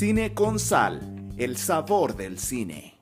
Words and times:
Cine 0.00 0.34
con 0.34 0.58
sal, 0.58 1.00
el 1.36 1.56
sabor 1.56 2.16
del 2.16 2.38
cine. 2.38 2.96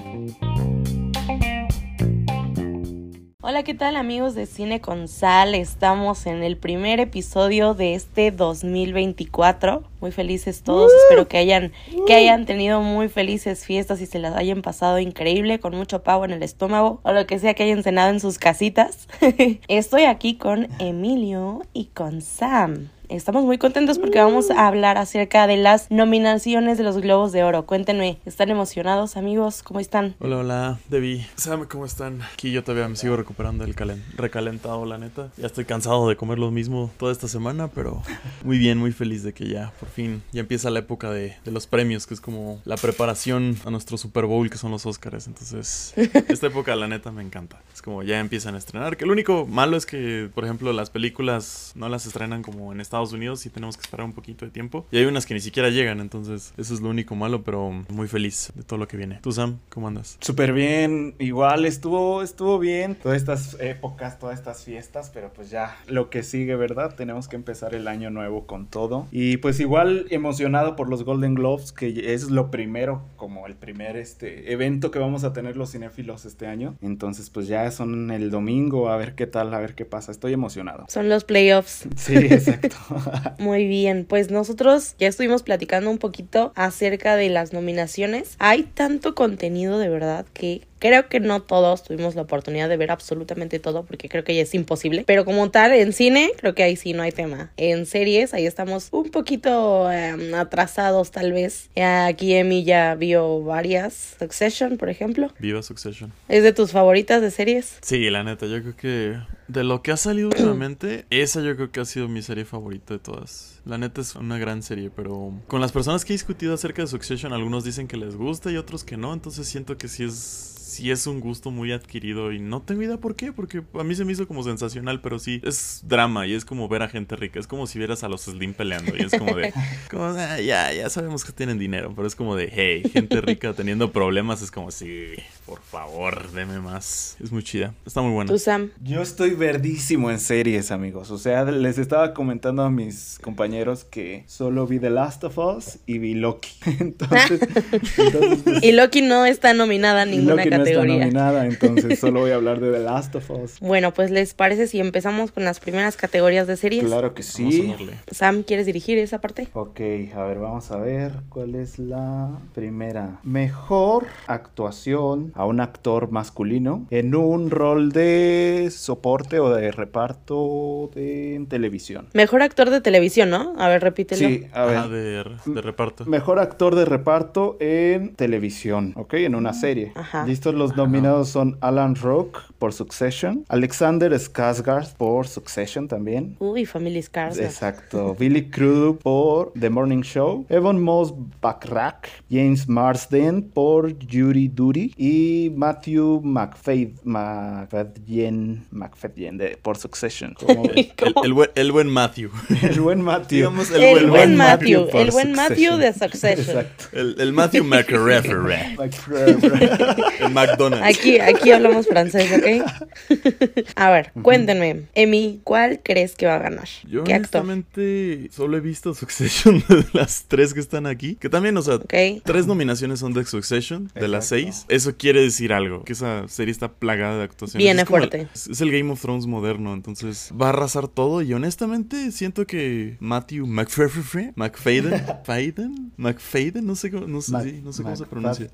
Hola, 3.40 3.62
¿qué 3.62 3.74
tal 3.74 3.96
amigos 3.96 4.34
de 4.34 4.46
Cine 4.46 4.80
con 4.80 5.08
Sal? 5.08 5.54
Estamos 5.54 6.26
en 6.26 6.42
el 6.42 6.56
primer 6.56 7.00
episodio 7.00 7.74
de 7.74 7.94
este 7.94 8.30
2024. 8.30 9.82
Muy 10.00 10.12
felices 10.12 10.62
todos. 10.62 10.92
Espero 11.04 11.28
que 11.28 11.38
hayan, 11.38 11.72
que 12.06 12.14
hayan 12.14 12.46
tenido 12.46 12.82
muy 12.82 13.08
felices 13.08 13.64
fiestas 13.64 14.00
y 14.00 14.06
se 14.06 14.18
las 14.18 14.36
hayan 14.36 14.62
pasado 14.62 14.98
increíble, 14.98 15.60
con 15.60 15.74
mucho 15.74 16.02
pavo 16.02 16.24
en 16.24 16.32
el 16.32 16.42
estómago 16.42 17.00
o 17.02 17.12
lo 17.12 17.26
que 17.26 17.38
sea 17.38 17.54
que 17.54 17.62
hayan 17.62 17.82
cenado 17.82 18.10
en 18.10 18.20
sus 18.20 18.38
casitas. 18.38 19.08
Estoy 19.68 20.02
aquí 20.02 20.36
con 20.36 20.68
Emilio 20.78 21.62
y 21.72 21.86
con 21.86 22.20
Sam. 22.20 22.90
Estamos 23.08 23.44
muy 23.44 23.56
contentos 23.56 23.98
porque 23.98 24.18
vamos 24.18 24.50
a 24.50 24.66
hablar 24.66 24.98
acerca 24.98 25.46
de 25.46 25.56
las 25.56 25.90
nominaciones 25.90 26.76
de 26.76 26.84
los 26.84 26.98
Globos 26.98 27.32
de 27.32 27.42
Oro. 27.42 27.64
Cuéntenme, 27.64 28.18
¿están 28.26 28.50
emocionados, 28.50 29.16
amigos? 29.16 29.62
¿Cómo 29.62 29.80
están? 29.80 30.14
Hola, 30.18 30.36
hola, 30.36 30.78
Debbie. 30.90 31.26
Sam, 31.36 31.64
¿cómo 31.66 31.86
están? 31.86 32.20
Aquí 32.34 32.52
yo 32.52 32.62
todavía 32.62 32.86
me 32.86 32.96
sigo 32.96 33.16
recuperando 33.16 33.64
del 33.64 33.74
calen 33.74 34.04
recalentado, 34.14 34.84
la 34.84 34.98
neta. 34.98 35.30
Ya 35.38 35.46
estoy 35.46 35.64
cansado 35.64 36.06
de 36.06 36.16
comer 36.16 36.38
lo 36.38 36.50
mismo 36.50 36.90
toda 36.98 37.10
esta 37.10 37.28
semana, 37.28 37.68
pero 37.68 38.02
muy 38.44 38.58
bien, 38.58 38.76
muy 38.76 38.92
feliz 38.92 39.22
de 39.22 39.32
que 39.32 39.48
ya, 39.48 39.72
por 39.80 39.88
fin, 39.88 40.22
ya 40.32 40.40
empieza 40.40 40.68
la 40.68 40.80
época 40.80 41.10
de, 41.10 41.34
de 41.42 41.50
los 41.50 41.66
premios, 41.66 42.06
que 42.06 42.12
es 42.12 42.20
como 42.20 42.60
la 42.66 42.76
preparación 42.76 43.56
a 43.64 43.70
nuestro 43.70 43.96
Super 43.96 44.26
Bowl, 44.26 44.50
que 44.50 44.58
son 44.58 44.70
los 44.70 44.84
Oscars. 44.84 45.28
Entonces, 45.28 45.94
esta 46.28 46.48
época, 46.48 46.76
la 46.76 46.88
neta, 46.88 47.10
me 47.10 47.22
encanta. 47.22 47.62
Es 47.72 47.80
como 47.80 48.02
ya 48.02 48.20
empiezan 48.20 48.54
a 48.54 48.58
estrenar. 48.58 48.98
Que 48.98 49.06
lo 49.06 49.12
único 49.12 49.46
malo 49.46 49.78
es 49.78 49.86
que, 49.86 50.28
por 50.34 50.44
ejemplo, 50.44 50.74
las 50.74 50.90
películas 50.90 51.72
no 51.74 51.88
las 51.88 52.04
estrenan 52.04 52.42
como 52.42 52.70
en 52.70 52.82
Estados 52.82 52.97
Unidos 53.12 53.46
y 53.46 53.50
tenemos 53.50 53.76
que 53.76 53.82
esperar 53.82 54.04
un 54.04 54.12
poquito 54.12 54.44
de 54.44 54.50
tiempo. 54.50 54.86
Y 54.90 54.98
hay 54.98 55.04
unas 55.04 55.26
que 55.26 55.34
ni 55.34 55.40
siquiera 55.40 55.70
llegan, 55.70 56.00
entonces 56.00 56.52
eso 56.56 56.74
es 56.74 56.80
lo 56.80 56.90
único 56.90 57.14
malo, 57.14 57.42
pero 57.42 57.70
muy 57.88 58.08
feliz 58.08 58.52
de 58.54 58.62
todo 58.62 58.78
lo 58.78 58.88
que 58.88 58.96
viene. 58.96 59.20
¿Tú, 59.22 59.32
Sam, 59.32 59.58
cómo 59.68 59.88
andas? 59.88 60.18
Súper 60.20 60.52
bien, 60.52 61.14
igual 61.18 61.64
estuvo, 61.64 62.22
estuvo 62.22 62.58
bien 62.58 62.96
todas 62.96 63.16
estas 63.16 63.56
épocas, 63.60 64.18
todas 64.18 64.38
estas 64.38 64.64
fiestas, 64.64 65.10
pero 65.12 65.32
pues 65.32 65.50
ya 65.50 65.76
lo 65.86 66.10
que 66.10 66.22
sigue, 66.22 66.56
¿verdad? 66.56 66.94
Tenemos 66.94 67.28
que 67.28 67.36
empezar 67.36 67.74
el 67.74 67.88
año 67.88 68.10
nuevo 68.10 68.46
con 68.46 68.66
todo. 68.66 69.06
Y 69.10 69.38
pues 69.38 69.60
igual 69.60 70.06
emocionado 70.10 70.76
por 70.76 70.88
los 70.88 71.04
Golden 71.04 71.34
Globes, 71.34 71.72
que 71.72 72.14
es 72.14 72.30
lo 72.30 72.50
primero, 72.50 73.02
como 73.16 73.46
el 73.46 73.54
primer 73.54 73.96
este 73.96 74.52
evento 74.52 74.90
que 74.90 74.98
vamos 74.98 75.24
a 75.24 75.32
tener 75.32 75.56
los 75.56 75.72
cinéfilos 75.72 76.24
este 76.24 76.46
año. 76.46 76.76
Entonces 76.82 77.30
pues 77.30 77.46
ya 77.46 77.70
son 77.70 78.10
el 78.10 78.30
domingo, 78.30 78.88
a 78.88 78.96
ver 78.96 79.14
qué 79.14 79.26
tal, 79.26 79.52
a 79.54 79.58
ver 79.58 79.74
qué 79.74 79.84
pasa. 79.84 80.12
Estoy 80.12 80.32
emocionado. 80.32 80.86
Son 80.88 81.08
los 81.08 81.24
playoffs. 81.24 81.86
Sí, 81.96 82.16
exacto. 82.16 82.76
Muy 83.38 83.66
bien, 83.66 84.04
pues 84.08 84.30
nosotros 84.30 84.94
ya 84.98 85.08
estuvimos 85.08 85.42
platicando 85.42 85.90
un 85.90 85.98
poquito 85.98 86.52
acerca 86.54 87.16
de 87.16 87.28
las 87.28 87.52
nominaciones. 87.52 88.36
Hay 88.38 88.62
tanto 88.62 89.14
contenido 89.14 89.78
de 89.78 89.88
verdad 89.88 90.26
que 90.32 90.66
Creo 90.78 91.08
que 91.08 91.20
no 91.20 91.42
todos 91.42 91.82
tuvimos 91.82 92.14
la 92.14 92.22
oportunidad 92.22 92.68
de 92.68 92.76
ver 92.76 92.90
absolutamente 92.90 93.58
todo 93.58 93.84
porque 93.84 94.08
creo 94.08 94.24
que 94.24 94.34
ya 94.34 94.42
es 94.42 94.54
imposible. 94.54 95.04
Pero 95.06 95.24
como 95.24 95.50
tal, 95.50 95.72
en 95.72 95.92
cine, 95.92 96.32
creo 96.38 96.54
que 96.54 96.62
ahí 96.62 96.76
sí 96.76 96.92
no 96.92 97.02
hay 97.02 97.12
tema. 97.12 97.50
En 97.56 97.86
series, 97.86 98.34
ahí 98.34 98.46
estamos 98.46 98.88
un 98.92 99.10
poquito 99.10 99.90
eh, 99.90 100.34
atrasados 100.34 101.10
tal 101.10 101.32
vez. 101.32 101.70
Aquí 101.76 102.34
Emi 102.34 102.64
ya 102.64 102.94
vio 102.94 103.42
varias. 103.42 104.16
Succession, 104.18 104.76
por 104.76 104.88
ejemplo. 104.88 105.32
Viva 105.38 105.62
Succession. 105.62 106.12
¿Es 106.28 106.42
de 106.42 106.52
tus 106.52 106.72
favoritas 106.72 107.20
de 107.20 107.30
series? 107.30 107.78
Sí, 107.82 108.10
la 108.10 108.24
neta, 108.24 108.46
yo 108.46 108.60
creo 108.62 108.76
que 108.76 109.38
de 109.48 109.64
lo 109.64 109.82
que 109.82 109.92
ha 109.92 109.96
salido 109.96 110.28
últimamente, 110.28 111.06
esa 111.10 111.40
yo 111.40 111.56
creo 111.56 111.72
que 111.72 111.80
ha 111.80 111.84
sido 111.84 112.08
mi 112.08 112.22
serie 112.22 112.44
favorita 112.44 112.94
de 112.94 113.00
todas. 113.00 113.60
La 113.64 113.78
neta 113.78 114.00
es 114.00 114.14
una 114.14 114.38
gran 114.38 114.62
serie, 114.62 114.90
pero 114.94 115.32
con 115.46 115.60
las 115.60 115.72
personas 115.72 116.04
que 116.04 116.12
he 116.12 116.16
discutido 116.16 116.54
acerca 116.54 116.82
de 116.82 116.88
Succession, 116.88 117.32
algunos 117.32 117.64
dicen 117.64 117.88
que 117.88 117.96
les 117.96 118.14
gusta 118.14 118.50
y 118.50 118.56
otros 118.56 118.84
que 118.84 118.96
no, 118.96 119.12
entonces 119.12 119.48
siento 119.48 119.76
que 119.76 119.88
sí 119.88 120.04
es 120.04 120.57
sí 120.68 120.90
es 120.90 121.06
un 121.06 121.20
gusto 121.20 121.50
muy 121.50 121.72
adquirido 121.72 122.30
y 122.30 122.38
no 122.38 122.60
tengo 122.62 122.82
idea 122.82 122.98
por 122.98 123.16
qué, 123.16 123.32
porque 123.32 123.62
a 123.74 123.84
mí 123.84 123.94
se 123.94 124.04
me 124.04 124.12
hizo 124.12 124.28
como 124.28 124.42
sensacional, 124.42 125.00
pero 125.00 125.18
sí 125.18 125.40
es 125.44 125.82
drama 125.86 126.26
y 126.26 126.34
es 126.34 126.44
como 126.44 126.68
ver 126.68 126.82
a 126.82 126.88
gente 126.88 127.16
rica, 127.16 127.40
es 127.40 127.46
como 127.46 127.66
si 127.66 127.78
vieras 127.78 128.04
a 128.04 128.08
los 128.08 128.22
Slim 128.22 128.52
peleando 128.52 128.94
y 128.96 129.00
es 129.00 129.12
como 129.12 129.34
de, 129.34 129.52
como, 129.90 130.04
ah, 130.04 130.40
ya, 130.40 130.72
ya 130.72 130.90
sabemos 130.90 131.24
que 131.24 131.32
tienen 131.32 131.58
dinero, 131.58 131.92
pero 131.96 132.06
es 132.06 132.14
como 132.14 132.36
de, 132.36 132.50
hey, 132.52 132.82
gente 132.92 133.20
rica 133.20 133.54
teniendo 133.54 133.92
problemas, 133.92 134.42
es 134.42 134.50
como, 134.50 134.70
sí, 134.70 135.14
por 135.46 135.62
favor, 135.62 136.30
deme 136.32 136.60
más. 136.60 137.16
Es 137.22 137.32
muy 137.32 137.42
chida, 137.42 137.74
está 137.86 138.02
muy 138.02 138.12
buena. 138.12 138.30
¿Tú, 138.30 138.38
Sam? 138.38 138.70
Yo 138.82 139.00
estoy 139.00 139.30
verdísimo 139.30 140.10
en 140.10 140.20
series, 140.20 140.70
amigos, 140.70 141.10
o 141.10 141.18
sea, 141.18 141.44
les 141.44 141.78
estaba 141.78 142.12
comentando 142.12 142.62
a 142.62 142.70
mis 142.70 143.18
compañeros 143.22 143.84
que 143.84 144.24
solo 144.26 144.66
vi 144.66 144.78
The 144.78 144.90
Last 144.90 145.24
of 145.24 145.38
Us 145.38 145.78
y 145.86 145.98
vi 145.98 146.14
Loki, 146.14 146.50
entonces... 146.78 147.40
entonces 147.96 148.42
pues, 148.44 148.62
y 148.62 148.72
Loki 148.72 149.00
no 149.00 149.24
está 149.24 149.54
nominada 149.54 150.02
a 150.02 150.06
ninguna 150.06 150.44
Loki 150.44 150.57
categoría. 150.58 150.94
No 150.94 151.02
está 151.02 151.04
nominada, 151.06 151.46
entonces 151.46 151.98
solo 152.00 152.20
voy 152.20 152.30
a 152.30 152.36
hablar 152.36 152.60
de 152.60 152.72
The 152.72 152.78
Last 152.80 153.14
of 153.14 153.30
Us. 153.30 153.60
Bueno, 153.60 153.92
pues 153.92 154.10
les 154.10 154.34
parece 154.34 154.66
si 154.66 154.80
empezamos 154.80 155.32
con 155.32 155.44
las 155.44 155.60
primeras 155.60 155.96
categorías 155.96 156.46
de 156.46 156.56
series. 156.56 156.84
Claro 156.84 157.14
que 157.14 157.22
sí. 157.22 157.74
Sam, 158.10 158.42
¿quieres 158.42 158.66
dirigir 158.66 158.98
esa 158.98 159.20
parte? 159.20 159.48
Ok, 159.52 159.80
a 160.14 160.24
ver, 160.24 160.38
vamos 160.38 160.70
a 160.70 160.76
ver 160.76 161.12
cuál 161.28 161.54
es 161.54 161.78
la 161.78 162.38
primera. 162.54 163.20
Mejor 163.22 164.06
actuación 164.26 165.32
a 165.34 165.44
un 165.44 165.60
actor 165.60 166.10
masculino 166.10 166.86
en 166.90 167.14
un 167.14 167.50
rol 167.50 167.92
de 167.92 168.68
soporte 168.72 169.40
o 169.40 169.50
de 169.50 169.72
reparto 169.72 170.90
de 170.94 171.44
televisión. 171.48 172.08
Mejor 172.14 172.42
actor 172.42 172.70
de 172.70 172.80
televisión, 172.80 173.30
¿no? 173.30 173.54
A 173.58 173.68
ver, 173.68 173.82
repítelo. 173.82 174.28
Sí, 174.28 174.46
a 174.52 174.64
ver. 174.64 174.76
Ah, 174.76 174.88
de, 174.88 175.24
de, 175.46 175.62
reparto. 175.62 176.04
Mejor 176.06 176.38
actor 176.38 176.74
de 176.74 176.84
reparto 176.84 177.56
en 177.60 178.14
televisión, 178.14 178.92
¿ok? 178.96 179.14
En 179.14 179.34
una 179.34 179.52
serie. 179.52 179.92
Ajá. 179.94 180.26
¿Listo? 180.26 180.47
Los 180.54 180.76
nominados 180.76 181.28
son 181.28 181.58
Alan 181.60 181.94
Rock 181.94 182.42
por 182.58 182.72
Succession, 182.72 183.44
Alexander 183.48 184.12
Skarsgård 184.12 184.94
por 184.96 185.26
Succession 185.26 185.88
también. 185.88 186.36
Uy, 186.40 186.66
Family 186.66 187.00
Skarsgård. 187.00 187.44
Exacto. 187.44 188.16
Billy 188.18 188.50
Crudup 188.50 189.02
por 189.02 189.52
The 189.58 189.70
Morning 189.70 190.02
Show, 190.02 190.46
Evan 190.48 190.80
Moss 190.80 191.14
Backrack, 191.40 192.08
James 192.30 192.68
Marsden 192.68 193.42
por 193.42 193.94
Judy 194.04 194.48
Duty 194.48 194.94
y 194.96 195.52
Matthew 195.54 196.20
McFadden, 196.22 196.94
McFadden, 197.04 198.66
McFadden 198.70 199.38
de, 199.38 199.58
por 199.62 199.76
Succession. 199.76 200.34
El, 200.48 200.92
el, 200.96 201.14
el, 201.24 201.32
buen, 201.32 201.50
el, 201.54 201.72
buen, 201.72 201.88
Matthew. 201.88 202.30
El 202.62 202.80
buen 202.80 203.00
Matthew. 203.00 203.38
Digamos 203.38 203.70
el, 203.70 203.80
buen, 203.80 204.10
buen 204.10 204.36
Matthew. 204.36 204.84
Matthew 204.86 205.00
el 205.00 205.10
buen 205.10 205.32
Matthew 205.32 205.76
de 205.76 205.92
Succession. 205.92 206.58
Exacto. 206.58 206.84
El, 206.92 207.32
Matthew 207.32 207.64
McReferee. 207.64 208.76
McDonald's. 210.46 210.86
Aquí, 210.86 211.18
aquí 211.18 211.50
hablamos 211.50 211.86
francés, 211.86 212.30
¿ok? 212.32 213.18
a 213.76 213.90
ver, 213.90 214.12
cuéntenme. 214.22 214.86
Emi, 214.94 215.40
¿cuál 215.44 215.80
crees 215.82 216.14
que 216.14 216.26
va 216.26 216.36
a 216.36 216.38
ganar? 216.38 216.68
Yo 216.88 217.04
¿Qué 217.04 217.14
honestamente 217.14 218.12
actor? 218.24 218.32
solo 218.32 218.56
he 218.56 218.60
visto 218.60 218.94
Succession 218.94 219.62
de 219.68 219.84
las 219.92 220.24
tres 220.28 220.54
que 220.54 220.60
están 220.60 220.86
aquí. 220.86 221.16
Que 221.16 221.28
también, 221.28 221.56
o 221.56 221.62
sea, 221.62 221.76
okay. 221.76 222.22
tres 222.24 222.46
nominaciones 222.46 223.00
son 223.00 223.12
de 223.12 223.24
Succession, 223.24 223.84
de 223.84 223.88
Exacto. 223.88 224.08
las 224.08 224.26
seis. 224.26 224.66
Eso 224.68 224.96
quiere 224.96 225.22
decir 225.22 225.52
algo, 225.52 225.84
que 225.84 225.92
esa 225.92 226.28
serie 226.28 226.52
está 226.52 226.72
plagada 226.72 227.18
de 227.18 227.24
actuaciones. 227.24 227.64
Viene 227.64 227.82
es 227.82 227.88
fuerte. 227.88 228.20
El, 228.22 228.28
es 228.34 228.60
el 228.60 228.70
Game 228.70 228.90
of 228.90 229.00
Thrones 229.00 229.26
moderno, 229.26 229.74
entonces 229.74 230.32
va 230.40 230.46
a 230.46 230.48
arrasar 230.50 230.88
todo. 230.88 231.22
Y 231.22 231.32
honestamente 231.32 232.12
siento 232.12 232.46
que 232.46 232.96
Matthew 233.00 233.46
McFadden, 233.46 234.32
McFadden, 234.36 235.04
Faden, 235.24 235.92
McFadden, 235.96 236.66
no 236.66 236.74
sé 236.74 236.90
cómo, 236.90 237.06
no 237.06 237.20
sé, 237.20 237.32
Mac, 237.32 237.44
sí, 237.44 237.60
no 237.62 237.72
sé 237.72 237.82
cómo 237.82 237.96
se 237.96 238.06
pronuncia. 238.06 238.48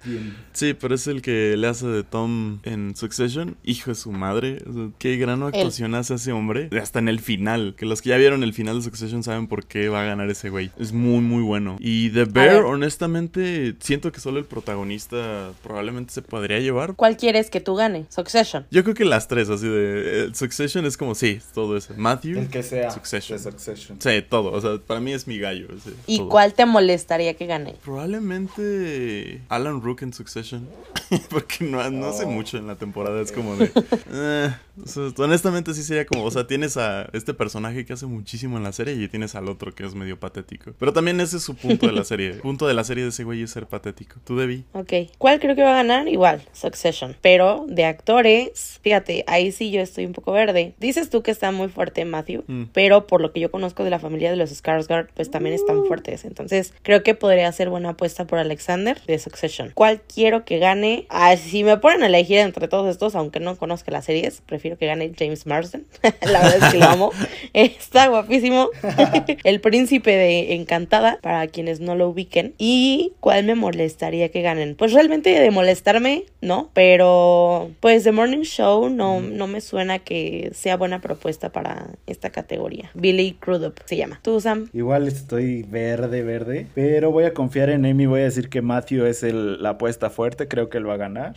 Sí, 0.52 0.74
pero 0.74 0.94
es 0.94 1.06
el 1.06 1.22
que 1.22 1.56
le 1.56 1.66
hace 1.66 1.73
de 1.80 2.02
Tom 2.02 2.60
en 2.62 2.96
Succession. 2.96 3.56
Hijo 3.64 3.90
de 3.90 3.94
su 3.94 4.12
madre. 4.12 4.62
O 4.68 4.72
sea, 4.72 4.88
qué 4.98 5.16
gran 5.16 5.42
actuación 5.42 5.94
el... 5.94 6.00
hace 6.00 6.14
ese 6.14 6.32
hombre. 6.32 6.68
Hasta 6.80 6.98
en 6.98 7.08
el 7.08 7.20
final. 7.20 7.74
Que 7.76 7.86
los 7.86 8.02
que 8.02 8.10
ya 8.10 8.16
vieron 8.16 8.42
el 8.42 8.52
final 8.52 8.76
de 8.76 8.82
Succession 8.82 9.22
saben 9.22 9.46
por 9.46 9.66
qué 9.66 9.88
va 9.88 10.02
a 10.02 10.04
ganar 10.04 10.30
ese 10.30 10.50
güey. 10.50 10.70
Es 10.78 10.92
muy, 10.92 11.20
muy 11.20 11.42
bueno. 11.42 11.76
Y 11.80 12.10
The 12.10 12.24
Bear, 12.24 12.64
honestamente, 12.64 13.74
siento 13.80 14.12
que 14.12 14.20
solo 14.20 14.38
el 14.38 14.44
protagonista 14.44 15.52
probablemente 15.62 16.12
se 16.12 16.22
podría 16.22 16.58
llevar. 16.58 16.94
¿Cuál 16.94 17.16
quieres 17.16 17.50
que 17.50 17.60
tú 17.60 17.74
gane? 17.74 18.06
Succession. 18.08 18.66
Yo 18.70 18.82
creo 18.82 18.94
que 18.94 19.04
las 19.04 19.28
tres, 19.28 19.48
así 19.48 19.66
de. 19.66 20.24
El 20.24 20.34
Succession 20.34 20.84
es 20.86 20.96
como, 20.96 21.14
sí, 21.14 21.40
todo 21.54 21.76
eso. 21.76 21.94
Matthew. 21.96 22.38
El 22.38 22.48
que 22.48 22.62
sea. 22.62 22.90
Succession. 22.90 23.38
Succession. 23.38 24.00
Sí, 24.00 24.22
todo. 24.28 24.52
O 24.52 24.60
sea, 24.60 24.78
para 24.78 25.00
mí 25.00 25.12
es 25.12 25.26
mi 25.26 25.38
gallo. 25.38 25.68
Sí, 25.82 25.90
¿Y 26.06 26.18
todo. 26.18 26.28
cuál 26.28 26.54
te 26.54 26.66
molestaría 26.66 27.34
que 27.34 27.46
gane? 27.46 27.74
Probablemente 27.84 29.42
Alan 29.48 29.80
Rook 29.80 30.02
en 30.02 30.12
Succession. 30.12 30.68
Porque 31.30 31.63
no, 31.70 31.90
no 31.90 32.06
hace 32.06 32.26
mucho 32.26 32.58
en 32.58 32.66
la 32.66 32.76
temporada. 32.76 33.20
Es 33.20 33.32
como 33.32 33.56
de. 33.56 33.70
Eh, 34.16 34.54
O 34.82 34.86
sea, 34.86 35.04
honestamente 35.18 35.72
sí 35.74 35.82
sería 35.82 36.04
como, 36.06 36.24
o 36.24 36.30
sea, 36.30 36.46
tienes 36.46 36.76
a 36.76 37.08
este 37.12 37.34
personaje 37.34 37.84
que 37.84 37.92
hace 37.92 38.06
muchísimo 38.06 38.56
en 38.56 38.62
la 38.64 38.72
serie 38.72 38.94
y 38.94 39.08
tienes 39.08 39.34
al 39.34 39.48
otro 39.48 39.74
que 39.74 39.84
es 39.84 39.94
medio 39.94 40.18
patético. 40.18 40.72
Pero 40.78 40.92
también 40.92 41.20
ese 41.20 41.36
es 41.36 41.42
su 41.44 41.54
punto 41.54 41.86
de 41.86 41.92
la 41.92 42.04
serie. 42.04 42.30
El 42.30 42.40
punto 42.40 42.66
de 42.66 42.74
la 42.74 42.82
serie 42.84 43.04
de 43.04 43.10
ese 43.10 43.24
güey 43.24 43.42
es 43.42 43.50
ser 43.50 43.66
patético. 43.66 44.16
¿Tú, 44.24 44.36
Debbie? 44.36 44.64
Ok. 44.72 44.92
¿Cuál 45.18 45.38
creo 45.40 45.54
que 45.54 45.62
va 45.62 45.70
a 45.72 45.82
ganar? 45.82 46.08
Igual, 46.08 46.42
Succession. 46.52 47.16
Pero 47.20 47.64
de 47.68 47.84
actores, 47.84 48.80
fíjate, 48.82 49.24
ahí 49.26 49.52
sí 49.52 49.70
yo 49.70 49.80
estoy 49.80 50.06
un 50.06 50.12
poco 50.12 50.32
verde. 50.32 50.74
Dices 50.80 51.10
tú 51.10 51.22
que 51.22 51.30
está 51.30 51.52
muy 51.52 51.68
fuerte 51.68 52.04
Matthew, 52.04 52.44
Mm. 52.48 52.64
pero 52.72 53.06
por 53.06 53.20
lo 53.20 53.32
que 53.32 53.40
yo 53.40 53.50
conozco 53.50 53.84
de 53.84 53.90
la 53.90 53.98
familia 53.98 54.30
de 54.30 54.36
los 54.36 54.50
Skarsgård, 54.50 55.08
pues 55.14 55.30
también 55.30 55.54
están 55.54 55.84
fuertes. 55.86 56.24
Entonces, 56.24 56.72
creo 56.82 57.02
que 57.02 57.14
podría 57.14 57.50
ser 57.52 57.70
buena 57.70 57.90
apuesta 57.90 58.26
por 58.26 58.38
Alexander 58.38 59.00
de 59.06 59.18
Succession. 59.18 59.70
¿Cuál 59.74 60.00
quiero 60.02 60.44
que 60.44 60.58
gane? 60.58 61.06
Ah, 61.10 61.36
si 61.36 61.62
me 61.64 61.76
ponen 61.78 62.02
a 62.02 62.06
elegir 62.06 62.38
entre 62.38 62.66
todos 62.68 62.88
estos, 62.90 63.14
aunque 63.14 63.40
no 63.40 63.56
conozca 63.56 63.90
las 63.92 64.04
series, 64.06 64.40
prefiero 64.44 64.63
que 64.76 64.86
gane 64.86 65.12
James 65.16 65.46
Marsden. 65.46 65.86
la 66.22 66.40
verdad 66.42 66.56
es 66.68 66.72
que 66.72 66.78
lo 66.78 66.86
amo. 66.86 67.10
Está 67.52 68.08
guapísimo. 68.08 68.68
El 69.44 69.60
príncipe 69.60 70.10
de 70.10 70.54
Encantada, 70.54 71.18
para 71.22 71.46
quienes 71.48 71.80
no 71.80 71.94
lo 71.94 72.08
ubiquen. 72.08 72.54
¿Y 72.58 73.12
cuál 73.20 73.44
me 73.44 73.54
molestaría 73.54 74.30
que 74.30 74.42
ganen? 74.42 74.74
Pues 74.74 74.92
realmente 74.92 75.30
de 75.38 75.50
molestarme, 75.50 76.24
no. 76.40 76.70
Pero 76.74 77.70
pues 77.80 78.04
The 78.04 78.12
Morning 78.12 78.42
Show 78.42 78.88
no, 78.90 79.20
no 79.20 79.46
me 79.46 79.60
suena 79.60 79.98
que 79.98 80.50
sea 80.54 80.76
buena 80.76 81.00
propuesta 81.00 81.50
para 81.52 81.88
esta 82.06 82.30
categoría. 82.30 82.90
Billy 82.94 83.36
Crudup 83.38 83.80
se 83.84 83.96
llama. 83.96 84.20
¿Tú, 84.22 84.40
Sam? 84.40 84.68
Igual 84.72 85.06
estoy 85.08 85.62
verde, 85.62 86.22
verde. 86.22 86.66
Pero 86.74 87.10
voy 87.10 87.24
a 87.24 87.34
confiar 87.34 87.70
en 87.70 87.84
Amy. 87.86 88.06
Voy 88.06 88.20
a 88.20 88.24
decir 88.24 88.48
que 88.48 88.62
Matthew 88.62 89.06
es 89.06 89.22
el- 89.22 89.62
la 89.62 89.70
apuesta 89.70 90.10
fuerte. 90.10 90.48
Creo 90.48 90.68
que 90.68 90.78
él 90.78 90.88
va 90.88 90.94
a 90.94 90.98
ganar. 90.98 91.34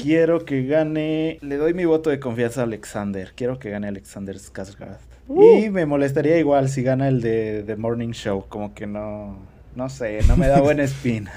Quiero 0.00 0.44
que 0.44 0.64
gane. 0.64 1.38
Le 1.42 1.56
doy 1.56 1.74
mi 1.74 1.84
voto 1.84 2.10
de 2.10 2.20
confianza 2.20 2.62
a 2.62 2.64
Alexander. 2.64 3.32
Quiero 3.34 3.58
que 3.58 3.70
gane 3.70 3.88
Alexander 3.88 4.36
Skarsgård. 4.36 4.98
Uh. 5.28 5.42
Y 5.42 5.70
me 5.70 5.84
molestaría 5.84 6.38
igual 6.38 6.68
si 6.68 6.82
gana 6.82 7.08
el 7.08 7.20
de 7.20 7.62
The 7.66 7.76
Morning 7.76 8.12
Show. 8.12 8.46
Como 8.48 8.74
que 8.74 8.86
no. 8.86 9.38
No 9.78 9.88
sé, 9.88 10.18
no 10.26 10.36
me 10.36 10.48
da 10.48 10.60
buen 10.60 10.80
spin. 10.80 11.28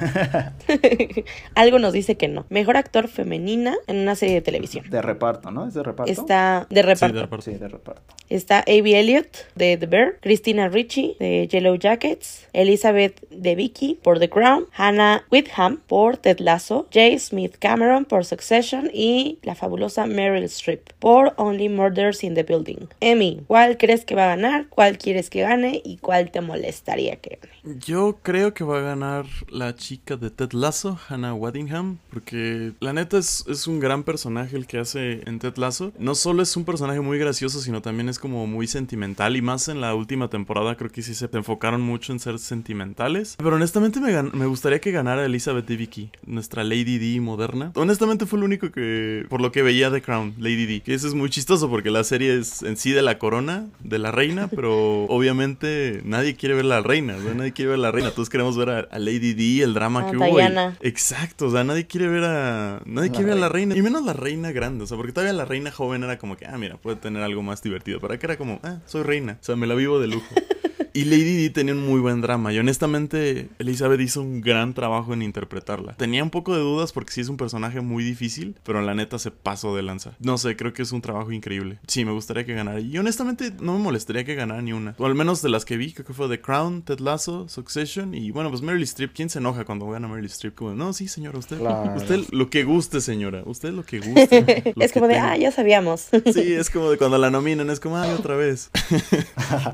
Algo 1.53 1.77
nos 1.77 1.93
dice 1.93 2.17
que 2.17 2.27
no. 2.27 2.47
Mejor 2.49 2.75
actor 2.75 3.07
femenina 3.07 3.77
en 3.85 3.97
una 3.97 4.15
serie 4.15 4.33
de 4.33 4.41
televisión. 4.41 4.89
de 4.89 4.99
reparto, 4.99 5.51
¿no? 5.51 5.67
¿Es 5.67 5.75
de 5.75 5.83
reparto? 5.83 6.11
Está 6.11 6.65
de 6.71 6.81
reparto. 6.81 7.13
de 7.13 7.21
reparto. 7.21 7.43
Sí, 7.43 7.53
de 7.59 7.67
reparto. 7.67 8.01
Está 8.29 8.61
Abby 8.61 8.95
Elliott 8.95 9.27
de 9.53 9.77
The 9.77 9.85
Bear, 9.85 10.17
Christina 10.21 10.69
Ricci 10.69 11.17
de 11.19 11.47
Yellow 11.49 11.75
Jackets, 11.75 12.47
Elizabeth 12.53 13.21
de 13.29 13.53
Vicky 13.53 13.99
por 14.01 14.17
The 14.17 14.29
Crown, 14.29 14.65
Hannah 14.73 15.23
Whitham 15.29 15.81
por 15.85 16.17
Ted 16.17 16.39
Lasso, 16.39 16.87
Jay 16.91 17.19
Smith 17.19 17.57
Cameron 17.59 18.05
por 18.05 18.25
Succession 18.25 18.89
y 18.91 19.37
la 19.43 19.53
fabulosa 19.53 20.07
Meryl 20.07 20.45
Streep 20.45 20.93
por 20.97 21.33
Only 21.37 21.69
Murders 21.69 22.23
in 22.23 22.33
the 22.33 22.43
Building. 22.43 22.87
Emmy, 23.01 23.43
¿cuál 23.45 23.77
crees 23.77 24.03
que 24.03 24.15
va 24.15 24.23
a 24.23 24.35
ganar? 24.35 24.65
¿Cuál 24.69 24.97
quieres 24.97 25.29
que 25.29 25.41
gane? 25.41 25.79
¿Y 25.83 25.97
cuál 25.97 26.31
te 26.31 26.41
molestaría 26.41 27.17
que 27.17 27.37
gane? 27.39 27.79
Yo 27.85 28.17
creo 28.23 28.30
que 28.31 28.63
va 28.63 28.77
a 28.77 28.81
ganar 28.81 29.25
la 29.49 29.75
chica 29.75 30.15
de 30.15 30.29
Ted 30.29 30.53
Lasso, 30.53 30.97
Hannah 31.09 31.33
Waddingham, 31.33 31.97
porque 32.13 32.71
la 32.79 32.93
neta 32.93 33.17
es, 33.17 33.43
es 33.49 33.67
un 33.67 33.81
gran 33.81 34.03
personaje 34.03 34.55
el 34.55 34.67
que 34.67 34.77
hace 34.77 35.21
en 35.25 35.37
Ted 35.39 35.57
Lasso. 35.57 35.91
No 35.99 36.15
solo 36.15 36.41
es 36.41 36.55
un 36.55 36.63
personaje 36.63 37.01
muy 37.01 37.19
gracioso, 37.19 37.59
sino 37.59 37.81
también 37.81 38.07
es 38.07 38.19
como 38.19 38.47
muy 38.47 38.67
sentimental 38.67 39.35
y 39.35 39.41
más 39.41 39.67
en 39.67 39.81
la 39.81 39.93
última 39.95 40.29
temporada 40.29 40.77
creo 40.77 40.89
que 40.89 41.01
sí 41.01 41.13
se 41.13 41.29
enfocaron 41.33 41.81
mucho 41.81 42.13
en 42.13 42.21
ser 42.21 42.39
sentimentales. 42.39 43.35
Pero 43.37 43.57
honestamente 43.57 43.99
me, 43.99 44.23
me 44.23 44.45
gustaría 44.45 44.79
que 44.79 44.91
ganara 44.91 45.25
Elizabeth 45.25 45.67
Debicki, 45.67 46.09
nuestra 46.25 46.63
Lady 46.63 46.99
D 46.99 47.19
moderna. 47.19 47.73
Honestamente 47.75 48.25
fue 48.25 48.39
lo 48.39 48.45
único 48.45 48.71
que, 48.71 49.25
por 49.27 49.41
lo 49.41 49.51
que 49.51 49.61
veía 49.61 49.91
The 49.91 50.01
Crown, 50.01 50.35
Lady 50.39 50.67
D. 50.67 50.81
Que 50.83 50.93
eso 50.93 51.05
es 51.05 51.15
muy 51.15 51.29
chistoso 51.29 51.69
porque 51.69 51.91
la 51.91 52.05
serie 52.05 52.39
es 52.39 52.63
en 52.63 52.77
sí 52.77 52.91
de 52.91 53.01
la 53.01 53.19
corona, 53.19 53.67
de 53.83 53.99
la 53.99 54.11
reina, 54.11 54.47
pero 54.55 55.03
obviamente 55.09 56.01
nadie 56.05 56.37
quiere 56.37 56.55
ver 56.55 56.65
la 56.65 56.79
reina, 56.79 57.17
o 57.17 57.21
sea, 57.21 57.33
nadie 57.33 57.51
quiere 57.51 57.71
ver 57.71 57.79
la 57.79 57.91
reina. 57.91 58.11
Todos 58.21 58.29
queremos 58.29 58.55
ver 58.55 58.69
a, 58.69 58.79
a 58.81 58.99
Lady 58.99 59.33
D, 59.33 59.63
el 59.63 59.73
drama 59.73 60.01
A 60.01 60.11
que 60.11 60.17
hubo. 60.17 60.25
y- 60.39 60.43
exacto, 60.81 61.47
o 61.47 61.51
sea, 61.51 61.63
nadie 61.63 61.87
quiere 61.87 62.07
ver 62.07 62.23
a. 62.23 62.79
Nadie 62.85 63.09
La 63.09 63.15
quiere 63.15 63.25
ver 63.31 63.37
a 63.37 63.41
la 63.41 63.49
reina. 63.49 63.75
Y 63.75 63.81
menos 63.81 64.05
la 64.05 64.13
reina 64.13 64.51
grande, 64.51 64.83
o 64.83 64.87
sea, 64.87 64.95
porque 64.95 65.11
todavía 65.11 65.33
la 65.33 65.43
reina 65.45 65.71
joven 65.71 66.03
era 66.03 66.19
como 66.19 66.37
que, 66.37 66.45
ah, 66.45 66.55
mira, 66.59 66.77
puede 66.77 66.97
tener 66.97 67.23
algo 67.23 67.41
más 67.41 67.63
divertido. 67.63 67.99
Pero 67.99 68.13
acá 68.13 68.27
era 68.27 68.37
como, 68.37 68.59
ah, 68.61 68.77
soy 68.85 69.01
reina, 69.01 69.39
o 69.41 69.43
sea, 69.43 69.55
me 69.55 69.65
la 69.65 69.73
vivo 69.73 69.99
de 69.99 70.07
lujo. 70.07 70.35
Y 70.93 71.05
Lady 71.05 71.37
Di 71.37 71.49
tenía 71.49 71.73
un 71.73 71.85
muy 71.85 71.99
buen 72.01 72.21
drama 72.21 72.51
y 72.53 72.59
honestamente 72.59 73.49
Elizabeth 73.59 73.99
hizo 74.01 74.21
un 74.21 74.41
gran 74.41 74.73
trabajo 74.73 75.13
en 75.13 75.21
interpretarla. 75.21 75.93
Tenía 75.93 76.23
un 76.23 76.29
poco 76.29 76.53
de 76.55 76.61
dudas 76.61 76.91
porque 76.91 77.13
sí 77.13 77.21
es 77.21 77.29
un 77.29 77.37
personaje 77.37 77.79
muy 77.81 78.03
difícil, 78.03 78.55
pero 78.63 78.81
la 78.81 78.93
neta 78.93 79.17
se 79.19 79.31
pasó 79.31 79.75
de 79.75 79.83
lanza. 79.83 80.13
No 80.19 80.37
sé, 80.37 80.55
creo 80.55 80.73
que 80.73 80.81
es 80.81 80.91
un 80.91 81.01
trabajo 81.01 81.31
increíble. 81.31 81.79
Sí, 81.87 82.03
me 82.05 82.11
gustaría 82.11 82.45
que 82.45 82.53
ganara. 82.53 82.79
Y 82.81 82.97
honestamente 82.97 83.51
no 83.61 83.73
me 83.77 83.79
molestaría 83.83 84.23
que 84.25 84.35
ganara 84.35 84.61
ni 84.61 84.73
una. 84.73 84.95
O 84.97 85.05
al 85.05 85.15
menos 85.15 85.41
de 85.41 85.49
las 85.49 85.63
que 85.65 85.77
vi, 85.77 85.93
creo 85.93 86.05
que 86.05 86.13
fue 86.13 86.27
The 86.27 86.41
Crown, 86.41 86.81
Ted 86.83 86.99
Lasso, 86.99 87.47
Succession 87.47 88.13
y 88.13 88.31
bueno, 88.31 88.49
pues 88.49 88.61
Meryl 88.61 88.83
Streep. 88.83 89.13
¿Quién 89.13 89.29
se 89.29 89.39
enoja 89.39 89.63
cuando 89.65 89.87
gana 89.89 90.07
Meryl 90.07 90.25
Streep? 90.25 90.55
Como, 90.55 90.73
no, 90.73 90.93
sí, 90.93 91.07
señora, 91.07 91.39
usted, 91.39 91.57
Claro. 91.57 91.95
usted 91.95 92.19
lo 92.31 92.49
que 92.49 92.63
guste, 92.63 92.99
señora. 93.01 93.43
Usted 93.45 93.71
lo 93.71 93.83
que 93.85 93.99
guste. 93.99 94.73
lo 94.75 94.83
es 94.85 94.91
que 94.91 94.99
como 94.99 95.07
de, 95.07 95.15
tenga. 95.15 95.31
ah, 95.31 95.37
ya 95.37 95.51
sabíamos. 95.51 96.07
Sí, 96.33 96.53
es 96.53 96.69
como 96.69 96.89
de 96.91 96.97
cuando 96.97 97.17
la 97.17 97.29
nominan, 97.31 97.69
es 97.69 97.79
como, 97.79 97.97
ay, 97.97 98.11
otra 98.11 98.35
vez. 98.35 98.69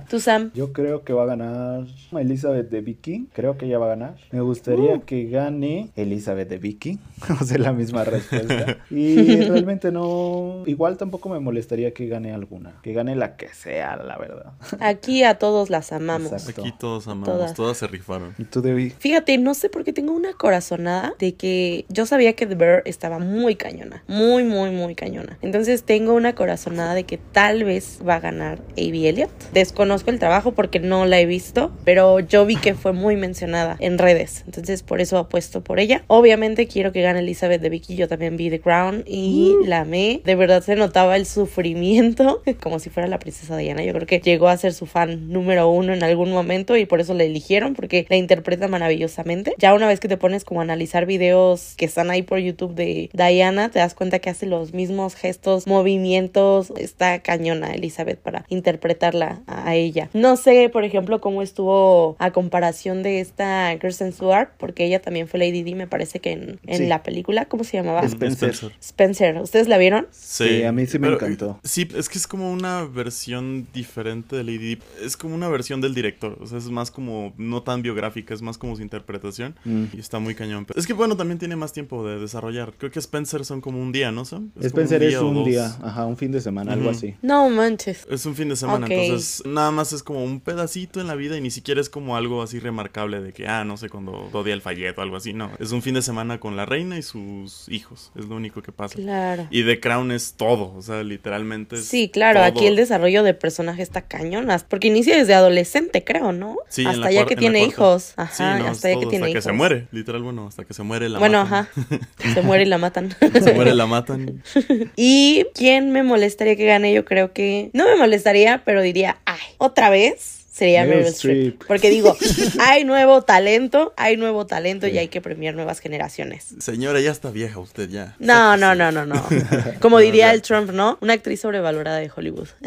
¿Tú, 0.09 0.19
Sam? 0.19 0.51
Yo 0.53 0.73
creo 0.73 1.03
que 1.07 1.13
va 1.13 1.23
a 1.23 1.25
ganar 1.25 1.85
Elizabeth 2.11 2.69
de 2.69 2.81
Vicky. 2.81 3.29
Creo 3.33 3.57
que 3.57 3.65
ella 3.65 3.79
va 3.79 3.85
a 3.85 3.89
ganar. 3.89 4.15
Me 4.31 4.41
gustaría 4.41 4.95
Uh. 4.95 5.01
que 5.05 5.23
gane 5.29 5.89
Elizabeth 5.95 6.49
de 6.49 6.57
Vicky. 6.57 6.99
o 7.41 7.45
sea, 7.45 7.57
la 7.59 7.71
misma 7.71 8.03
respuesta. 8.03 8.77
Y 8.91 9.15
realmente 9.45 9.89
no. 9.93 10.63
Igual 10.65 10.97
tampoco 10.97 11.29
me 11.29 11.39
molestaría 11.39 11.93
que 11.93 12.07
gane 12.07 12.33
alguna. 12.33 12.73
Que 12.83 12.91
gane 12.91 13.15
la 13.15 13.37
que 13.37 13.47
sea, 13.47 13.95
la 13.95 14.17
verdad. 14.17 14.51
Aquí 14.81 15.23
a 15.23 15.37
todos 15.39 15.69
las 15.69 15.93
amamos. 15.93 16.33
Exacto. 16.33 16.61
Aquí 16.61 16.73
todos 16.77 17.07
amamos, 17.07 17.29
Todas. 17.29 17.53
todas, 17.53 17.77
se 17.77 17.87
rifaron. 17.87 18.33
¿Y 18.37 18.43
tú, 18.43 18.61
Debbie? 18.61 18.89
Fíjate, 18.99 19.37
no 19.37 19.53
sé 19.53 19.69
por 19.69 19.85
qué 19.85 19.93
tengo 19.93 20.11
una 20.11 20.33
corazonada 20.33 21.13
de 21.19 21.35
que 21.35 21.85
yo 21.87 22.05
sabía 22.05 22.33
que 22.33 22.45
The 22.45 22.55
Bear 22.55 22.81
estaba 22.85 23.17
muy 23.19 23.55
cañona. 23.55 24.03
Muy, 24.09 24.43
muy, 24.43 24.71
muy 24.71 24.93
cañona. 24.95 25.37
Entonces 25.41 25.83
tengo 25.83 26.13
una 26.13 26.35
corazonada 26.35 26.93
de 26.95 27.05
que 27.05 27.17
tal 27.17 27.63
vez 27.63 27.99
va 28.05 28.15
a 28.15 28.19
ganar 28.19 28.59
A.B. 28.71 29.07
Elliot. 29.07 29.29
Desconozco 29.53 30.09
el 30.09 30.19
trabajo 30.19 30.51
porque 30.53 30.79
no 30.79 30.96
la 31.05 31.19
he 31.19 31.25
visto, 31.25 31.71
pero 31.83 32.19
yo 32.19 32.45
vi 32.45 32.55
que 32.55 32.73
fue 32.73 32.93
muy 32.93 33.15
mencionada 33.15 33.77
en 33.79 33.97
redes. 33.97 34.43
Entonces 34.45 34.83
por 34.83 35.01
eso 35.01 35.17
apuesto 35.17 35.63
por 35.63 35.79
ella. 35.79 36.03
Obviamente 36.07 36.67
quiero 36.67 36.91
que 36.91 37.01
gane 37.01 37.19
Elizabeth 37.19 37.61
de 37.61 37.69
Vicky. 37.69 37.95
Yo 37.95 38.07
también 38.07 38.37
vi 38.37 38.49
The 38.49 38.59
Crown 38.59 39.03
y 39.05 39.55
la 39.65 39.81
amé. 39.81 40.21
De 40.23 40.35
verdad 40.35 40.63
se 40.63 40.75
notaba 40.75 41.15
el 41.15 41.25
sufrimiento 41.25 42.41
como 42.61 42.79
si 42.79 42.89
fuera 42.89 43.07
la 43.07 43.19
princesa 43.19 43.57
Diana. 43.57 43.83
Yo 43.83 43.93
creo 43.93 44.07
que 44.07 44.19
llegó 44.19 44.47
a 44.47 44.57
ser 44.57 44.73
su 44.73 44.85
fan 44.85 45.31
número 45.31 45.69
uno 45.69 45.93
en 45.93 46.03
algún 46.03 46.31
momento 46.31 46.77
y 46.77 46.85
por 46.85 46.99
eso 46.99 47.13
la 47.13 47.23
eligieron 47.23 47.73
porque 47.73 48.05
la 48.09 48.15
interpreta 48.15 48.67
maravillosamente. 48.67 49.53
Ya 49.57 49.73
una 49.73 49.87
vez 49.87 49.99
que 49.99 50.07
te 50.07 50.17
pones 50.17 50.43
como 50.43 50.61
a 50.61 50.63
analizar 50.63 51.05
videos 51.05 51.75
que 51.77 51.85
están 51.85 52.09
ahí 52.09 52.21
por 52.21 52.39
YouTube 52.39 52.73
de 52.73 53.09
Diana, 53.13 53.69
te 53.69 53.79
das 53.79 53.93
cuenta 53.93 54.19
que 54.19 54.29
hace 54.29 54.45
los 54.45 54.73
mismos 54.73 55.15
gestos, 55.15 55.67
movimientos. 55.67 56.71
Está 56.77 57.19
cañona 57.19 57.73
Elizabeth 57.73 58.19
para 58.19 58.45
interpretarla 58.49 59.41
a 59.47 59.75
ella. 59.75 60.09
No 60.13 60.35
sé, 60.37 60.69
por 60.69 60.83
ejemplo, 60.87 61.21
cómo 61.21 61.41
estuvo 61.41 62.15
a 62.19 62.31
comparación 62.31 63.03
de 63.03 63.19
esta 63.19 63.77
Kirsten 63.79 64.11
Stewart, 64.11 64.49
porque 64.57 64.85
ella 64.85 65.01
también 65.01 65.27
fue 65.27 65.39
Lady 65.39 65.63
D, 65.63 65.75
me 65.75 65.87
parece 65.87 66.19
que 66.19 66.31
en, 66.31 66.59
en 66.65 66.77
Sí. 66.77 66.87
la 66.87 67.03
película, 67.03 67.45
¿cómo 67.45 67.63
se 67.63 67.77
llamaba? 67.77 68.01
Spencer. 68.01 68.55
Spencer. 68.79 69.37
¿Ustedes 69.41 69.67
la 69.67 69.77
vieron? 69.77 70.07
Sí, 70.11 70.63
a 70.63 70.71
mí 70.71 70.85
sí 70.87 70.99
me 70.99 71.07
pero, 71.07 71.17
encantó. 71.19 71.59
Sí, 71.63 71.87
es 71.95 72.09
que 72.09 72.17
es 72.17 72.27
como 72.27 72.51
una 72.51 72.83
versión 72.83 73.67
diferente 73.73 74.35
de 74.35 74.43
Lady 74.43 74.57
Di. 74.75 74.79
Es 75.03 75.17
como 75.17 75.35
una 75.35 75.47
versión 75.49 75.81
del 75.81 75.93
director. 75.93 76.37
O 76.41 76.47
sea, 76.47 76.57
es 76.57 76.69
más 76.69 76.91
como 76.91 77.33
no 77.37 77.63
tan 77.63 77.81
biográfica, 77.81 78.33
es 78.33 78.41
más 78.41 78.57
como 78.57 78.75
su 78.75 78.81
interpretación. 78.81 79.55
Mm. 79.65 79.85
Y 79.93 79.99
está 79.99 80.19
muy 80.19 80.35
cañón. 80.35 80.65
Es 80.75 80.87
que 80.87 80.93
bueno, 80.93 81.15
también 81.17 81.39
tiene 81.39 81.55
más 81.55 81.73
tiempo 81.73 82.07
de 82.07 82.19
desarrollar. 82.19 82.73
Creo 82.77 82.91
que 82.91 82.99
Spencer 82.99 83.43
son 83.45 83.61
como 83.61 83.81
un 83.81 83.91
día, 83.91 84.11
¿no? 84.11 84.25
Sam? 84.25 84.51
Es 84.59 84.67
Spencer 84.67 85.01
es 85.03 85.17
un 85.17 85.33
dos. 85.35 85.45
día, 85.45 85.65
ajá, 85.81 86.05
un 86.05 86.17
fin 86.17 86.31
de 86.31 86.41
semana, 86.41 86.73
algo 86.73 86.89
así. 86.89 87.15
No 87.21 87.49
manches. 87.49 88.05
Es 88.09 88.25
un 88.25 88.35
fin 88.35 88.49
de 88.49 88.55
semana, 88.55 88.87
entonces 88.89 89.43
nada 89.45 89.71
más 89.71 89.93
es 89.93 90.03
como 90.03 90.23
un 90.23 90.39
pedacito 90.39 90.76
en 90.95 91.07
la 91.07 91.15
vida 91.15 91.37
y 91.37 91.41
ni 91.41 91.51
siquiera 91.51 91.81
es 91.81 91.89
como 91.89 92.15
algo 92.15 92.41
así 92.41 92.59
remarcable 92.59 93.19
de 93.21 93.33
que, 93.33 93.47
ah, 93.47 93.63
no 93.63 93.77
sé, 93.77 93.89
cuando 93.89 94.29
Dodi 94.31 94.51
el 94.51 94.61
Fayette 94.61 94.97
o 94.97 95.01
algo 95.01 95.15
así, 95.17 95.33
no. 95.33 95.51
Es 95.59 95.71
un 95.71 95.81
fin 95.81 95.95
de 95.95 96.01
semana 96.01 96.39
con 96.39 96.55
la 96.55 96.65
reina 96.65 96.97
y 96.97 97.01
sus 97.01 97.67
hijos, 97.69 98.11
es 98.15 98.25
lo 98.25 98.35
único 98.35 98.61
que 98.61 98.71
pasa. 98.71 98.95
Claro. 98.95 99.47
Y 99.49 99.63
The 99.63 99.79
Crown 99.79 100.11
es 100.11 100.33
todo, 100.33 100.73
o 100.75 100.81
sea, 100.81 101.03
literalmente 101.03 101.75
es 101.77 101.85
Sí, 101.85 102.09
claro, 102.09 102.39
todo. 102.39 102.47
aquí 102.47 102.67
el 102.67 102.75
desarrollo 102.75 103.23
de 103.23 103.33
personaje 103.33 103.81
está 103.81 104.01
cañonas, 104.03 104.63
porque 104.63 104.87
inicia 104.87 105.17
desde 105.17 105.33
adolescente, 105.33 106.03
creo, 106.03 106.31
¿no? 106.31 106.57
Sí, 106.69 106.85
hasta 106.85 107.11
ya 107.11 107.25
que 107.25 107.35
tiene 107.35 107.63
hijos. 107.63 108.03
Sí, 108.03 108.13
Ajá, 108.17 108.59
no, 108.59 108.67
hasta 108.67 108.89
ya 108.93 108.99
que 108.99 109.05
tiene 109.07 109.25
hasta 109.25 109.29
hijos. 109.31 109.43
que 109.45 109.49
se 109.49 109.51
muere, 109.53 109.87
literal, 109.91 110.21
bueno, 110.23 110.47
hasta 110.47 110.63
que 110.65 110.73
se 110.73 110.83
muere 110.83 111.09
la 111.09 111.19
bueno, 111.19 111.43
matan. 111.43 111.67
ajá. 111.83 111.97
Se 112.33 112.41
muere 112.41 112.63
y 112.63 112.67
la 112.67 112.77
matan. 112.77 113.15
Se 113.41 113.53
muere 113.53 113.73
la 113.73 113.85
matan. 113.87 114.43
y 114.95 115.45
quién 115.53 115.91
me 115.91 116.03
molestaría 116.03 116.55
que 116.55 116.65
gane, 116.65 116.93
yo 116.93 117.05
creo 117.05 117.33
que 117.33 117.69
no 117.73 117.85
me 117.85 117.95
molestaría, 117.95 118.63
pero 118.65 118.81
diría, 118.81 119.17
ay, 119.25 119.39
otra 119.57 119.89
vez 119.89 120.36
sería 120.57 120.81
Meryl 120.81 120.97
Meryl 120.97 121.13
Streep. 121.13 121.37
Streep. 121.37 121.63
Porque 121.67 121.89
digo, 121.89 122.15
hay 122.59 122.83
nuevo 122.83 123.21
talento, 123.21 123.93
hay 123.97 124.17
nuevo 124.17 124.45
talento 124.47 124.87
y 124.87 124.97
hay 124.97 125.07
que 125.07 125.21
premiar 125.21 125.53
nuevas 125.55 125.79
generaciones. 125.79 126.55
Señora, 126.59 126.99
ya 126.99 127.11
está 127.11 127.29
vieja 127.29 127.59
usted 127.59 127.89
ya. 127.89 128.15
No, 128.19 128.57
no, 128.57 128.73
no, 128.75 128.91
no, 128.91 129.05
no. 129.05 129.23
Como 129.79 129.97
No, 129.97 130.01
diría 130.03 130.27
ya. 130.27 130.33
el 130.33 130.41
Trump, 130.41 130.71
¿no? 130.71 130.97
Una 131.01 131.13
actriz 131.13 131.41
sobrevalorada 131.41 131.97
de 131.97 132.11
Hollywood. 132.15 132.47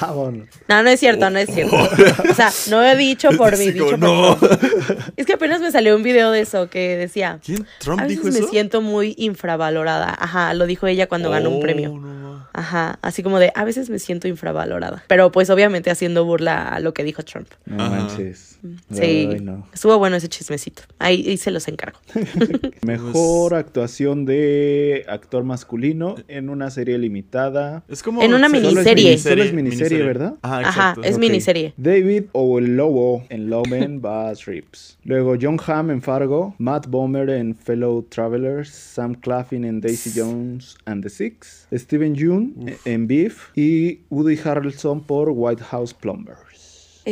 Ah, 0.00 0.12
bueno. 0.12 0.46
No, 0.68 0.82
no 0.82 0.90
es 0.90 1.00
cierto, 1.00 1.28
no 1.30 1.38
es 1.38 1.48
cierto. 1.52 1.76
O 1.76 2.34
sea, 2.34 2.52
no 2.70 2.84
he 2.84 2.94
dicho 2.96 3.30
por 3.36 3.56
mí, 3.58 3.64
Sí, 3.64 3.72
dicho 3.72 3.90
por 3.90 3.98
no. 3.98 4.38
Es 5.16 5.26
que 5.26 5.32
apenas 5.34 5.60
me 5.60 5.70
salió 5.72 5.96
un 5.96 6.02
video 6.02 6.30
de 6.30 6.40
eso 6.40 6.70
que 6.70 6.96
decía, 6.96 7.40
¿Quién? 7.44 7.66
¿Trump 7.78 8.00
a 8.00 8.04
veces 8.04 8.22
dijo 8.22 8.32
me 8.32 8.38
eso? 8.40 8.48
siento 8.48 8.80
muy 8.80 9.14
infravalorada. 9.18 10.14
Ajá, 10.18 10.54
lo 10.54 10.66
dijo 10.66 10.86
ella 10.86 11.06
cuando 11.08 11.30
ganó 11.30 11.50
un 11.50 11.56
Oh, 11.58 11.60
premio. 11.60 11.88
no, 11.90 11.98
no. 12.00 12.27
Ajá, 12.58 12.98
así 13.02 13.22
como 13.22 13.38
de, 13.38 13.52
a 13.54 13.62
veces 13.62 13.88
me 13.88 14.00
siento 14.00 14.26
infravalorada. 14.26 15.04
Pero 15.06 15.30
pues 15.30 15.48
obviamente 15.48 15.92
haciendo 15.92 16.24
burla 16.24 16.68
a 16.68 16.80
lo 16.80 16.92
que 16.92 17.04
dijo 17.04 17.22
Trump. 17.22 17.46
No 17.66 17.88
manches. 17.88 18.57
Sí, 18.90 19.00
Ay, 19.30 19.40
no. 19.40 19.66
estuvo 19.72 19.96
bueno 19.98 20.16
ese 20.16 20.28
chismecito. 20.28 20.82
Ahí, 20.98 21.24
ahí 21.28 21.36
se 21.36 21.50
los 21.50 21.68
encargo. 21.68 21.98
Mejor 22.82 23.54
actuación 23.54 24.24
de 24.24 25.04
actor 25.08 25.44
masculino 25.44 26.16
en 26.28 26.48
una 26.48 26.70
serie 26.70 26.98
limitada. 26.98 27.84
Es 27.88 28.02
como 28.02 28.22
En 28.22 28.34
una 28.34 28.48
Solo 28.48 28.58
es 28.58 28.64
miniserie. 28.74 29.04
mini- 29.10 29.18
Solo 29.18 29.42
es 29.42 29.52
miniserie, 29.52 30.02
¿verdad? 30.02 30.34
Ajá, 30.42 30.96
es 31.02 31.14
Ok. 31.16 31.20
miniserie. 31.20 31.74
David 31.76 32.24
o 32.32 32.58
el 32.58 32.76
Lobo 32.76 33.24
en 33.28 33.50
Loven 33.50 34.00
Bass 34.00 34.44
Rips. 34.46 34.98
Luego 35.04 35.36
John 35.40 35.58
Hamm 35.66 35.90
en 35.90 36.02
Fargo, 36.02 36.54
Matt 36.58 36.86
Bomer 36.88 37.30
en 37.30 37.54
Fellow 37.54 38.02
Travelers, 38.08 38.68
Sam 38.70 39.14
Claflin 39.14 39.64
en 39.64 39.80
Daisy 39.80 40.12
Jones 40.18 40.76
and 40.84 41.02
the 41.02 41.10
Six, 41.10 41.66
Steven 41.72 42.14
Yeun 42.14 42.54
en 42.84 43.06
Beef 43.06 43.50
y 43.56 44.00
Woody 44.10 44.38
Harrelson 44.42 45.02
por 45.02 45.30
White 45.30 45.62
House 45.64 45.94
Plumbers. 45.94 46.38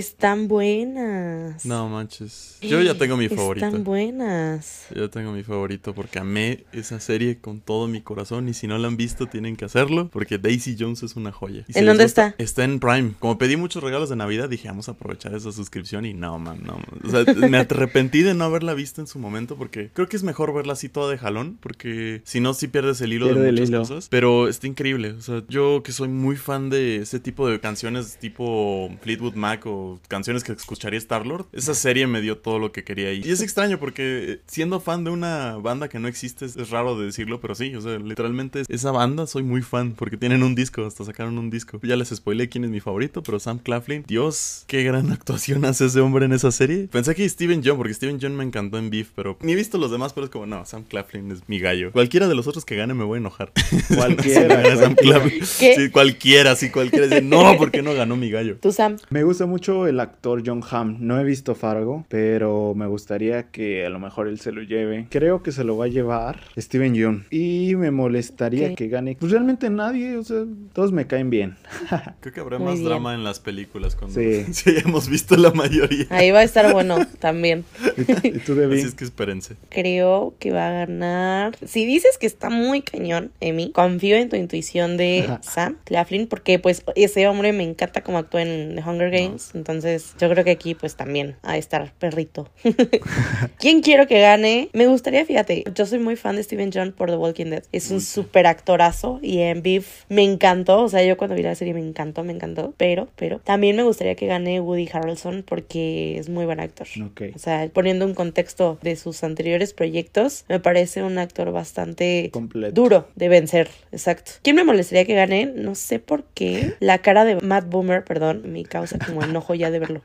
Están 0.01 0.47
buenas. 0.47 1.65
No 1.65 1.89
manches. 1.89 2.59
Yo 2.61 2.83
ya 2.83 2.99
tengo 2.99 3.17
mi 3.17 3.31
favorito. 3.31 3.65
Están 3.65 3.83
buenas. 3.83 4.85
Yo 4.95 5.09
tengo 5.09 5.33
mi 5.33 5.43
favorito 5.43 5.95
porque 5.95 6.19
amé 6.19 6.65
esa 6.75 7.01
serie 7.01 7.39
con 7.39 7.61
todo 7.63 7.89
mi 7.89 8.03
corazón 8.03 8.47
y 8.51 8.53
si 8.53 8.67
no 8.67 8.77
la 8.77 8.89
han 8.89 8.99
visto 8.99 9.27
tienen 9.27 9.57
que 9.57 9.65
hacerlo 9.65 10.11
porque 10.13 10.37
Daisy 10.37 10.77
Jones 10.79 11.03
es 11.03 11.17
una 11.17 11.33
joya. 11.33 11.65
Si 11.71 11.79
¿En 11.79 11.87
dónde 11.87 12.05
gusta- 12.05 12.27
está? 12.27 12.43
Está 12.45 12.65
en 12.65 12.79
Prime. 12.79 13.13
Como 13.19 13.39
pedí 13.39 13.57
muchos 13.57 13.83
regalos 13.83 14.11
de 14.11 14.17
Navidad 14.17 14.51
dije 14.51 14.69
vamos 14.69 14.87
a 14.91 14.93
aprovechar 14.93 15.35
esa 15.35 15.51
suscripción 15.51 16.05
y 16.05 16.13
no, 16.13 16.39
man, 16.39 16.61
no. 16.63 16.75
man. 16.75 16.85
O 17.03 17.09
sea, 17.11 17.25
me 17.49 17.57
arrepentí 17.57 18.21
de 18.21 18.35
no 18.35 18.45
haberla 18.45 18.75
visto 18.75 19.01
en 19.01 19.07
su 19.07 19.19
momento 19.19 19.57
porque 19.57 19.89
creo 19.95 20.11
que 20.11 20.17
es 20.19 20.23
mejor 20.25 20.53
verla 20.53 20.75
así 20.75 20.91
toda 20.91 21.11
de 21.11 21.17
jalón 21.17 21.57
porque 21.59 22.21
si 22.25 22.41
no 22.41 22.53
sí 22.53 22.69
pierdes 22.69 23.01
el 23.01 23.15
hilo 23.15 23.29
Pierde 23.29 23.45
de 23.47 23.53
muchas 23.53 23.69
hilo. 23.71 23.79
cosas. 23.79 24.09
Pero 24.11 24.47
está 24.49 24.67
increíble. 24.67 25.13
O 25.13 25.23
sea, 25.23 25.43
yo 25.49 25.83
que 25.83 25.93
soy 25.93 26.09
muy 26.09 26.37
fan 26.37 26.69
de 26.69 26.97
ese 26.97 27.19
tipo 27.19 27.49
de 27.49 27.59
canciones 27.61 28.19
tipo 28.19 28.91
Fleetwood 29.01 29.37
Mac 29.37 29.65
o 29.65 29.86
canciones 30.09 30.45
que 30.45 30.53
escucharía 30.53 30.99
Star-Lord, 30.99 31.47
esa 31.53 31.75
serie 31.75 32.07
me 32.07 32.21
dio 32.21 32.39
todo 32.39 32.59
lo 32.59 32.73
que 32.73 32.85
quería. 32.85 33.13
Y 33.13 33.23
es 33.31 33.41
extraño 33.41 33.79
porque 33.79 34.33
eh, 34.33 34.41
siendo 34.47 34.81
fan 34.81 35.05
de 35.05 35.11
una 35.11 35.57
banda 35.57 35.89
que 35.89 35.99
no 35.99 36.09
existe 36.09 36.45
es, 36.45 36.57
es 36.57 36.71
raro 36.71 36.99
de 36.99 37.07
decirlo, 37.07 37.41
pero 37.41 37.55
sí, 37.55 37.75
o 37.75 37.81
sea, 37.81 37.99
literalmente 37.99 38.63
esa 38.69 38.91
banda 38.91 39.27
soy 39.27 39.43
muy 39.43 39.63
fan 39.63 39.93
porque 39.93 40.17
tienen 40.17 40.43
un 40.43 40.55
disco, 40.55 40.85
hasta 40.85 41.05
sacaron 41.05 41.39
un 41.39 41.51
disco. 41.51 41.81
Ya 41.83 41.97
les 41.97 42.09
spoilé 42.09 42.49
quién 42.49 42.65
es 42.65 42.71
mi 42.71 42.81
favorito, 42.81 43.23
pero 43.23 43.39
Sam 43.39 43.59
Claflin, 43.59 44.05
Dios, 44.07 44.65
qué 44.67 44.83
gran 44.83 45.13
actuación 45.13 45.65
hace 45.65 45.87
ese 45.87 46.01
hombre 46.01 46.27
en 46.27 46.33
esa 46.33 46.51
serie. 46.51 46.89
Pensé 46.91 47.15
que 47.15 47.29
Steven 47.29 47.63
John, 47.65 47.77
porque 47.77 47.95
Steven 47.95 48.19
John 48.21 48.37
me 48.37 48.45
encantó 48.45 48.79
en 48.79 48.91
Beef, 48.91 49.11
pero 49.15 49.37
ni 49.41 49.53
he 49.53 49.57
visto 49.57 49.79
los 49.79 49.91
demás, 49.91 50.13
pero 50.13 50.27
es 50.27 50.31
como, 50.31 50.47
no, 50.47 50.65
Sam 50.65 50.85
Claflin 50.85 51.31
es 51.33 51.49
mi 51.49 51.59
gallo. 51.59 51.93
Cualquiera 51.93 52.29
de 52.29 52.35
los 52.35 52.47
otros 52.47 52.65
que 52.65 52.77
gane 52.77 52.95
me 52.95 53.05
voy 53.05 53.17
a 53.17 53.21
enojar. 53.21 53.53
Cualquiera, 53.95 54.77
Sam. 54.77 54.95
Claflin. 54.95 55.41
¿Qué? 55.59 55.75
Sí, 55.77 55.91
cualquiera, 55.91 56.57
sí, 56.57 56.71
cualquiera. 56.71 57.07
Dice, 57.07 57.23
no, 57.23 57.57
porque 57.59 57.83
no 57.83 57.95
ganó 57.95 58.17
mi 58.17 58.31
gallo. 58.31 58.57
Tú, 58.61 58.73
Sam. 58.73 58.97
Me 59.11 59.23
gusta 59.23 59.47
mucho 59.47 59.66
el 59.67 60.01
actor 60.01 60.43
John 60.45 60.63
Hamm. 60.69 60.97
No 61.01 61.19
he 61.21 61.25
visto 61.25 61.55
Fargo, 61.55 62.05
pero 62.09 62.75
me 62.75 62.87
gustaría 62.87 63.45
que 63.51 63.85
a 63.85 63.91
lo 63.91 63.99
mejor 63.99 64.29
él 64.29 64.39
se 64.41 64.53
lo 64.53 64.63
lleve. 64.63 65.07
Creo 65.11 65.43
que 65.43 65.53
se 65.53 65.65
lo 65.65 65.77
va 65.77 65.87
a 65.87 65.89
llevar 65.89 66.41
Steven 66.57 66.95
Yeun. 66.95 67.27
Y 67.31 67.75
me 67.77 67.91
molestaría 67.91 68.75
que 68.75 68.89
gane. 68.89 69.17
Pues 69.19 69.33
realmente 69.33 69.69
nadie, 69.71 70.17
o 70.17 70.23
sea, 70.25 70.45
todos 70.73 70.93
me 70.93 71.07
caen 71.07 71.31
bien. 71.31 71.57
Creo 72.21 72.33
que 72.35 72.41
habrá 72.41 72.59
Muy 72.59 72.67
más 72.69 72.75
bien. 72.79 72.89
drama 72.89 73.15
en 73.15 73.25
las 73.25 73.41
películas 73.41 73.97
cuando 73.97 74.19
Sí. 74.21 74.45
sí. 74.53 74.71
hayamos 74.71 75.09
visto 75.09 75.37
la 75.37 75.51
mayoría. 75.53 76.07
Ahí 76.11 76.31
va 76.31 76.41
a 76.41 76.45
estar 76.45 76.73
bueno 76.73 76.99
también. 77.19 77.65
¿Y 78.23 78.39
tú, 78.41 78.55
Debbie? 78.55 78.79
Así 78.79 78.87
es 78.89 78.95
que 78.95 79.05
espérense. 79.05 79.57
Creo 79.69 80.35
que 80.39 80.53
va 80.53 80.69
a 80.69 80.73
ganar. 80.87 81.57
Si 81.67 81.85
dices 81.87 82.19
que 82.19 82.27
está 82.27 82.51
muy 82.51 82.83
cañón, 82.83 83.31
Emi, 83.41 83.71
confío 83.73 84.17
en 84.17 84.29
tu 84.29 84.37
intuición 84.37 84.97
de 84.97 85.29
Sam 85.43 85.77
Claflin, 85.85 86.27
porque 86.27 86.59
pues 86.59 86.85
ese 86.95 87.27
hombre 87.29 87.53
me 87.53 87.65
encanta 87.65 88.03
como 88.03 88.19
actúa 88.19 88.43
en 88.43 88.77
The 88.77 88.83
Hunger 88.89 89.11
Games. 89.11 89.51
Entonces, 89.57 90.15
yo 90.19 90.29
creo 90.31 90.45
que 90.45 90.51
aquí 90.51 90.75
pues 90.75 90.97
también 90.97 91.37
a 91.43 91.57
estar 91.57 91.93
perrito. 91.99 92.49
¿Quién 93.59 93.81
quiero 93.83 94.07
que 94.07 94.21
gane? 94.21 94.69
Me 94.73 94.87
gustaría, 94.87 95.25
fíjate, 95.25 95.65
yo 95.75 95.87
soy 95.87 95.99
muy 95.99 96.17
fan 96.17 96.37
de 96.37 96.43
Steven 96.43 96.71
John 96.73 96.93
por 96.93 97.11
The 97.11 97.17
Walking 97.17 97.47
Dead. 97.47 97.65
Es 97.73 97.91
un 97.91 98.01
súper 98.01 98.47
actorazo 98.47 99.19
y 99.23 99.39
en 99.41 99.63
Beef 99.63 100.05
me 100.09 100.23
encantó. 100.23 100.83
O 100.83 100.89
sea, 100.89 101.03
yo 101.05 101.17
cuando 101.17 101.37
vi 101.37 101.43
la 101.43 101.55
serie 101.55 101.75
me 101.75 101.81
encantó, 101.81 102.25
me 102.25 102.33
encantó. 102.33 102.75
Pero, 102.77 103.09
pero 103.17 103.39
también 103.41 103.77
me 103.77 103.83
gustaría 103.83 104.15
que 104.15 104.27
gane 104.27 104.61
Woody 104.61 104.89
Harrelson 104.93 105.45
porque 105.47 106.19
es 106.19 106.29
muy 106.29 106.45
buen 106.45 106.61
actor. 106.61 106.87
Ok. 107.05 107.23
O 107.35 107.39
sea, 107.39 107.69
poniendo 107.73 108.05
un 108.05 108.15
contexto 108.15 108.79
de 108.83 108.97
sus 108.97 109.23
anteriores 109.25 109.73
proyectos, 109.73 110.45
me 110.49 110.61
parece 110.61 111.03
un 111.03 111.19
actor 111.19 111.51
bastante 111.53 112.31
Completo. 112.33 112.73
duro 112.75 113.09
de 113.15 113.29
vencer. 113.29 113.69
Exacto. 113.93 114.33
¿Quién 114.43 114.57
me 114.57 114.65
molestaría 114.65 115.05
que 115.05 115.15
gane? 115.15 115.47
No 115.47 115.75
sé 115.75 115.99
por 115.99 116.25
qué. 116.35 116.75
La 116.81 116.99
cara 116.99 117.25
de 117.25 117.37
Matt 117.37 117.69
Boomer, 117.69 118.05
perdón, 118.05 118.43
me 118.47 118.65
causa 118.65 118.99
como 118.99 119.23
enojo 119.23 119.46
ya 119.55 119.71
de 119.71 119.79
verlo. 119.79 120.01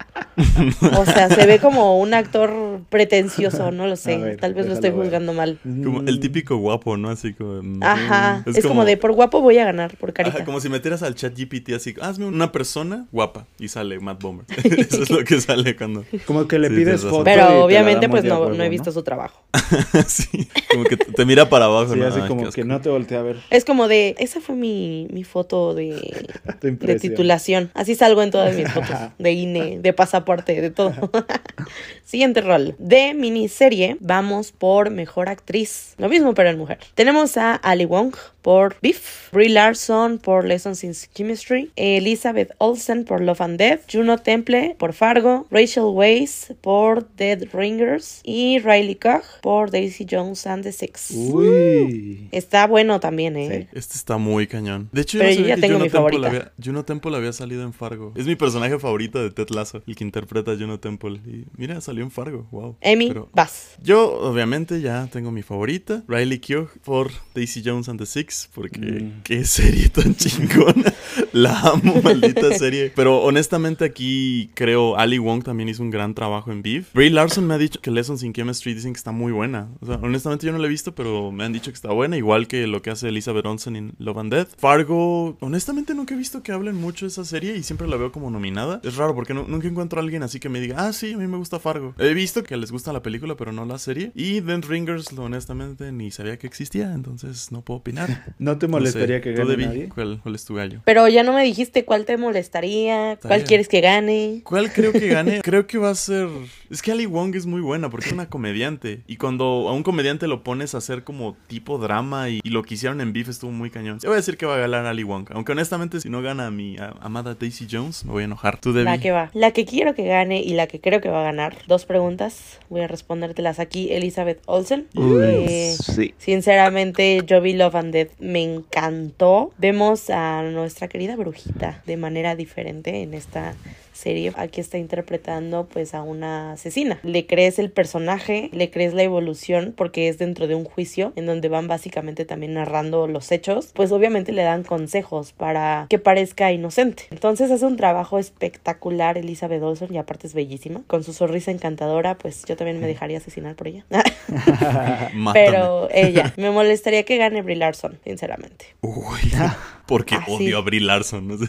O 0.98 1.06
sea, 1.06 1.30
se 1.30 1.46
ve 1.46 1.60
como 1.60 2.00
un 2.00 2.14
actor 2.14 2.82
pretencioso, 2.90 3.72
no 3.72 3.88
lo 3.88 3.96
sé. 3.96 4.18
ver, 4.18 4.38
Tal 4.38 4.54
vez 4.54 4.68
lo 4.68 4.74
estoy 4.74 4.92
ver. 4.92 5.00
juzgando 5.00 5.34
mal. 5.34 5.60
Como 5.64 6.02
el 6.02 6.20
típico 6.20 6.58
guapo, 6.58 6.98
¿no? 6.98 7.10
Así 7.10 7.34
como. 7.34 7.62
mm, 7.62 7.84
Ajá. 7.84 8.44
Es, 8.46 8.66
como... 8.66 8.86
de 8.86 8.98
por 8.98 9.12
guapo 9.14 9.42
voy 9.42 9.58
a 9.58 9.66
ganar, 9.66 9.96
por 9.98 10.14
carita. 10.14 10.38
Ajá, 10.38 10.46
como 10.46 10.60
si 10.60 10.70
metieras 10.70 11.04
al 11.04 11.16
chat 11.16 11.38
GPT 11.38 11.74
así, 11.74 11.96
hazme 12.02 12.26
una 12.26 12.52
persona 12.52 13.08
guapa 13.12 13.48
y 13.60 13.68
sale 13.68 14.00
Matt 14.00 14.22
Bomber. 14.22 14.46
Eso 14.64 15.04
es 15.04 15.10
lo 15.10 15.24
que 15.24 15.40
sale 15.42 15.76
cuando... 15.76 16.06
Como 16.26 16.48
que 16.48 16.60
le 16.60 16.70
Sí, 16.70 16.76
pides 16.76 17.02
foto. 17.02 17.24
Pero 17.24 17.42
la 17.42 17.66
obviamente 17.66 18.08
pues 18.10 18.24
no, 18.24 18.40
huevo, 18.40 18.54
no 18.54 18.64
he 18.64 18.70
visto 18.70 18.92
su 18.92 19.04
trabajo. 19.04 19.44
sí, 20.08 20.48
como 20.72 20.84
que 20.86 20.98
te 20.98 21.26
mira 21.26 21.50
para 21.50 21.66
abajo. 21.66 21.94
Sí, 21.94 22.00
¿no? 22.00 22.08
así 22.08 22.20
Ay, 22.22 22.28
como 22.28 22.50
que 22.50 22.64
no 22.64 22.80
te 22.82 22.90
voltea 22.90 23.20
a 23.20 23.24
ver 23.24 23.38
Es 23.50 23.66
como 23.66 23.88
de, 23.88 24.16
esa 24.20 24.40
fue 24.42 24.56
mi, 24.56 25.08
mi 25.12 25.24
foto 25.24 25.74
de, 25.74 26.30
de 26.62 27.00
titulación. 27.00 27.72
Así 27.74 27.96
salgo 27.96 28.24
en 28.24 28.32
todas 28.32 28.56
mis 28.56 28.70
fotos. 28.72 28.96
De 29.18 29.31
INE, 29.34 29.80
de 29.82 29.94
pasaporte, 29.94 30.60
de 30.62 30.70
todo. 30.72 30.94
Siguiente 32.06 32.42
rol. 32.42 32.76
De 32.78 33.14
miniserie, 33.14 33.98
vamos 34.02 34.52
por 34.52 34.90
mejor 34.90 35.30
actriz. 35.30 35.94
Lo 35.98 36.10
mismo, 36.10 36.34
pero 36.34 36.50
en 36.50 36.58
mujer. 36.58 36.80
Tenemos 36.94 37.38
a 37.38 37.56
Ali 37.56 37.86
Wong 37.86 38.14
por 38.42 38.76
Beef, 38.82 39.32
Brie 39.32 39.50
Larson 39.50 40.18
por 40.18 40.46
Lessons 40.46 40.84
in 40.84 40.94
Chemistry, 40.94 41.72
Elizabeth 41.76 42.52
Olsen 42.58 43.06
por 43.06 43.22
Love 43.22 43.42
and 43.42 43.58
Death, 43.60 43.82
Juno 43.92 44.18
Temple 44.18 44.76
por 44.80 44.94
Fargo, 44.94 45.46
Rachel 45.52 45.84
Weisz 45.86 46.52
por 46.60 47.08
Dead 47.16 47.44
Ringers 47.54 48.20
y 48.24 48.58
Riley 48.60 48.96
Koch 48.96 49.24
por 49.42 49.70
Daisy 49.70 50.08
Jones 50.10 50.46
and 50.48 50.64
the 50.64 50.72
Six. 50.72 51.12
Uy. 51.12 52.28
Está 52.32 52.66
bueno 52.68 53.00
también, 53.00 53.38
¿eh? 53.38 53.68
Este 53.74 53.96
está 53.96 54.18
muy 54.18 54.48
cañón. 54.48 54.90
De 54.92 55.02
hecho, 55.02 55.20
Pero 55.20 55.30
yo, 55.30 55.36
no 55.36 55.42
yo 55.44 55.48
ya 55.50 55.56
que 55.56 55.62
tengo 55.62 55.74
Juno 55.76 55.86
mi 55.86 55.90
Temple 55.92 56.00
favorita. 56.12 56.28
había- 56.28 56.52
Juno 56.64 56.84
Temple 56.86 57.16
había 57.18 57.34
salido 57.34 57.64
en 57.64 57.74
Fargo. 57.74 58.12
Es 58.18 58.26
mi 58.26 58.36
personaje 58.36 58.78
favorito 58.80 59.21
de 59.22 59.32
Ted 59.32 59.50
Lasso, 59.50 59.82
el 59.88 59.96
que 59.96 60.04
interpreta 60.04 60.52
a 60.52 60.58
Juno 60.58 60.80
Temple. 60.80 61.20
Y 61.26 61.46
mira, 61.58 61.80
salió 61.82 62.04
en 62.04 62.12
Fargo. 62.12 62.48
Wow. 62.52 62.78
Amy, 62.84 63.08
Pero- 63.10 63.30
vas. 63.34 63.76
Yo, 63.84 64.12
obviamente, 64.22 64.82
ya 64.82 65.08
tengo 65.08 65.32
mi 65.32 65.42
favorita. 65.42 66.04
Riley 66.08 66.40
Keough 66.40 66.70
por 66.84 67.12
Daisy 67.36 67.62
Jones 67.66 67.90
and 67.90 68.00
the 68.00 68.06
Six. 68.06 68.50
Porque 68.54 68.80
Mm. 68.80 69.22
qué 69.24 69.44
serie 69.46 69.90
tan 69.90 70.16
chingona. 70.16 70.94
La 71.34 71.60
amo, 71.60 72.02
maldita 72.04 72.54
serie. 72.58 72.92
Pero 72.96 73.22
honestamente, 73.22 73.86
aquí 73.86 74.50
creo 74.54 74.98
Ali 74.98 75.18
Wong 75.20 75.44
también 75.44 75.70
hizo 75.70 75.84
un 75.84 75.90
gran 75.92 76.14
trabajo 76.14 76.52
en 76.52 76.62
Beef. 76.62 76.94
Brie 76.94 77.10
Larson 77.10 77.46
me 77.48 77.54
ha 77.54 77.58
dicho 77.58 77.80
que 77.82 77.92
Lessons 77.92 78.24
in 78.24 78.34
Chemistry 78.34 78.74
dicen 78.74 78.94
que 78.94 78.98
está 78.98 79.12
muy 79.12 79.32
buena. 79.32 79.70
O 79.82 79.86
sea, 79.86 79.96
honestamente, 80.02 80.46
yo 80.46 80.52
no 80.52 80.58
la 80.60 80.68
he 80.68 80.70
visto, 80.70 80.94
pero 80.96 81.32
me 81.32 81.44
han 81.44 81.54
dicho 81.54 81.72
que 81.72 81.76
está 81.76 81.92
buena. 81.92 82.18
Igual 82.18 82.48
que 82.48 82.68
lo 82.68 82.82
que 82.82 82.90
hace 82.90 83.10
Elizabeth 83.10 83.46
Olsen 83.46 83.76
en 83.76 83.94
Love 84.00 84.18
and 84.18 84.34
Death. 84.34 84.50
Fargo, 84.58 85.38
honestamente, 85.42 85.94
nunca 85.94 86.14
he 86.14 86.18
visto 86.18 86.44
que 86.44 86.52
hablen 86.52 86.76
mucho 86.76 87.06
de 87.06 87.10
esa 87.10 87.26
serie 87.26 87.56
y 87.58 87.64
siempre 87.64 87.88
la 87.88 87.98
veo 87.98 88.12
como 88.12 88.30
nominada. 88.32 88.80
Es 88.84 88.96
raro 88.96 89.11
porque 89.16 89.34
no- 89.34 89.46
nunca 89.48 89.68
encuentro 89.68 90.00
a 90.00 90.04
alguien 90.04 90.24
así 90.24 90.40
que 90.40 90.50
me 90.50 90.60
diga, 90.60 90.76
ah, 90.88 90.94
sí, 90.94 91.14
a 91.14 91.18
mí 91.18 91.28
me 91.28 91.38
gusta 91.38 91.60
Fargo. 91.60 91.94
He 92.00 92.14
visto 92.14 92.44
que 92.44 92.58
les 92.58 92.72
gusta 92.72 92.94
la 92.94 93.02
película, 93.02 93.36
pero 93.36 93.52
no 93.52 93.66
la 93.66 93.78
serie. 93.78 94.12
Y 94.16 94.40
Dead 94.42 94.64
Ringers, 94.68 95.12
honestamente, 95.18 95.92
ni 95.92 96.12
sabía 96.12 96.38
que 96.38 96.48
existía, 96.48 96.94
entonces 96.94 97.52
no 97.52 97.62
puedo 97.62 97.80
opinar. 97.80 98.34
¿No 98.40 98.58
te 98.58 98.68
No 98.68 98.78
sé, 98.78 98.80
molestaría 98.80 99.22
que 99.22 99.32
¿tú, 99.34 99.40
gane 99.40 99.50
Debbie? 99.52 99.66
nadie? 99.68 99.90
¿Cuál, 99.90 100.20
cuál 100.22 100.36
es 100.36 100.46
tu 100.46 100.56
gallo? 100.56 100.82
Pero 100.86 101.08
ya 101.08 101.24
no 101.24 101.34
me 101.34 101.44
dijiste 101.44 101.86
cuál 101.86 102.06
te 102.06 102.18
molestaría, 102.18 103.18
cuál 103.22 103.40
bien. 103.40 103.48
quieres 103.48 103.68
que 103.68 103.82
gane. 103.82 104.42
¿Cuál 104.44 104.72
creo 104.72 104.92
que 104.92 105.08
gane? 105.08 105.42
Creo 105.52 105.68
que 105.68 105.78
va 105.78 105.90
a 105.90 105.96
ser. 105.96 106.28
Es 106.70 106.82
que 106.82 106.92
Ali 106.92 107.06
Wong 107.06 107.36
es 107.36 107.46
muy 107.46 107.62
buena 107.62 107.90
porque 107.90 108.08
es 108.08 108.14
una 108.14 108.30
comediante. 108.30 109.02
Y 109.08 109.18
cuando 109.18 109.44
a 109.70 109.74
un 109.74 109.84
comediante 109.84 110.28
lo 110.28 110.44
pones 110.44 110.76
a 110.76 110.80
hacer 110.80 111.04
como 111.04 111.38
tipo 111.48 111.78
drama 111.78 112.30
y, 112.30 112.40
y 112.44 112.50
lo 112.50 112.64
que 112.64 112.76
hicieron 112.76 113.02
en 113.02 113.14
Beef 113.14 113.30
estuvo 113.30 113.52
muy 113.52 113.70
cañón. 113.70 114.00
Yo 114.02 114.10
voy 114.10 114.16
a 114.16 114.18
decir 114.18 114.38
que 114.38 114.46
va 114.46 114.56
a 114.56 114.60
ganar 114.60 114.86
Ali 114.86 115.04
Wong. 115.04 115.28
Aunque 115.34 115.52
honestamente, 115.52 116.00
si 116.00 116.10
no 116.10 116.22
gana 116.22 116.48
a 116.48 116.52
mi 116.52 116.78
a- 116.78 116.96
amada 117.02 117.36
Daisy 117.40 117.68
Jones, 117.70 118.06
me 118.06 118.12
voy 118.12 118.22
a 118.24 118.26
enojar. 118.26 118.60
¿Tú, 118.60 118.72
Debbie? 118.74 118.86
La 119.02 119.04
que 119.04 119.12
va. 119.12 119.32
La 119.34 119.52
que 119.52 119.66
quiero 119.66 119.96
que 119.96 120.04
gane 120.04 120.42
y 120.42 120.54
la 120.54 120.68
que 120.68 120.80
creo 120.80 121.02
que 121.02 121.10
va 121.10 121.22
a 121.22 121.24
ganar. 121.24 121.58
Dos 121.68 121.86
preguntas. 121.86 122.60
Voy 122.70 122.82
a 122.82 122.88
respondértelas 122.88 123.60
aquí. 123.60 123.92
Elizabeth 123.92 124.40
Olsen. 124.46 124.88
Eh, 124.96 125.76
sí. 125.80 126.14
Sinceramente, 126.20 127.22
yo 127.26 127.42
vi 127.42 127.54
Love 127.54 127.76
and 127.76 127.94
Death, 127.94 128.12
me 128.20 128.44
encantó. 128.44 129.54
Vemos 129.58 130.12
a 130.12 130.44
nuestra 130.44 130.88
querida 130.88 131.16
brujita 131.16 131.82
de 131.88 131.98
manera 131.98 132.36
diferente 132.36 133.02
en 133.02 133.16
esta 133.16 133.56
serie. 134.02 134.34
Aquí 134.36 134.62
está 134.62 134.78
interpretando 134.78 135.68
pues 135.72 135.94
a 135.94 136.04
una 136.04 136.54
asesina. 136.54 137.00
Le 137.04 137.26
crees 137.26 137.60
el 137.60 137.72
personaje, 137.72 138.50
le 138.52 138.70
crees 138.70 138.94
la 138.94 139.04
evolución 139.04 139.74
porque 139.76 140.08
es 140.08 140.18
dentro 140.18 140.48
de 140.48 140.56
un 140.56 140.66
juicio 140.66 141.14
en 141.16 141.26
donde 141.26 141.50
van 141.50 141.68
básicamente 141.68 142.26
también 142.26 142.54
narrando 142.54 143.08
los 143.08 143.32
hechos. 143.32 143.72
Pues 143.74 143.92
obviamente 143.92 144.32
le 144.32 144.44
dan 144.44 144.64
consejos 144.64 145.34
para 145.34 145.88
que 145.90 146.00
parezca 146.00 146.52
inocente. 146.52 147.04
Entonces 147.12 147.52
hace 147.52 147.66
un 147.66 147.78
trabajo 147.78 148.20
espectacular 148.20 149.18
Elizabeth 149.18 149.62
Olsen 149.62 149.94
y 149.94 149.98
aparte 149.98 150.28
es 150.28 150.34
bellísima. 150.34 150.82
Con 150.88 151.04
su 151.04 151.14
sonrisa 151.14 151.52
encantadora, 151.52 152.18
pues 152.18 152.44
yo 152.46 152.56
también 152.58 152.80
me 152.80 152.88
dejaría 152.88 153.18
asesinar 153.18 153.56
por 153.56 153.68
ella. 153.68 153.86
Pero 155.34 155.90
ella, 155.92 156.34
me 156.38 156.52
molestaría 156.52 157.04
que 157.04 157.18
gane 157.18 157.42
Brie 157.42 157.56
Larson, 157.56 158.00
sinceramente. 158.04 158.76
Uy, 158.82 159.20
porque 159.92 160.16
Ah, 160.16 160.24
sí. 160.26 160.32
odio 160.32 160.58
a 160.58 160.62
Brie 160.62 160.80
Larson. 160.80 161.28
no 161.28 161.38
sé. 161.38 161.48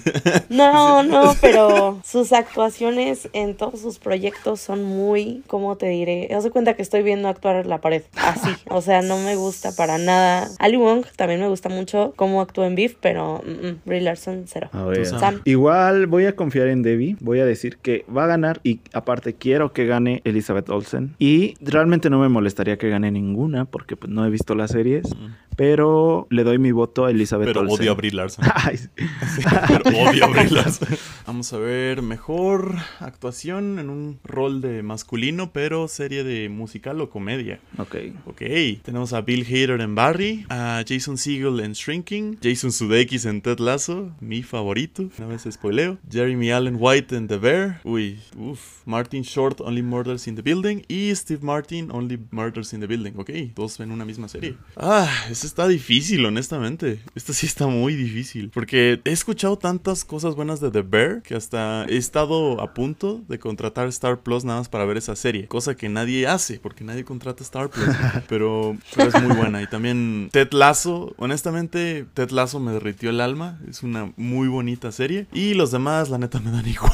No, 0.50 1.02
no, 1.04 1.36
pero 1.40 2.00
sus 2.04 2.32
actuaciones 2.32 3.28
en 3.34 3.56
todos 3.56 3.80
sus 3.80 4.00
proyectos 4.00 4.58
son 4.60 4.82
muy, 4.82 5.44
¿cómo 5.46 5.76
te 5.76 5.86
diré? 5.88 6.28
Haz 6.34 6.42
de 6.42 6.50
cuenta 6.50 6.74
que 6.74 6.82
estoy 6.82 7.04
viendo 7.04 7.28
actuar 7.28 7.64
la 7.66 7.80
pared, 7.80 8.02
así. 8.16 8.50
O 8.68 8.80
sea, 8.82 9.00
no 9.00 9.16
me 9.18 9.36
gusta 9.36 9.70
para 9.76 9.96
nada. 9.96 10.48
Ali 10.58 10.76
Wong 10.76 11.04
también 11.14 11.38
me 11.38 11.46
gusta 11.46 11.68
mucho 11.68 12.14
cómo 12.16 12.40
actúa 12.40 12.66
en 12.66 12.74
Beef, 12.74 12.96
pero 13.00 13.44
mm, 13.46 13.66
mm, 13.66 13.80
Brie 13.84 14.00
Larson 14.00 14.42
cero. 14.48 14.70
A 14.72 14.82
ver. 14.86 15.06
Sam. 15.06 15.40
Igual 15.44 16.08
voy 16.08 16.26
a 16.26 16.34
confiar 16.34 16.66
en 16.66 16.82
Debbie. 16.82 17.16
Voy 17.20 17.38
a 17.38 17.44
decir 17.44 17.76
que 17.76 18.04
va 18.14 18.24
a 18.24 18.26
ganar 18.26 18.58
y 18.64 18.80
aparte 18.92 19.34
quiero 19.34 19.72
que 19.72 19.86
gane 19.86 20.20
Elizabeth 20.24 20.68
Olsen. 20.68 21.14
Y 21.20 21.54
realmente 21.60 22.10
no 22.10 22.18
me 22.18 22.28
molestaría 22.28 22.76
que 22.76 22.88
gane 22.88 23.12
ninguna 23.12 23.66
porque 23.66 23.94
pues, 23.94 24.12
no 24.12 24.26
he 24.26 24.30
visto 24.30 24.56
las 24.56 24.72
series. 24.72 25.06
Pero 25.56 26.26
le 26.30 26.44
doy 26.44 26.58
mi 26.58 26.72
voto 26.72 27.04
a 27.04 27.10
Elizabeth 27.10 27.46
Pero 27.48 27.60
Olsen. 27.60 27.80
odio 27.80 27.92
a 27.92 27.94
Brie 27.94 28.10
Larson. 28.12 28.44
Sí. 28.72 29.42
Pero 29.68 29.84
odio 30.10 30.24
a 30.24 30.28
Brie 30.28 30.50
Larson. 30.50 30.88
Vamos 31.26 31.52
a 31.52 31.58
ver, 31.58 32.02
mejor 32.02 32.74
actuación 33.00 33.78
en 33.78 33.90
un 33.90 34.18
rol 34.24 34.60
de 34.60 34.82
masculino, 34.82 35.52
pero 35.52 35.88
serie 35.88 36.24
de 36.24 36.48
musical 36.48 37.00
o 37.00 37.10
comedia. 37.10 37.60
ok. 37.78 37.96
Ok, 38.26 38.42
tenemos 38.82 39.12
a 39.12 39.20
Bill 39.20 39.44
Hader 39.46 39.80
en 39.80 39.94
Barry, 39.94 40.46
a 40.48 40.82
Jason 40.86 41.18
Segel 41.18 41.60
en 41.60 41.72
Shrinking, 41.72 42.38
Jason 42.42 42.72
Sudeikis 42.72 43.24
en 43.26 43.40
Ted 43.42 43.58
Lasso, 43.58 44.10
mi 44.20 44.42
favorito, 44.42 45.08
una 45.18 45.26
vez 45.28 45.46
spoileo, 45.50 45.98
Jeremy 46.10 46.50
Allen 46.50 46.76
White 46.78 47.16
en 47.16 47.28
The 47.28 47.36
Bear, 47.38 47.80
uy, 47.84 48.18
uff, 48.36 48.82
Martin 48.86 49.22
Short, 49.22 49.60
Only 49.60 49.82
Murders 49.82 50.26
in 50.26 50.34
the 50.36 50.42
Building, 50.42 50.82
y 50.88 51.14
Steve 51.14 51.40
Martin, 51.42 51.90
Only 51.92 52.18
Murders 52.30 52.72
in 52.72 52.80
the 52.80 52.86
Building, 52.86 53.12
ok, 53.16 53.30
dos 53.54 53.78
en 53.80 53.90
una 53.92 54.04
misma 54.04 54.28
serie. 54.28 54.56
Ah, 54.76 55.08
esta 55.46 55.62
está 55.62 55.68
difícil, 55.68 56.24
honestamente, 56.24 57.00
esta 57.14 57.32
sí 57.32 57.46
está 57.46 57.66
muy 57.66 57.94
difícil, 57.94 58.50
porque 58.52 59.00
he 59.04 59.10
escuchado 59.12 59.56
tantas 59.58 60.04
cosas 60.04 60.34
buenas 60.34 60.60
de 60.60 60.70
The 60.70 60.82
Bear 60.82 61.22
que 61.22 61.34
hasta 61.34 61.84
he 61.86 61.96
estado 61.96 62.60
a 62.60 62.74
punto 62.74 63.22
de 63.28 63.38
contratar 63.38 63.88
Star 63.88 64.20
Plus 64.20 64.44
nada 64.44 64.60
más 64.60 64.68
para 64.68 64.84
ver 64.84 64.96
esa 64.96 65.16
serie, 65.16 65.46
cosa 65.48 65.74
que 65.76 65.88
nadie 65.88 66.26
hace, 66.26 66.58
porque 66.60 66.84
nadie 66.84 67.04
contrata 67.04 67.42
Star 67.42 67.68
Plus, 67.70 67.84
pero, 68.28 68.76
pero 68.94 69.08
es 69.08 69.22
muy 69.22 69.34
buena. 69.36 69.62
Y 69.62 69.66
también 69.66 70.28
Ted 70.32 70.52
Lasso, 70.52 71.14
honestamente, 71.18 72.06
Ted 72.14 72.30
Lasso 72.30 72.60
me 72.60 72.72
derritió 72.72 73.10
el 73.10 73.20
alma, 73.20 73.60
es 73.68 73.82
una 73.82 74.12
muy 74.16 74.48
bonita 74.48 74.92
serie, 74.92 75.26
y 75.32 75.54
los 75.54 75.70
demás, 75.72 76.08
la 76.10 76.18
neta, 76.18 76.40
me 76.40 76.50
dan 76.50 76.66
igual, 76.68 76.92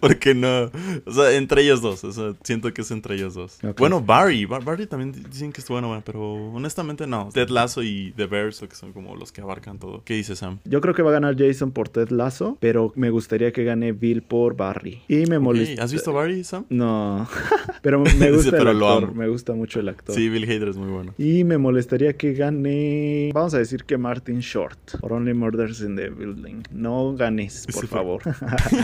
porque 0.00 0.34
no, 0.34 0.70
o 1.06 1.12
sea, 1.12 1.32
entre 1.32 1.62
ellos 1.62 1.80
dos, 1.82 2.04
o 2.04 2.12
sea, 2.12 2.34
siento 2.42 2.72
que 2.72 2.82
es 2.82 2.90
entre 2.90 3.14
ellos 3.16 3.34
dos. 3.34 3.58
Ok. 3.62 3.78
Bueno, 3.78 4.00
Barry, 4.00 4.44
Bar- 4.44 4.64
Barry 4.64 4.86
también 4.86 5.12
dicen 5.30 5.52
que 5.52 5.60
estuvo 5.60 5.80
buena, 5.80 6.00
pero 6.04 6.34
honestamente 6.52 7.06
no, 7.06 7.28
Ted 7.32 7.43
Lasso 7.50 7.82
y 7.82 8.12
The 8.16 8.26
Bears, 8.26 8.60
que 8.60 8.74
son 8.74 8.92
como 8.92 9.16
los 9.16 9.32
que 9.32 9.40
abarcan 9.40 9.78
todo. 9.78 10.02
¿Qué 10.04 10.14
dice 10.14 10.36
Sam? 10.36 10.58
Yo 10.64 10.80
creo 10.80 10.94
que 10.94 11.02
va 11.02 11.10
a 11.10 11.14
ganar 11.14 11.36
Jason 11.36 11.72
por 11.72 11.88
Ted 11.88 12.10
Lasso, 12.10 12.56
pero 12.60 12.92
me 12.96 13.10
gustaría 13.10 13.52
que 13.52 13.64
gane 13.64 13.92
Bill 13.92 14.22
por 14.22 14.56
Barry. 14.56 15.02
Y 15.08 15.26
me. 15.26 15.38
¿Has 15.78 15.92
visto 15.92 16.12
Barry, 16.12 16.44
Sam? 16.44 16.64
No, 16.68 17.28
pero 17.82 18.00
me 18.00 18.30
gusta 18.32 18.50
pero 18.52 18.70
el 18.70 18.82
actor. 18.82 19.14
Me 19.14 19.28
gusta 19.28 19.52
mucho 19.52 19.80
el 19.80 19.88
actor. 19.88 20.14
Sí, 20.14 20.28
Bill 20.28 20.44
Hader 20.44 20.68
es 20.68 20.76
muy 20.76 20.90
bueno. 20.90 21.14
Y 21.18 21.44
me 21.44 21.58
molestaría 21.58 22.16
que 22.16 22.32
gane. 22.32 23.30
Vamos 23.34 23.54
a 23.54 23.58
decir 23.58 23.84
que 23.84 23.98
Martin 23.98 24.40
Short. 24.40 24.98
Por 25.00 25.12
Only 25.12 25.34
Murders 25.34 25.80
in 25.80 25.96
the 25.96 26.08
Building. 26.08 26.62
No 26.70 27.14
ganes, 27.14 27.66
por 27.72 27.86
favor. 27.86 28.22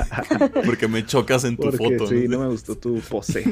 Porque 0.66 0.88
me 0.88 1.04
chocas 1.04 1.44
en 1.44 1.56
tu 1.56 1.70
Porque 1.70 1.98
foto. 1.98 2.06
sí, 2.08 2.26
¿no? 2.28 2.38
no 2.38 2.44
me 2.44 2.50
gustó 2.50 2.76
tu 2.76 3.00
pose. 3.00 3.44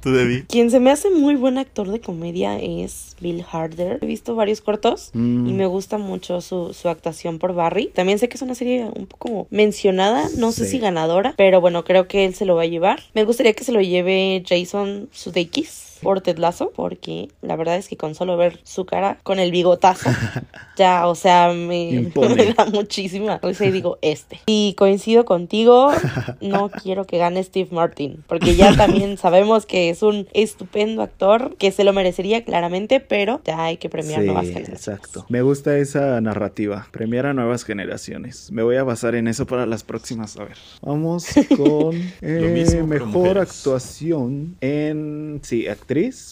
Tú, 0.00 0.12
Debbie. 0.12 0.44
Quien 0.46 0.70
se 0.70 0.78
me 0.80 0.90
hace 0.90 1.10
muy 1.10 1.34
buen 1.34 1.58
actor 1.58 1.88
de 1.90 2.00
comedia 2.00 2.58
es 2.60 3.16
Bill 3.20 3.44
Harder. 3.50 3.98
He 4.00 4.06
visto 4.06 4.34
varios 4.36 4.60
cortos 4.60 5.10
Mm. 5.12 5.48
y 5.48 5.52
me 5.52 5.66
gusta 5.66 5.98
mucho 5.98 6.40
su, 6.40 6.72
su 6.72 6.88
actuación 6.88 7.38
por 7.38 7.54
Barry. 7.54 7.88
También 7.94 8.18
sé 8.18 8.28
que 8.28 8.36
es 8.36 8.42
una 8.42 8.54
serie 8.54 8.84
un 8.94 9.06
poco 9.06 9.46
mencionada, 9.50 10.28
no 10.36 10.52
sé 10.52 10.66
si 10.66 10.78
ganadora, 10.78 11.34
pero 11.36 11.60
bueno, 11.60 11.84
creo 11.84 12.06
que 12.06 12.24
él 12.24 12.34
se 12.34 12.44
lo 12.44 12.54
va 12.54 12.62
a 12.62 12.66
llevar. 12.66 13.00
Me 13.14 13.24
gustaría 13.24 13.52
que 13.54 13.64
se 13.64 13.72
lo 13.72 13.80
lleve 13.80 14.42
Jason 14.46 15.08
Sudeikis 15.12 15.87
por 16.02 16.20
Ted 16.20 16.38
Lasso, 16.38 16.72
porque 16.74 17.28
la 17.42 17.56
verdad 17.56 17.76
es 17.76 17.88
que 17.88 17.96
con 17.96 18.14
solo 18.14 18.36
ver 18.36 18.60
su 18.64 18.84
cara 18.84 19.18
con 19.22 19.38
el 19.38 19.50
bigotazo, 19.50 20.10
ya, 20.76 21.06
o 21.06 21.14
sea, 21.14 21.52
me, 21.52 22.10
me 22.36 22.52
da 22.54 22.66
muchísima 22.66 23.38
risa 23.42 23.66
y 23.66 23.70
digo 23.72 23.98
este. 24.02 24.40
Y 24.46 24.74
coincido 24.78 25.24
contigo, 25.24 25.90
no 26.40 26.70
quiero 26.70 27.04
que 27.06 27.18
gane 27.18 27.42
Steve 27.42 27.68
Martin, 27.72 28.22
porque 28.26 28.54
ya 28.56 28.74
también 28.76 29.16
sabemos 29.18 29.66
que 29.66 29.90
es 29.90 30.02
un 30.02 30.28
estupendo 30.32 31.02
actor 31.02 31.56
que 31.56 31.70
se 31.72 31.84
lo 31.84 31.92
merecería 31.92 32.44
claramente, 32.44 33.00
pero 33.00 33.40
ya 33.44 33.64
hay 33.64 33.76
que 33.76 33.88
premiar 33.88 34.20
Sí, 34.20 34.26
nuevas 34.26 34.46
generaciones. 34.46 34.88
exacto. 34.88 35.26
Me 35.28 35.42
gusta 35.42 35.76
esa 35.78 36.20
narrativa. 36.20 36.86
Premiar 36.90 37.26
a 37.26 37.34
nuevas 37.34 37.64
generaciones. 37.64 38.50
Me 38.52 38.62
voy 38.62 38.76
a 38.76 38.84
basar 38.84 39.14
en 39.14 39.28
eso 39.28 39.46
para 39.46 39.66
las 39.66 39.82
próximas. 39.84 40.36
A 40.36 40.44
ver. 40.44 40.56
Vamos 40.82 41.26
con 41.56 41.94
eh, 42.22 42.82
mejor 42.86 43.06
mujeres. 43.08 43.42
actuación 43.48 44.56
en. 44.60 45.40
Sí, 45.42 45.66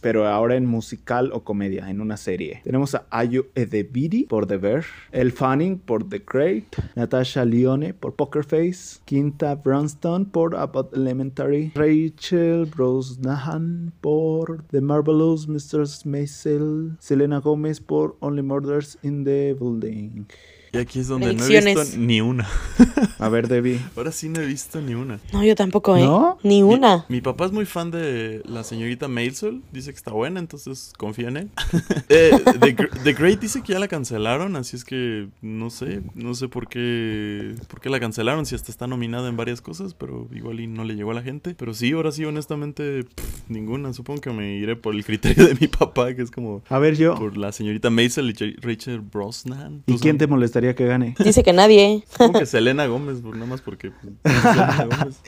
pero 0.02 0.26
ahora 0.26 0.56
en 0.56 0.66
musical 0.66 1.30
o 1.32 1.42
comedia, 1.42 1.88
en 1.88 2.02
una 2.02 2.18
serie. 2.18 2.60
Tenemos 2.62 2.94
a 2.94 3.06
Ayu 3.10 3.46
Edebiri 3.54 4.24
por 4.24 4.46
The 4.46 4.58
Bear, 4.58 4.84
Elle 5.12 5.30
Fanning 5.30 5.78
por 5.78 6.06
The 6.06 6.22
Great, 6.26 6.64
Natasha 6.94 7.44
Lyonne 7.44 7.94
por 7.94 8.14
Poker 8.14 8.44
Face, 8.44 9.00
Quinta 9.06 9.54
Brunston 9.54 10.26
por 10.26 10.54
About 10.54 10.94
Elementary, 10.94 11.72
Rachel 11.74 12.66
Brosnahan 12.66 13.92
por 14.02 14.62
The 14.68 14.82
Marvelous 14.82 15.48
Mrs. 15.48 16.04
Maisel, 16.04 16.96
Selena 16.98 17.40
Gomez 17.40 17.80
por 17.80 18.16
Only 18.20 18.42
Murders 18.42 18.98
in 19.02 19.24
the 19.24 19.54
Building. 19.58 20.26
Y 20.76 20.80
aquí 20.80 21.00
es 21.00 21.08
donde 21.08 21.32
no 21.34 21.44
he 21.44 21.60
visto 21.60 21.82
ni 21.98 22.20
una. 22.20 22.46
A 23.18 23.28
ver, 23.28 23.48
Debbie. 23.48 23.80
Ahora 23.96 24.12
sí 24.12 24.28
no 24.28 24.40
he 24.40 24.46
visto 24.46 24.80
ni 24.80 24.94
una. 24.94 25.18
No, 25.32 25.42
yo 25.44 25.54
tampoco, 25.54 25.96
¿eh? 25.96 26.02
¿No? 26.02 26.38
Ni 26.42 26.62
una. 26.62 27.06
Mi, 27.08 27.16
mi 27.16 27.20
papá 27.20 27.46
es 27.46 27.52
muy 27.52 27.64
fan 27.64 27.90
de 27.90 28.42
la 28.44 28.62
señorita 28.64 29.08
Maisel. 29.08 29.62
Dice 29.72 29.90
que 29.90 29.96
está 29.96 30.12
buena, 30.12 30.38
entonces 30.40 30.92
confía 30.96 31.28
en 31.28 31.36
él. 31.38 31.50
Eh, 32.08 32.30
The, 32.60 32.76
Gr- 32.76 33.02
The 33.02 33.12
Great 33.14 33.40
dice 33.40 33.62
que 33.62 33.72
ya 33.72 33.78
la 33.78 33.88
cancelaron, 33.88 34.54
así 34.56 34.76
es 34.76 34.84
que 34.84 35.28
no 35.42 35.70
sé. 35.70 36.02
No 36.14 36.34
sé 36.34 36.48
por 36.48 36.68
qué, 36.68 37.54
por 37.68 37.80
qué 37.80 37.90
la 37.90 37.98
cancelaron, 38.00 38.46
si 38.46 38.54
hasta 38.54 38.70
está 38.70 38.86
nominada 38.86 39.28
en 39.28 39.36
varias 39.36 39.60
cosas, 39.60 39.94
pero 39.94 40.28
igual 40.32 40.60
y 40.60 40.66
no 40.66 40.84
le 40.84 40.94
llegó 40.94 41.10
a 41.10 41.14
la 41.14 41.22
gente. 41.22 41.54
Pero 41.58 41.74
sí, 41.74 41.92
ahora 41.92 42.12
sí, 42.12 42.24
honestamente, 42.24 43.04
pff, 43.04 43.48
ninguna. 43.48 43.92
Supongo 43.92 44.20
que 44.20 44.30
me 44.30 44.56
iré 44.56 44.76
por 44.76 44.94
el 44.94 45.04
criterio 45.04 45.46
de 45.46 45.56
mi 45.60 45.66
papá, 45.66 46.14
que 46.14 46.22
es 46.22 46.30
como 46.30 46.62
A 46.68 46.78
ver, 46.78 46.96
yo. 46.96 47.14
por 47.16 47.36
la 47.36 47.50
señorita 47.52 47.90
Maisel 47.90 48.30
y 48.30 48.34
J- 48.34 48.60
Rachel 48.60 49.00
Brosnan. 49.00 49.82
¿Y 49.86 49.98
quién 49.98 50.18
te 50.18 50.26
molestaría 50.26 50.65
que 50.74 50.86
gane? 50.86 51.14
Dice 51.18 51.42
que 51.42 51.52
nadie. 51.52 52.02
Supongo 52.10 52.40
que 52.40 52.46
Selena 52.46 52.86
Gómez, 52.86 53.22
nada 53.22 53.46
más 53.46 53.60
porque. 53.60 53.90
pues, 53.90 54.34
Selena 54.42 54.88
Gómez. 54.90 55.20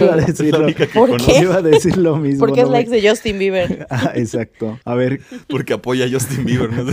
Iba 0.00 0.12
a 0.12 0.16
decir 0.16 0.52
lo, 0.52 0.64
única 0.64 0.86
que 0.86 0.92
¿Por 0.98 1.08
conozco. 1.10 1.32
qué? 1.32 1.40
iba 1.40 1.56
a 1.56 1.62
decir 1.62 1.96
lo 1.96 2.16
mismo. 2.16 2.40
Porque 2.40 2.60
es 2.60 2.66
no 2.66 2.72
me- 2.72 2.80
ex 2.80 2.90
de 2.90 3.08
Justin 3.08 3.38
Bieber. 3.38 3.86
Ah, 3.90 4.12
exacto. 4.14 4.78
A 4.84 4.94
ver, 4.94 5.20
Porque 5.48 5.72
apoya 5.72 6.04
a 6.04 6.10
Justin 6.10 6.44
Bieber, 6.44 6.70
¿no? 6.72 6.84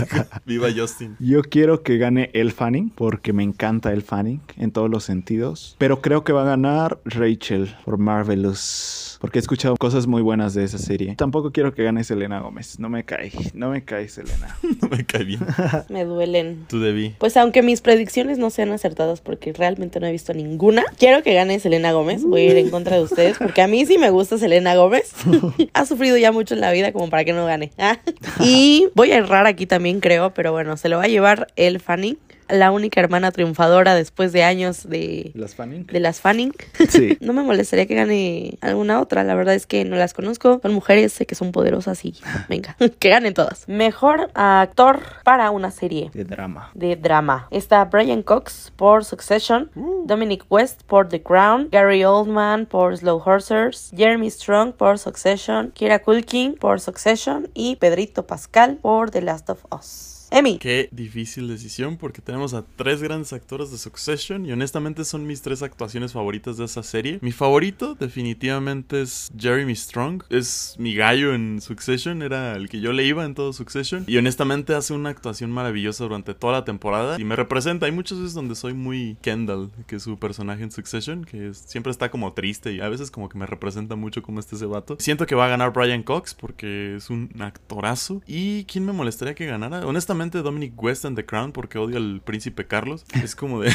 Viva 0.44 0.68
Justin. 0.74 1.16
yo 1.20 1.42
quiero 1.42 1.82
que 1.82 1.98
gane 1.98 2.30
El 2.32 2.52
Fanning 2.52 2.90
porque 2.90 3.32
me 3.32 3.42
encanta 3.42 3.92
El 3.92 4.02
Fanning 4.02 4.40
en 4.56 4.70
todos 4.70 4.90
los 4.90 5.04
sentidos. 5.04 5.76
Pero 5.78 6.00
creo 6.00 6.24
que 6.24 6.32
va 6.32 6.42
a 6.42 6.46
ganar 6.46 6.98
Rachel 7.04 7.74
por 7.84 7.98
Marvelous. 7.98 9.05
Porque 9.20 9.38
he 9.38 9.40
escuchado 9.40 9.76
cosas 9.76 10.06
muy 10.06 10.22
buenas 10.22 10.54
de 10.54 10.64
esa 10.64 10.78
serie. 10.78 11.14
Tampoco 11.16 11.52
quiero 11.52 11.74
que 11.74 11.82
gane 11.84 12.04
Selena 12.04 12.40
Gómez. 12.40 12.78
No 12.78 12.88
me 12.88 13.04
cae. 13.04 13.32
No 13.54 13.70
me 13.70 13.84
cae 13.84 14.08
Selena. 14.08 14.56
No 14.82 14.88
me 14.88 15.04
cae 15.04 15.24
bien. 15.24 15.40
Me 15.88 16.04
duelen. 16.04 16.66
Tú 16.68 16.80
debí. 16.80 17.14
Pues 17.18 17.36
aunque 17.36 17.62
mis 17.62 17.80
predicciones 17.80 18.38
no 18.38 18.50
sean 18.50 18.70
acertadas 18.70 19.20
porque 19.20 19.52
realmente 19.52 20.00
no 20.00 20.06
he 20.06 20.12
visto 20.12 20.34
ninguna, 20.34 20.84
quiero 20.98 21.22
que 21.22 21.34
gane 21.34 21.58
Selena 21.58 21.92
Gómez. 21.92 22.24
Voy 22.24 22.42
a 22.42 22.50
ir 22.50 22.56
en 22.58 22.70
contra 22.70 22.96
de 22.96 23.02
ustedes 23.02 23.38
porque 23.38 23.62
a 23.62 23.68
mí 23.68 23.86
sí 23.86 23.98
me 23.98 24.10
gusta 24.10 24.38
Selena 24.38 24.76
Gómez. 24.76 25.12
ha 25.72 25.86
sufrido 25.86 26.16
ya 26.18 26.30
mucho 26.30 26.54
en 26.54 26.60
la 26.60 26.72
vida 26.72 26.92
como 26.92 27.10
para 27.10 27.24
que 27.24 27.32
no 27.32 27.46
gane. 27.46 27.72
Ah. 27.78 27.98
y 28.40 28.88
voy 28.94 29.12
a 29.12 29.16
errar 29.16 29.46
aquí 29.46 29.66
también 29.66 30.00
creo, 30.00 30.34
pero 30.34 30.52
bueno, 30.52 30.76
se 30.76 30.88
lo 30.88 30.98
va 30.98 31.04
a 31.04 31.08
llevar 31.08 31.48
el 31.56 31.80
Fanning 31.80 32.18
la 32.48 32.70
única 32.70 33.00
hermana 33.00 33.30
triunfadora 33.32 33.94
después 33.94 34.32
de 34.32 34.44
años 34.44 34.88
de, 34.88 35.32
¿Las 35.34 35.54
Fanning? 35.54 35.86
de 35.86 36.00
las 36.00 36.20
Fanning. 36.20 36.52
Sí. 36.88 37.18
No 37.26 37.32
me 37.32 37.42
molestaría 37.42 37.86
que 37.86 37.94
gane 37.94 38.58
alguna 38.60 39.00
otra, 39.00 39.24
la 39.24 39.34
verdad 39.34 39.54
es 39.54 39.66
que 39.66 39.84
no 39.84 39.96
las 39.96 40.14
conozco. 40.14 40.60
Son 40.62 40.72
mujeres, 40.74 41.12
sé 41.12 41.26
que 41.26 41.34
son 41.34 41.50
poderosas 41.52 42.04
y 42.04 42.14
venga, 42.48 42.76
que 42.98 43.08
ganen 43.08 43.34
todas. 43.34 43.68
Mejor 43.68 44.30
actor 44.34 45.00
para 45.24 45.50
una 45.50 45.70
serie 45.70 46.10
De 46.14 46.24
drama. 46.24 46.70
de 46.74 46.96
drama. 46.96 47.48
Está 47.50 47.84
Brian 47.86 48.22
Cox 48.22 48.72
por 48.76 49.04
Succession, 49.04 49.70
Dominic 50.04 50.44
West 50.50 50.82
por 50.84 51.08
The 51.08 51.22
Crown, 51.22 51.68
Gary 51.72 52.04
Oldman 52.04 52.66
por 52.66 52.96
Slow 52.96 53.20
Horses, 53.24 53.90
Jeremy 53.96 54.30
Strong 54.30 54.74
por 54.74 54.98
Succession, 54.98 55.72
Kira 55.72 56.00
Culkin 56.00 56.54
por 56.54 56.80
Succession 56.80 57.48
y 57.54 57.76
Pedrito 57.76 58.26
Pascal 58.26 58.76
por 58.80 59.10
The 59.10 59.22
Last 59.22 59.50
of 59.50 59.64
Us. 59.72 60.12
Emmy. 60.30 60.58
Qué 60.58 60.88
difícil 60.92 61.48
decisión 61.48 61.96
porque 61.96 62.20
tenemos 62.22 62.54
a 62.54 62.64
tres 62.76 63.02
grandes 63.02 63.32
actores 63.32 63.70
de 63.70 63.78
Succession 63.78 64.44
y 64.46 64.52
honestamente 64.52 65.04
son 65.04 65.26
mis 65.26 65.42
tres 65.42 65.62
actuaciones 65.62 66.12
favoritas 66.12 66.56
de 66.56 66.64
esa 66.64 66.82
serie. 66.82 67.18
Mi 67.22 67.32
favorito 67.32 67.94
definitivamente 67.94 69.02
es 69.02 69.30
Jeremy 69.38 69.74
Strong. 69.76 70.24
Es 70.30 70.74
mi 70.78 70.94
gallo 70.94 71.34
en 71.34 71.60
Succession, 71.60 72.22
era 72.22 72.56
el 72.56 72.68
que 72.68 72.80
yo 72.80 72.92
le 72.92 73.04
iba 73.04 73.24
en 73.24 73.34
todo 73.34 73.52
Succession 73.52 74.04
y 74.06 74.16
honestamente 74.16 74.74
hace 74.74 74.92
una 74.94 75.10
actuación 75.10 75.50
maravillosa 75.50 76.04
durante 76.04 76.34
toda 76.34 76.54
la 76.54 76.64
temporada 76.64 77.20
y 77.20 77.24
me 77.24 77.36
representa. 77.36 77.86
Hay 77.86 77.92
muchas 77.92 78.18
veces 78.18 78.34
donde 78.34 78.54
soy 78.56 78.74
muy 78.74 79.16
Kendall, 79.22 79.70
que 79.86 79.96
es 79.96 80.02
su 80.02 80.18
personaje 80.18 80.62
en 80.64 80.70
Succession, 80.72 81.24
que 81.24 81.48
es- 81.48 81.58
siempre 81.66 81.90
está 81.92 82.10
como 82.10 82.32
triste 82.32 82.72
y 82.72 82.80
a 82.80 82.88
veces 82.88 83.10
como 83.10 83.28
que 83.28 83.38
me 83.38 83.46
representa 83.46 83.94
mucho 83.96 84.22
como 84.22 84.40
este 84.40 84.56
ese 84.56 84.66
vato. 84.66 84.96
Siento 84.98 85.26
que 85.26 85.34
va 85.34 85.46
a 85.46 85.48
ganar 85.48 85.72
Brian 85.72 86.02
Cox 86.02 86.34
porque 86.34 86.96
es 86.96 87.10
un 87.10 87.30
actorazo. 87.40 88.22
¿Y 88.26 88.64
quién 88.64 88.84
me 88.84 88.92
molestaría 88.92 89.34
que 89.34 89.46
ganara? 89.46 89.86
Honestamente 89.86 90.16
Dominic 90.30 90.80
West 90.82 91.04
en 91.04 91.14
The 91.14 91.24
Crown 91.24 91.52
porque 91.52 91.78
odio 91.78 91.96
al 91.96 92.20
príncipe 92.24 92.66
Carlos. 92.66 93.04
Es 93.26 93.34
como 93.34 93.60
de... 93.60 93.72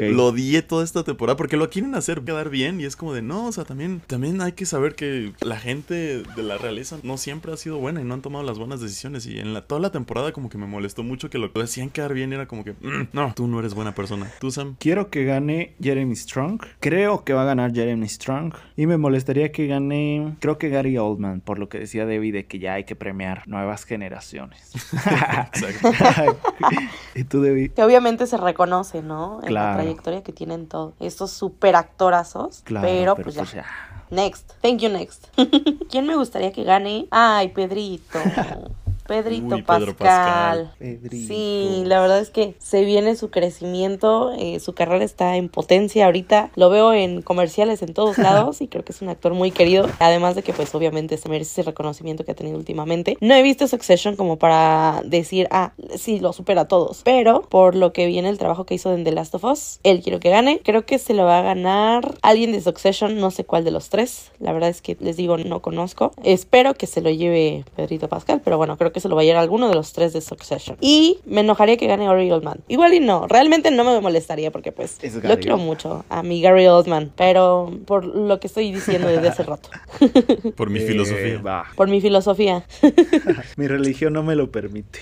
Lo 0.12 0.26
odié 0.26 0.62
toda 0.62 0.84
esta 0.84 1.04
temporada 1.04 1.36
porque 1.36 1.56
lo 1.56 1.70
quieren 1.70 1.94
hacer 1.94 2.22
quedar 2.22 2.50
bien 2.50 2.80
y 2.80 2.84
es 2.84 2.96
como 2.96 3.12
de 3.12 3.22
no, 3.22 3.46
o 3.46 3.52
sea, 3.52 3.64
también, 3.64 4.00
también 4.06 4.40
hay 4.40 4.52
que 4.52 4.66
saber 4.66 4.94
que 4.94 5.32
la 5.40 5.58
gente 5.58 6.22
de 6.22 6.42
la 6.42 6.58
realeza 6.58 6.98
no 7.02 7.16
siempre 7.16 7.52
ha 7.52 7.56
sido 7.56 7.78
buena 7.78 8.00
y 8.00 8.04
no 8.04 8.14
han 8.14 8.22
tomado 8.22 8.44
las 8.44 8.58
buenas 8.58 8.80
decisiones 8.80 9.26
y 9.26 9.38
en 9.38 9.52
la, 9.54 9.62
toda 9.62 9.80
la 9.80 9.90
temporada 9.90 10.32
como 10.32 10.48
que 10.48 10.58
me 10.58 10.66
molestó 10.66 11.02
mucho 11.02 11.30
que 11.30 11.38
lo 11.38 11.48
decían 11.48 11.90
quedar 11.90 12.14
bien 12.14 12.30
y 12.32 12.34
era 12.34 12.46
como 12.46 12.64
que 12.64 12.72
"Mm, 12.72 13.08
no, 13.12 13.32
tú 13.34 13.46
no 13.46 13.58
eres 13.58 13.74
buena 13.74 13.94
persona. 13.94 14.30
Tú 14.40 14.50
Sam. 14.50 14.76
Quiero 14.78 15.10
que 15.10 15.24
gane 15.24 15.74
Jeremy 15.80 16.14
Strong. 16.16 16.62
Creo 16.80 17.24
que 17.24 17.32
va 17.32 17.42
a 17.42 17.46
ganar 17.46 17.72
Jeremy 17.72 18.08
Strong. 18.08 18.54
Y 18.76 18.86
me 18.86 18.96
molestaría 18.96 19.52
que 19.52 19.66
gane, 19.66 20.36
creo 20.40 20.58
que 20.58 20.68
Gary 20.68 20.98
Oldman, 20.98 21.40
por 21.40 21.58
lo 21.58 21.68
que 21.68 21.78
decía 21.78 22.06
Debbie 22.06 22.32
de 22.32 22.46
que 22.46 22.58
ya 22.58 22.74
hay 22.74 22.84
que 22.84 22.96
premiar 22.96 23.42
nuevas 23.46 23.84
generaciones. 23.84 24.72
Exacto. 24.92 25.90
¿Y 27.14 27.24
tú, 27.24 27.40
Debbie? 27.42 27.70
Que 27.70 27.82
obviamente 27.82 28.26
se 28.26 28.36
reconoce, 28.36 29.02
¿no? 29.02 29.40
En 29.42 29.48
Claro. 29.48 29.70
la 29.70 29.74
trayectoria 29.82 30.22
que 30.22 30.32
tienen 30.32 30.66
todos 30.68 30.94
estos 31.00 31.30
super 31.30 31.76
actorazos. 31.76 32.62
Claro, 32.64 32.86
pero, 32.86 33.16
pues 33.16 33.34
ya. 33.34 33.44
ya. 33.44 33.64
Next. 34.10 34.52
Thank 34.60 34.80
you, 34.80 34.90
next. 34.90 35.26
¿Quién 35.90 36.06
me 36.06 36.16
gustaría 36.16 36.52
que 36.52 36.64
gane? 36.64 37.06
Ay, 37.10 37.48
Pedrito. 37.48 38.18
Pedrito 39.06 39.56
Uy, 39.56 39.62
Pedro 39.62 39.94
Pascal. 39.94 39.96
Pascal. 39.96 40.74
Pedrito. 40.78 41.26
Sí, 41.26 41.82
la 41.84 42.00
verdad 42.00 42.20
es 42.20 42.30
que 42.30 42.54
se 42.58 42.84
viene 42.84 43.16
su 43.16 43.30
crecimiento, 43.30 44.32
eh, 44.38 44.60
su 44.60 44.72
carrera 44.72 45.04
está 45.04 45.36
en 45.36 45.48
potencia 45.50 46.06
ahorita, 46.06 46.50
lo 46.56 46.70
veo 46.70 46.94
en 46.94 47.20
comerciales 47.20 47.82
en 47.82 47.92
todos 47.92 48.16
lados 48.24 48.60
y 48.62 48.68
creo 48.68 48.84
que 48.84 48.92
es 48.92 49.02
un 49.02 49.10
actor 49.10 49.34
muy 49.34 49.50
querido, 49.50 49.86
además 49.98 50.34
de 50.34 50.42
que 50.42 50.52
pues 50.52 50.74
obviamente 50.74 51.18
se 51.18 51.28
merece 51.28 51.60
ese 51.60 51.70
reconocimiento 51.70 52.24
que 52.24 52.32
ha 52.32 52.34
tenido 52.34 52.56
últimamente. 52.56 53.18
No 53.20 53.34
he 53.34 53.42
visto 53.42 53.68
Succession 53.68 54.16
como 54.16 54.38
para 54.38 55.02
decir, 55.04 55.48
ah, 55.50 55.72
sí, 55.96 56.18
lo 56.18 56.32
supera 56.32 56.62
a 56.62 56.68
todos, 56.68 57.02
pero 57.04 57.42
por 57.42 57.74
lo 57.74 57.92
que 57.92 58.06
viene 58.06 58.30
el 58.30 58.38
trabajo 58.38 58.64
que 58.64 58.74
hizo 58.74 58.94
en 58.94 59.04
The 59.04 59.12
Last 59.12 59.34
of 59.34 59.44
Us, 59.44 59.80
él 59.82 60.00
quiero 60.02 60.18
que 60.18 60.30
gane, 60.30 60.60
creo 60.64 60.86
que 60.86 60.98
se 60.98 61.12
lo 61.12 61.24
va 61.24 61.40
a 61.40 61.42
ganar 61.42 62.14
alguien 62.22 62.52
de 62.52 62.62
Succession, 62.62 63.18
no 63.18 63.30
sé 63.30 63.44
cuál 63.44 63.64
de 63.64 63.70
los 63.70 63.90
tres, 63.90 64.32
la 64.38 64.52
verdad 64.52 64.70
es 64.70 64.80
que 64.80 64.96
les 65.00 65.18
digo, 65.18 65.36
no 65.36 65.60
conozco, 65.60 66.12
espero 66.22 66.74
que 66.74 66.86
se 66.86 67.02
lo 67.02 67.10
lleve 67.10 67.64
Pedrito 67.76 68.08
Pascal, 68.08 68.40
pero 68.42 68.56
bueno, 68.56 68.78
creo 68.78 68.93
que 68.94 69.00
se 69.00 69.08
lo 69.10 69.16
va 69.16 69.22
a 69.22 69.40
alguno 69.40 69.68
de 69.68 69.74
los 69.74 69.92
tres 69.92 70.12
de 70.14 70.20
Succession. 70.22 70.78
Y 70.80 71.18
me 71.26 71.40
enojaría 71.42 71.76
que 71.76 71.86
gane 71.86 72.06
Gary 72.06 72.30
Oldman. 72.30 72.60
Igual 72.68 72.94
y 72.94 73.00
no, 73.00 73.26
realmente 73.28 73.70
no 73.70 73.84
me 73.84 74.00
molestaría 74.00 74.50
porque 74.50 74.72
pues 74.72 74.96
Es 75.02 75.14
lo 75.22 75.38
quiero 75.38 75.58
mucho 75.58 76.04
a 76.08 76.22
mi 76.22 76.40
Gary 76.40 76.66
Oldman, 76.66 77.12
pero 77.16 77.70
por 77.86 78.04
lo 78.06 78.40
que 78.40 78.46
estoy 78.46 78.72
diciendo 78.72 79.08
desde 79.08 79.28
hace 79.28 79.42
rato, 79.42 79.68
Por 80.56 80.70
mi 80.70 80.78
Eh, 80.78 80.86
filosofía. 80.86 81.42
por 81.76 81.88
mi 81.88 82.00
filosofía. 82.00 82.64
Mi 83.56 83.66
religión 83.66 84.12
no 84.12 84.22
me 84.22 84.34
lo 84.36 84.50
permite. 84.50 85.00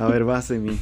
A 0.00 0.06
ver, 0.06 0.24
vas 0.24 0.50
en 0.50 0.62
mí. 0.64 0.78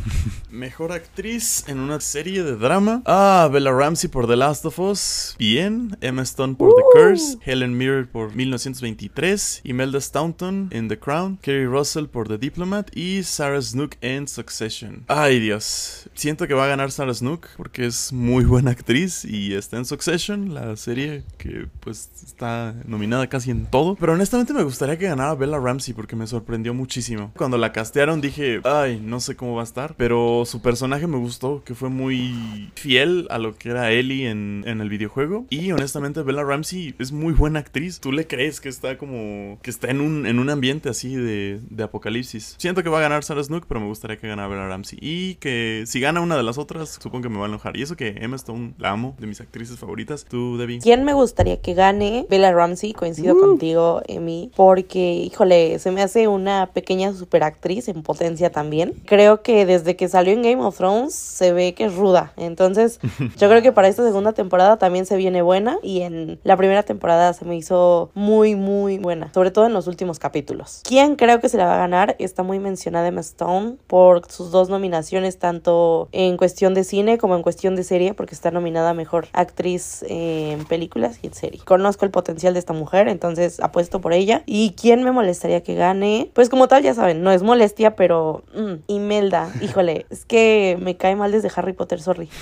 Mejor 0.51 0.93
actriz 0.93 1.65
en 1.69 1.79
una 1.81 2.01
serie 2.01 2.43
de 2.43 2.57
drama. 2.57 3.03
Ah, 3.07 3.49
Bella 3.53 3.73
Ramsey 3.73 4.09
por 4.11 4.27
The 4.29 4.37
Last 4.37 4.65
of 4.65 4.79
Us. 4.79 5.35
Bien. 5.39 5.97
Emma 6.01 6.23
Stone 6.23 6.55
por 6.55 6.75
The 6.75 6.83
Curse. 6.93 7.39
Helen 7.45 7.77
Mirren 7.77 8.07
por 8.07 8.35
1923. 8.35 9.61
Imelda 9.65 10.01
Staunton 10.01 10.69
en 10.73 10.89
The 10.89 10.99
Crown. 10.99 11.39
Kerry 11.43 11.67
Russell 11.67 12.07
por 12.07 12.29
The 12.29 12.39
Diplomat. 12.53 12.95
Y 12.95 13.23
Sarah 13.23 13.63
Snook 13.63 13.97
en 14.03 14.29
Succession. 14.29 15.05
Ay, 15.09 15.41
Dios. 15.41 16.11
Siento 16.13 16.47
que 16.47 16.53
va 16.53 16.65
a 16.65 16.69
ganar 16.69 16.91
Sarah 16.91 17.15
Snook 17.15 17.49
porque 17.57 17.87
es 17.87 18.13
muy 18.13 18.45
buena 18.45 18.73
actriz 18.73 19.25
y 19.25 19.55
está 19.55 19.79
en 19.79 19.87
Succession, 19.87 20.53
la 20.53 20.77
serie 20.77 21.25
que 21.39 21.67
pues 21.81 22.11
está 22.23 22.75
nominada 22.85 23.27
casi 23.29 23.51
en 23.51 23.65
todo. 23.65 23.97
Pero 23.97 24.13
honestamente 24.13 24.53
me 24.53 24.63
gustaría 24.65 24.99
que 24.99 25.07
ganara 25.07 25.35
Bella 25.35 25.59
Ramsey 25.59 25.95
porque 25.95 26.15
me 26.15 26.27
sorprendió 26.27 26.75
muchísimo. 26.75 27.33
Cuando 27.37 27.57
la 27.57 27.73
castearon 27.73 28.21
dije, 28.21 28.61
ay, 28.65 29.01
no 29.03 29.21
sé 29.21 29.35
cómo 29.35 29.55
va 29.55 29.63
a 29.63 29.65
estar, 29.65 29.95
pero 29.97 30.45
su 30.45 30.61
personaje 30.61 31.07
me 31.07 31.17
gustó, 31.17 31.63
que 31.65 31.75
fue 31.75 31.89
muy 31.89 32.71
fiel 32.75 33.27
a 33.31 33.39
lo 33.39 33.57
que 33.57 33.71
era 33.71 33.93
Ellie 33.93 34.29
en, 34.29 34.65
en 34.67 34.83
el 34.83 34.91
videojuego. 34.91 35.47
Y 35.49 35.73
honestamente 35.73 36.23
Bella 36.23 36.45
Ramsey 36.45 36.95
es 36.99 37.13
muy 37.13 37.33
buena 37.33 37.61
actriz. 37.61 37.99
Tú 37.99 38.13
le 38.13 38.27
crees 38.27 38.61
que 38.61 38.69
está 38.69 38.99
como, 38.99 39.59
que 39.63 39.71
está 39.71 39.91
en 39.91 40.03
un, 40.03 40.27
en 40.27 40.39
un 40.39 40.51
ambiente 40.51 40.91
así 40.91 41.15
de, 41.15 41.61
de 41.71 41.83
apocalipsis. 41.83 42.42
Siento 42.59 42.83
que 42.83 42.89
va 42.89 42.99
a 42.99 43.03
ganar 43.03 43.25
Sarah 43.25 43.43
Snook, 43.43 43.67
pero 43.67 43.81
me 43.81 43.87
gustaría 43.87 44.17
que 44.17 44.29
ganara 44.29 44.49
Bella 44.49 44.69
Ramsey. 44.69 44.99
Y 45.01 45.35
que 45.37 45.85
si 45.87 46.01
gana 46.01 46.21
una 46.21 46.37
de 46.37 46.43
las 46.43 46.59
otras, 46.59 46.99
supongo 47.01 47.23
que 47.23 47.29
me 47.29 47.39
va 47.39 47.47
a 47.47 47.49
enojar. 47.49 47.77
Y 47.77 47.83
eso 47.83 47.97
que 47.97 48.17
Emma 48.21 48.37
Stone 48.37 48.75
la 48.79 48.91
amo, 48.91 49.15
de 49.19 49.27
mis 49.27 49.41
actrices 49.41 49.79
favoritas. 49.79 50.25
Tú, 50.25 50.57
Debbie. 50.57 50.81
¿Quién 50.81 51.05
me 51.05 51.15
gustaría 51.15 51.61
que 51.61 51.75
gane? 51.75 52.27
Bella 52.29 52.53
Ramsey, 52.53 52.93
coincido 52.93 53.39
contigo, 53.39 54.03
Emi, 54.07 54.51
porque, 54.57 55.13
híjole, 55.15 55.79
se 55.79 55.91
me 55.91 56.03
hace 56.03 56.29
una 56.29 56.71
pequeña 56.73 57.13
superactriz 57.13 57.89
en 57.89 58.03
potencia 58.03 58.51
también. 58.51 58.95
Creo 59.07 59.43
que 59.43 59.67
desde 59.67 59.97
que 59.97 60.09
salió 60.09 60.33
en 60.33 60.43
Game 60.43 60.63
of 60.63 60.77
Thrones 60.77 61.15
se 61.15 61.53
ve 61.53 61.75
que 61.75 61.85
es 61.85 61.95
ruda. 61.95 62.33
Entonces, 62.37 63.01
yo 63.39 63.49
creo 63.49 63.63
que 63.63 63.73
para 63.73 63.89
esta 63.89 64.05
segunda 64.05 64.33
temporada 64.33 64.77
también 64.77 65.07
se 65.07 65.17
viene 65.17 65.43
buena 65.43 65.79
y 65.83 66.03
en 66.03 66.41
la 66.45 66.57
primera 66.57 66.83
temporada 66.83 67.33
se 67.33 67.45
me 67.45 67.57
hizo 67.57 68.11
muy, 68.15 68.55
muy 68.55 68.99
buena, 68.99 69.33
sobre 69.33 69.51
todo 69.51 69.67
en 69.67 69.73
los 69.73 69.87
últimos 69.87 70.19
capítulos. 70.19 70.83
¿Quién 70.85 71.17
creo 71.17 71.41
que 71.41 71.49
se 71.49 71.57
la 71.57 71.67
va 71.67 71.75
a 71.75 71.79
ganar? 71.79 72.17
Está 72.33 72.43
muy 72.43 72.61
mencionada 72.61 73.09
Emma 73.09 73.21
Stone 73.21 73.77
por 73.87 74.27
sus 74.33 74.51
dos 74.51 74.71
nominaciones, 74.71 75.39
tanto 75.39 76.09
en 76.13 76.39
cuestión 76.39 76.73
de 76.73 76.83
cine 76.83 77.19
como 77.19 77.37
en 77.37 77.43
cuestión 77.43 77.77
de 77.77 77.85
serie, 77.85 78.15
porque 78.15 78.35
está 78.35 78.51
nominada 78.51 78.89
a 78.89 78.95
mejor 78.95 79.29
actriz 79.35 80.03
en 80.09 80.65
películas 80.65 81.19
y 81.21 81.27
en 81.27 81.35
serie. 81.35 81.61
Conozco 81.63 82.07
el 82.07 82.11
potencial 82.11 82.55
de 82.55 82.61
esta 82.61 82.73
mujer, 82.73 83.09
entonces 83.09 83.61
apuesto 83.61 84.01
por 84.01 84.15
ella. 84.15 84.45
¿Y 84.47 84.75
quién 84.81 85.05
me 85.05 85.13
molestaría 85.13 85.63
que 85.63 85.75
gane? 85.75 86.31
Pues 86.33 86.49
como 86.49 86.69
tal, 86.69 86.83
ya 86.83 86.95
saben, 86.95 87.23
no 87.23 87.33
es 87.33 87.43
molestia, 87.43 87.97
pero 87.97 88.45
mm, 88.55 88.77
Imelda, 88.87 89.53
híjole, 89.61 90.07
es 90.09 90.25
que 90.25 90.79
me 90.81 90.97
cae 90.97 91.15
mal 91.15 91.33
desde 91.33 91.51
Harry 91.55 91.75
Potter, 91.75 92.01
sorry. 92.01 92.31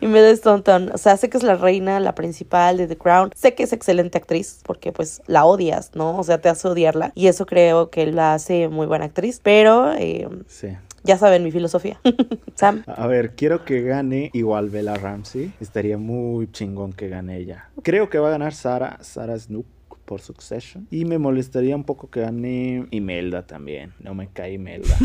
Imelda 0.00 0.36
Staunton, 0.36 0.90
o 0.92 0.98
sea, 0.98 1.16
sé 1.16 1.30
que 1.30 1.38
es 1.38 1.42
la 1.42 1.54
reina, 1.54 2.00
la 2.00 2.14
principal 2.14 2.76
de 2.76 2.86
The 2.86 2.98
Crown, 2.98 3.30
sé 3.34 3.54
que 3.54 3.62
es 3.62 3.72
excelente 3.72 4.18
actriz, 4.18 4.60
porque 4.64 4.92
pues 4.92 5.22
la 5.26 5.46
odias, 5.46 5.92
¿no? 5.94 6.18
O 6.18 6.22
sea, 6.22 6.38
te 6.38 6.50
hace 6.50 6.68
odiarla, 6.68 7.12
y 7.14 7.28
eso 7.28 7.45
creo 7.46 7.90
que 7.90 8.06
la 8.06 8.34
hace 8.34 8.68
muy 8.68 8.86
buena 8.86 9.04
actriz, 9.06 9.40
pero 9.42 9.92
eh, 9.94 10.28
Sí. 10.46 10.68
ya 11.04 11.16
saben 11.18 11.42
mi 11.44 11.50
filosofía. 11.50 12.00
Sam. 12.54 12.82
A 12.86 13.06
ver, 13.06 13.34
quiero 13.34 13.64
que 13.64 13.82
gane 13.82 14.30
igual 14.32 14.70
Bella 14.70 14.94
Ramsey. 14.94 15.52
Estaría 15.60 15.98
muy 15.98 16.50
chingón 16.52 16.92
que 16.92 17.08
gane 17.08 17.36
ella. 17.38 17.70
Creo 17.82 18.10
que 18.10 18.18
va 18.18 18.28
a 18.28 18.32
ganar 18.32 18.52
Sara, 18.54 18.98
Sara 19.02 19.38
Snook 19.38 19.66
por 20.06 20.20
Succession. 20.22 20.86
Y 20.90 21.04
me 21.04 21.18
molestaría 21.18 21.76
un 21.76 21.84
poco 21.84 22.08
que 22.08 22.20
gane 22.20 22.86
Imelda 22.90 23.46
también. 23.46 23.92
No 24.00 24.14
me 24.14 24.28
cae 24.28 24.54
Imelda. 24.54 24.96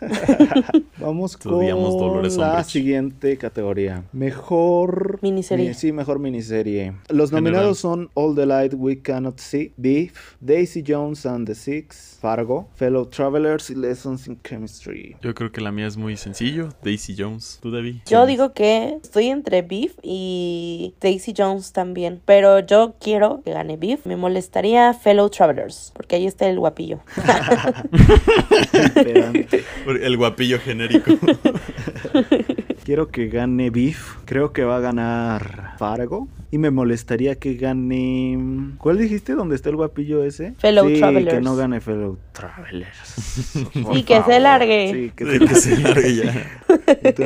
Vamos 0.98 1.36
con 1.36 1.52
Dolores 1.52 2.36
la 2.36 2.50
Umbridge. 2.50 2.66
siguiente 2.70 3.36
categoría. 3.38 4.04
Mejor... 4.12 5.18
Miniserie. 5.22 5.68
Mi- 5.68 5.74
Sí, 5.74 5.92
mejor 5.92 6.18
miniserie. 6.18 6.92
Los 7.08 7.30
General. 7.30 7.44
nominados 7.52 7.78
son 7.78 8.10
All 8.14 8.34
the 8.34 8.46
Light 8.46 8.74
We 8.76 9.00
Cannot 9.00 9.38
See, 9.38 9.72
Beef, 9.76 10.34
Daisy 10.40 10.84
Jones 10.86 11.24
and 11.26 11.46
the 11.46 11.54
Six, 11.54 12.18
Fargo, 12.20 12.68
Fellow 12.74 13.06
Travelers 13.06 13.70
y 13.70 13.74
Lessons 13.74 14.26
in 14.28 14.38
Chemistry. 14.42 15.16
Yo 15.22 15.34
creo 15.34 15.50
que 15.50 15.60
la 15.60 15.72
mía 15.72 15.86
es 15.86 15.96
muy 15.96 16.16
sencillo. 16.16 16.68
Daisy 16.82 17.14
Jones. 17.16 17.58
¿Tú, 17.62 17.70
Debbie? 17.70 18.02
Yo 18.06 18.26
digo 18.26 18.52
que 18.52 18.98
estoy 19.02 19.28
entre 19.28 19.62
Beef 19.62 19.94
y 20.02 20.94
Daisy 21.00 21.32
Jones 21.36 21.72
también, 21.72 22.20
pero 22.24 22.60
yo 22.60 22.94
quiero 23.00 23.40
que 23.44 23.52
gane 23.52 23.76
Beef. 23.76 24.04
Me 24.06 24.16
molesta 24.16 24.31
molestaría 24.32 24.94
Fellow 24.94 25.28
Travelers, 25.28 25.92
porque 25.94 26.16
ahí 26.16 26.26
está 26.26 26.48
el 26.48 26.58
guapillo. 26.58 27.00
El 29.86 30.16
guapillo 30.16 30.58
genérico. 30.58 31.12
Quiero 32.84 33.08
que 33.08 33.28
gane 33.28 33.70
Beef. 33.70 34.16
Creo 34.24 34.52
que 34.52 34.64
va 34.64 34.76
a 34.76 34.80
ganar 34.80 35.74
Fargo. 35.78 36.28
Y 36.52 36.58
me 36.58 36.70
molestaría 36.70 37.36
que 37.36 37.54
gane. 37.54 38.74
¿Cuál 38.76 38.98
dijiste? 38.98 39.32
¿Dónde 39.32 39.56
está 39.56 39.70
el 39.70 39.76
guapillo 39.76 40.22
ese? 40.22 40.52
Fellow 40.58 40.86
sí, 40.86 40.98
Travelers. 40.98 41.34
Que 41.36 41.40
no 41.40 41.56
gane 41.56 41.80
Fellow 41.80 42.18
Travelers. 42.32 42.98
Sí, 43.92 44.02
que 44.04 44.22
se 44.22 44.38
largue. 44.38 44.92
Sí, 44.92 45.12
que 45.16 45.24
Sí, 45.24 45.38
se 45.38 45.46
que 45.46 45.54
se 45.54 45.76
largue 45.78 46.14
ya. 46.14 46.62
¿Y 47.08 47.12
tú? 47.12 47.22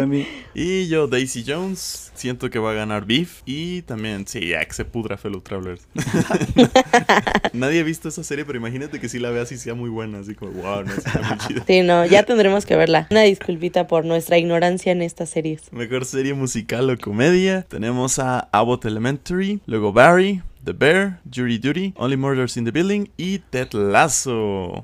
Y 0.54 0.88
yo, 0.88 1.06
Daisy 1.06 1.44
Jones, 1.46 2.12
siento 2.14 2.50
que 2.50 2.58
va 2.58 2.70
a 2.70 2.74
ganar 2.74 3.04
Beef. 3.04 3.42
Y 3.44 3.82
también, 3.82 4.26
sí, 4.26 4.48
ya 4.48 4.64
que 4.64 4.72
se 4.72 4.84
pudra 4.84 5.16
Fellow 5.16 5.40
Travelers. 5.40 5.86
Nadie 7.52 7.80
ha 7.80 7.82
visto 7.82 8.08
esa 8.08 8.24
serie, 8.24 8.44
pero 8.44 8.58
imagínate 8.58 9.00
que 9.00 9.08
si 9.08 9.18
la 9.18 9.30
veas 9.30 9.50
y 9.52 9.58
sea 9.58 9.74
muy 9.74 9.90
buena. 9.90 10.20
Así 10.20 10.34
como, 10.34 10.52
wow, 10.52 10.84
no, 10.84 10.92
está 10.92 11.20
muy 11.20 11.38
chida. 11.46 11.64
Sí, 11.66 11.82
no, 11.82 12.06
ya 12.06 12.22
tendremos 12.22 12.64
que 12.64 12.76
verla. 12.76 13.06
Una 13.10 13.22
disculpita 13.22 13.86
por 13.86 14.04
nuestra 14.04 14.38
ignorancia 14.38 14.92
en 14.92 15.02
estas 15.02 15.30
series. 15.30 15.72
Mejor 15.72 16.04
serie 16.04 16.34
musical 16.34 16.88
o 16.90 16.96
comedia. 16.96 17.62
Tenemos 17.62 18.18
a 18.18 18.48
Abbott 18.52 18.84
Elementary, 18.84 19.15
luego 19.66 19.92
Barry, 19.92 20.40
The 20.66 20.72
Bear, 20.72 21.20
Jury 21.30 21.58
Duty, 21.58 21.94
Only 21.96 22.16
Murders 22.16 22.56
in 22.56 22.64
the 22.64 22.72
Building 22.72 23.06
y 23.16 23.38
Ted 23.38 23.72
Lasso. 23.72 24.82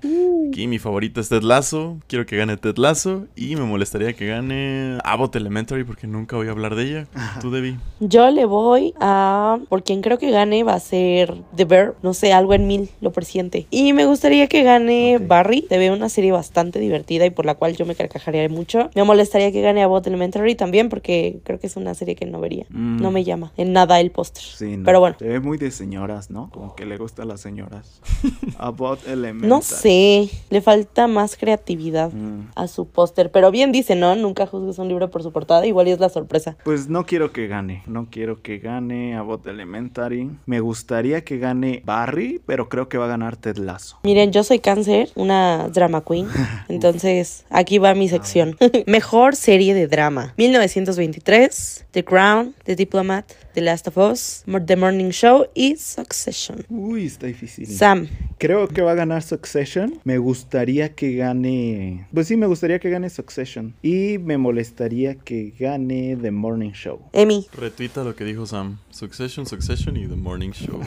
Aquí 0.48 0.68
mi 0.68 0.78
favorito 0.78 1.20
es 1.20 1.28
Ted 1.28 1.42
Lasso. 1.42 1.98
Quiero 2.06 2.24
que 2.24 2.36
gane 2.36 2.56
Ted 2.56 2.76
Lasso. 2.76 3.26
Y 3.34 3.56
me 3.56 3.62
molestaría 3.62 4.12
que 4.12 4.28
gane 4.28 4.98
Abbott 5.02 5.34
Elementary 5.34 5.82
porque 5.82 6.06
nunca 6.06 6.36
voy 6.36 6.46
a 6.46 6.52
hablar 6.52 6.76
de 6.76 6.84
ella. 6.84 7.06
Tú, 7.40 7.50
Debbie. 7.50 7.78
Yo 7.98 8.30
le 8.30 8.44
voy 8.44 8.94
a. 9.00 9.58
Por 9.68 9.82
quien 9.82 10.02
creo 10.02 10.18
que 10.18 10.30
gane 10.30 10.62
va 10.62 10.74
a 10.74 10.80
ser 10.80 11.34
The 11.56 11.64
Bear. 11.64 11.96
No 12.00 12.14
sé, 12.14 12.32
algo 12.32 12.54
en 12.54 12.68
mil 12.68 12.88
lo 13.00 13.10
presiente. 13.10 13.66
Y 13.72 13.92
me 13.92 14.06
gustaría 14.06 14.46
que 14.46 14.62
gane. 14.62 15.18
Barry. 15.18 15.66
Se 15.68 15.78
ve 15.78 15.90
una 15.90 16.08
serie 16.08 16.30
bastante 16.30 16.78
divertida 16.78 17.26
y 17.26 17.30
por 17.30 17.44
la 17.44 17.56
cual 17.56 17.76
yo 17.76 17.86
me 17.86 17.96
carcajaría 17.96 18.48
mucho. 18.48 18.88
Me 18.94 19.02
molestaría 19.02 19.50
que 19.50 19.62
gane 19.62 19.82
Abbott 19.82 20.06
Elementary 20.06 20.54
también 20.54 20.88
porque 20.88 21.40
creo 21.42 21.58
que 21.58 21.66
es 21.66 21.74
una 21.74 21.94
serie 21.94 22.14
que 22.14 22.26
no 22.26 22.40
vería. 22.40 22.66
Mm. 22.68 23.02
No 23.02 23.10
me 23.10 23.24
llama 23.24 23.50
en 23.56 23.72
nada 23.72 23.98
el 23.98 24.12
póster. 24.12 24.44
Sí, 24.44 24.76
no. 24.76 24.84
Pero 24.84 25.00
bueno. 25.00 25.16
Ve 25.18 25.40
muy 25.40 25.58
de 25.58 25.71
señoras, 25.72 26.30
¿no? 26.30 26.50
Como 26.52 26.74
que 26.76 26.87
le 26.87 26.96
gustan 26.96 27.28
las 27.28 27.40
señoras. 27.40 28.00
About 28.58 29.06
Elementary. 29.06 29.48
No 29.48 29.62
sé, 29.62 30.28
le 30.50 30.61
falta 30.61 31.06
más 31.08 31.37
creatividad 31.37 32.12
Mm. 32.12 32.50
a 32.54 32.68
su 32.68 32.87
póster. 32.87 33.30
Pero 33.30 33.50
bien 33.50 33.72
dice, 33.72 33.94
¿no? 33.94 34.14
Nunca 34.14 34.46
juzgues 34.46 34.78
un 34.78 34.88
libro 34.88 35.11
por 35.11 35.22
su 35.22 35.32
portada. 35.32 35.66
Igual 35.66 35.88
y 35.88 35.92
es 35.92 36.00
la 36.00 36.08
sorpresa. 36.08 36.56
Pues 36.64 36.88
no 36.88 37.06
quiero 37.06 37.32
que 37.32 37.46
gane, 37.48 37.82
no 37.87 38.08
quiero 38.11 38.42
que 38.42 38.58
gane 38.58 39.16
Abbott 39.16 39.46
Elementary. 39.46 40.30
Me 40.46 40.61
gustaría 40.61 41.24
que 41.24 41.38
gane 41.38 41.82
Barry, 41.85 42.40
pero 42.46 42.68
creo 42.68 42.88
que 42.88 42.98
va 42.98 43.06
a 43.06 43.08
ganar 43.08 43.37
Ted 43.37 43.56
Lasso. 43.56 43.98
Miren, 44.04 44.32
yo 44.32 44.44
soy 44.44 44.58
cáncer, 44.58 45.11
una 45.14 45.68
drama 45.68 46.02
queen. 46.04 46.28
Entonces, 46.68 47.44
aquí 47.50 47.78
va 47.78 47.94
mi 47.94 48.08
sección. 48.08 48.56
Mejor 48.87 49.35
serie 49.37 49.74
de 49.74 49.87
drama. 49.88 50.35
1923, 50.37 51.87
The 51.90 52.04
Crown, 52.04 52.54
The 52.64 52.76
Diplomat, 52.76 53.32
The 53.54 53.60
Last 53.60 53.88
of 53.88 53.98
Us, 53.98 54.44
The 54.66 54.76
Morning 54.76 55.10
Show 55.10 55.46
y 55.54 55.76
Succession. 55.76 56.64
Uy, 56.68 57.06
está 57.06 57.26
difícil. 57.26 57.66
Sam, 57.66 58.08
Creo 58.42 58.66
que 58.66 58.82
va 58.82 58.90
a 58.90 58.94
ganar 58.96 59.22
Succession. 59.22 60.00
Me 60.02 60.18
gustaría 60.18 60.96
que 60.96 61.14
gane. 61.14 62.08
Pues 62.12 62.26
sí, 62.26 62.36
me 62.36 62.46
gustaría 62.48 62.80
que 62.80 62.90
gane 62.90 63.08
Succession. 63.08 63.72
Y 63.82 64.18
me 64.18 64.36
molestaría 64.36 65.14
que 65.14 65.54
gane 65.56 66.16
The 66.20 66.32
Morning 66.32 66.72
Show. 66.72 66.98
Emmy. 67.12 67.46
Retuita 67.56 68.02
lo 68.02 68.16
que 68.16 68.24
dijo 68.24 68.44
Sam. 68.46 68.78
Succession, 68.90 69.46
Succession 69.46 69.96
y 69.96 70.08
The 70.08 70.16
Morning 70.16 70.50
Show. 70.50 70.80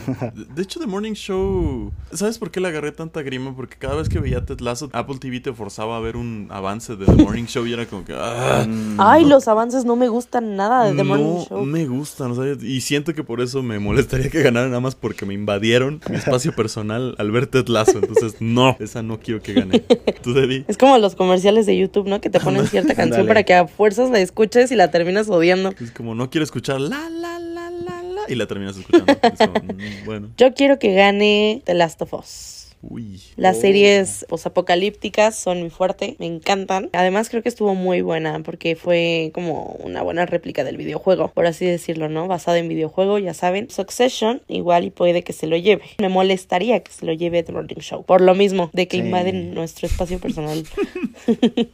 De, 0.53 0.61
hecho, 0.63 0.81
The 0.81 0.85
Morning 0.87 1.13
Show... 1.13 1.93
¿Sabes 2.11 2.37
por 2.39 2.51
qué 2.51 2.59
le 2.59 2.67
agarré 2.67 2.91
tanta 2.91 3.21
grima? 3.21 3.55
Porque 3.55 3.77
cada 3.77 3.95
vez 3.95 4.09
que 4.09 4.19
veía 4.19 4.43
Ted 4.45 4.59
Lasso, 4.59 4.89
Apple 4.91 5.19
TV 5.19 5.39
te 5.39 5.53
forzaba 5.53 5.95
a 5.95 6.01
ver 6.01 6.17
un 6.17 6.47
avance 6.51 6.97
de 6.97 7.05
The 7.05 7.13
Morning 7.23 7.45
Show 7.45 7.65
y 7.65 7.71
era 7.71 7.85
como 7.85 8.03
que... 8.03 8.13
ah, 8.17 8.65
Ay, 8.97 9.23
los 9.23 9.47
avances 9.47 9.85
no 9.85 9.95
me 9.95 10.09
gustan 10.09 10.57
nada 10.57 10.89
de 10.89 10.93
The 10.93 11.03
Morning 11.05 11.23
no 11.35 11.45
Show. 11.45 11.65
me 11.65 11.85
gustan, 11.85 12.31
o 12.31 12.54
y 12.61 12.81
siento 12.81 13.13
que 13.13 13.23
por 13.23 13.41
eso 13.41 13.63
me 13.63 13.79
molestaría 13.79 14.29
que 14.29 14.41
ganara 14.41 14.67
nada 14.67 14.79
más 14.79 14.95
porque 14.95 15.25
me 15.25 15.33
invadieron 15.33 16.01
mi 16.09 16.15
espacio 16.17 16.55
personal 16.55 17.15
al 17.17 17.31
ver 17.31 17.47
Ted 17.47 17.67
Lasso. 17.67 17.99
Entonces, 17.99 18.35
no, 18.39 18.75
esa 18.79 19.01
no 19.01 19.19
quiero 19.19 19.41
que 19.41 19.53
gane. 19.53 19.79
¿Tú, 20.21 20.33
Debbie? 20.33 20.65
Es 20.67 20.77
como 20.77 20.97
los 20.97 21.15
comerciales 21.15 21.65
de 21.65 21.77
YouTube, 21.77 22.07
¿no? 22.07 22.21
Que 22.21 22.29
te 22.29 22.39
ponen 22.39 22.67
cierta 22.67 22.95
canción 22.95 23.27
para 23.27 23.43
que 23.43 23.53
a 23.53 23.67
fuerzas 23.67 24.09
la 24.09 24.19
escuches 24.19 24.71
y 24.71 24.75
la 24.75 24.91
terminas 24.91 25.29
odiando. 25.29 25.73
Es 25.79 25.91
como, 25.91 26.15
no 26.15 26.29
quiero 26.29 26.43
escuchar 26.43 26.81
la, 26.81 27.09
la, 27.09 27.39
la, 27.39 27.69
la, 27.69 28.03
la, 28.03 28.21
y 28.27 28.35
la 28.35 28.47
terminas 28.47 28.77
escuchando. 28.77 29.13
Es 29.21 29.37
como, 29.39 29.53
mm, 29.73 30.05
bueno, 30.05 30.29
Yo 30.37 30.53
quiero 30.53 30.79
que 30.79 30.93
gane 30.93 31.61
The 31.65 31.73
Last 31.73 32.01
of 32.01 32.13
Us. 32.13 32.64
Uy. 32.89 33.21
Las 33.35 33.57
Oh. 33.57 33.61
series 33.61 34.25
posapocalípticas 34.29 35.35
son 35.37 35.63
mi 35.63 35.69
fuerte, 35.69 36.15
me 36.19 36.25
encantan. 36.25 36.89
Además 36.93 37.29
creo 37.29 37.41
que 37.43 37.49
estuvo 37.49 37.75
muy 37.75 38.01
buena 38.01 38.41
porque 38.43 38.75
fue 38.75 39.31
como 39.33 39.77
una 39.83 40.01
buena 40.01 40.25
réplica 40.25 40.63
del 40.63 40.77
videojuego, 40.77 41.29
por 41.33 41.45
así 41.47 41.65
decirlo, 41.65 42.09
¿no? 42.09 42.27
Basada 42.27 42.57
en 42.57 42.67
videojuego, 42.69 43.17
ya 43.19 43.33
saben. 43.33 43.69
Succession 43.69 44.41
igual 44.47 44.83
y 44.85 44.89
puede 44.91 45.23
que 45.23 45.33
se 45.33 45.47
lo 45.47 45.57
lleve. 45.57 45.83
Me 45.99 46.09
molestaría 46.09 46.79
que 46.81 46.91
se 46.91 47.05
lo 47.05 47.13
lleve 47.13 47.43
The 47.43 47.51
Morning 47.51 47.75
Show. 47.79 48.03
Por 48.03 48.21
lo 48.21 48.35
mismo, 48.35 48.69
de 48.73 48.87
que 48.87 48.97
Sí. 48.97 49.03
invaden 49.03 49.53
nuestro 49.53 49.87
espacio 49.87 50.19
personal. 50.19 50.63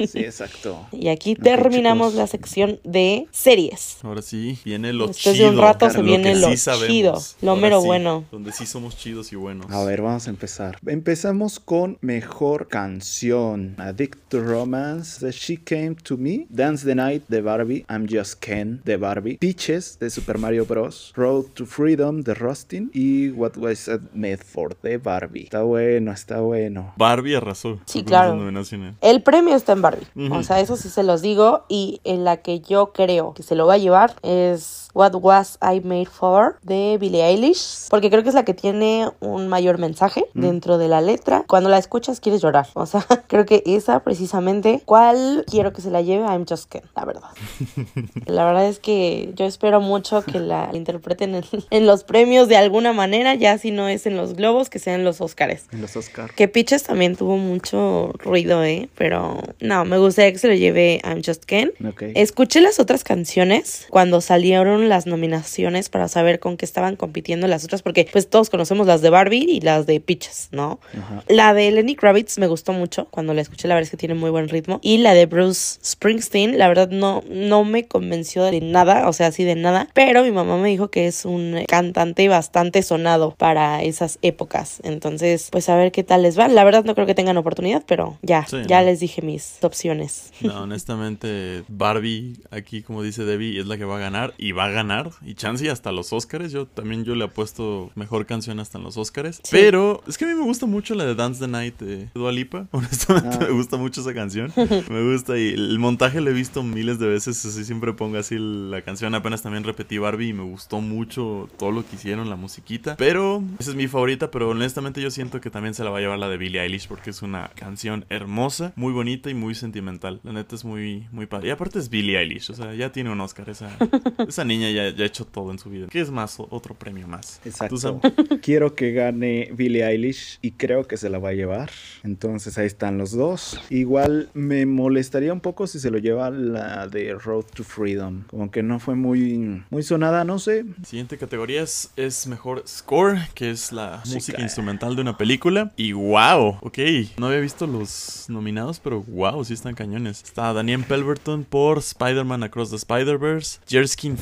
Sí, 0.08 0.20
exacto. 0.20 0.88
Y 0.92 1.08
aquí 1.10 1.36
terminamos 1.36 2.10
chicos. 2.10 2.20
la 2.20 2.28
sección 2.28 2.80
de 2.84 3.28
series. 3.32 3.98
Ahora 4.04 4.22
sí, 4.22 4.58
viene 4.66 4.94
lo 4.94 5.08
Después 5.08 5.36
chido. 5.36 5.50
de 5.52 5.56
un 5.58 5.62
rato 5.62 5.90
se 5.90 5.98
lo 5.98 6.04
viene 6.04 6.34
que 6.34 6.40
lo 6.40 6.50
sí 6.50 6.58
sabemos. 6.58 6.88
chido, 6.88 7.22
lo 7.42 7.52
Ahora 7.52 7.62
mero 7.62 7.82
sí, 7.82 7.88
bueno. 7.88 8.24
Donde 8.32 8.52
sí 8.52 8.66
somos 8.66 8.98
chidos 8.98 9.32
y 9.32 9.36
buenos. 9.36 9.70
A 9.72 9.84
ver, 9.84 10.02
vamos 10.02 10.28
a 10.28 10.30
empezar. 10.30 10.78
Empezamos 11.02 11.60
con 11.60 11.98
mejor 12.02 12.68
canción. 12.68 13.74
Addict 13.80 14.20
to 14.30 14.40
Romance, 14.40 15.20
The 15.20 15.32
She 15.32 15.58
Came 15.58 15.96
to 16.04 16.16
Me, 16.16 16.46
Dance 16.50 16.86
the 16.86 16.94
Night 16.94 17.24
de 17.28 17.42
Barbie, 17.42 17.84
I'm 17.90 18.06
Just 18.08 18.36
Ken 18.40 18.84
de 18.86 18.98
Barbie, 18.98 19.38
Peaches 19.38 19.98
de 20.00 20.12
Super 20.12 20.38
Mario 20.38 20.64
Bros, 20.64 21.12
Road 21.16 21.46
to 21.56 21.66
Freedom 21.66 22.22
de 22.22 22.36
Rustin 22.36 22.92
y 22.94 23.32
What 23.32 23.58
Was 23.58 23.88
It 23.88 24.14
Made 24.14 24.38
For 24.38 24.80
de 24.80 25.00
Barbie. 25.00 25.46
Está 25.46 25.64
bueno, 25.64 26.12
está 26.12 26.40
bueno. 26.40 26.94
Barbie 26.98 27.34
arrasó. 27.34 27.80
Sí, 27.86 28.04
claro. 28.04 28.36
nominaciones. 28.36 28.94
El 29.02 29.24
premio 29.24 29.56
está 29.56 29.72
en 29.72 29.82
Barbie. 29.82 30.06
O 30.30 30.44
sea, 30.44 30.60
eso 30.60 30.78
sí 30.78 30.90
se 30.90 31.02
los 31.02 31.24
digo. 31.24 31.66
Y 31.68 32.00
en 32.04 32.26
la 32.26 32.38
que 32.38 32.60
yo 32.60 32.92
creo 32.94 33.34
que 33.34 33.42
se 33.42 33.56
lo 33.56 33.66
va 33.66 33.74
a 33.74 33.80
llevar 33.80 34.18
es 34.22 34.81
What 34.94 35.14
Was 35.16 35.58
I 35.62 35.80
Made 35.82 36.08
For 36.08 36.58
de 36.64 36.98
Billie 37.00 37.24
Eilish. 37.24 37.88
Porque 37.90 38.10
creo 38.10 38.24
que 38.24 38.30
es 38.30 38.36
la 38.36 38.46
que 38.46 38.54
tiene 38.54 39.10
un 39.20 39.48
mayor 39.48 39.78
mensaje 39.78 40.26
dentro 40.34 40.78
de 40.78 40.88
la 40.88 41.02
letra. 41.02 41.44
Cuando 41.48 41.70
la 41.70 41.78
escuchas 41.78 42.20
quieres 42.20 42.42
llorar. 42.42 42.68
O 42.74 42.86
sea, 42.86 43.06
creo 43.28 43.46
que 43.46 43.64
esa 43.66 44.02
precisamente. 44.04 44.82
¿Cuál 44.86 45.46
quiero 45.50 45.74
que 45.74 45.82
se 45.82 45.92
la 45.92 46.02
lleve? 46.02 46.26
I'm 46.26 46.46
Just 46.48 46.70
Ken, 46.70 46.84
la 46.96 47.06
verdad. 47.06 47.30
La 48.26 48.46
verdad 48.46 48.68
es 48.68 48.80
que 48.80 49.34
yo 49.36 49.46
espero 49.46 49.82
mucho 49.82 50.24
que 50.24 50.40
la 50.40 50.70
interpreten 50.74 51.36
en, 51.36 51.44
en 51.70 51.86
los 51.86 52.04
premios 52.04 52.48
de 52.48 52.58
alguna 52.58 52.94
manera. 52.94 53.36
Ya 53.36 53.58
si 53.58 53.72
no 53.72 53.88
es 53.88 54.06
en 54.06 54.16
los 54.16 54.36
globos, 54.36 54.70
que 54.70 54.80
sean 54.80 55.04
los 55.04 55.22
Oscars. 55.22 55.66
En 55.72 55.82
los 55.82 55.96
Oscars. 55.96 56.34
Que 56.34 56.48
Peaches 56.48 56.84
también 56.84 57.16
tuvo 57.16 57.38
mucho 57.38 58.14
ruido, 58.20 58.64
¿eh? 58.64 58.90
Pero 58.98 59.42
no, 59.60 59.86
me 59.86 59.98
gustaría 59.98 60.32
que 60.32 60.38
se 60.38 60.48
lo 60.48 60.54
lleve 60.54 61.02
I'm 61.04 61.22
Just 61.26 61.46
Ken. 61.46 61.72
Escuché 62.16 62.62
las 62.62 62.80
otras 62.80 63.04
canciones 63.04 63.88
cuando 63.90 64.22
salieron 64.22 64.81
las 64.90 65.06
nominaciones 65.08 65.90
para 65.90 66.08
saber 66.08 66.40
con 66.40 66.58
qué 66.58 66.66
estaban 66.66 66.96
compitiendo 66.96 67.48
las 67.48 67.64
otras, 67.64 67.82
porque 67.82 68.08
pues 68.12 68.30
todos 68.30 68.50
conocemos 68.50 68.88
las 68.88 69.02
de 69.02 69.10
Barbie 69.10 69.46
y 69.50 69.62
las 69.62 69.86
de 69.86 70.00
Peaches, 70.00 70.50
¿no? 70.52 70.80
Ajá. 70.98 71.24
La 71.28 71.54
de 71.54 71.72
Lenny 71.72 71.96
Kravitz 71.96 72.38
me 72.38 72.48
gustó 72.48 72.74
mucho 72.74 73.08
cuando 73.12 73.34
la 73.34 73.42
escuché, 73.42 73.68
la 73.68 73.76
verdad 73.76 73.86
es 73.88 73.92
que 73.92 73.98
tiene 73.98 74.16
muy 74.16 74.30
buen 74.30 74.50
ritmo. 74.50 74.80
Y 74.82 74.98
la 75.00 75.14
de 75.14 75.26
Bruce 75.26 75.80
Springsteen, 75.84 76.58
la 76.58 76.68
verdad 76.68 76.90
no, 76.90 77.24
no 77.30 77.64
me 77.64 77.86
convenció 77.88 78.44
de 78.44 78.62
nada, 78.62 79.08
o 79.08 79.14
sea, 79.14 79.28
así 79.28 79.44
de 79.44 79.56
nada. 79.56 79.88
Pero 79.94 80.24
mi 80.24 80.32
mamá 80.32 80.58
me 80.58 80.70
dijo 80.70 80.90
que 80.90 81.08
es 81.08 81.26
un 81.26 81.64
cantante 81.68 82.28
bastante 82.28 82.84
sonado 82.84 83.36
para 83.38 83.84
esas 83.84 84.20
épocas. 84.22 84.80
Entonces, 84.84 85.50
pues 85.52 85.70
a 85.70 85.76
ver 85.76 85.92
qué 85.92 86.04
tal 86.04 86.24
les 86.24 86.38
va. 86.38 86.48
La 86.48 86.64
verdad 86.64 86.84
no 86.84 86.96
creo 86.96 87.08
que 87.08 87.16
tengan 87.16 87.38
oportunidad, 87.38 87.84
pero 87.88 88.18
ya, 88.22 88.46
Sí, 88.48 88.58
ya 88.68 88.80
¿no? 88.82 88.86
les 88.88 89.00
dije 89.00 89.22
mis 89.22 89.58
opciones. 89.62 90.32
No, 90.42 90.64
honestamente, 90.64 91.64
Barbie, 91.68 92.38
aquí 92.52 92.82
como 92.82 93.04
dice 93.04 93.24
Debbie, 93.24 93.60
es 93.60 93.68
la 93.68 93.78
que 93.78 93.86
va 93.86 93.98
a 93.98 94.00
ganar 94.00 94.34
y 94.38 94.52
va 94.52 94.66
a 94.66 94.71
ganar. 94.72 95.12
Y 95.26 95.36
chance 95.36 95.64
y 95.66 95.68
hasta 95.70 95.92
los 95.92 96.12
Oscars. 96.14 96.52
Yo 96.52 96.66
también 96.66 97.04
yo 97.04 97.16
le 97.16 97.26
apuesto 97.26 97.92
mejor 97.96 98.26
canción 98.26 98.60
hasta 98.60 98.78
en 98.78 98.84
los 98.84 98.98
Oscars. 98.98 99.38
Sí. 99.38 99.50
Pero 99.52 100.04
es 100.08 100.18
que 100.18 100.26
a 100.26 100.28
mí 100.28 100.34
me 100.36 100.44
gusta 100.44 100.66
mucho 100.66 100.96
la 100.96 101.06
de 101.06 101.16
Dance 101.16 101.40
the 101.40 101.48
Night 101.48 101.80
de 101.80 102.10
Dua 102.14 102.32
Lipa. 102.32 102.68
Honestamente, 102.72 103.30
Ah. 103.42 103.46
me 103.48 103.52
gusta 103.52 103.78
mucho 103.78 104.02
esa 104.02 104.14
canción. 104.14 104.52
me 104.90 105.12
gusta 105.12 105.38
y 105.38 105.50
el 105.50 105.80
montaje 105.80 106.22
lo 106.22 106.30
he 106.30 106.34
visto 106.34 106.64
miles 106.64 107.00
de 107.00 107.08
veces. 107.08 107.44
Así 107.46 107.64
siempre 107.66 107.94
pongo 107.94 108.18
así 108.18 108.36
la 108.40 108.82
canción. 108.82 109.14
Apenas 109.16 109.42
también 109.42 109.64
repetí 109.64 109.98
Barbie 109.98 110.30
y 110.30 110.34
me 110.34 110.44
gustó 110.44 110.82
mucho 110.82 111.50
todo 111.58 111.72
lo 111.72 111.86
que 111.86 111.96
hicieron, 111.96 112.30
la 112.30 112.36
musiquita. 112.36 112.96
Pero 112.98 113.44
esa 113.60 113.72
es 113.72 113.76
mi 113.76 113.88
favorita. 113.88 114.32
Pero 114.32 114.50
honestamente, 114.50 115.02
yo 115.02 115.12
siento 115.12 115.42
que 115.42 115.50
también 115.50 115.74
se 115.74 115.84
la 115.84 115.90
va 115.90 115.98
a 115.98 116.02
llevar 116.02 116.20
la 116.20 116.30
de 116.30 116.38
Billie 116.38 116.62
Eilish 116.62 116.88
porque 116.88 117.10
es 117.10 117.22
una 117.22 117.50
canción 117.56 118.06
hermosa, 118.10 118.74
muy 118.76 118.94
bonita 118.94 119.30
y 119.30 119.34
muy 119.34 119.56
sentimental. 119.56 120.20
La 120.24 120.34
neta 120.34 120.56
es 120.56 120.64
muy, 120.66 121.08
muy 121.12 121.26
padre. 121.26 121.48
Y 121.48 121.52
aparte 121.52 121.80
es 121.80 121.90
Billie 121.90 122.18
Eilish, 122.20 122.50
o 122.52 122.54
sea, 122.54 122.74
ya 122.74 122.92
tiene 122.92 123.10
un 123.12 123.20
Oscar 123.22 123.50
esa, 123.50 123.70
esa 124.28 124.44
niña. 124.46 124.61
Niña 124.62 124.72
ya, 124.90 124.96
ya 124.96 125.04
ha 125.04 125.08
hecho 125.08 125.26
todo 125.26 125.52
en 125.52 125.60
su 125.60 125.70
vida. 125.70 125.88
¿Qué 125.90 126.02
es 126.02 126.12
más? 126.12 126.38
Otro 126.40 126.76
premio 126.76 127.08
más. 127.08 127.40
¿Tú, 127.44 127.50
Exacto. 127.50 128.02
Quiero 128.42 128.76
que 128.76 128.92
gane 128.92 129.50
Billie 129.54 129.86
Eilish 129.86 130.40
y 130.42 130.52
creo 130.52 130.86
que 130.88 130.98
se 130.98 131.10
la 131.10 131.20
va 131.20 131.30
a 131.30 131.34
llevar. 131.34 131.70
Entonces 132.04 132.58
ahí 132.58 132.66
están 132.68 132.98
los 132.98 133.12
dos. 133.12 133.60
Igual 133.70 134.30
me 134.34 134.66
molestaría 134.66 135.34
un 135.34 135.40
poco 135.42 135.68
si 135.68 135.80
se 135.80 135.92
lo 135.92 135.98
lleva 135.98 136.30
la 136.30 136.88
de 136.88 137.14
Road 137.14 137.46
to 137.54 137.64
Freedom. 137.64 138.24
Como 138.28 138.52
que 138.52 138.64
no 138.64 138.80
fue 138.80 138.96
muy, 138.96 139.64
muy 139.70 139.84
sonada, 139.84 140.24
no 140.24 140.40
sé. 140.40 140.66
Siguiente 140.86 141.18
categoría 141.18 141.62
es, 141.64 141.92
es 141.96 142.28
mejor 142.28 142.64
score, 142.68 143.20
que 143.34 143.52
es 143.52 143.72
la 143.72 143.98
Música. 144.00 144.16
música 144.16 144.42
instrumental 144.42 144.96
de 144.96 145.02
una 145.02 145.18
película. 145.18 145.72
Y 145.76 145.94
wow, 145.94 146.58
ok. 146.62 146.80
No 147.18 147.28
había 147.28 147.40
visto 147.40 147.68
los 147.68 148.26
nominados, 148.28 148.80
pero 148.80 149.02
wow, 149.04 149.44
sí 149.44 149.54
están 149.54 149.76
cañones. 149.76 150.22
Está 150.24 150.54
Daniel 150.54 150.84
Pelverton 150.84 151.44
por 151.44 151.80
Spider-Man 151.80 152.44
Across 152.44 152.70
the 152.72 152.76
Spider-Verse. 152.78 153.60
Jerskin 153.68 154.18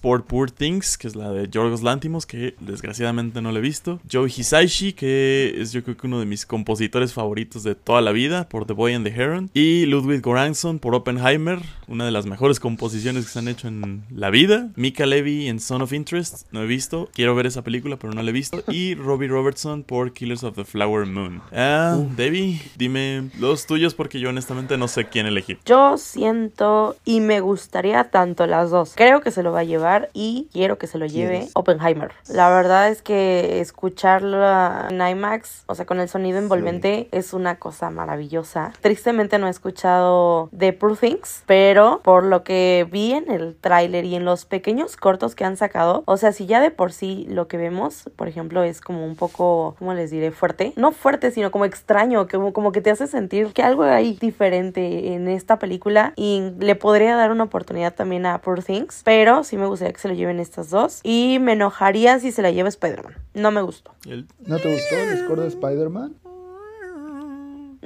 Por 0.00 0.24
Poor 0.24 0.50
Things, 0.50 0.96
que 0.98 1.06
es 1.06 1.16
la 1.16 1.30
de 1.30 1.48
Yorgos 1.48 1.82
Lantimos, 1.82 2.26
que 2.26 2.54
desgraciadamente 2.60 3.40
no 3.42 3.52
la 3.52 3.58
he 3.58 3.62
visto. 3.62 4.00
Joe 4.10 4.28
Hisaishi, 4.28 4.92
que 4.92 5.54
es 5.58 5.72
yo 5.72 5.82
creo 5.82 5.96
que 5.96 6.06
uno 6.06 6.20
de 6.20 6.26
mis 6.26 6.46
compositores 6.46 7.12
favoritos 7.12 7.62
de 7.62 7.74
toda 7.74 8.00
la 8.00 8.12
vida, 8.12 8.48
por 8.48 8.66
The 8.66 8.72
Boy 8.72 8.94
and 8.94 9.06
the 9.06 9.12
Heron. 9.12 9.50
Y 9.54 9.86
Ludwig 9.86 10.22
Göransson 10.22 10.78
por 10.78 10.94
Oppenheimer, 10.94 11.60
una 11.88 12.04
de 12.04 12.10
las 12.10 12.26
mejores 12.26 12.60
composiciones 12.60 13.26
que 13.26 13.30
se 13.30 13.38
han 13.38 13.48
hecho 13.48 13.68
en 13.68 14.04
la 14.10 14.30
vida. 14.30 14.70
Mika 14.76 15.06
Levy 15.06 15.48
en 15.48 15.60
Son 15.60 15.82
of 15.82 15.92
Interest, 15.92 16.46
no 16.52 16.62
he 16.62 16.66
visto. 16.66 17.08
Quiero 17.12 17.34
ver 17.34 17.46
esa 17.46 17.62
película, 17.62 17.96
pero 17.96 18.12
no 18.12 18.22
la 18.22 18.30
he 18.30 18.32
visto. 18.32 18.62
Y 18.68 18.94
Robbie 18.94 19.28
Robertson 19.28 19.82
por 19.82 20.12
Killers 20.12 20.44
of 20.44 20.56
the 20.56 20.64
Flower 20.64 21.06
Moon. 21.06 21.42
Ah, 21.52 21.98
Debbie, 22.16 22.60
dime 22.76 23.30
los 23.38 23.66
tuyos 23.66 23.94
porque 23.94 24.20
yo 24.20 24.28
honestamente 24.28 24.76
no 24.76 24.88
sé 24.88 25.06
quién 25.08 25.26
elegir. 25.26 25.58
Yo 25.64 25.98
siento 25.98 26.96
y 27.04 27.20
me 27.20 27.40
gustaría 27.40 28.04
tanto 28.04 28.46
las 28.46 28.70
dos. 28.70 28.92
Creo 28.96 29.20
que 29.20 29.30
se 29.30 29.42
lo 29.42 29.52
va 29.52 29.60
a 29.60 29.64
llevar 29.66 30.08
y 30.12 30.48
quiero 30.52 30.78
que 30.78 30.86
se 30.86 30.98
lo 30.98 31.06
lleve 31.06 31.38
¿Quieres? 31.38 31.50
Oppenheimer. 31.54 32.12
La 32.28 32.50
verdad 32.50 32.88
es 32.88 33.02
que 33.02 33.60
escucharla 33.60 34.88
en 34.90 35.00
IMAX, 35.00 35.64
o 35.66 35.74
sea, 35.74 35.86
con 35.86 36.00
el 36.00 36.08
sonido 36.08 36.38
envolvente, 36.38 37.08
es 37.12 37.32
una 37.32 37.58
cosa 37.58 37.90
maravillosa. 37.90 38.72
Tristemente 38.80 39.38
no 39.38 39.46
he 39.46 39.50
escuchado 39.50 40.48
The 40.56 40.72
Poor 40.72 40.96
Things, 40.96 41.42
pero 41.46 42.00
por 42.02 42.24
lo 42.24 42.44
que 42.44 42.86
vi 42.90 43.12
en 43.12 43.30
el 43.30 43.56
tráiler 43.56 44.04
y 44.04 44.14
en 44.14 44.24
los 44.24 44.44
pequeños 44.44 44.96
cortos 44.96 45.34
que 45.34 45.44
han 45.44 45.56
sacado, 45.56 46.02
o 46.06 46.16
sea, 46.16 46.32
si 46.32 46.46
ya 46.46 46.60
de 46.60 46.70
por 46.70 46.92
sí 46.92 47.26
lo 47.28 47.48
que 47.48 47.56
vemos, 47.56 48.10
por 48.16 48.28
ejemplo, 48.28 48.62
es 48.62 48.80
como 48.80 49.04
un 49.04 49.16
poco, 49.16 49.76
¿cómo 49.78 49.94
les 49.94 50.10
diré? 50.10 50.30
Fuerte. 50.30 50.72
No 50.76 50.92
fuerte, 50.92 51.30
sino 51.30 51.50
como 51.50 51.64
extraño, 51.64 52.28
como, 52.28 52.52
como 52.52 52.72
que 52.72 52.80
te 52.80 52.90
hace 52.90 53.06
sentir 53.06 53.52
que 53.52 53.62
algo 53.62 53.82
hay 53.82 54.14
diferente 54.14 55.14
en 55.14 55.28
esta 55.28 55.58
película 55.58 56.12
y 56.16 56.52
le 56.58 56.74
podría 56.74 57.16
dar 57.16 57.30
una 57.30 57.44
oportunidad 57.44 57.94
también 57.94 58.26
a 58.26 58.38
Poor 58.38 58.62
Things, 58.62 59.02
pero 59.04 59.44
sí 59.56 59.60
me 59.60 59.66
gustaría 59.66 59.94
que 59.94 60.00
se 60.00 60.08
lo 60.08 60.14
lleven 60.14 60.38
estas 60.38 60.68
dos 60.68 61.00
y 61.02 61.38
me 61.40 61.52
enojaría 61.52 62.18
si 62.18 62.30
se 62.30 62.42
la 62.42 62.50
lleva 62.50 62.68
Spider-Man. 62.68 63.14
No 63.32 63.50
me 63.50 63.62
gustó. 63.62 63.92
¿No 64.04 64.58
te 64.58 64.70
gustó 64.70 64.96
el 64.96 65.18
score 65.24 65.40
de 65.40 65.48
Spider-Man? 65.48 66.14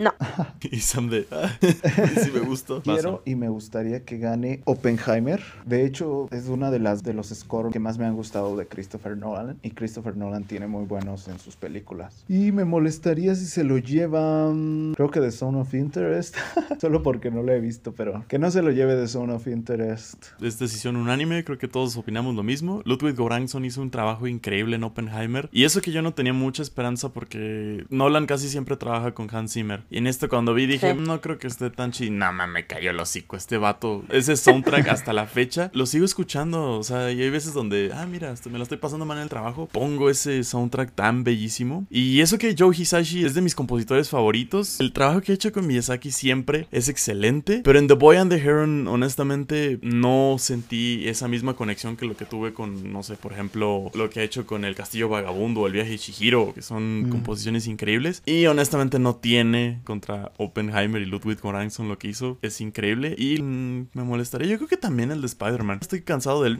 No. 0.00 0.12
Y 0.62 0.80
Sam 0.80 1.08
de... 1.08 1.26
"Ah, 1.30 1.50
sí 1.60 2.30
me 2.32 2.40
gustó. 2.40 2.82
Quiero 2.82 3.22
y 3.24 3.34
me 3.34 3.48
gustaría 3.48 4.04
que 4.04 4.18
gane 4.18 4.60
Oppenheimer. 4.64 5.40
De 5.64 5.84
hecho, 5.84 6.28
es 6.32 6.46
una 6.48 6.70
de 6.70 6.78
las 6.78 7.02
de 7.02 7.14
los 7.14 7.28
scores 7.28 7.72
que 7.72 7.78
más 7.78 7.98
me 7.98 8.04
han 8.06 8.14
gustado 8.14 8.56
de 8.56 8.66
Christopher 8.66 9.16
Nolan. 9.16 9.58
Y 9.62 9.70
Christopher 9.70 10.16
Nolan 10.16 10.44
tiene 10.44 10.66
muy 10.66 10.84
buenos 10.84 11.28
en 11.28 11.38
sus 11.38 11.56
películas. 11.56 12.24
Y 12.28 12.52
me 12.52 12.64
molestaría 12.64 13.34
si 13.34 13.46
se 13.46 13.64
lo 13.64 13.78
llevan. 13.78 14.94
Creo 14.96 15.10
que 15.10 15.20
The 15.20 15.30
Zone 15.30 15.60
of 15.60 15.72
Interest. 15.74 16.36
Solo 16.80 17.02
porque 17.02 17.30
no 17.30 17.42
lo 17.42 17.52
he 17.52 17.60
visto, 17.60 17.92
pero 17.92 18.24
que 18.28 18.38
no 18.38 18.50
se 18.50 18.62
lo 18.62 18.70
lleve 18.70 18.96
The 18.96 19.08
Zone 19.08 19.32
of 19.32 19.46
Interest. 19.46 20.26
Es 20.40 20.58
decisión 20.58 20.96
unánime, 20.96 21.44
creo 21.44 21.58
que 21.58 21.68
todos 21.68 21.96
opinamos 21.96 22.34
lo 22.34 22.42
mismo. 22.42 22.82
Ludwig 22.84 23.16
Göransson 23.16 23.64
hizo 23.64 23.82
un 23.82 23.90
trabajo 23.90 24.26
increíble 24.26 24.76
en 24.76 24.84
Oppenheimer. 24.84 25.48
Y 25.52 25.64
eso 25.64 25.80
que 25.80 25.92
yo 25.92 26.02
no 26.02 26.14
tenía 26.14 26.32
mucha 26.32 26.62
esperanza 26.62 27.10
porque 27.10 27.84
Nolan 27.90 28.26
casi 28.26 28.48
siempre 28.48 28.76
trabaja 28.76 29.12
con 29.12 29.28
Hans 29.34 29.52
Zimmer. 29.52 29.82
Y 29.90 29.98
en 29.98 30.06
esto 30.06 30.28
cuando 30.28 30.54
vi 30.54 30.66
dije, 30.66 30.92
Sí. 30.94 30.98
no 31.00 31.20
creo 31.20 31.38
que 31.38 31.46
esté 31.48 31.68
tan 31.70 31.90
chido. 31.92 32.12
No, 32.12 32.32
ma, 32.32 32.46
me 32.46 32.66
cayó 32.66 32.90
el 32.90 33.00
hocico 33.00 33.36
este 33.36 33.56
vato. 33.58 34.04
Ese 34.10 34.36
soundtrack 34.36 34.88
hasta 34.88 35.12
la 35.12 35.26
fecha 35.26 35.70
lo 35.74 35.84
sigo 35.86 36.04
escuchando. 36.04 36.78
O 36.78 36.82
sea, 36.84 37.10
y 37.12 37.20
hay 37.22 37.30
veces 37.30 37.52
donde, 37.54 37.90
ah, 37.94 38.06
mira, 38.06 38.30
esto- 38.32 38.50
me 38.50 38.58
lo 38.58 38.62
estoy 38.62 38.78
pasando 38.78 39.04
mal 39.04 39.16
en 39.18 39.24
el 39.24 39.28
trabajo. 39.28 39.68
Pongo 39.72 40.08
ese 40.10 40.44
soundtrack 40.44 40.94
tan 40.94 41.24
bellísimo. 41.24 41.86
Y 41.90 42.20
eso 42.20 42.38
que 42.38 42.54
Joe 42.58 42.74
Hisashi 42.76 43.24
es 43.24 43.34
de 43.34 43.40
mis 43.42 43.54
compositores 43.54 44.08
favoritos. 44.10 44.78
El 44.80 44.92
trabajo 44.92 45.20
que 45.20 45.32
ha 45.32 45.34
hecho 45.34 45.52
con 45.52 45.66
Miyazaki 45.66 46.10
siempre 46.10 46.66
es 46.70 46.88
excelente. 46.88 47.60
Pero 47.64 47.78
en 47.78 47.88
The 47.88 47.94
Boy 47.94 48.16
and 48.16 48.30
the 48.32 48.38
Heron, 48.38 48.86
honestamente, 48.88 49.78
no 49.82 50.36
sentí 50.38 51.08
esa 51.08 51.26
misma 51.28 51.54
conexión 51.54 51.96
que 51.96 52.06
lo 52.06 52.16
que 52.16 52.24
tuve 52.26 52.52
con, 52.52 52.92
no 52.92 53.02
sé, 53.02 53.16
por 53.16 53.32
ejemplo, 53.32 53.90
lo 53.94 54.08
que 54.10 54.20
ha 54.20 54.22
hecho 54.22 54.46
con 54.46 54.64
El 54.64 54.74
Castillo 54.74 55.08
Vagabundo 55.08 55.62
o 55.62 55.66
El 55.66 55.72
Viaje 55.72 55.90
de 55.90 55.98
Chihiro, 55.98 56.52
que 56.54 56.62
son 56.62 57.02
Mm. 57.08 57.10
composiciones 57.10 57.66
increíbles. 57.66 58.22
Y 58.26 58.46
honestamente 58.46 58.98
no 58.98 59.16
tiene 59.16 59.79
contra 59.84 60.32
Oppenheimer 60.38 61.02
y 61.02 61.06
Ludwig 61.06 61.40
Göransson 61.40 61.88
lo 61.88 61.98
que 61.98 62.08
hizo. 62.08 62.38
Es 62.42 62.60
increíble. 62.60 63.14
Y 63.16 63.40
mm, 63.40 63.88
me 63.94 64.02
molestaría. 64.02 64.48
Yo 64.48 64.56
creo 64.56 64.68
que 64.68 64.76
también 64.76 65.10
el 65.10 65.20
de 65.20 65.26
Spider-Man. 65.26 65.78
Estoy 65.80 66.02
cansado 66.02 66.42
del... 66.42 66.58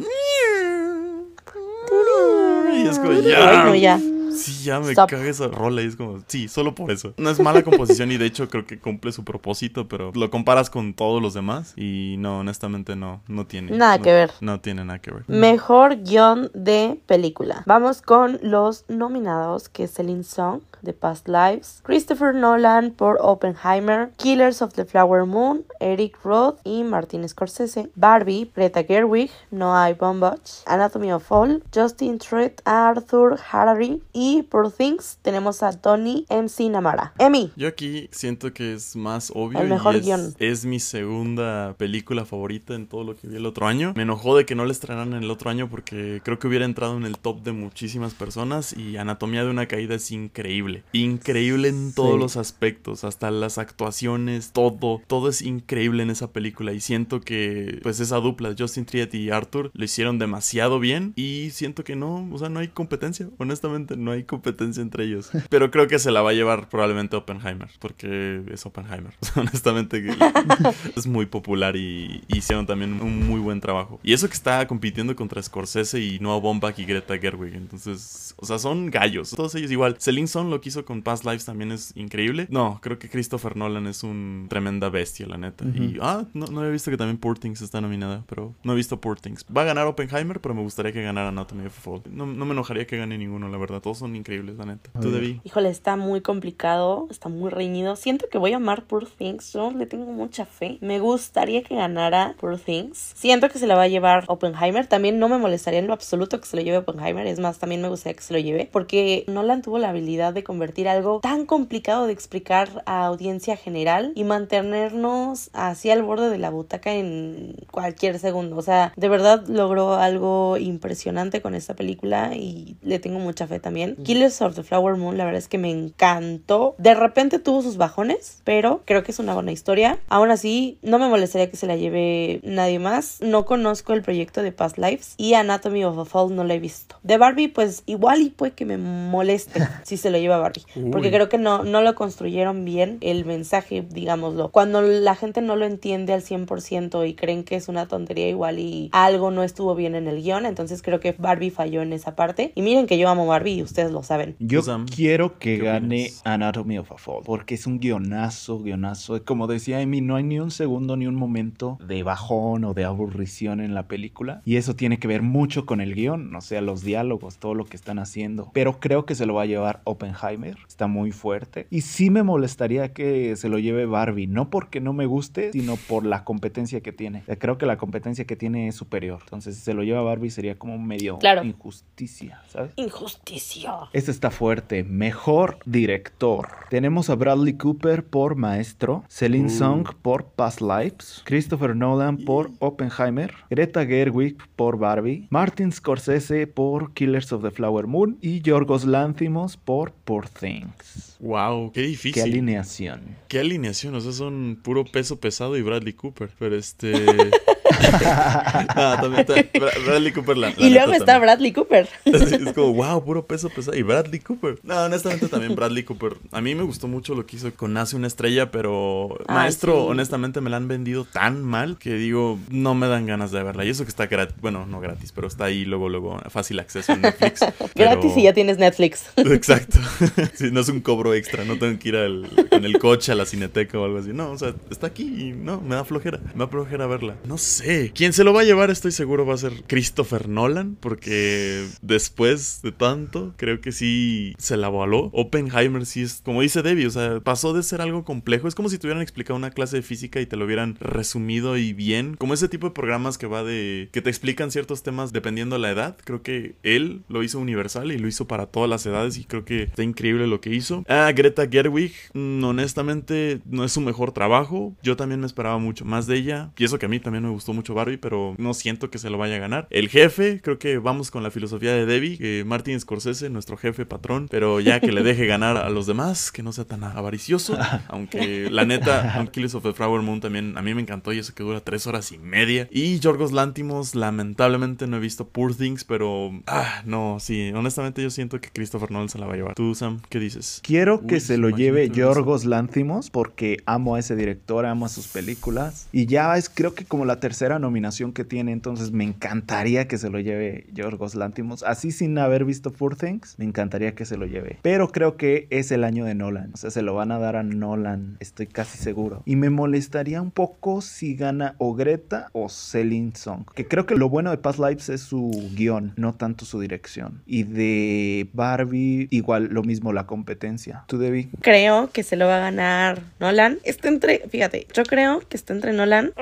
Y 2.73 2.87
es 2.87 2.99
como, 2.99 3.13
ya. 3.13 3.63
Bueno, 3.63 3.75
ya. 3.75 4.01
Sí, 4.31 4.65
ya 4.65 4.81
me 4.81 4.91
Stop. 4.93 5.11
caga 5.11 5.29
esa 5.29 5.49
rola 5.49 5.83
y 5.83 5.87
es 5.87 5.97
como, 5.97 6.21
sí, 6.27 6.49
solo 6.49 6.75
por 6.75 6.91
eso. 6.91 7.15
No 7.17 7.31
es 7.31 7.41
mala 7.41 7.63
composición 7.63 8.11
y 8.13 8.17
de 8.19 8.27
hecho 8.27 8.49
creo 8.49 8.67
que 8.67 8.79
cumple 8.79 9.13
su 9.13 9.25
propósito, 9.25 9.89
pero 9.89 10.13
lo 10.15 10.31
comparas 10.31 10.71
con 10.71 10.95
todos 10.95 11.21
los 11.23 11.35
demás 11.35 11.75
y 11.77 12.17
no, 12.19 12.39
honestamente 12.41 12.97
no, 12.97 13.21
no 13.29 13.47
tiene. 13.47 13.77
Nada 13.77 13.99
no- 13.99 14.03
que 14.05 14.13
ver. 14.13 14.31
No 14.41 14.61
tiene 14.61 14.85
nada 14.85 14.99
que 15.01 15.11
ver. 15.11 15.25
Mejor 15.29 15.97
guion 16.03 16.51
de 16.55 17.01
película. 17.07 17.63
Vamos 17.67 18.03
con 18.03 18.39
los 18.43 18.85
nominados, 18.89 19.69
que 19.69 19.85
es 19.85 19.93
Celine 19.95 20.25
Song 20.25 20.61
de 20.83 20.95
Past 20.95 21.29
Lives, 21.29 21.81
Christopher 21.85 22.35
Nolan 22.35 22.93
por 22.93 23.19
Oppenheimer, 23.21 24.13
Killers 24.17 24.63
of 24.63 24.73
the 24.73 24.87
Flower 24.87 25.27
Moon, 25.27 25.65
Eric 25.79 26.17
Roth 26.25 26.59
y 26.65 26.85
Martin 26.85 27.29
Scorsese, 27.29 27.91
Barbie, 27.97 28.51
Greta 28.57 28.83
Gerwig, 28.85 29.31
Noah 29.51 29.93
Baumbach, 29.93 30.63
Anatomy 30.67 31.13
of 31.13 31.23
Fall, 31.23 31.63
Justin 31.75 32.19
Treat, 32.19 32.63
Arthur 32.65 33.39
Harari 33.53 34.03
y 34.15 34.20
por 34.49 34.71
Things 34.73 35.19
tenemos 35.23 35.63
a 35.63 35.73
Tony 35.73 36.27
MC 36.29 36.69
Namara. 36.71 37.13
Emmy. 37.19 37.51
Yo 37.57 37.69
aquí 37.69 38.09
siento 38.13 38.53
que 38.53 38.75
es 38.75 38.95
más 38.97 39.33
obvio 39.35 39.61
El 39.61 39.69
mejor 39.69 39.95
y 39.95 39.99
es, 39.99 40.05
guion. 40.05 40.35
es 40.39 40.65
mi 40.65 40.79
segunda 40.81 41.75
película 41.79 42.25
favorita 42.25 42.75
en 42.75 42.87
todo 42.87 43.05
lo 43.05 43.17
que 43.17 43.27
vi 43.29 43.37
el 43.37 43.47
otro 43.47 43.67
año. 43.67 43.93
Me 43.97 44.03
enojó 44.03 44.37
de 44.37 44.45
que 44.45 44.55
no 44.55 44.65
la 44.65 44.73
estrenaran 44.73 45.13
el 45.15 45.31
otro 45.31 45.51
año 45.51 45.69
porque 45.71 46.21
creo 46.25 46.39
que 46.39 46.47
hubiera 46.49 46.65
entrado 46.65 46.97
en 46.97 47.05
el 47.05 47.19
top 47.19 47.43
de 47.43 47.53
muchísimas 47.53 48.15
personas 48.15 48.77
y 48.77 48.97
Anatomía 48.97 49.45
de 49.45 49.51
una 49.51 49.67
caída 49.67 49.95
es 49.95 50.11
increíble. 50.11 50.83
Increíble 50.93 51.69
en 51.69 51.93
todos 51.95 52.15
Sí. 52.15 52.19
los 52.19 52.37
aspectos, 52.37 53.05
hasta 53.05 53.31
las 53.31 53.57
actuaciones, 53.59 54.53
todo, 54.53 55.01
todo 55.07 55.29
es 55.29 55.43
increíble 55.43 56.03
en 56.03 56.11
esa 56.11 56.33
película 56.33 56.73
y 56.73 56.81
siento 56.81 57.21
que 57.21 57.79
pues 57.83 58.01
esa 58.01 58.17
dupla, 58.17 58.55
Justin 58.59 58.85
Triet 58.85 59.15
y 59.15 59.31
Arthur, 59.31 59.71
lo 59.75 59.85
hicieron 59.85 60.19
demasiado 60.19 60.79
bien 60.81 61.13
y 61.17 61.51
siento 61.53 61.85
que 61.85 61.97
no, 61.97 62.29
o 62.33 62.39
sea, 62.39 62.49
no 62.49 62.61
hay 62.61 62.69
competencia, 62.69 63.29
honestamente 63.39 63.97
no 64.11 64.17
hay 64.17 64.25
competencia 64.25 64.83
entre 64.83 65.05
ellos. 65.05 65.31
Pero 65.49 65.71
creo 65.71 65.87
que 65.87 65.99
se 65.99 66.11
la 66.11 66.21
va 66.21 66.31
a 66.31 66.33
llevar 66.33 66.69
probablemente 66.69 67.15
Oppenheimer, 67.15 67.69
porque 67.79 68.43
es 68.53 68.67
Oppenheimer. 68.67 69.15
honestamente 69.37 70.05
es 70.97 71.07
muy 71.07 71.27
popular 71.27 71.77
y, 71.77 72.23
y 72.27 72.39
hicieron 72.39 72.67
también 72.67 73.01
un 73.01 73.27
muy 73.29 73.41
buen 73.41 73.61
trabajo. 73.61 74.01
Y 74.03 74.13
eso 74.13 74.29
que 74.29 74.35
está 74.35 74.67
compitiendo 74.67 75.15
contra 75.15 75.43
Scorsese 75.43 76.01
y 76.01 76.19
Noah 76.19 76.41
Baumbach 76.41 76.79
y 76.79 76.85
Greta 76.85 77.17
Gerwig, 77.19 77.55
entonces, 77.55 78.35
o 78.37 78.47
sea, 78.47 78.59
son 78.59 78.91
gallos, 78.91 79.31
todos 79.31 79.55
ellos 79.55 79.71
igual. 79.71 79.97
Celine 80.01 80.27
Song 80.27 80.51
lo 80.51 80.61
que 80.61 80.71
hizo 80.71 80.85
con 80.85 81.03
Past 81.03 81.25
Lives 81.25 81.45
también 81.45 81.71
es 81.71 81.93
increíble. 81.97 82.47
No, 82.51 82.81
creo 82.83 82.99
que 82.99 83.09
Christopher 83.09 83.57
Nolan 83.57 83.87
es 83.87 84.03
un 84.03 84.47
tremenda 84.49 84.89
bestia, 84.89 85.27
la 85.27 85.39
neta. 85.39 85.65
Y, 85.65 85.99
ah, 86.01 86.25
no, 86.35 86.47
no 86.47 86.61
había 86.61 86.73
visto 86.73 86.91
que 86.91 86.97
también 86.97 87.19
Poor 87.19 87.39
Things 87.39 87.63
está 87.63 87.81
nominada, 87.81 88.25
pero 88.29 88.55
no 88.65 88.73
he 88.73 88.77
visto 88.77 89.01
Poor 89.01 89.21
Things. 89.21 89.47
Va 89.57 89.63
a 89.63 89.65
ganar 89.65 89.87
Oppenheimer, 89.87 90.41
pero 90.41 90.55
me 90.55 90.63
gustaría 90.63 90.93
que 90.93 91.03
ganara 91.03 91.29
Anatomy 91.29 91.67
of 91.67 91.79
Fall. 91.79 92.03
No, 92.11 92.27
no 92.27 92.45
me 92.45 92.53
enojaría 92.53 92.87
que 92.87 92.97
gane 92.97 93.17
ninguno, 93.19 93.49
la 93.49 93.59
verdad. 93.59 93.81
Todos 93.81 94.00
son 94.01 94.17
increíbles, 94.17 94.57
la 94.59 94.67
neta. 94.67 94.91
Tú. 95.01 95.11
Debbie. 95.11 95.41
Híjole, 95.45 95.71
está 95.71 95.97
muy 95.97 96.21
complicado, 96.21 97.07
está 97.11 97.29
muy 97.29 97.51
reñido. 97.51 97.97
Siento 97.97 98.29
que 98.29 98.39
voy 98.39 98.53
a 98.53 98.57
amar 98.57 98.85
Poor 98.85 99.07
Things, 99.07 99.53
yo 99.53 99.71
le 99.71 99.87
tengo 99.87 100.13
mucha 100.13 100.45
fe. 100.45 100.79
Me 100.81 100.99
gustaría 100.99 101.63
que 101.63 101.77
ganara 101.77 102.35
Poor 102.41 102.59
Things. 102.59 103.13
Siento 103.15 103.49
que 103.49 103.59
se 103.59 103.67
la 103.67 103.77
va 103.77 103.83
a 103.83 103.89
llevar 103.89 104.25
Oppenheimer. 104.27 104.87
También 104.87 105.19
no 105.19 105.29
me 105.29 105.39
molestaría 105.39 105.79
en 105.79 105.87
lo 105.87 105.93
absoluto 105.93 106.41
que 106.41 106.47
se 106.47 106.57
lo 106.57 106.63
lleve 106.63 106.79
Oppenheimer. 106.79 107.27
Es 107.27 107.39
más, 107.39 107.59
también 107.59 107.81
me 107.81 107.89
gustaría 107.89 108.17
que 108.17 108.23
se 108.23 108.33
lo 108.33 108.41
lleve. 108.41 108.69
Porque 108.73 109.25
Nolan 109.29 109.63
tuvo 109.63 109.79
la 109.79 109.91
habilidad 109.91 110.33
de 110.33 110.43
convertir 110.43 110.89
algo 110.89 111.21
tan 111.21 111.47
complicado 111.47 112.07
de 112.07 112.13
explicar 112.13 112.83
a 112.87 113.07
audiencia 113.07 113.57
general 113.57 114.13
y 114.15 114.25
mantenernos 114.25 115.51
así 115.53 115.91
al 115.91 116.03
borde 116.03 116.31
de 116.31 116.39
la 116.39 116.51
butaca 116.51 116.93
en 116.93 117.57
cualquier 117.71 118.19
segundo. 118.19 118.57
O 118.57 118.63
sea, 118.63 118.93
de 118.97 119.09
verdad 119.09 119.47
logró 119.47 119.95
algo 119.95 120.57
impresionante 120.57 121.43
con 121.43 121.55
esta 121.55 121.75
película 121.75 122.35
y 122.35 122.77
le 122.83 122.99
tengo 122.99 123.19
mucha 123.19 123.47
fe 123.47 123.61
también. 123.61 123.90
Killers 123.97 124.41
of 124.43 124.55
the 124.55 124.63
Flower 124.63 124.97
Moon, 124.97 125.17
la 125.17 125.25
verdad 125.25 125.39
es 125.39 125.49
que 125.49 125.59
me 125.59 125.71
encantó. 125.71 126.75
De 126.79 126.95
repente 126.95 127.39
tuvo 127.39 127.63
sus 127.63 127.77
bajones, 127.77 128.41
pero 128.45 128.83
creo 128.85 129.03
que 129.03 129.13
es 129.13 129.19
una 129.19 129.35
buena 129.35 129.53
historia. 129.53 129.99
Aún 130.09 130.31
así, 130.31 130.79
no 130.83 130.99
me 130.99 131.09
molestaría 131.09 131.51
que 131.51 131.57
se 131.57 131.67
la 131.67 131.77
lleve 131.77 132.41
nadie 132.43 132.79
más. 132.79 133.19
No 133.21 133.45
conozco 133.45 133.93
el 133.93 134.03
proyecto 134.03 134.43
de 134.43 134.53
Past 134.53 134.79
Lives 134.79 135.15
y 135.17 135.35
Anatomy 135.35 135.85
of 135.85 135.99
a 135.99 136.05
Fall 136.05 136.35
no 136.35 136.45
lo 136.45 136.53
he 136.53 136.59
visto. 136.59 136.97
De 137.03 137.19
Barbie, 137.19 137.49
pues 137.49 137.83
igual 137.87 138.21
y 138.21 138.31
puede 138.31 138.53
que 138.53 138.65
me 138.65 138.79
moleste 138.79 139.61
si 139.83 139.97
se 139.97 140.11
lo 140.11 140.19
lleva 140.19 140.39
Barbie. 140.39 140.65
Porque 140.91 141.11
creo 141.11 141.29
que 141.29 141.39
no, 141.39 141.65
no 141.65 141.83
lo 141.83 141.95
construyeron 141.95 142.65
bien 142.65 142.99
el 143.01 143.25
mensaje, 143.25 143.85
digámoslo. 143.89 144.51
Cuando 144.51 144.83
la 144.83 145.15
gente 145.15 145.41
no 145.41 145.57
lo 145.57 145.67
entiende 145.67 146.13
al 146.13 146.23
100% 146.23 147.09
y 147.09 147.15
creen 147.15 147.45
que 147.45 147.57
es 147.57 147.69
una 147.69 147.87
tontería 147.87 148.29
igual 148.29 148.59
y 148.59 148.91
algo 148.93 149.31
no 149.31 149.43
estuvo 149.43 149.75
bien 149.75 149.95
en 149.95 150.09
el 150.09 150.23
guion, 150.23 150.47
entonces 150.47 150.83
creo 150.83 151.01
que 151.01 151.15
Barbie 151.17 151.51
falló 151.51 151.83
en 151.83 151.93
esa 151.93 152.15
parte. 152.15 152.53
Y 152.55 152.63
miren 152.63 152.87
que 152.87 152.99
yo 152.99 153.09
amo 153.09 153.27
Barbie 153.27 153.59
y 153.59 153.63
ustedes 153.81 153.93
lo 153.93 154.03
saben. 154.03 154.37
Yo 154.39 154.63
Sam, 154.63 154.87
quiero 154.87 155.39
que 155.39 155.57
¿qué 155.59 155.65
gane 155.65 156.03
opinas? 156.05 156.23
Anatomy 156.25 156.79
of 156.79 156.93
a 156.93 156.99
Fall, 156.99 157.23
porque 157.25 157.55
es 157.55 157.67
un 157.67 157.79
guionazo, 157.81 158.61
guionazo. 158.61 159.23
Como 159.25 159.47
decía 159.47 159.81
Emi, 159.81 160.01
no 160.01 160.17
hay 160.17 160.25
ni 160.25 160.39
un 160.39 160.51
segundo 160.51 160.97
ni 160.97 161.07
un 161.07 161.15
momento 161.15 161.79
de 161.87 162.03
bajón 162.03 162.65
o 162.65 162.75
de 162.75 162.85
aburrición 162.85 163.61
en 163.61 163.75
la 163.75 163.89
película. 163.89 164.43
Y 164.45 164.57
eso 164.57 164.77
tiene 164.77 164.99
que 164.99 165.09
ver 165.09 165.23
mucho 165.23 165.65
con 165.67 165.81
el 165.81 165.95
guion, 165.95 166.35
o 166.35 166.41
sea, 166.41 166.61
los 166.61 166.83
diálogos, 166.83 167.39
todo 167.39 167.55
lo 167.55 167.65
que 167.65 167.77
están 167.77 167.99
haciendo. 167.99 168.51
Pero 168.53 168.81
creo 168.81 169.07
que 169.07 169.15
se 169.15 169.27
lo 169.27 169.35
va 169.35 169.43
a 169.43 169.47
llevar 169.47 169.81
Oppenheimer, 169.85 170.57
está 170.69 170.87
muy 170.87 171.13
fuerte. 171.13 171.67
Y 171.71 171.81
sí 171.83 172.11
me 172.11 172.23
molestaría 172.23 172.93
que 172.93 173.37
se 173.37 173.49
lo 173.49 173.59
lleve 173.59 173.87
Barbie, 173.87 174.27
no 174.27 174.51
porque 174.51 174.81
no 174.81 174.93
me 174.93 175.07
guste, 175.07 175.53
sino 175.53 175.77
por 175.77 176.05
la 176.05 176.25
competencia 176.25 176.81
que 176.83 176.93
tiene. 176.93 177.21
O 177.21 177.25
sea, 177.27 177.39
creo 177.39 177.57
que 177.59 177.67
la 177.67 177.79
competencia 177.79 178.25
que 178.27 178.37
tiene 178.37 178.69
es 178.69 178.75
superior. 178.75 179.21
Entonces, 179.23 179.57
si 179.57 179.63
se 179.63 179.75
lo 179.75 179.83
lleva 179.83 180.03
Barbie 180.03 180.31
sería 180.31 180.59
como 180.59 180.79
medio 180.79 181.19
Claro. 181.19 181.43
injusticia, 181.45 182.43
¿sabes? 182.49 182.73
Injusticia. 182.77 183.70
Este 183.93 184.11
está 184.11 184.31
fuerte. 184.31 184.85
Mejor 184.85 185.59
director. 185.65 186.49
Tenemos 186.71 187.11
a 187.11 187.15
Bradley 187.15 187.55
Cooper 187.55 188.05
por 188.05 188.35
Maestro, 188.37 189.05
Celine 189.09 189.47
Uh. 189.47 189.51
Song 189.51 189.89
por 190.03 190.27
Past 190.27 190.61
Lives, 190.61 191.23
Christopher 191.25 191.75
Nolan 191.75 192.19
por 192.19 192.51
Oppenheimer, 192.61 193.35
Greta 193.51 193.85
Gerwig 193.85 194.37
por 194.57 194.79
Barbie, 194.79 195.27
Martin 195.31 195.73
Scorsese 195.73 196.47
por 196.47 196.93
Killers 196.95 197.33
of 197.33 197.43
the 197.43 197.51
Flower 197.51 197.87
Moon 197.87 198.19
y 198.21 198.41
Yorgos 198.41 198.85
Lanthimos 198.85 199.57
por 199.57 199.93
Poor 199.93 200.29
Things. 200.29 201.17
Wow, 201.21 201.73
qué 201.73 201.83
difícil. 201.83 202.15
Qué 202.15 202.23
alineación. 202.23 203.01
Qué 203.29 203.41
alineación, 203.41 203.95
o 203.95 204.01
sea, 204.01 204.13
son 204.13 204.59
puro 204.63 204.85
peso 204.85 205.21
pesado 205.21 205.57
y 205.57 205.63
Bradley 205.63 205.93
Cooper. 205.93 206.31
Pero 206.39 206.57
este. 206.57 206.93
Ah, 207.83 208.99
también 209.01 209.21
está- 209.21 209.35
Bra- 209.59 209.85
Bradley 209.87 210.13
Cooper 210.13 210.37
la, 210.37 210.51
la 210.51 210.55
Y 210.59 210.71
luego 210.71 210.93
está 210.93 211.05
también. 211.07 211.23
Bradley 211.23 211.53
Cooper. 211.53 211.89
Es 212.05 212.53
como, 212.55 212.73
wow, 212.75 213.05
puro 213.05 213.27
peso 213.27 213.49
pesado. 213.51 213.77
Y 213.77 213.83
Bradley 213.83 214.21
Cooper. 214.21 214.59
No, 214.63 214.85
honestamente 214.85 215.29
también 215.29 215.55
Bradley 215.55 215.85
Cooper. 215.85 216.15
A 216.33 216.41
mí 216.41 216.55
me 216.55 216.63
gustó 216.63 216.89
mucho 216.89 217.15
lo 217.15 217.27
que 217.27 217.37
hizo 217.37 217.53
con 217.55 217.73
Nace 217.73 217.97
una 217.97 218.07
estrella, 218.07 218.51
pero 218.51 219.17
Ay, 219.27 219.37
Maestro, 219.37 219.73
sí. 219.75 219.87
honestamente 219.91 220.41
me 220.41 220.51
la 220.51 220.57
han 220.57 220.69
vendido 220.69 221.05
tan 221.05 221.43
mal 221.43 221.79
que 221.79 221.95
digo, 221.95 222.39
no 222.51 222.75
me 222.75 222.87
dan 222.89 223.07
ganas 223.07 223.31
de 223.31 223.43
verla. 223.43 223.65
Y 223.65 223.71
eso 223.71 223.85
que 223.85 223.91
está 223.91 224.07
gratis, 224.07 224.37
bueno, 224.41 224.67
no 224.67 224.81
gratis, 224.81 225.13
pero 225.13 225.29
está 225.29 225.45
ahí 225.45 225.65
luego, 225.65 225.89
luego, 225.89 226.19
fácil 226.31 226.59
acceso 226.61 226.93
en 226.93 227.03
Netflix. 227.03 227.41
Gratis 227.75 228.13
y 228.17 228.23
ya 228.25 228.33
tienes 228.33 228.59
Netflix. 228.59 229.05
Exacto. 229.17 229.79
Sí, 230.35 230.51
no 230.51 230.61
es 230.61 230.69
un 230.69 230.81
cobro 230.81 231.13
extra, 231.15 231.45
no 231.45 231.59
tengo 231.59 231.79
que 231.79 231.89
ir 231.91 231.97
al- 231.97 232.29
con 232.51 232.65
el 232.65 232.79
coche 232.79 233.13
a 233.13 233.15
la 233.15 233.27
cineteca 233.27 233.79
o 233.79 233.85
algo 233.85 233.99
así. 233.99 234.11
No, 234.13 234.31
o 234.31 234.39
sea, 234.39 234.55
está 234.71 234.87
aquí 234.89 235.03
y 235.03 235.33
no, 235.33 235.61
me 235.61 235.75
da 235.75 235.85
flojera. 235.85 236.19
Me 236.35 236.41
da 236.45 236.49
flojera 236.49 236.87
verla. 236.87 237.17
No 237.25 237.37
sé. 237.39 237.70
Quién 237.95 238.13
se 238.13 238.25
lo 238.25 238.33
va 238.33 238.41
a 238.41 238.45
llevar, 238.45 238.71
estoy 238.71 238.93
seguro, 238.93 239.27
va 239.27 239.35
a 239.35 239.39
ser 239.39 239.53
Christopher 239.67 240.29
Nolan, 240.29 240.77
porque 240.79 241.67
después 241.83 242.63
de 242.63 242.73
tanto, 242.73 243.35
creo 243.37 243.61
que 243.61 243.73
sí 243.73 244.35
se 244.39 244.57
la 244.57 244.69
voló. 244.69 245.11
Oppenheimer 245.13 245.87
sí 245.87 246.03
es, 246.03 246.21
como 246.25 246.43
dice 246.43 246.63
Debbie, 246.63 246.87
o 246.87 246.91
sea, 246.91 247.21
pasó 247.21 247.53
de 247.53 247.63
ser 247.63 247.81
algo 247.81 248.05
complejo. 248.05 248.49
Es 248.49 248.55
como 248.55 248.69
si 248.69 248.79
te 248.79 248.87
hubieran 248.87 249.03
explicado 249.03 249.37
una 249.37 249.51
clase 249.51 249.77
de 249.77 249.83
física 249.83 250.21
y 250.21 250.27
te 250.27 250.37
lo 250.37 250.47
hubieran 250.47 250.77
resumido 250.81 251.57
y 251.57 251.73
bien. 251.73 252.17
Como 252.17 252.35
ese 252.35 252.49
tipo 252.49 252.69
de 252.69 252.75
programas 252.75 253.19
que 253.19 253.27
va 253.27 253.45
de. 253.45 253.89
que 253.93 254.03
te 254.03 254.11
explican 254.11 254.51
ciertos 254.51 254.83
temas 254.83 255.13
dependiendo 255.13 255.57
de 255.57 255.63
la 255.63 255.71
edad. 255.71 255.97
Creo 256.05 256.23
que 256.23 256.57
él 256.63 257.03
lo 257.09 257.23
hizo 257.23 257.39
universal 257.39 257.93
y 257.93 257.99
lo 257.99 258.09
hizo 258.09 258.27
para 258.27 258.47
todas 258.47 258.69
las 258.69 258.85
edades 258.87 259.17
y 259.17 259.25
creo 259.25 259.45
que 259.45 259.65
está 259.65 259.83
increíble 259.83 260.27
lo 260.27 260.41
que 260.41 260.55
hizo. 260.55 260.85
Ah, 260.89 261.13
Greta 261.15 261.49
Gerwig, 261.49 261.93
mm, 262.15 262.43
honestamente, 262.43 263.41
no 263.45 263.65
es 263.65 263.73
su 263.73 263.81
mejor 263.81 264.13
trabajo. 264.13 264.75
Yo 264.83 264.97
también 264.97 265.21
me 265.21 265.27
esperaba 265.27 265.59
mucho 265.59 265.85
más 265.85 266.07
de 266.07 266.17
ella. 266.17 266.51
Y 266.57 266.65
eso 266.65 266.79
que 266.79 266.87
a 266.87 266.89
mí 266.89 266.99
también 266.99 267.25
me 267.25 267.31
gustó 267.31 267.53
mucho 267.53 267.60
Barbie, 267.69 267.97
pero 267.97 268.35
no 268.39 268.55
siento 268.55 268.91
que 268.91 268.99
se 268.99 269.11
lo 269.11 269.19
vaya 269.19 269.37
a 269.37 269.39
ganar. 269.39 269.67
El 269.71 269.89
jefe, 269.89 270.41
creo 270.43 270.59
que 270.59 270.79
vamos 270.79 271.11
con 271.11 271.23
la 271.23 271.31
filosofía 271.31 271.73
de 271.73 271.87
Debbie, 271.87 272.19
que 272.19 272.45
Martin 272.47 272.79
Scorsese, 272.81 273.31
nuestro 273.31 273.57
jefe 273.57 273.87
patrón, 273.87 274.29
pero 274.31 274.61
ya 274.61 274.81
que 274.81 274.93
le 274.93 275.03
deje 275.03 275.27
ganar 275.27 275.57
a 275.57 275.71
los 275.71 275.87
demás, 275.87 276.33
que 276.33 276.43
no 276.43 276.53
sea 276.53 276.65
tan 276.65 276.85
avaricioso. 276.85 277.57
Aunque 277.89 278.51
la 278.51 278.65
neta, 278.65 279.29
Killers 279.33 279.55
of 279.55 279.63
the 279.63 279.73
Flower 279.73 280.03
Moon 280.03 280.21
también 280.21 280.57
a 280.57 280.63
mí 280.63 280.75
me 280.75 280.83
encantó 280.83 281.13
y 281.13 281.19
eso 281.19 281.35
que 281.35 281.43
dura 281.43 281.61
tres 281.61 281.87
horas 281.87 282.13
y 282.13 282.19
media. 282.19 282.69
Y 282.71 282.99
Yorgos 282.99 283.33
Lántimos, 283.33 283.95
lamentablemente 283.95 284.87
no 284.87 284.97
he 284.97 285.01
visto 285.01 285.29
Poor 285.29 285.55
Things, 285.55 285.85
pero 285.85 286.33
ah, 286.47 286.83
no, 286.85 287.19
sí, 287.21 287.53
honestamente 287.55 288.03
yo 288.03 288.11
siento 288.11 288.41
que 288.41 288.51
Christopher 288.51 288.91
Nolan 288.91 289.09
se 289.09 289.19
la 289.19 289.27
va 289.27 289.35
a 289.35 289.37
llevar. 289.37 289.55
Tú, 289.55 289.75
Sam, 289.75 290.01
¿qué 290.09 290.19
dices? 290.19 290.61
Quiero 290.63 291.07
que 291.07 291.15
Uy, 291.15 291.21
se 291.21 291.39
lo 291.39 291.51
lleve. 291.51 291.91
Yorgos 291.91 292.45
Lanthimos 292.45 293.11
porque 293.11 293.59
amo 293.67 293.95
a 293.95 293.99
ese 293.99 294.17
director, 294.17 294.67
amo 294.67 294.87
a 294.87 294.89
sus 294.89 295.09
películas 295.09 295.89
y 295.93 296.07
ya 296.07 296.37
es 296.37 296.49
creo 296.49 296.75
que 296.75 296.85
como 296.85 297.05
la 297.05 297.21
tercera 297.21 297.40
nominación 297.49 298.13
que 298.13 298.25
tiene, 298.25 298.53
entonces 298.53 298.93
me 298.93 299.05
encantaría 299.05 299.89
que 299.89 299.99
se 299.99 300.11
lo 300.11 300.21
lleve 300.21 300.67
Yorgos 300.73 301.15
Lanthimos, 301.15 301.63
así 301.63 301.91
sin 301.91 302.19
haber 302.19 302.45
visto 302.45 302.73
Poor 302.73 302.97
Things, 302.97 303.37
me 303.39 303.45
encantaría 303.45 303.95
que 303.95 304.05
se 304.05 304.17
lo 304.17 304.27
lleve. 304.27 304.59
Pero 304.63 304.89
creo 304.93 305.17
que 305.17 305.47
es 305.51 305.71
el 305.73 305.85
año 305.85 306.05
de 306.05 306.15
Nolan, 306.15 306.51
o 306.55 306.57
sea, 306.57 306.71
se 306.71 306.83
lo 306.83 306.95
van 306.95 307.13
a 307.13 307.19
dar 307.19 307.37
a 307.37 307.43
Nolan, 307.43 308.17
estoy 308.21 308.47
casi 308.47 308.79
seguro. 308.79 309.23
Y 309.25 309.37
me 309.37 309.51
molestaría 309.51 310.21
un 310.23 310.31
poco 310.31 310.81
si 310.81 311.15
gana 311.15 311.55
o 311.59 311.75
Greta 311.75 312.29
o 312.33 312.49
Celine 312.49 313.13
Song, 313.15 313.45
que 313.55 313.67
creo 313.67 313.87
que 313.87 313.97
lo 313.97 314.09
bueno 314.09 314.31
de 314.31 314.39
Past 314.39 314.59
Lives 314.59 314.89
es 314.89 315.01
su 315.01 315.31
guion, 315.55 315.93
no 315.97 316.15
tanto 316.15 316.45
su 316.45 316.61
dirección. 316.61 317.23
Y 317.27 317.45
de 317.45 318.29
Barbie, 318.33 319.09
igual 319.11 319.49
lo 319.51 319.63
mismo 319.63 319.93
la 319.93 320.07
competencia. 320.07 320.85
¿Tú, 320.87 320.99
Debbie? 320.99 321.31
Creo 321.41 321.91
que 321.93 322.03
se 322.03 322.17
lo 322.17 322.27
va 322.27 322.37
a 322.37 322.41
ganar 322.41 323.03
Nolan. 323.19 323.59
Está 323.65 323.89
entre, 323.89 324.29
fíjate, 324.29 324.67
yo 324.73 324.83
creo 324.85 325.21
que 325.29 325.37
está 325.37 325.53
entre 325.53 325.73
Nolan. 325.73 326.13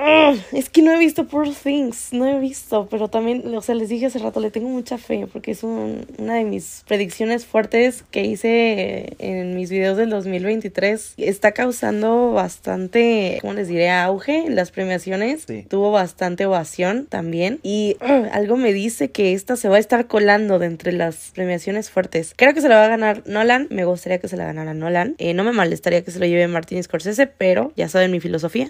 Es 0.51 0.69
que 0.69 0.81
no 0.81 0.93
he 0.93 0.99
visto 0.99 1.08
Poor 1.13 1.47
Things, 1.53 2.09
no 2.13 2.25
he 2.27 2.39
visto, 2.39 2.87
pero 2.89 3.07
también, 3.07 3.43
o 3.55 3.61
sea, 3.61 3.75
les 3.75 3.89
dije 3.89 4.05
hace 4.07 4.19
rato, 4.19 4.39
le 4.39 4.51
tengo 4.51 4.69
mucha 4.69 4.97
fe 4.97 5.27
porque 5.31 5.51
es 5.51 5.63
un- 5.63 6.05
una 6.17 6.35
de 6.35 6.43
mis 6.43 6.83
predicciones 6.87 7.45
fuertes 7.45 8.03
que 8.11 8.23
hice 8.25 9.13
en 9.19 9.55
mis 9.55 9.69
videos 9.69 9.97
del 9.97 10.09
2023. 10.09 11.13
Está 11.17 11.51
causando 11.51 12.31
bastante, 12.33 13.37
¿cómo 13.41 13.53
les 13.53 13.67
diré? 13.67 13.89
Auge 13.89 14.45
en 14.45 14.55
las 14.55 14.71
premiaciones. 14.71 15.43
Sí. 15.47 15.65
Tuvo 15.69 15.91
bastante 15.91 16.45
ovación 16.45 17.05
también. 17.07 17.59
Y 17.63 17.97
algo 18.31 18.57
me 18.57 18.73
dice 18.73 19.11
que 19.11 19.33
esta 19.33 19.55
se 19.55 19.69
va 19.69 19.77
a 19.77 19.79
estar 19.79 20.07
colando 20.07 20.59
de 20.59 20.67
entre 20.67 20.91
las 20.91 21.31
premiaciones 21.33 21.89
fuertes. 21.89 22.33
Creo 22.35 22.53
que 22.53 22.61
se 22.61 22.69
la 22.69 22.75
va 22.75 22.85
a 22.85 22.89
ganar 22.89 23.23
Nolan. 23.25 23.67
Me 23.69 23.85
gustaría 23.85 24.19
que 24.19 24.27
se 24.27 24.37
la 24.37 24.45
ganara 24.45 24.73
Nolan. 24.73 25.15
Eh, 25.17 25.33
no 25.33 25.43
me 25.43 25.51
molestaría 25.51 26.03
que 26.03 26.11
se 26.11 26.19
lo 26.19 26.25
lleve 26.25 26.47
Martin 26.47 26.81
Scorsese, 26.83 27.27
pero 27.27 27.71
ya 27.75 27.89
saben 27.89 28.11
mi 28.11 28.19
filosofía. 28.19 28.69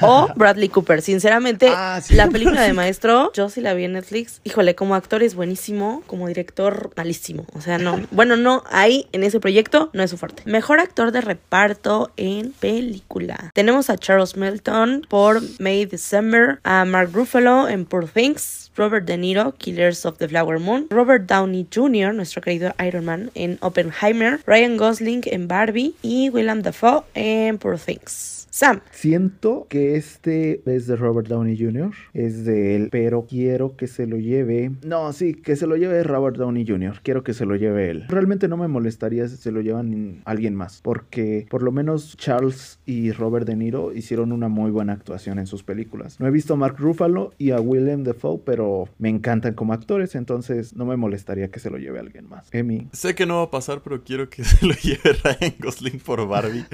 O 0.00 0.28
Bradley 0.36 0.68
Cooper. 0.68 1.02
Sinceramente, 1.02 1.68
Ah, 1.80 2.00
la 2.10 2.26
película 2.26 2.62
de 2.62 2.72
Maestro, 2.72 3.30
yo 3.34 3.48
sí 3.48 3.60
la 3.60 3.72
vi 3.72 3.84
en 3.84 3.92
Netflix. 3.92 4.40
Híjole, 4.42 4.74
como 4.74 4.96
actor 4.96 5.22
es 5.22 5.36
buenísimo, 5.36 6.02
como 6.08 6.26
director 6.26 6.90
malísimo. 6.96 7.46
O 7.54 7.60
sea, 7.60 7.78
no. 7.78 8.04
Bueno, 8.10 8.36
no, 8.36 8.64
ahí 8.68 9.06
en 9.12 9.22
ese 9.22 9.38
proyecto 9.38 9.88
no 9.92 10.02
es 10.02 10.10
su 10.10 10.18
fuerte. 10.18 10.42
Mejor 10.44 10.80
actor 10.80 11.12
de 11.12 11.20
reparto 11.20 12.10
en 12.16 12.50
película. 12.50 13.52
Tenemos 13.54 13.90
a 13.90 13.96
Charles 13.96 14.36
Melton 14.36 15.06
por 15.08 15.40
May 15.60 15.86
December, 15.86 16.58
a 16.64 16.84
Mark 16.84 17.10
Ruffalo 17.12 17.68
en 17.68 17.84
Poor 17.84 18.08
Things, 18.08 18.67
Robert 18.78 19.06
De 19.06 19.18
Niro, 19.18 19.54
Killers 19.58 20.06
of 20.06 20.18
the 20.18 20.28
Flower 20.28 20.60
Moon, 20.60 20.86
Robert 20.88 21.26
Downey 21.26 21.66
Jr., 21.74 22.14
nuestro 22.14 22.40
querido 22.40 22.72
Iron 22.86 23.04
Man, 23.04 23.30
en 23.34 23.58
Oppenheimer, 23.60 24.40
Ryan 24.46 24.76
Gosling 24.76 25.22
en 25.26 25.48
Barbie 25.48 25.94
y 26.00 26.30
Willem 26.30 26.62
Dafoe 26.62 27.02
en 27.14 27.58
Poor 27.58 27.76
Things. 27.76 28.38
Sam. 28.50 28.80
Siento 28.90 29.66
que 29.68 29.94
este 29.94 30.62
es 30.66 30.88
de 30.88 30.96
Robert 30.96 31.28
Downey 31.28 31.56
Jr., 31.56 31.92
es 32.12 32.44
de 32.44 32.74
él, 32.74 32.88
pero 32.90 33.24
quiero 33.28 33.76
que 33.76 33.86
se 33.86 34.06
lo 34.08 34.16
lleve. 34.16 34.72
No, 34.84 35.12
sí, 35.12 35.34
que 35.34 35.54
se 35.54 35.68
lo 35.68 35.76
lleve 35.76 36.02
Robert 36.02 36.36
Downey 36.36 36.66
Jr., 36.66 36.98
quiero 37.04 37.22
que 37.22 37.34
se 37.34 37.46
lo 37.46 37.54
lleve 37.54 37.90
él. 37.90 38.06
Realmente 38.08 38.48
no 38.48 38.56
me 38.56 38.66
molestaría 38.66 39.28
si 39.28 39.36
se 39.36 39.52
lo 39.52 39.60
llevan 39.60 40.22
alguien 40.24 40.56
más, 40.56 40.80
porque 40.82 41.46
por 41.48 41.62
lo 41.62 41.70
menos 41.70 42.16
Charles 42.16 42.80
y 42.84 43.12
Robert 43.12 43.46
De 43.46 43.54
Niro 43.54 43.92
hicieron 43.92 44.32
una 44.32 44.48
muy 44.48 44.72
buena 44.72 44.92
actuación 44.92 45.38
en 45.38 45.46
sus 45.46 45.62
películas. 45.62 46.18
No 46.18 46.26
he 46.26 46.32
visto 46.32 46.54
a 46.54 46.56
Mark 46.56 46.76
Ruffalo 46.78 47.32
y 47.38 47.52
a 47.52 47.60
Willem 47.60 48.02
Dafoe, 48.02 48.40
pero 48.44 48.67
me 48.98 49.08
encantan 49.08 49.54
como 49.54 49.72
actores, 49.72 50.14
entonces 50.14 50.74
no 50.74 50.84
me 50.84 50.96
molestaría 50.96 51.50
que 51.50 51.60
se 51.60 51.70
lo 51.70 51.78
lleve 51.78 51.98
alguien 51.98 52.28
más. 52.28 52.48
Emi. 52.52 52.88
Sé 52.92 53.14
que 53.14 53.26
no 53.26 53.36
va 53.36 53.42
a 53.44 53.50
pasar, 53.50 53.82
pero 53.82 54.02
quiero 54.04 54.28
que 54.28 54.44
se 54.44 54.66
lo 54.66 54.74
lleve 54.74 55.12
Ryan 55.22 55.54
Gosling 55.58 56.00
por 56.00 56.26
Barbie, 56.26 56.64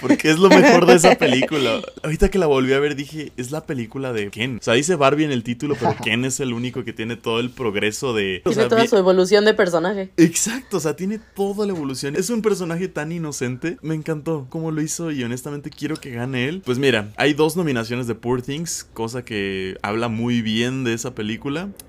porque 0.00 0.30
es 0.30 0.38
lo 0.38 0.48
mejor 0.48 0.86
de 0.86 0.94
esa 0.94 1.14
película. 1.16 1.80
Ahorita 2.02 2.30
que 2.30 2.38
la 2.38 2.46
volví 2.46 2.72
a 2.72 2.80
ver 2.80 2.96
dije, 2.96 3.32
es 3.36 3.50
la 3.50 3.66
película 3.66 4.12
de 4.12 4.30
Ken. 4.30 4.58
O 4.60 4.62
sea, 4.62 4.74
dice 4.74 4.96
Barbie 4.96 5.24
en 5.24 5.32
el 5.32 5.42
título, 5.42 5.76
pero 5.78 5.94
Ken 6.02 6.24
es 6.24 6.40
el 6.40 6.52
único 6.52 6.84
que 6.84 6.92
tiene 6.92 7.16
todo 7.16 7.40
el 7.40 7.50
progreso 7.50 8.14
de... 8.14 8.42
o 8.44 8.50
Tiene 8.50 8.68
toda 8.68 8.86
su 8.86 8.96
evolución 8.96 9.44
de 9.44 9.54
personaje. 9.54 10.10
Exacto, 10.16 10.78
o 10.78 10.80
sea, 10.80 10.96
tiene 10.96 11.20
toda 11.34 11.66
la 11.66 11.72
evolución. 11.72 12.16
Es 12.16 12.30
un 12.30 12.42
personaje 12.42 12.88
tan 12.88 13.12
inocente. 13.12 13.78
Me 13.82 13.94
encantó 13.94 14.46
cómo 14.48 14.70
lo 14.70 14.80
hizo 14.82 15.10
y 15.10 15.22
honestamente 15.22 15.70
quiero 15.70 15.96
que 15.96 16.10
gane 16.10 16.48
él. 16.48 16.62
Pues 16.64 16.78
mira, 16.78 17.12
hay 17.16 17.34
dos 17.34 17.56
nominaciones 17.56 18.06
de 18.06 18.14
Poor 18.14 18.42
Things, 18.42 18.84
cosa 18.92 19.24
que 19.24 19.76
habla 19.82 20.08
muy 20.08 20.42
bien 20.42 20.84
de 20.84 20.94
esa 20.94 21.14
película 21.14 21.35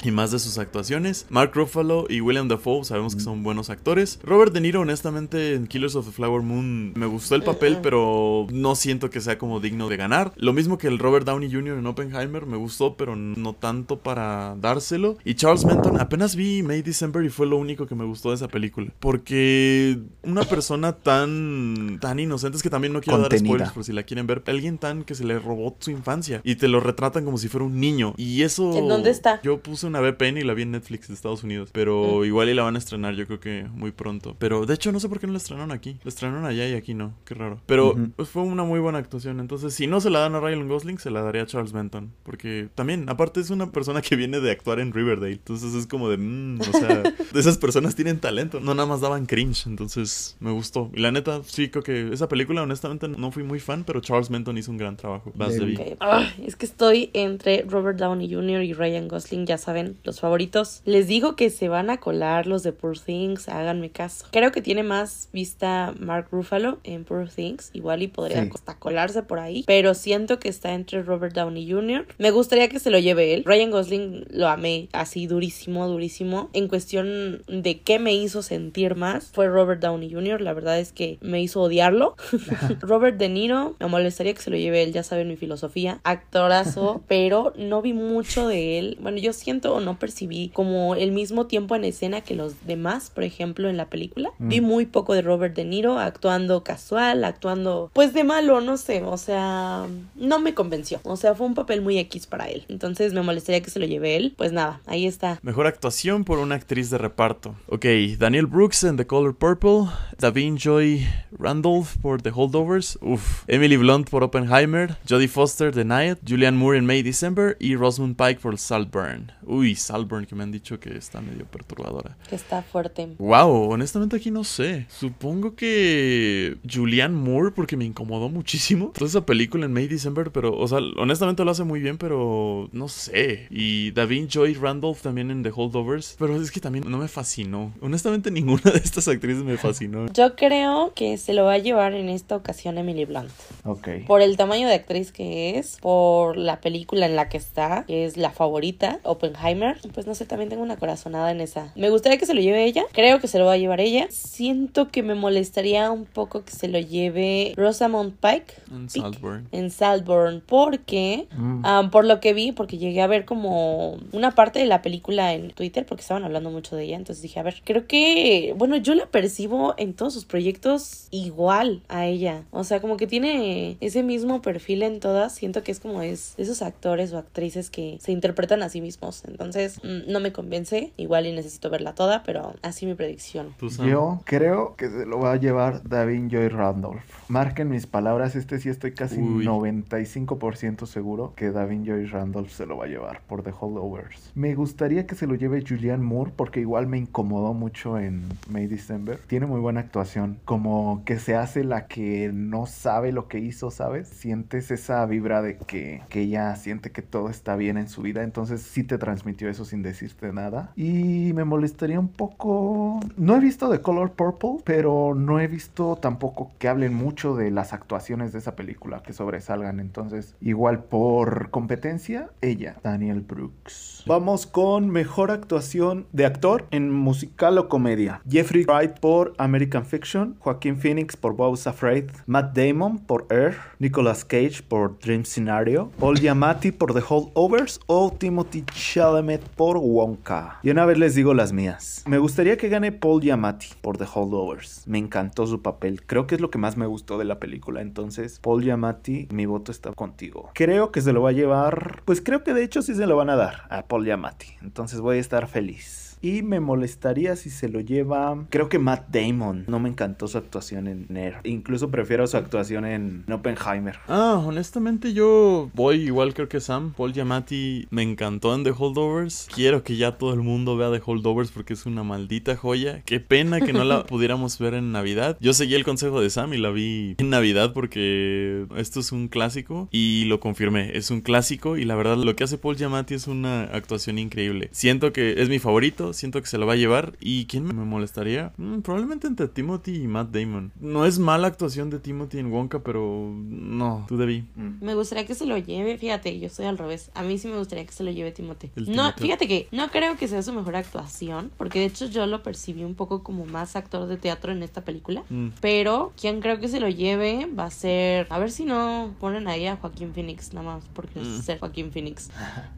y 0.04 0.12
más 0.12 0.32
de 0.32 0.40
sus 0.40 0.58
actuaciones. 0.58 1.26
Mark 1.30 1.52
Ruffalo 1.54 2.06
y 2.10 2.22
William 2.22 2.48
Dafoe 2.48 2.84
sabemos 2.84 3.16
que 3.16 3.22
son 3.22 3.44
buenos 3.44 3.70
actores. 3.70 4.20
Robert 4.24 4.54
De 4.54 4.62
Niro, 4.62 4.82
honestamente, 4.82 5.54
en 5.54 5.68
Killers 5.68 5.96
of 5.96 6.06
the 6.06 6.12
Flower 6.12 6.42
Moon 6.42 6.94
me 6.96 7.06
gustó 7.06 7.36
el 7.36 7.44
papel, 7.44 7.80
pero 7.82 8.48
no 8.52 8.76
siento 8.76 9.10
que 9.10 9.22
sea 9.22 9.38
como 9.38 9.60
digno 9.60 9.90
de 9.90 9.98
ganar. 9.98 10.34
Lo 10.36 10.54
mismo 10.54 10.78
que 10.78 10.88
el 10.88 11.00
Robert 11.00 11.26
Downey 11.26 11.52
Jr. 11.52 11.78
en 11.78 11.88
Oppenheimer, 11.88 12.46
me 12.46 12.58
gustó, 12.58 12.96
pero 12.96 13.16
no 13.16 13.54
tanto 13.54 14.00
para 14.00 14.56
dárselo. 14.60 15.18
Y 15.24 15.36
Charles 15.36 15.66
Menton, 15.66 16.00
apenas 16.00 16.36
vi 16.36 16.64
May 16.64 16.82
December 16.82 17.24
y 17.24 17.30
fue 17.30 17.48
lo 17.48 17.58
único 17.58 17.88
que 17.88 17.96
me 17.96 18.06
gustó 18.06 18.30
de 18.30 18.36
esa 18.36 18.48
película. 18.48 18.92
Porque 19.00 20.00
una 20.24 20.44
persona 20.44 20.94
tan 20.94 21.98
tan 22.00 22.20
inocente, 22.20 22.58
es 22.58 22.64
que 22.64 22.70
también 22.70 22.94
no 22.94 23.02
quiero 23.02 23.20
dar 23.20 23.38
spoilers 23.38 23.72
por 23.72 23.84
si 23.84 23.94
la 23.94 24.04
quieren 24.04 24.28
ver. 24.28 24.44
Alguien 24.48 24.78
tan 24.78 25.04
que 25.04 25.16
se 25.16 25.24
le 25.24 25.40
robó 25.40 25.76
su 25.80 25.92
infancia 25.92 26.42
y 26.44 26.56
te 26.56 26.68
lo 26.68 26.80
retratan 26.80 27.26
como 27.26 27.38
si 27.38 27.48
fuera 27.48 27.66
un 27.66 27.80
niño. 27.80 28.14
Y 28.18 28.44
eso... 28.44 28.76
¿En 28.78 28.88
dónde 28.88 29.10
está? 29.10 29.27
Yo 29.44 29.60
puse 29.60 29.88
una 29.88 30.00
VPN 30.02 30.38
y 30.38 30.44
la 30.44 30.54
vi 30.54 30.64
en 30.64 30.72
Netflix 30.72 31.08
de 31.08 31.14
Estados 31.14 31.44
Unidos. 31.44 31.70
Pero 31.74 32.26
igual 32.26 32.50
y 32.50 32.54
la 32.54 32.64
van 32.64 32.76
a 32.76 32.80
estrenar, 32.80 33.16
yo 33.16 33.26
creo 33.26 33.40
que 33.40 33.66
muy 33.72 33.92
pronto. 33.92 34.36
Pero 34.40 34.66
de 34.66 34.74
hecho, 34.74 34.92
no 34.92 35.00
sé 35.00 35.10
por 35.10 35.20
qué 35.20 35.28
no 35.28 35.34
la 35.34 35.38
estrenaron 35.38 35.72
aquí. 35.72 36.00
La 36.04 36.10
estrenaron 36.10 36.46
allá 36.46 36.68
y 36.68 36.74
aquí 36.74 36.94
no. 36.94 37.14
Qué 37.26 37.34
raro. 37.34 37.62
Pero 37.66 37.96
pues, 38.16 38.30
fue 38.30 38.44
una 38.44 38.64
muy 38.64 38.80
buena 38.80 39.00
actuación. 39.00 39.40
Entonces, 39.40 39.74
si 39.74 39.88
no 39.88 40.02
se 40.02 40.10
la 40.10 40.20
dan 40.20 40.36
a 40.36 40.40
Ryan 40.40 40.68
Gosling, 40.68 41.00
se 41.00 41.12
la 41.12 41.22
daría 41.22 41.44
a 41.44 41.46
Charles 41.46 41.74
Benton. 41.74 42.14
Porque 42.24 42.70
también, 42.76 43.10
aparte, 43.10 43.40
es 43.40 43.50
una 43.50 43.72
persona 43.72 44.02
que 44.02 44.16
viene 44.16 44.40
de 44.40 44.52
actuar 44.52 44.80
en 44.80 44.94
Riverdale. 44.94 45.34
Entonces 45.34 45.74
es 45.74 45.88
como 45.88 46.10
de, 46.10 46.18
mm, 46.18 46.62
o 46.62 46.64
sea, 46.64 47.04
de 47.34 47.40
esas 47.40 47.58
personas 47.58 47.96
tienen 47.96 48.20
talento. 48.20 48.60
No 48.60 48.74
nada 48.74 48.88
más 48.88 49.02
daban 49.02 49.26
cringe. 49.26 49.68
Entonces 49.68 50.38
me 50.40 50.52
gustó. 50.52 50.92
Y 50.94 51.02
la 51.02 51.12
neta, 51.12 51.42
sí, 51.46 51.70
creo 51.70 51.84
que 51.84 52.14
esa 52.14 52.28
película, 52.28 52.64
honestamente, 52.64 53.08
no 53.08 53.32
fui 53.32 53.44
muy 53.44 53.60
fan. 53.60 53.84
Pero 53.84 54.02
Charles 54.02 54.30
Benton 54.30 54.58
hizo 54.58 54.72
un 54.72 54.78
gran 54.78 54.98
trabajo. 54.98 55.32
Vas, 55.36 55.54
Debbie. 55.54 55.76
Debbie. 55.76 55.94
Ok. 55.94 55.98
Ah, 56.00 56.28
es 56.44 56.56
que 56.56 56.66
estoy 56.66 57.10
entre 57.14 57.64
Robert 57.64 57.98
Downey 58.00 58.34
Jr. 58.34 58.64
y 58.64 58.74
Ryan 58.74 59.08
Gosling, 59.08 59.17
ya 59.46 59.58
saben, 59.58 59.98
los 60.04 60.20
favoritos. 60.20 60.82
Les 60.86 61.08
digo 61.08 61.36
que 61.36 61.50
se 61.50 61.70
van 61.70 61.90
a 61.90 61.98
colar 61.98 62.48
los 62.48 62.64
de 62.64 62.74
Poor 62.74 62.98
Things, 63.00 63.50
háganme 63.50 63.90
caso. 63.90 64.26
Creo 64.32 64.52
que 64.52 64.62
tiene 64.62 64.84
más 64.84 65.30
vista 65.34 65.94
Mark 66.00 66.28
Ruffalo 66.32 66.80
en 66.84 67.04
Poor 67.04 67.30
Things, 67.30 67.70
igual 67.74 68.02
y 68.04 68.08
podría 68.08 68.44
Sí. 68.44 68.50
hasta 68.54 68.78
colarse 68.78 69.24
por 69.24 69.40
ahí, 69.40 69.64
pero 69.68 69.94
siento 69.94 70.40
que 70.40 70.50
está 70.50 70.74
entre 70.74 71.02
Robert 71.04 71.34
Downey 71.36 71.70
Jr. 71.72 72.06
Me 72.18 72.32
gustaría 72.32 72.70
que 72.70 72.80
se 72.80 72.92
lo 72.92 73.00
lleve 73.00 73.34
él. 73.34 73.44
Ryan 73.46 73.72
Gosling 73.72 74.26
lo 74.30 74.48
amé 74.48 74.90
así 74.94 75.28
durísimo, 75.28 75.88
durísimo. 75.88 76.50
En 76.54 76.68
cuestión 76.68 77.44
de 77.48 77.80
qué 77.82 78.00
me 78.00 78.14
hizo 78.14 78.42
sentir 78.42 78.96
más, 78.96 79.32
fue 79.34 79.48
Robert 79.48 79.82
Downey 79.82 80.12
Jr. 80.14 80.42
La 80.42 80.54
verdad 80.54 80.80
es 80.80 80.92
que 80.92 81.18
me 81.22 81.42
hizo 81.42 81.62
odiarlo. 81.62 82.16
Robert 82.82 83.18
De 83.18 83.30
Niro, 83.30 83.76
me 83.80 83.88
molestaría 83.88 84.34
que 84.34 84.42
se 84.42 84.50
lo 84.50 84.58
lleve 84.58 84.84
él, 84.84 84.94
ya 84.94 85.04
saben 85.04 85.28
mi 85.28 85.36
filosofía. 85.36 86.00
Actorazo, 86.04 87.04
pero 87.08 87.54
no 87.58 87.82
vi 87.82 87.94
mucho 87.94 88.48
de 88.48 88.80
él. 88.80 88.98
Bueno, 89.08 89.20
yo 89.20 89.32
siento 89.32 89.74
o 89.74 89.80
no 89.80 89.98
percibí 89.98 90.50
como 90.50 90.94
el 90.96 91.14
mismo 91.14 91.46
tiempo 91.46 91.78
en 91.78 91.86
escena 91.86 92.20
que 92.20 92.36
los 92.36 92.66
demás, 92.68 93.10
por 93.10 93.24
ejemplo, 93.24 93.70
en 93.70 93.78
la 93.78 93.86
película. 93.86 94.32
Vi 94.38 94.60
muy 94.60 94.86
poco 94.86 95.14
de 95.14 95.22
Robert 95.22 95.56
De 95.56 95.64
Niro 95.64 95.98
actuando 95.98 96.62
casual, 96.62 97.24
actuando 97.24 97.90
pues 97.94 98.14
de 98.14 98.26
malo, 98.26 98.60
no 98.60 98.76
sé, 98.76 99.04
o 99.04 99.16
sea, 99.16 99.86
no 100.16 100.40
me 100.40 100.54
convenció. 100.54 101.00
O 101.04 101.16
sea, 101.16 101.36
fue 101.36 101.48
un 101.48 101.56
papel 101.56 101.82
muy 101.82 101.98
X 102.00 102.28
para 102.28 102.50
él. 102.50 102.66
Entonces 102.68 103.14
me 103.14 103.22
molestaría 103.22 103.62
que 103.62 103.70
se 103.70 103.80
lo 103.80 103.86
lleve 103.86 104.18
él. 104.18 104.34
Pues 104.36 104.52
nada, 104.52 104.82
ahí 104.86 105.08
está. 105.08 105.40
Mejor 105.42 105.68
actuación 105.68 106.26
por 106.26 106.40
una 106.40 106.56
actriz 106.56 106.90
de 106.90 106.98
reparto. 106.98 107.56
Ok, 107.68 107.86
Daniel 108.18 108.48
Brooks 108.48 108.84
en 108.84 108.98
The 108.98 109.08
Color 109.08 109.38
Purple, 109.38 109.90
Davin 110.20 110.58
Joy 110.58 111.08
Randolph 111.32 111.96
por 112.02 112.22
The 112.22 112.34
Holdovers, 112.36 113.00
uf, 113.02 113.46
Emily 113.48 113.78
Blunt 113.78 114.10
por 114.10 114.26
Oppenheimer, 114.26 114.98
Jodie 115.08 115.30
Foster 115.30 115.74
de 115.74 115.86
Night, 115.86 116.18
Julianne 116.28 116.58
Moore 116.58 116.80
en 116.80 116.86
May 116.86 117.04
December 117.04 117.56
y 117.62 117.78
Rosamund 117.78 118.18
Pike 118.18 118.42
por 118.42 118.58
Saltburn. 118.58 118.97
Uy, 119.44 119.76
Saltburn 119.76 120.26
que 120.26 120.36
me 120.36 120.44
han 120.44 120.52
dicho 120.52 120.80
que 120.80 120.98
está 120.98 121.22
medio 121.22 121.46
perturbadora. 121.46 122.18
Que 122.30 122.36
está 122.36 122.62
fuerte. 122.62 123.08
Wow, 123.20 123.72
honestamente 123.72 124.16
aquí 124.16 124.32
no 124.32 124.44
sé. 124.44 124.86
Supongo 124.90 125.56
que 125.56 126.58
Julianne 126.70 127.16
Moore 127.16 127.52
porque 127.52 127.78
me 127.78 127.86
incomodó 127.86 128.30
muchísimo 128.30 128.92
toda 128.94 129.08
esa 129.08 129.26
película 129.26 129.66
en 129.66 129.74
May 129.74 129.88
December, 129.88 130.32
pero 130.32 130.58
o 130.58 130.68
sea, 130.68 130.80
honestamente 130.98 131.44
lo 131.44 131.52
hace 131.52 131.64
muy 131.64 131.80
bien, 131.80 131.98
pero 131.98 132.70
no 132.72 132.88
sé. 132.88 133.48
Y 133.50 133.92
Davin 133.92 134.28
Joy 134.28 134.54
Randolph 134.56 135.02
también 135.02 135.32
en 135.32 135.44
The 135.44 135.52
Holdovers, 135.56 136.16
pero 136.20 136.42
es 136.42 136.52
que 136.52 136.60
también 136.60 136.90
no 136.90 136.98
me 136.98 137.08
fascinó. 137.08 137.74
Honestamente 137.82 138.32
ninguna 138.32 138.72
de 138.72 138.80
estas 138.80 139.08
actrices 139.08 139.44
me 139.44 139.58
fascinó. 139.58 140.12
Yo 140.14 140.36
creo 140.36 140.94
que 140.96 141.18
se 141.18 141.34
lo 141.34 141.46
va 141.46 141.54
a 141.54 141.58
llevar 141.58 141.94
en 141.94 142.10
esta 142.10 142.36
ocasión 142.36 142.78
Emily 142.78 143.06
Blunt. 143.06 143.32
Ok. 143.64 143.88
Por 144.08 144.22
el 144.22 144.38
tamaño 144.38 144.68
de 144.68 144.76
actriz 144.76 145.12
que 145.12 145.58
es, 145.58 145.78
por 145.82 146.38
la 146.38 146.60
película 146.62 147.06
en 147.06 147.16
la 147.16 147.30
que 147.30 147.38
está, 147.38 147.86
que 147.86 148.06
es 148.06 148.18
la 148.18 148.32
favorita, 148.32 148.87
Oppenheimer. 149.04 149.78
Pues 149.94 150.08
no 150.08 150.16
sé, 150.16 150.26
también 150.26 150.50
tengo 150.50 150.64
una 150.64 150.78
corazonada 150.78 151.32
en 151.32 151.42
esa. 151.42 151.72
Me 151.76 151.90
gustaría 151.90 152.18
que 152.18 152.26
se 152.26 152.34
lo 152.34 152.42
lleve 152.42 152.66
ella. 152.66 152.84
Creo 152.94 153.20
que 153.20 153.28
se 153.28 153.40
lo 153.40 153.46
va 153.46 153.54
a 153.54 153.58
llevar 153.58 153.80
ella. 153.82 154.08
Siento 154.10 154.90
que 154.90 155.04
me 155.04 155.16
molestaría 155.16 155.92
un 155.92 156.06
poco 156.06 156.44
que 156.44 156.52
se 156.52 156.68
lo 156.68 156.80
lleve 156.80 157.54
Rosamund 157.56 158.14
Pike. 158.20 158.54
En 158.72 158.88
Pike, 158.88 159.00
Saltburn. 159.02 159.48
En 159.52 159.72
Saltburn, 159.72 160.44
porque 160.46 161.28
Mm. 161.38 161.62
ah, 161.66 161.90
por 161.92 162.06
lo 162.06 162.20
que 162.20 162.34
vi, 162.34 162.52
porque 162.52 162.78
llegué 162.78 163.02
a 163.02 163.08
ver 163.08 163.26
como 163.26 163.98
una 164.12 164.32
parte 164.36 164.60
de 164.60 164.66
la 164.66 164.82
película 164.82 165.34
en 165.34 165.52
Twitter, 165.52 165.86
porque 165.86 166.02
estaban 166.02 166.24
hablando 166.24 166.50
mucho 166.52 166.76
de 166.76 166.84
ella, 166.86 166.96
entonces 166.98 167.22
dije, 167.22 167.40
a 167.40 167.44
ver, 167.44 167.62
creo 167.64 167.88
que, 167.88 168.54
bueno, 168.58 168.78
yo 168.78 168.96
la 168.96 169.06
percibo 169.08 169.74
en 169.78 169.94
todos 169.94 170.14
sus 170.14 170.26
proyectos 170.26 171.08
igual 171.12 171.82
a 171.90 172.06
ella, 172.06 172.44
o 172.52 172.64
sea, 172.64 172.80
como 172.82 172.98
que 172.98 173.08
tiene 173.08 173.78
ese 173.82 174.04
mismo 174.04 174.42
perfil 174.42 174.84
en 174.84 175.00
todas, 175.00 175.34
siento 175.36 175.64
que 175.64 175.72
es 175.72 175.80
como 175.80 176.02
es 176.02 176.36
de 176.38 176.44
esos 176.44 176.62
actores 176.62 177.14
o 177.14 177.18
actrices 177.18 177.70
que 177.70 177.98
se 178.02 178.12
interpretan 178.12 178.62
a 178.64 178.70
sí 178.78 178.82
mismos, 178.82 179.24
entonces 179.28 179.82
mm, 179.84 180.12
no 180.12 180.20
me 180.20 180.32
convence, 180.32 180.94
igual 180.98 181.26
y 181.26 181.32
necesito 181.32 181.70
verla 181.70 181.96
toda, 181.96 182.22
pero 182.24 182.54
así 182.62 182.86
mi 182.86 182.94
predicción. 182.94 183.56
Yo 183.86 184.22
creo 184.26 184.76
que 184.76 184.88
se 184.90 185.06
lo 185.06 185.20
va 185.20 185.34
a 185.34 185.36
llevar 185.38 185.82
Davin 185.84 186.30
Joy 186.30 186.50
Randolph. 186.50 187.02
Marquen 187.28 187.70
mis 187.70 187.88
palabras, 187.88 188.36
este 188.36 188.60
sí 188.60 188.70
estoy 188.70 188.94
casi 188.94 189.20
Uy. 189.20 189.46
95% 189.46 190.86
seguro 190.86 191.34
que 191.36 191.50
Davin 191.52 191.86
Joy 191.86 192.06
Randolph 192.06 192.52
se 192.52 192.66
lo 192.66 192.78
va 192.78 192.86
a 192.86 192.88
llevar 192.88 193.22
por 193.28 193.42
The 193.44 193.52
Holdovers. 193.60 194.32
Me 194.36 194.54
gustaría 194.54 195.08
que 195.08 195.16
se 195.16 195.26
lo 195.26 195.34
lleve 195.34 195.64
Julianne 195.68 196.04
Moore 196.04 196.32
porque 196.36 196.60
igual 196.60 196.86
me 196.86 197.00
incomodó 197.00 197.54
mucho 197.54 197.98
en 197.98 198.24
May 198.50 198.68
December. 198.68 199.20
Tiene 199.28 199.48
muy 199.48 199.60
buena 199.60 199.80
actuación, 199.80 200.38
como 200.46 201.02
que 201.04 201.18
se 201.18 201.36
hace 201.36 201.64
la 201.64 201.88
que 201.88 202.30
no 202.32 202.68
sabe 202.68 203.12
lo 203.12 203.28
que 203.28 203.40
hizo, 203.40 203.72
¿sabes? 203.72 204.08
Sientes 204.08 204.70
esa 204.70 205.04
vibra 205.08 205.42
de 205.42 205.58
que, 205.58 206.04
que 206.10 206.22
ella 206.22 206.56
siente 206.56 206.92
que 206.92 207.02
todo 207.02 207.30
está 207.30 207.56
bien 207.56 207.78
en 207.78 207.90
su 207.90 208.02
vida, 208.04 208.24
entonces 208.24 208.62
sí 208.68 208.84
te 208.84 208.98
transmitió 208.98 209.50
eso 209.50 209.66
sin 209.66 209.82
decirte 209.82 210.32
nada. 210.34 210.72
Y 210.76 211.32
me 211.34 211.44
molestaría 211.44 212.00
un 212.00 212.10
poco... 212.10 213.00
No 213.18 213.36
he 213.36 213.40
visto 213.40 213.70
The 213.70 213.82
Color 213.82 214.12
Purple, 214.12 214.62
pero 214.64 215.14
no 215.16 215.40
he 215.40 215.48
visto 215.48 215.96
tampoco 215.96 216.52
que 216.60 216.68
hablen 216.68 216.94
mucho 216.94 217.36
de 217.36 217.52
las 217.52 217.74
actuaciones 217.74 218.34
de 218.34 218.40
esa 218.40 218.56
película, 218.56 219.02
que 219.04 219.14
sobresalgan. 219.14 219.80
Entonces, 219.80 220.36
igual 220.42 220.84
por 220.84 221.50
competencia, 221.50 222.30
ella, 222.42 222.78
Daniel 222.84 223.22
Brooks. 223.22 224.04
Vamos 224.06 224.46
con 224.46 224.90
mejor 224.90 225.32
actuación 225.32 226.06
de 226.14 226.26
actor 226.26 226.66
en 226.72 226.92
musical 226.92 227.58
o 227.58 227.70
comedia. 227.70 228.22
Jeffrey 228.30 228.64
Wright 228.64 229.00
por 229.00 229.34
American 229.38 229.86
Fiction, 229.86 230.36
Joaquín 230.40 230.78
Phoenix 230.78 231.16
por 231.16 231.36
Bow's 231.36 231.68
Afraid, 231.68 232.06
Matt 232.26 232.56
Damon 232.56 233.00
por 233.00 233.28
Air, 233.30 233.58
Nicolas 233.80 234.26
Cage 234.26 234.62
por 234.68 235.00
Dream 235.00 235.26
Scenario, 235.26 235.92
Paul 236.00 236.20
Giamatti 236.20 236.72
por 236.72 236.94
The 236.94 237.04
Holdovers 237.08 237.80
o 237.88 238.12
Timothy 238.12 238.57
Chalamet 238.66 239.42
por 239.50 239.78
Wonka. 239.78 240.60
Y 240.64 240.70
una 240.70 240.86
vez 240.86 240.98
les 240.98 241.14
digo 241.14 241.34
las 241.34 241.54
mías. 241.54 242.04
Me 242.08 242.18
gustaría 242.18 242.58
que 242.58 242.70
gane 242.70 242.92
Paul 242.92 243.22
Giamatti 243.22 243.68
por 243.82 243.98
The 243.98 244.06
Holdovers. 244.12 244.84
Me 244.88 244.98
encantó 244.98 245.46
su 245.46 245.62
papel. 245.62 246.04
Creo 246.06 246.26
que 246.26 246.36
es 246.36 246.42
lo 246.42 246.50
que 246.50 246.58
más 246.58 246.78
me 246.78 246.86
gustó 246.86 247.18
de 247.18 247.26
la 247.26 247.40
película. 247.40 247.82
Entonces, 247.82 247.98
Entonces, 248.08 248.40
Paul 248.40 248.64
Giamatti, 248.64 249.28
mi 249.32 249.46
voto 249.48 249.72
está 249.72 249.92
contigo. 249.92 250.52
Creo 250.54 250.92
que 250.92 251.02
se 251.02 251.12
lo 251.12 251.24
va 251.24 251.32
a 251.32 251.34
llevar. 251.34 252.04
Pues 252.06 252.22
creo 252.22 252.44
que 252.44 252.54
de 252.54 252.64
hecho 252.64 252.82
sí 252.82 252.96
se 252.96 253.06
lo 253.06 253.18
van 253.18 253.30
a 253.30 253.36
dar 253.36 253.68
a 253.70 253.86
Paul 253.88 254.06
Giamatti. 254.06 254.56
Entonces 254.62 255.02
voy 255.02 255.18
a 255.18 255.20
estar 255.20 255.48
feliz. 255.48 256.07
Y 256.22 256.42
me 256.42 256.60
molestaría 256.60 257.36
si 257.36 257.50
se 257.50 257.70
lo 257.70 257.80
lleva. 257.80 258.46
Creo 258.50 258.70
que 258.70 258.80
Matt 258.80 259.10
Damon. 259.10 259.66
No 259.68 259.80
me 259.80 259.90
encantó 259.90 260.28
su 260.28 260.38
actuación 260.38 260.88
en 260.88 261.06
Nair. 261.10 261.36
Incluso 261.44 261.90
prefiero 261.90 262.26
su 262.28 262.38
actuación 262.38 262.86
en 262.86 263.24
Oppenheimer. 263.32 264.00
Ah, 264.08 264.42
honestamente 264.46 265.14
yo 265.14 265.70
voy 265.74 265.98
igual 265.98 266.34
creo 266.34 266.50
que 266.50 266.60
Sam. 266.60 266.94
Paul 266.96 267.14
Giamatti 267.14 267.88
me 267.90 268.02
encantó 268.02 268.56
en 268.56 268.64
The 268.64 268.74
Holdovers. 268.78 269.48
Quiero 269.54 269.84
que 269.84 269.98
ya 269.98 270.18
todo 270.18 270.34
el 270.34 270.42
mundo 270.42 270.76
vea 270.78 270.92
The 270.92 271.02
Holdovers 271.06 271.52
porque 271.52 271.74
es 271.74 271.86
una 271.86 272.04
maldita 272.04 272.56
joya. 272.56 273.02
Qué 273.06 273.20
pena 273.20 273.62
que 273.62 273.74
no 273.74 273.84
la 273.84 274.04
pudiéramos 274.06 274.58
ver 274.60 274.74
en 274.74 274.92
Navidad. 274.92 275.38
Yo 275.40 275.54
seguí 275.54 275.76
el 275.76 275.84
consejo 275.84 276.22
de 276.22 276.30
Sam 276.30 276.54
y 276.54 276.58
la 276.58 276.70
vi 276.72 277.16
en 277.18 277.30
Navidad 277.30 277.74
porque 277.74 278.66
esto 278.76 279.00
es 279.00 279.12
un 279.12 279.28
clásico 279.28 279.88
y 279.92 280.26
lo 280.26 280.40
confirmé. 280.40 280.98
Es 280.98 281.12
un 281.12 281.22
clásico 281.22 281.78
y 281.78 281.86
la 281.86 281.96
verdad 281.96 282.18
lo 282.18 282.36
que 282.36 282.44
hace 282.44 282.58
Paul 282.58 282.76
Giamatti 282.76 283.14
es 283.14 283.28
una 283.28 283.64
actuación 283.64 284.20
increíble. 284.20 284.70
Siento 284.72 285.14
que 285.14 285.42
es 285.42 285.50
mi 285.50 285.60
favorito 285.60 286.07
siento 286.14 286.42
que 286.42 286.48
se 286.48 286.58
lo 286.58 286.66
va 286.68 286.74
a 286.74 286.78
llevar. 286.78 287.14
¿Y 287.20 287.46
quién 287.46 287.64
me 287.66 287.74
molestaría? 287.74 288.54
Mm, 288.58 288.80
probablemente 288.80 289.28
entre 289.28 289.48
Timothy 289.48 290.04
y 290.04 290.08
Matt 290.08 290.30
Damon. 290.32 290.72
No 290.80 291.06
es 291.06 291.20
mala 291.20 291.48
actuación 291.48 291.90
de 291.90 292.00
Timothy 292.00 292.40
en 292.40 292.52
Wonka, 292.52 292.80
pero 292.80 293.32
no, 293.36 294.06
tú 294.08 294.18
debí. 294.18 294.46
Mm. 294.56 294.84
Me 294.84 294.96
gustaría 294.96 295.26
que 295.26 295.36
se 295.36 295.46
lo 295.46 295.58
lleve, 295.58 295.98
fíjate, 295.98 296.40
yo 296.40 296.50
soy 296.50 296.66
al 296.66 296.78
revés. 296.78 297.12
A 297.14 297.24
mí 297.24 297.38
sí 297.38 297.48
me 297.48 297.58
gustaría 297.58 297.86
que 297.86 297.94
se 297.94 298.04
lo 298.04 298.12
lleve 298.12 298.32
Timothy. 298.32 298.72
El 298.76 298.86
No, 298.86 299.14
Timothy. 299.14 299.22
fíjate 299.22 299.48
que 299.48 299.68
no 299.72 299.90
creo 299.90 300.18
que 300.18 300.28
sea 300.28 300.42
su 300.42 300.54
mejor 300.54 300.76
actuación, 300.76 301.52
porque 301.58 301.80
de 301.80 301.86
hecho 301.86 302.06
yo 302.08 302.26
lo 302.28 302.44
percibí 302.44 302.84
un 302.84 302.96
poco 302.96 303.24
como 303.24 303.46
más 303.46 303.76
actor 303.76 304.08
de 304.08 304.18
teatro 304.18 304.52
en 304.52 304.64
esta 304.64 304.82
película. 304.82 305.24
Mm. 305.30 305.50
Pero 305.62 306.14
quien 306.20 306.42
creo 306.42 306.60
que 306.60 306.68
se 306.68 306.80
lo 306.80 306.90
lleve 306.90 307.48
va 307.58 307.66
a 307.66 307.72
ser. 307.72 308.28
A 308.30 308.40
ver 308.40 308.52
si 308.52 308.66
no 308.66 309.14
ponen 309.20 309.48
ahí 309.48 309.66
a 309.68 309.78
Joaquín 309.78 310.14
Phoenix, 310.14 310.54
nada 310.54 310.76
más 310.76 310.84
porque 310.94 311.22
es 311.22 311.46
ser 311.46 311.60
Joaquín 311.60 311.92
Phoenix. 311.92 312.30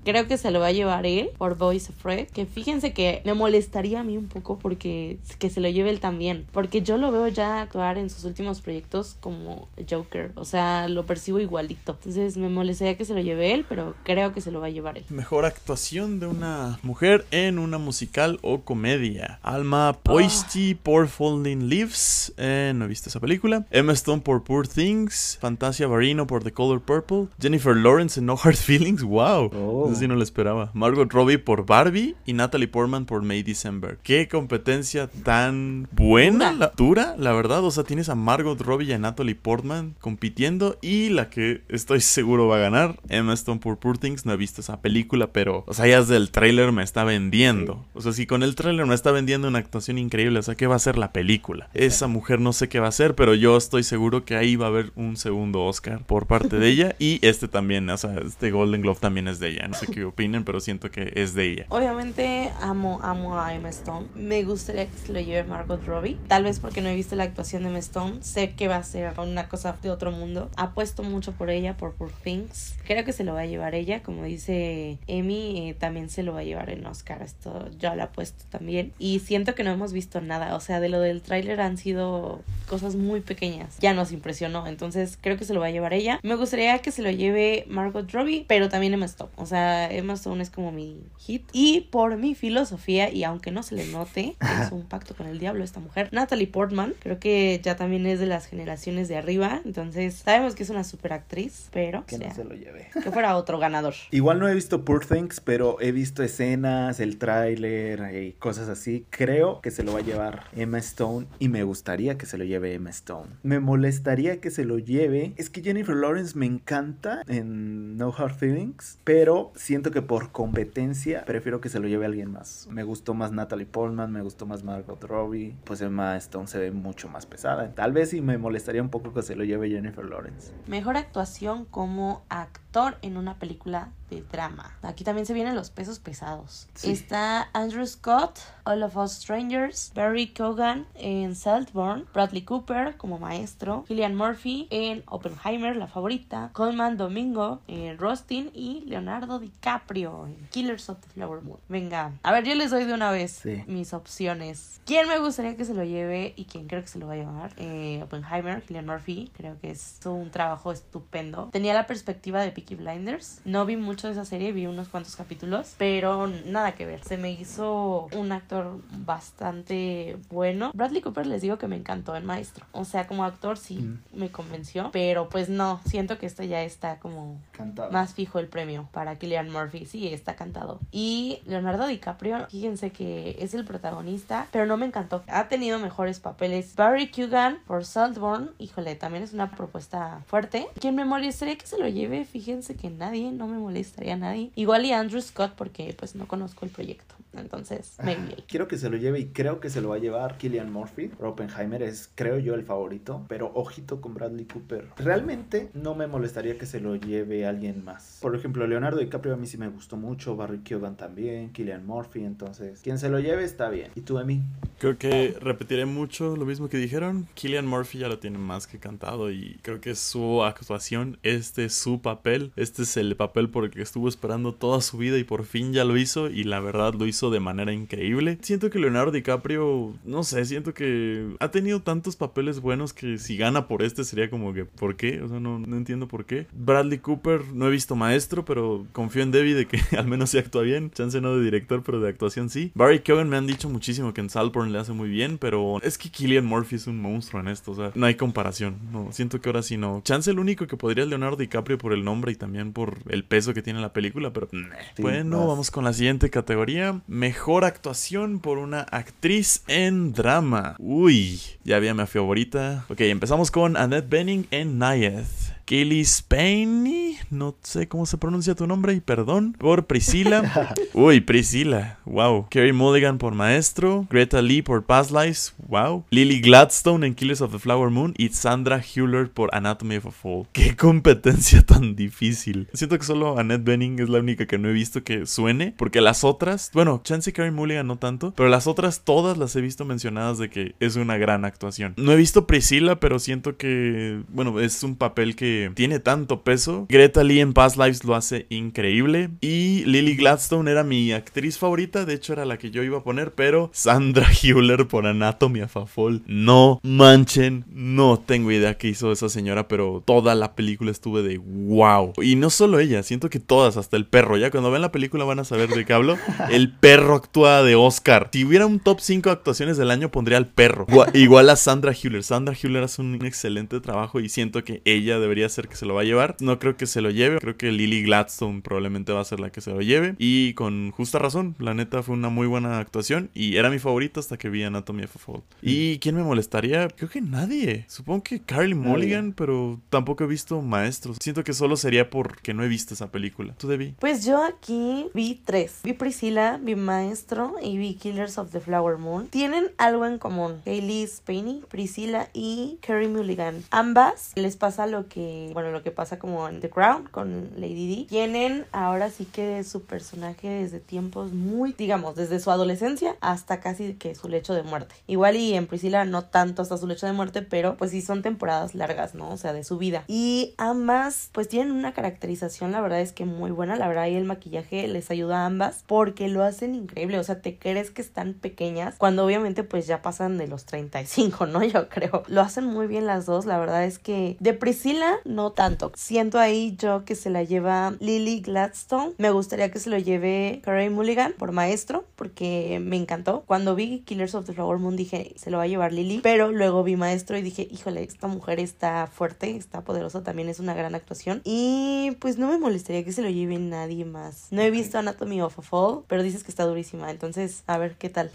Creo 0.03 0.27
que 0.27 0.37
se 0.37 0.51
lo 0.51 0.59
va 0.59 0.67
a 0.67 0.71
llevar 0.71 1.05
él 1.05 1.29
por 1.37 1.57
Boys 1.57 1.89
Afraid. 1.89 2.27
Que 2.27 2.45
fíjense 2.45 2.93
que 2.93 3.18
me 3.25 3.33
molestaría 3.33 3.99
a 3.99 4.03
mí 4.03 4.17
un 4.17 4.27
poco 4.27 4.59
porque 4.59 5.19
que 5.37 5.49
se 5.49 5.61
lo 5.61 5.69
lleve 5.69 5.89
él 5.89 5.99
también. 5.99 6.45
Porque 6.51 6.81
yo 6.81 6.97
lo 6.97 7.11
veo 7.11 7.27
ya 7.27 7.61
actuar 7.61 7.97
en 7.97 8.09
sus 8.09 8.23
últimos 8.23 8.61
proyectos 8.61 9.17
como 9.19 9.67
Joker. 9.89 10.31
O 10.35 10.45
sea, 10.45 10.87
lo 10.87 11.05
percibo 11.05 11.39
igualito. 11.39 11.93
Entonces 11.93 12.37
me 12.37 12.49
molestaría 12.49 12.97
que 12.97 13.05
se 13.05 13.13
lo 13.13 13.21
lleve 13.21 13.53
él, 13.53 13.65
pero 13.67 13.95
creo 14.03 14.33
que 14.33 14.41
se 14.41 14.51
lo 14.51 14.59
va 14.59 14.67
a 14.67 14.71
llevar 14.71 14.97
él. 14.97 15.05
Mejor 15.09 15.45
actuación 15.45 16.19
de 16.19 16.27
una 16.27 16.79
mujer 16.83 17.25
en 17.31 17.59
una 17.59 17.77
musical 17.77 18.39
o 18.41 18.61
comedia. 18.61 19.39
Alma 19.43 19.97
Poisty 20.03 20.75
por 20.75 21.07
Falling 21.07 21.69
Leaves. 21.69 22.33
Eh, 22.37 22.73
no 22.75 22.85
he 22.85 22.87
visto 22.87 23.09
esa 23.09 23.19
película. 23.19 23.65
Emma 23.71 23.93
Stone 23.93 24.21
por 24.21 24.43
Poor 24.43 24.67
Things. 24.67 25.37
Fantasia 25.41 25.87
Barrino 25.87 26.27
por 26.27 26.43
The 26.43 26.51
Color 26.51 26.81
Purple. 26.81 27.27
Jennifer 27.39 27.75
Lawrence 27.75 28.19
en 28.19 28.25
No 28.25 28.37
Hard 28.41 28.55
Feelings. 28.55 29.03
Wow. 29.03 29.51
Oh. 29.53 29.87
Eso 29.87 29.99
sí 29.99 30.07
no 30.07 30.15
lo 30.15 30.23
esperaba. 30.23 30.71
Margot 30.73 31.11
Robbie 31.11 31.37
por 31.37 31.65
Barbie. 31.65 32.15
Y 32.25 32.33
Natalie 32.33 32.67
Portman 32.67 33.05
por 33.09 33.23
May 33.23 33.41
December. 33.41 33.97
Qué 34.03 34.27
competencia 34.27 35.09
tan 35.23 35.87
buena. 35.91 36.51
La, 36.53 36.73
dura, 36.77 37.15
la 37.17 37.33
verdad. 37.33 37.63
O 37.63 37.71
sea, 37.71 37.83
tienes 37.83 38.07
a 38.07 38.13
Margot 38.13 38.61
Robbie 38.61 38.85
y 38.85 38.93
a 38.93 38.99
Natalie 38.99 39.33
Portman 39.33 39.95
compitiendo. 39.99 40.77
Y 40.83 41.09
la 41.09 41.31
que 41.31 41.63
estoy 41.69 42.01
seguro 42.01 42.47
va 42.47 42.57
a 42.57 42.59
ganar, 42.59 42.99
Emma 43.09 43.33
Stone 43.33 43.61
por 43.61 43.79
Poor 43.79 43.97
Things. 43.97 44.27
No 44.27 44.33
he 44.33 44.37
visto 44.37 44.61
esa 44.61 44.79
película, 44.81 45.33
pero, 45.33 45.63
o 45.65 45.73
sea, 45.73 45.87
ya 45.87 46.01
desde 46.01 46.17
el 46.17 46.29
tráiler 46.29 46.71
me 46.71 46.83
está 46.83 47.03
vendiendo. 47.03 47.83
O 47.95 48.01
sea, 48.01 48.13
si 48.13 48.27
con 48.27 48.43
el 48.43 48.53
tráiler 48.53 48.85
me 48.85 48.93
está 48.93 49.11
vendiendo 49.11 49.47
una 49.47 49.57
actuación 49.57 49.97
increíble, 49.97 50.37
o 50.37 50.43
sea, 50.43 50.53
¿qué 50.53 50.67
va 50.67 50.75
a 50.75 50.79
ser 50.79 50.99
la 50.99 51.11
película? 51.11 51.71
Esa 51.73 52.05
mujer 52.05 52.39
no 52.39 52.53
sé 52.53 52.69
qué 52.69 52.79
va 52.79 52.85
a 52.85 52.89
hacer, 52.89 53.15
pero 53.15 53.33
yo 53.33 53.57
estoy 53.57 53.81
seguro 53.81 54.23
que 54.23 54.35
ahí 54.35 54.55
va 54.55 54.67
a 54.67 54.69
haber 54.69 54.91
un 54.95 55.17
segundo 55.17 55.65
Oscar 55.65 56.03
por 56.05 56.27
parte 56.27 56.59
de 56.59 56.67
ella. 56.69 56.95
Y 56.99 57.25
este 57.25 57.47
también, 57.47 57.89
o 57.89 57.97
sea, 57.97 58.19
este 58.23 58.51
Golden 58.51 58.83
Globe 58.83 58.99
también 59.01 59.27
es 59.27 59.39
de 59.39 59.47
ella. 59.47 59.67
No 59.67 59.73
sé 59.73 59.87
qué 59.87 60.05
opinen, 60.05 60.43
pero 60.43 60.59
siento 60.59 60.91
que 60.91 61.11
es 61.15 61.33
de 61.33 61.51
ella. 61.51 61.65
Obviamente 61.69 62.51
amo, 62.61 62.98
amo 63.01 63.39
a 63.39 63.53
Emma 63.53 63.69
Stone. 63.69 64.07
Me 64.15 64.43
gustaría 64.43 64.85
que 64.85 64.97
se 64.97 65.13
lo 65.13 65.19
lleve 65.19 65.43
Margot 65.43 65.83
Robbie. 65.85 66.17
Tal 66.27 66.43
vez 66.43 66.59
porque 66.59 66.81
no 66.81 66.89
he 66.89 66.95
visto 66.95 67.15
la 67.15 67.23
actuación 67.23 67.63
de 67.63 67.69
Emma 67.69 67.79
Stone. 67.79 68.21
Sé 68.21 68.51
que 68.51 68.67
va 68.67 68.77
a 68.77 68.83
ser 68.83 69.19
una 69.19 69.49
cosa 69.49 69.77
de 69.81 69.91
otro 69.91 70.11
mundo. 70.11 70.49
Apuesto 70.55 71.03
mucho 71.03 71.33
por 71.33 71.49
ella, 71.49 71.77
por 71.77 71.93
Poor 71.93 72.11
Things. 72.23 72.75
Creo 72.85 73.03
que 73.05 73.13
se 73.13 73.23
lo 73.23 73.33
va 73.33 73.41
a 73.41 73.45
llevar 73.45 73.75
ella. 73.75 74.03
Como 74.03 74.23
dice 74.23 74.97
Emi, 75.07 75.69
eh, 75.69 75.73
también 75.73 76.09
se 76.09 76.23
lo 76.23 76.33
va 76.33 76.39
a 76.41 76.43
llevar 76.43 76.69
en 76.69 76.85
Oscar. 76.85 77.21
Esto 77.21 77.69
yo 77.77 77.95
lo 77.95 78.03
apuesto 78.03 78.45
también. 78.49 78.93
Y 78.99 79.19
siento 79.19 79.55
que 79.55 79.63
no 79.63 79.71
hemos 79.71 79.93
visto 79.93 80.21
nada. 80.21 80.55
O 80.55 80.59
sea, 80.59 80.79
de 80.79 80.89
lo 80.89 80.99
del 80.99 81.21
tráiler 81.21 81.61
han 81.61 81.77
sido 81.77 82.41
cosas 82.67 82.95
muy 82.95 83.21
pequeñas. 83.21 83.77
Ya 83.79 83.93
nos 83.93 84.11
impresionó. 84.11 84.67
Entonces 84.67 85.17
creo 85.19 85.37
que 85.37 85.45
se 85.45 85.53
lo 85.53 85.59
va 85.59 85.67
a 85.67 85.71
llevar 85.71 85.93
ella. 85.93 86.19
Me 86.23 86.35
gustaría 86.35 86.79
que 86.79 86.91
se 86.91 87.01
lo 87.01 87.11
lleve 87.11 87.65
Margot 87.69 88.11
Robbie, 88.11 88.45
pero 88.47 88.69
también 88.69 88.93
Emma 88.93 89.05
Stone. 89.05 89.31
O 89.35 89.45
sea, 89.45 89.91
Emma 89.91 90.13
Stone 90.13 90.41
es 90.41 90.49
como 90.49 90.71
mi 90.71 90.97
hit. 91.17 91.47
Y 91.53 91.81
por 91.91 92.17
mi 92.17 92.35
filosofía, 92.35 92.88
y 92.89 93.23
aunque 93.23 93.51
no 93.51 93.61
se 93.63 93.75
le 93.75 93.85
note, 93.87 94.35
es 94.65 94.71
un 94.71 94.83
pacto 94.83 95.15
con 95.15 95.27
el 95.27 95.39
diablo 95.39 95.63
esta 95.63 95.79
mujer. 95.79 96.09
Natalie 96.11 96.47
Portman, 96.47 96.93
creo 96.99 97.19
que 97.19 97.59
ya 97.63 97.75
también 97.75 98.05
es 98.05 98.19
de 98.19 98.25
las 98.25 98.47
generaciones 98.47 99.07
de 99.07 99.17
arriba. 99.17 99.61
Entonces, 99.63 100.15
sabemos 100.15 100.55
que 100.55 100.63
es 100.63 100.69
una 100.69 100.83
super 100.83 101.13
actriz, 101.13 101.69
pero 101.71 102.05
Que 102.05 102.17
no 102.17 102.25
sea, 102.25 102.33
se 102.35 102.43
lo 102.43 102.55
lleve. 102.55 102.87
que 102.93 103.11
fuera 103.11 103.35
otro 103.37 103.59
ganador. 103.59 103.93
Igual 104.11 104.39
no 104.39 104.47
he 104.47 104.53
visto 104.55 104.83
Poor 104.85 105.05
Things, 105.05 105.39
pero 105.39 105.77
he 105.81 105.91
visto 105.91 106.23
escenas, 106.23 106.99
el 106.99 107.17
tráiler 107.17 108.15
y 108.15 108.33
cosas 108.33 108.69
así. 108.69 109.05
Creo 109.09 109.61
que 109.61 109.71
se 109.71 109.83
lo 109.83 109.93
va 109.93 109.99
a 109.99 110.03
llevar 110.03 110.45
Emma 110.55 110.79
Stone 110.79 111.27
y 111.39 111.49
me 111.49 111.63
gustaría 111.63 112.17
que 112.17 112.25
se 112.25 112.37
lo 112.37 112.43
lleve 112.43 112.73
Emma 112.73 112.89
Stone. 112.89 113.29
Me 113.43 113.59
molestaría 113.59 114.39
que 114.41 114.49
se 114.51 114.65
lo 114.65 114.79
lleve. 114.79 115.33
Es 115.37 115.49
que 115.49 115.61
Jennifer 115.61 115.95
Lawrence 115.95 116.37
me 116.37 116.45
encanta 116.45 117.23
en 117.27 117.97
No 117.97 118.13
Hard 118.17 118.35
Feelings, 118.35 118.97
pero 119.03 119.51
siento 119.55 119.91
que 119.91 120.01
por 120.01 120.31
competencia 120.31 121.23
prefiero 121.25 121.61
que 121.61 121.69
se 121.69 121.79
lo 121.79 121.87
lleve 121.87 122.05
alguien 122.05 122.31
más. 122.31 122.67
Me 122.79 122.85
gustó 122.85 123.13
más 123.13 123.33
Natalie 123.33 123.65
Portman, 123.65 124.09
me 124.09 124.21
gustó 124.21 124.45
más 124.45 124.63
Margot 124.63 125.03
Robbie. 125.03 125.53
Pues 125.65 125.81
Emma 125.81 126.15
Stone 126.15 126.47
se 126.47 126.59
ve 126.59 126.71
mucho 126.71 127.09
más 127.09 127.25
pesada. 127.25 127.75
Tal 127.75 127.91
vez 127.91 128.11
sí 128.11 128.21
me 128.21 128.37
molestaría 128.37 128.81
un 128.81 128.87
poco 128.87 129.13
que 129.13 129.21
se 129.21 129.35
lo 129.35 129.43
lleve 129.43 129.69
Jennifer 129.69 130.05
Lawrence. 130.05 130.53
Mejor 130.65 130.95
actuación 130.95 131.65
como 131.65 132.23
actor 132.29 132.95
en 133.01 133.17
una 133.17 133.37
película 133.37 133.89
de 134.09 134.21
drama. 134.31 134.75
Aquí 134.81 135.03
también 135.03 135.25
se 135.25 135.33
vienen 135.33 135.55
los 135.55 135.69
pesos 135.69 135.99
pesados. 135.99 136.67
Sí. 136.75 136.91
Está 136.91 137.49
Andrew 137.53 137.85
Scott, 137.85 138.39
All 138.65 138.83
of 138.83 138.95
Us 138.97 139.11
Strangers, 139.13 139.91
Barry 139.95 140.27
Cogan 140.33 140.85
en 140.95 141.35
Saltburn, 141.35 142.05
Bradley 142.13 142.43
Cooper 142.43 142.97
como 142.97 143.17
maestro, 143.19 143.83
Killian 143.87 144.15
Murphy 144.15 144.67
en 144.69 145.03
Oppenheimer, 145.07 145.75
la 145.75 145.87
favorita, 145.87 146.49
Coleman 146.53 146.97
Domingo 146.97 147.61
en 147.67 147.97
Rustin 147.97 148.51
y 148.53 148.81
Leonardo 148.85 149.39
DiCaprio 149.39 150.27
en 150.27 150.47
Killers 150.49 150.89
of 150.89 150.99
the 150.99 151.09
Flower 151.09 151.41
Moon. 151.41 151.59
Venga, 151.69 152.13
a 152.23 152.31
ver, 152.31 152.43
yo 152.43 152.55
les 152.55 152.71
doy 152.71 152.85
de 152.85 152.93
una 152.93 153.11
vez 153.11 153.31
Sí. 153.43 153.63
mis 153.67 153.93
opciones. 153.93 154.81
¿Quién 154.85 155.07
me 155.07 155.19
gustaría 155.19 155.55
que 155.55 155.65
se 155.65 155.73
lo 155.73 155.83
lleve 155.83 156.33
y 156.35 156.45
quién 156.45 156.67
creo 156.67 156.81
que 156.81 156.87
se 156.87 156.99
lo 156.99 157.07
va 157.07 157.13
a 157.13 157.17
llevar? 157.17 157.53
Eh, 157.57 158.01
Oppenheimer, 158.03 158.61
Killian 158.63 158.85
Murphy, 158.85 159.31
creo 159.35 159.59
que 159.59 159.71
es 159.71 159.99
un 160.05 160.31
trabajo 160.31 160.71
estupendo. 160.71 161.49
Tenía 161.51 161.73
la 161.73 161.85
perspectiva 161.87 162.41
de 162.41 162.51
Peaky 162.51 162.75
Blinders. 162.75 163.41
No 163.45 163.65
vi 163.65 163.77
mucho 163.77 163.98
de 164.07 164.13
esa 164.13 164.25
serie, 164.25 164.51
vi 164.51 164.65
unos 164.67 164.87
cuantos 164.89 165.15
capítulos, 165.15 165.75
pero 165.77 166.27
nada 166.27 166.73
que 166.75 166.85
ver. 166.85 167.03
Se 167.03 167.17
me 167.17 167.31
hizo 167.31 168.07
un 168.15 168.31
actor 168.31 168.79
bastante 168.91 170.17
bueno. 170.29 170.71
Bradley 170.73 171.01
Cooper 171.01 171.25
les 171.27 171.41
digo 171.41 171.57
que 171.57 171.67
me 171.67 171.75
encantó 171.75 172.15
el 172.15 172.23
maestro. 172.23 172.65
O 172.71 172.85
sea, 172.85 173.07
como 173.07 173.23
actor 173.23 173.57
sí 173.57 173.75
Mm. 173.79 173.99
me 174.13 174.29
convenció, 174.31 174.89
pero 174.91 175.29
pues 175.29 175.49
no, 175.49 175.81
siento 175.85 176.17
que 176.17 176.25
esto 176.25 176.43
ya 176.43 176.61
está 176.63 176.99
como 176.99 177.39
Cantado. 177.51 177.91
más 177.91 178.13
fijo 178.13 178.39
el 178.39 178.47
premio 178.47 178.87
para 178.91 179.17
Killian 179.17 179.51
Murphy. 179.51 179.85
Sí, 179.85 180.07
está 180.07 180.35
cantado. 180.35 180.79
Y 180.91 181.41
Leonardo 181.45 181.87
DiCaprio, 181.87 182.47
fíjense 182.49 182.91
que 182.91 183.35
es 183.39 183.53
el 183.53 183.65
protagonista, 183.65 184.47
pero 184.51 184.65
no 184.65 184.77
me 184.77 184.85
encantó. 184.85 185.23
Ha 185.27 185.47
tenido 185.47 185.79
mejores 185.79 186.19
papeles. 186.19 186.75
Barry 186.75 187.09
Kugan 187.11 187.59
por 187.67 187.85
Saltburn, 187.85 188.51
híjole, 188.59 188.95
también 188.95 189.23
es 189.23 189.33
una 189.33 189.51
propuesta 189.51 190.21
fuerte. 190.27 190.67
Quien 190.79 190.95
me 190.95 191.05
molestaría 191.05 191.57
que 191.57 191.65
se 191.67 191.77
lo 191.77 191.87
lleve, 191.87 192.25
fíjense 192.25 192.75
que 192.75 192.89
nadie, 192.89 193.31
no 193.31 193.47
me 193.47 193.57
molestaría 193.57 193.88
a 193.97 194.17
nadie. 194.17 194.51
Igual 194.55 194.85
y 194.85 194.91
Andrew 194.91 195.21
Scott 195.21 195.53
porque 195.55 195.95
pues 195.97 196.15
no 196.15 196.27
conozco 196.27 196.65
el 196.65 196.71
proyecto. 196.71 197.15
Entonces, 197.33 197.95
maybe 198.03 198.33
él. 198.33 198.43
Quiero 198.47 198.67
que 198.67 198.77
se 198.77 198.89
lo 198.89 198.97
lleve 198.97 199.19
y 199.19 199.25
creo 199.27 199.59
que 199.59 199.69
se 199.69 199.81
lo 199.81 199.89
va 199.89 199.95
a 199.95 199.99
llevar 199.99 200.37
Killian 200.37 200.71
Murphy. 200.71 201.11
Oppenheimer 201.19 201.83
es, 201.83 202.09
creo 202.15 202.39
yo, 202.39 202.55
el 202.55 202.63
favorito. 202.63 203.25
Pero 203.27 203.51
ojito 203.53 204.01
con 204.01 204.15
Bradley 204.15 204.45
Cooper. 204.45 204.87
Realmente 204.97 205.69
no 205.73 205.93
me 205.93 206.07
molestaría 206.07 206.57
que 206.57 206.65
se 206.65 206.79
lo 206.79 206.95
lleve 206.95 207.45
alguien 207.45 207.83
más. 207.83 208.17
Por 208.21 208.35
ejemplo, 208.35 208.65
Leonardo 208.65 208.99
DiCaprio 208.99 209.35
a 209.35 209.37
mí 209.37 209.45
sí 209.45 209.57
me 209.57 209.67
gustó 209.67 209.95
mucho. 209.95 210.35
Barry 210.35 210.59
Keoghan 210.59 210.97
también. 210.97 211.51
Killian 211.51 211.85
Murphy. 211.85 212.23
Entonces, 212.23 212.81
quien 212.81 212.97
se 212.97 213.09
lo 213.09 213.19
lleve 213.19 213.43
está 213.43 213.69
bien. 213.69 213.91
¿Y 213.95 214.01
tú, 214.01 214.17
Emi? 214.17 214.41
Creo 214.79 214.97
que 214.97 215.37
repetiré 215.39 215.85
mucho 215.85 216.35
lo 216.35 216.45
mismo 216.45 216.67
que 216.69 216.77
dijeron. 216.77 217.27
Killian 217.35 217.67
Murphy 217.67 217.99
ya 217.99 218.07
lo 218.07 218.19
tiene 218.19 218.37
más 218.37 218.65
que 218.65 218.79
cantado 218.79 219.31
y 219.31 219.59
creo 219.61 219.81
que 219.81 219.93
su 219.95 220.43
actuación, 220.43 221.19
este 221.21 221.65
es 221.65 221.73
su 221.73 222.01
papel. 222.01 222.53
Este 222.55 222.83
es 222.83 222.97
el 222.97 223.15
papel 223.15 223.49
por 223.49 223.65
el 223.65 223.71
que 223.79 223.83
estuvo 223.83 224.09
esperando 224.09 224.53
toda 224.53 224.81
su 224.81 224.97
vida 224.97 225.17
y 225.17 225.23
por 225.23 225.45
fin 225.45 225.71
ya 225.71 225.85
lo 225.85 225.95
hizo 225.95 226.29
y 226.29 226.43
la 226.43 226.59
verdad 226.59 226.93
lo 226.95 227.05
hizo 227.05 227.29
de 227.29 227.39
manera 227.39 227.71
increíble. 227.71 228.37
Siento 228.41 228.69
que 228.69 228.77
Leonardo 228.77 229.13
DiCaprio, 229.13 229.93
no 230.03 230.23
sé, 230.25 230.43
siento 230.43 230.73
que 230.73 231.33
ha 231.39 231.49
tenido 231.49 231.81
tantos 231.81 232.17
papeles 232.17 232.59
buenos 232.59 232.91
que 232.91 233.17
si 233.17 233.37
gana 233.37 233.69
por 233.69 233.81
este 233.81 234.03
sería 234.03 234.29
como 234.29 234.53
que, 234.53 234.65
¿por 234.65 234.97
qué? 234.97 235.21
O 235.21 235.29
sea, 235.29 235.39
no, 235.39 235.59
no 235.59 235.77
entiendo 235.77 236.09
por 236.09 236.25
qué. 236.25 236.45
Bradley 236.51 236.97
Cooper, 236.97 237.41
no 237.53 237.69
he 237.69 237.71
visto 237.71 237.95
maestro, 237.95 238.43
pero 238.43 238.85
confío 238.91 239.23
en 239.23 239.31
Debbie 239.31 239.53
de 239.53 239.65
que 239.65 239.79
al 239.97 240.07
menos 240.07 240.31
se 240.31 240.39
actúa 240.39 240.63
bien. 240.63 240.91
Chance 240.91 241.21
no 241.21 241.37
de 241.37 241.45
director, 241.45 241.81
pero 241.81 242.01
de 242.01 242.09
actuación 242.09 242.49
sí. 242.49 242.73
Barry 242.75 242.99
Keoghan 242.99 243.29
me 243.29 243.37
han 243.37 243.47
dicho 243.47 243.69
muchísimo 243.69 244.13
que 244.13 244.19
en 244.19 244.29
Salborn 244.29 244.73
le 244.73 244.79
hace 244.79 244.91
muy 244.91 245.07
bien, 245.07 245.37
pero 245.37 245.79
es 245.83 245.97
que 245.97 246.09
Killian 246.09 246.45
Murphy 246.45 246.75
es 246.75 246.87
un 246.87 246.99
monstruo 246.99 247.41
en 247.41 247.47
esto, 247.47 247.71
o 247.71 247.75
sea, 247.75 247.93
no 247.95 248.07
hay 248.07 248.15
comparación. 248.15 248.75
No, 248.91 249.13
siento 249.13 249.39
que 249.39 249.47
ahora 249.47 249.63
sí 249.63 249.77
no. 249.77 250.01
Chance 250.03 250.31
el 250.31 250.39
único 250.39 250.67
que 250.67 250.75
podría 250.75 251.05
es 251.05 251.09
Leonardo 251.09 251.37
DiCaprio 251.37 251.77
por 251.77 251.93
el 251.93 252.03
nombre 252.03 252.33
y 252.33 252.35
también 252.35 252.73
por 252.73 252.97
el 253.07 253.23
peso 253.23 253.53
que 253.53 253.61
tiene 253.61 253.68
la 253.77 253.93
película, 253.93 254.31
pero. 254.33 254.47
Sí, 254.51 254.57
bueno, 255.01 255.47
vamos 255.47 255.71
con 255.71 255.83
la 255.83 255.93
siguiente 255.93 256.29
categoría. 256.29 257.01
Mejor 257.07 257.65
actuación 257.65 258.39
por 258.39 258.57
una 258.57 258.81
actriz 258.81 259.63
en 259.67 260.13
drama. 260.13 260.75
Uy, 260.79 261.39
ya 261.63 261.77
había 261.77 261.93
mi 261.93 262.05
favorita. 262.05 262.85
Ok, 262.89 263.01
empezamos 263.01 263.51
con 263.51 263.77
Annette 263.77 264.09
Bening 264.09 264.47
en 264.51 264.77
Nayeth. 264.77 265.48
Kaylee 265.69 266.01
Spain, 266.01 267.15
no 267.29 267.55
sé 267.61 267.87
cómo 267.87 268.07
se 268.07 268.17
pronuncia 268.17 268.55
tu 268.55 268.65
nombre 268.65 268.93
y 268.93 269.01
perdón. 269.01 269.53
Por 269.53 269.85
Priscila. 269.85 270.73
Uy, 270.95 271.21
Priscila, 271.21 271.99
wow. 272.05 272.47
Carrie 272.49 272.73
Mulligan 272.73 273.19
por 273.19 273.35
Maestro. 273.35 274.07
Greta 274.09 274.41
Lee 274.41 274.63
por 274.63 274.83
Past 274.83 275.11
Lives, 275.11 275.53
wow. 275.67 276.05
Lily 276.09 276.41
Gladstone 276.41 277.05
en 277.05 277.13
Killers 277.13 277.41
of 277.41 277.51
the 277.51 277.59
Flower 277.59 277.91
Moon. 277.91 278.15
Y 278.17 278.29
Sandra 278.29 278.81
Hewler 278.81 279.29
por 279.29 279.53
Anatomy 279.53 279.97
of 279.97 280.07
a 280.07 280.11
Fall. 280.11 280.47
Qué 280.53 280.75
competencia 280.75 281.61
tan 281.65 281.95
difícil. 281.95 282.67
Siento 282.73 282.97
que 282.97 283.05
solo 283.05 283.37
Annette 283.37 283.63
Bening 283.63 283.99
es 283.99 284.09
la 284.09 284.21
única 284.21 284.47
que 284.47 284.57
no 284.57 284.69
he 284.69 284.73
visto 284.73 285.03
que 285.03 285.27
suene. 285.27 285.75
Porque 285.77 286.01
las 286.01 286.23
otras, 286.23 286.71
bueno, 286.73 286.99
Chance 287.03 287.29
y 287.29 287.33
Carrie 287.33 287.51
Mulligan 287.51 287.85
no 287.85 287.99
tanto. 287.99 288.33
Pero 288.35 288.49
las 288.49 288.65
otras 288.65 289.03
todas 289.03 289.37
las 289.37 289.55
he 289.55 289.61
visto 289.61 289.85
mencionadas 289.85 290.39
de 290.39 290.49
que 290.49 290.73
es 290.79 290.95
una 290.95 291.17
gran 291.17 291.45
actuación. 291.45 291.93
No 291.95 292.11
he 292.11 292.15
visto 292.15 292.47
Priscila, 292.47 292.99
pero 292.99 293.19
siento 293.19 293.55
que, 293.55 294.23
bueno, 294.29 294.59
es 294.59 294.81
un 294.81 294.95
papel 294.95 295.35
que 295.35 295.58
tiene 295.75 295.99
tanto 295.99 296.43
peso. 296.43 296.85
Greta 296.89 297.23
Lee 297.23 297.39
en 297.39 297.53
Past 297.53 297.77
Lives 297.77 298.03
lo 298.03 298.15
hace 298.15 298.45
increíble. 298.49 299.29
Y 299.41 299.83
Lily 299.85 300.15
Gladstone 300.15 300.69
era 300.69 300.83
mi 300.83 301.11
actriz 301.11 301.57
favorita. 301.57 302.05
De 302.05 302.13
hecho, 302.13 302.33
era 302.33 302.45
la 302.45 302.57
que 302.57 302.71
yo 302.71 302.83
iba 302.83 302.99
a 302.99 303.03
poner. 303.03 303.33
Pero 303.33 303.69
Sandra 303.73 304.27
Hewler 304.41 304.87
por 304.87 305.07
Anatomy 305.07 305.61
of 305.61 305.77
a 305.77 305.85
Fall. 305.85 306.23
No 306.25 306.79
manchen. 306.83 307.65
No 307.69 308.19
tengo 308.19 308.51
idea 308.51 308.77
qué 308.77 308.89
hizo 308.89 309.11
esa 309.11 309.29
señora. 309.29 309.67
Pero 309.67 310.03
toda 310.05 310.35
la 310.35 310.55
película 310.55 310.91
estuve 310.91 311.21
de 311.21 311.37
wow. 311.37 312.13
Y 312.21 312.35
no 312.35 312.49
solo 312.49 312.79
ella. 312.79 313.03
Siento 313.03 313.29
que 313.29 313.39
todas, 313.39 313.77
hasta 313.77 313.97
el 313.97 314.05
perro. 314.05 314.37
Ya 314.37 314.51
cuando 314.51 314.71
ven 314.71 314.81
la 314.81 314.91
película 314.91 315.25
van 315.25 315.39
a 315.39 315.43
saber 315.43 315.69
de 315.69 315.85
qué 315.85 315.93
hablo. 315.93 316.17
El 316.49 316.71
perro 316.71 317.15
actúa 317.15 317.63
de 317.63 317.75
Oscar. 317.75 318.29
Si 318.31 318.45
hubiera 318.45 318.65
un 318.65 318.79
top 318.79 318.99
5 318.99 319.29
actuaciones 319.29 319.77
del 319.77 319.91
año, 319.91 320.09
pondría 320.09 320.37
al 320.37 320.47
perro. 320.47 320.85
Igual, 320.87 321.09
igual 321.13 321.49
a 321.49 321.55
Sandra 321.55 321.93
Hewler. 321.93 322.23
Sandra 322.23 322.55
Hewler 322.55 322.83
hace 322.83 323.01
un 323.01 323.25
excelente 323.25 323.79
trabajo. 323.79 324.19
Y 324.19 324.29
siento 324.29 324.63
que 324.63 324.81
ella 324.85 325.19
debería 325.19 325.48
ser 325.49 325.67
que 325.67 325.75
se 325.75 325.85
lo 325.85 325.93
va 325.93 326.01
a 326.01 326.05
llevar. 326.05 326.35
No 326.39 326.59
creo 326.59 326.77
que 326.77 326.85
se 326.85 327.01
lo 327.01 327.09
lleve. 327.09 327.39
Creo 327.39 327.57
que 327.57 327.71
Lily 327.71 328.03
Gladstone 328.03 328.61
probablemente 328.61 329.11
va 329.11 329.21
a 329.21 329.25
ser 329.25 329.39
la 329.39 329.51
que 329.51 329.61
se 329.61 329.71
lo 329.71 329.81
lleve. 329.81 330.15
Y 330.17 330.53
con 330.53 330.91
justa 330.91 331.19
razón. 331.19 331.55
La 331.59 331.73
neta 331.73 332.03
fue 332.03 332.15
una 332.15 332.29
muy 332.29 332.47
buena 332.47 332.79
actuación. 332.79 333.29
Y 333.33 333.57
era 333.57 333.69
mi 333.69 333.79
favorita 333.79 334.19
hasta 334.19 334.37
que 334.37 334.49
vi 334.49 334.63
Anatomy 334.63 335.03
of 335.03 335.15
a 335.15 335.19
Fall. 335.19 335.43
¿Y 335.61 335.99
quién 335.99 336.15
me 336.15 336.23
molestaría? 336.23 336.87
Creo 336.87 337.09
que 337.09 337.21
nadie. 337.21 337.85
Supongo 337.87 338.23
que 338.23 338.41
Carly 338.41 338.75
Mulligan, 338.75 339.33
pero 339.33 339.79
tampoco 339.89 340.23
he 340.23 340.27
visto 340.27 340.61
Maestros. 340.61 341.17
Siento 341.21 341.43
que 341.43 341.53
solo 341.53 341.77
sería 341.77 342.09
porque 342.09 342.53
no 342.53 342.63
he 342.63 342.67
visto 342.67 342.93
esa 342.93 343.11
película. 343.11 343.53
¿Tú, 343.57 343.67
Debbie? 343.67 343.95
Pues 343.99 344.25
yo 344.25 344.43
aquí 344.43 345.07
vi 345.13 345.41
tres. 345.43 345.79
Vi 345.83 345.93
Priscila, 345.93 346.59
vi 346.61 346.75
Maestro 346.75 347.55
y 347.61 347.77
vi 347.77 347.95
Killers 347.95 348.37
of 348.37 348.51
the 348.51 348.59
Flower 348.59 348.97
Moon. 348.97 349.27
Tienen 349.27 349.71
algo 349.77 350.05
en 350.05 350.17
común. 350.17 350.61
Hailey 350.65 351.05
Spainey, 351.07 351.61
Priscila 351.69 352.29
y 352.33 352.77
Carrie 352.81 353.07
Mulligan. 353.07 353.63
Ambas 353.71 354.31
les 354.35 354.55
pasa 354.55 354.87
lo 354.87 355.07
que, 355.07 355.38
bueno, 355.53 355.71
lo 355.71 355.83
que 355.83 355.91
pasa 355.91 356.19
como 356.19 356.47
en 356.47 356.59
The 356.59 356.69
Crown 356.69 357.07
con 357.11 357.51
Lady 357.55 357.95
D. 357.95 358.05
Tienen 358.07 358.65
ahora 358.71 359.09
sí 359.09 359.25
que 359.25 359.63
su 359.63 359.83
personaje 359.83 360.49
desde 360.49 360.79
tiempos 360.79 361.33
muy, 361.33 361.73
digamos, 361.73 362.15
desde 362.15 362.39
su 362.39 362.51
adolescencia 362.51 363.15
hasta 363.21 363.59
casi 363.59 363.93
que 363.93 364.15
su 364.15 364.29
lecho 364.29 364.53
de 364.53 364.63
muerte. 364.63 364.95
Igual 365.07 365.35
y 365.35 365.53
en 365.53 365.67
Priscila 365.67 366.05
no 366.05 366.25
tanto 366.25 366.61
hasta 366.61 366.77
su 366.77 366.87
lecho 366.87 367.05
de 367.05 367.13
muerte, 367.13 367.41
pero 367.41 367.77
pues 367.77 367.91
sí 367.91 368.01
son 368.01 368.21
temporadas 368.21 368.75
largas, 368.75 369.15
¿no? 369.15 369.29
O 369.29 369.37
sea, 369.37 369.53
de 369.53 369.63
su 369.63 369.77
vida. 369.77 370.03
Y 370.07 370.53
ambas 370.57 371.29
pues 371.31 371.47
tienen 371.47 371.71
una 371.71 371.93
caracterización, 371.93 372.71
la 372.71 372.81
verdad 372.81 373.01
es 373.01 373.13
que 373.13 373.25
muy 373.25 373.51
buena. 373.51 373.75
La 373.75 373.87
verdad 373.87 374.07
y 374.07 374.15
el 374.15 374.25
maquillaje 374.25 374.87
les 374.87 375.11
ayuda 375.11 375.43
a 375.43 375.45
ambas 375.45 375.83
porque 375.87 376.27
lo 376.27 376.43
hacen 376.43 376.75
increíble. 376.75 377.19
O 377.19 377.23
sea, 377.23 377.41
te 377.41 377.57
crees 377.57 377.91
que 377.91 378.01
están 378.01 378.33
pequeñas 378.33 378.95
cuando 378.97 379.25
obviamente 379.25 379.63
pues 379.63 379.87
ya 379.87 380.01
pasan 380.01 380.37
de 380.37 380.47
los 380.47 380.65
35, 380.65 381.45
¿no? 381.45 381.63
Yo 381.69 381.89
creo. 381.89 382.23
Lo 382.27 382.41
hacen 382.41 382.65
muy 382.65 382.87
bien 382.87 383.05
las 383.05 383.25
dos. 383.25 383.45
La 383.45 383.59
verdad 383.59 383.85
es 383.85 383.99
que 383.99 384.37
de 384.39 384.53
Priscila 384.53 385.18
no 385.25 385.51
tanto. 385.51 385.91
Siento 385.95 386.39
ahí 386.39 386.75
yo 386.77 387.05
que 387.05 387.15
se 387.15 387.29
la 387.29 387.43
lleva 387.43 387.93
Lily 387.99 388.41
Gladstone. 388.41 389.13
Me 389.17 389.31
gustaría 389.31 389.71
que 389.71 389.79
se 389.79 389.89
lo 389.89 389.97
lleve 389.97 390.61
Carey 390.63 390.89
Mulligan 390.89 391.33
por 391.37 391.51
maestro 391.51 392.05
porque 392.15 392.79
me 392.81 392.95
encantó. 392.95 393.43
Cuando 393.45 393.75
vi 393.75 393.99
Killers 394.01 394.35
of 394.35 394.45
the 394.45 394.53
Flower 394.53 394.77
Moon 394.77 394.95
dije 394.95 395.33
se 395.35 395.51
lo 395.51 395.57
va 395.57 395.63
a 395.63 395.67
llevar 395.67 395.93
Lily, 395.93 396.19
pero 396.21 396.51
luego 396.51 396.83
vi 396.83 396.95
maestro 396.95 397.37
y 397.37 397.41
dije, 397.41 397.67
híjole, 397.69 398.03
esta 398.03 398.27
mujer 398.27 398.59
está 398.59 399.07
fuerte, 399.07 399.55
está 399.55 399.81
poderosa, 399.81 400.23
también 400.23 400.49
es 400.49 400.59
una 400.59 400.73
gran 400.73 400.95
actuación. 400.95 401.41
Y 401.43 402.11
pues 402.19 402.37
no 402.37 402.47
me 402.49 402.57
molestaría 402.57 403.03
que 403.03 403.11
se 403.11 403.21
lo 403.21 403.29
lleve 403.29 403.57
nadie 403.57 404.05
más. 404.05 404.47
No 404.51 404.61
he 404.61 404.71
visto 404.71 404.97
Anatomy 404.97 405.41
of 405.41 405.57
a 405.59 405.61
Fall, 405.61 406.03
pero 406.07 406.23
dices 406.23 406.43
que 406.43 406.51
está 406.51 406.65
durísima. 406.65 407.09
Entonces, 407.11 407.63
a 407.67 407.77
ver 407.77 407.95
qué 407.95 408.09
tal. 408.09 408.31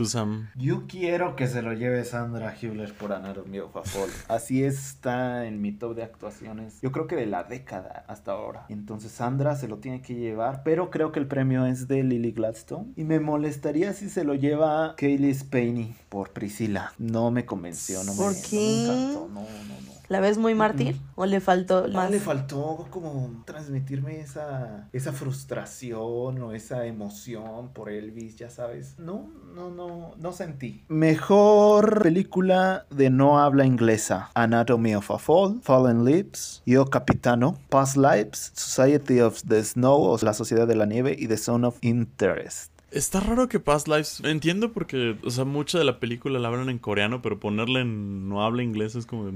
Yo 0.56 0.84
quiero 0.86 1.36
que 1.36 1.46
se 1.46 1.62
lo 1.62 1.72
lleve 1.72 2.04
Sandra 2.04 2.54
Hewler 2.54 2.92
por 2.94 3.12
Anatomy 3.12 3.58
of 3.60 3.76
a 3.76 3.82
Fall. 3.82 4.10
Así 4.28 4.64
está 4.64 5.46
en 5.46 5.60
mi 5.60 5.72
top 5.72 5.94
de 5.94 6.02
actuaciones. 6.02 6.73
Yo 6.82 6.92
creo 6.92 7.06
que 7.06 7.16
de 7.16 7.26
la 7.26 7.44
década 7.44 8.04
hasta 8.08 8.32
ahora. 8.32 8.66
Entonces 8.68 9.12
Sandra 9.12 9.56
se 9.56 9.68
lo 9.68 9.78
tiene 9.78 10.02
que 10.02 10.14
llevar, 10.14 10.62
pero 10.64 10.90
creo 10.90 11.12
que 11.12 11.20
el 11.20 11.26
premio 11.26 11.66
es 11.66 11.88
de 11.88 12.02
Lily 12.02 12.32
Gladstone. 12.32 12.92
Y 12.96 13.04
me 13.04 13.20
molestaría 13.20 13.92
si 13.92 14.08
se 14.08 14.24
lo 14.24 14.34
lleva 14.34 14.94
Kaylee 14.96 15.34
Spainey 15.34 15.94
por 16.08 16.32
Priscila. 16.32 16.92
No 16.98 17.30
me 17.30 17.44
convenció, 17.46 18.02
no 18.04 18.12
me, 18.12 18.18
¿Por 18.18 18.32
no 18.32 18.38
me 18.38 18.42
qué? 18.48 18.82
encantó. 18.84 19.28
No, 19.28 19.40
no, 19.40 19.80
no. 19.86 19.93
¿La 20.08 20.20
ves 20.20 20.38
muy 20.38 20.54
mártir? 20.54 20.96
¿O 21.14 21.26
le 21.26 21.40
faltó 21.40 21.88
Más 21.88 22.10
le 22.10 22.20
faltó 22.20 22.86
como 22.90 23.42
transmitirme 23.46 24.20
esa, 24.20 24.88
esa 24.92 25.12
frustración 25.12 26.42
o 26.42 26.52
esa 26.52 26.84
emoción 26.86 27.72
por 27.72 27.90
Elvis, 27.90 28.36
ya 28.36 28.50
sabes. 28.50 28.98
No, 28.98 29.30
no, 29.54 29.70
no, 29.70 30.12
no 30.16 30.32
sentí. 30.32 30.84
Mejor 30.88 32.02
película 32.02 32.86
de 32.90 33.10
no 33.10 33.40
habla 33.40 33.64
inglesa. 33.64 34.30
Anatomy 34.34 34.94
of 34.94 35.10
a 35.10 35.18
Fall, 35.18 35.60
Fallen 35.62 36.04
Lips, 36.04 36.62
Yo 36.66 36.86
Capitano, 36.86 37.58
Past 37.70 37.96
Lives, 37.96 38.52
Society 38.54 39.20
of 39.20 39.42
the 39.48 39.62
Snow 39.64 40.02
o 40.02 40.18
La 40.20 40.34
Sociedad 40.34 40.66
de 40.66 40.76
la 40.76 40.86
Nieve 40.86 41.16
y 41.18 41.28
The 41.28 41.38
Zone 41.38 41.66
of 41.66 41.78
Interest. 41.80 42.73
Está 42.94 43.18
raro 43.18 43.48
que 43.48 43.58
Past 43.58 43.88
Lives. 43.88 44.20
Entiendo 44.22 44.72
porque, 44.72 45.16
o 45.24 45.30
sea, 45.30 45.44
mucha 45.44 45.78
de 45.78 45.84
la 45.84 45.98
película 45.98 46.38
la 46.38 46.46
hablan 46.46 46.68
en 46.68 46.78
coreano, 46.78 47.22
pero 47.22 47.40
ponerla 47.40 47.80
en 47.80 48.28
no 48.28 48.44
habla 48.44 48.62
inglés 48.62 48.94
es 48.94 49.04
como 49.04 49.26
de. 49.26 49.32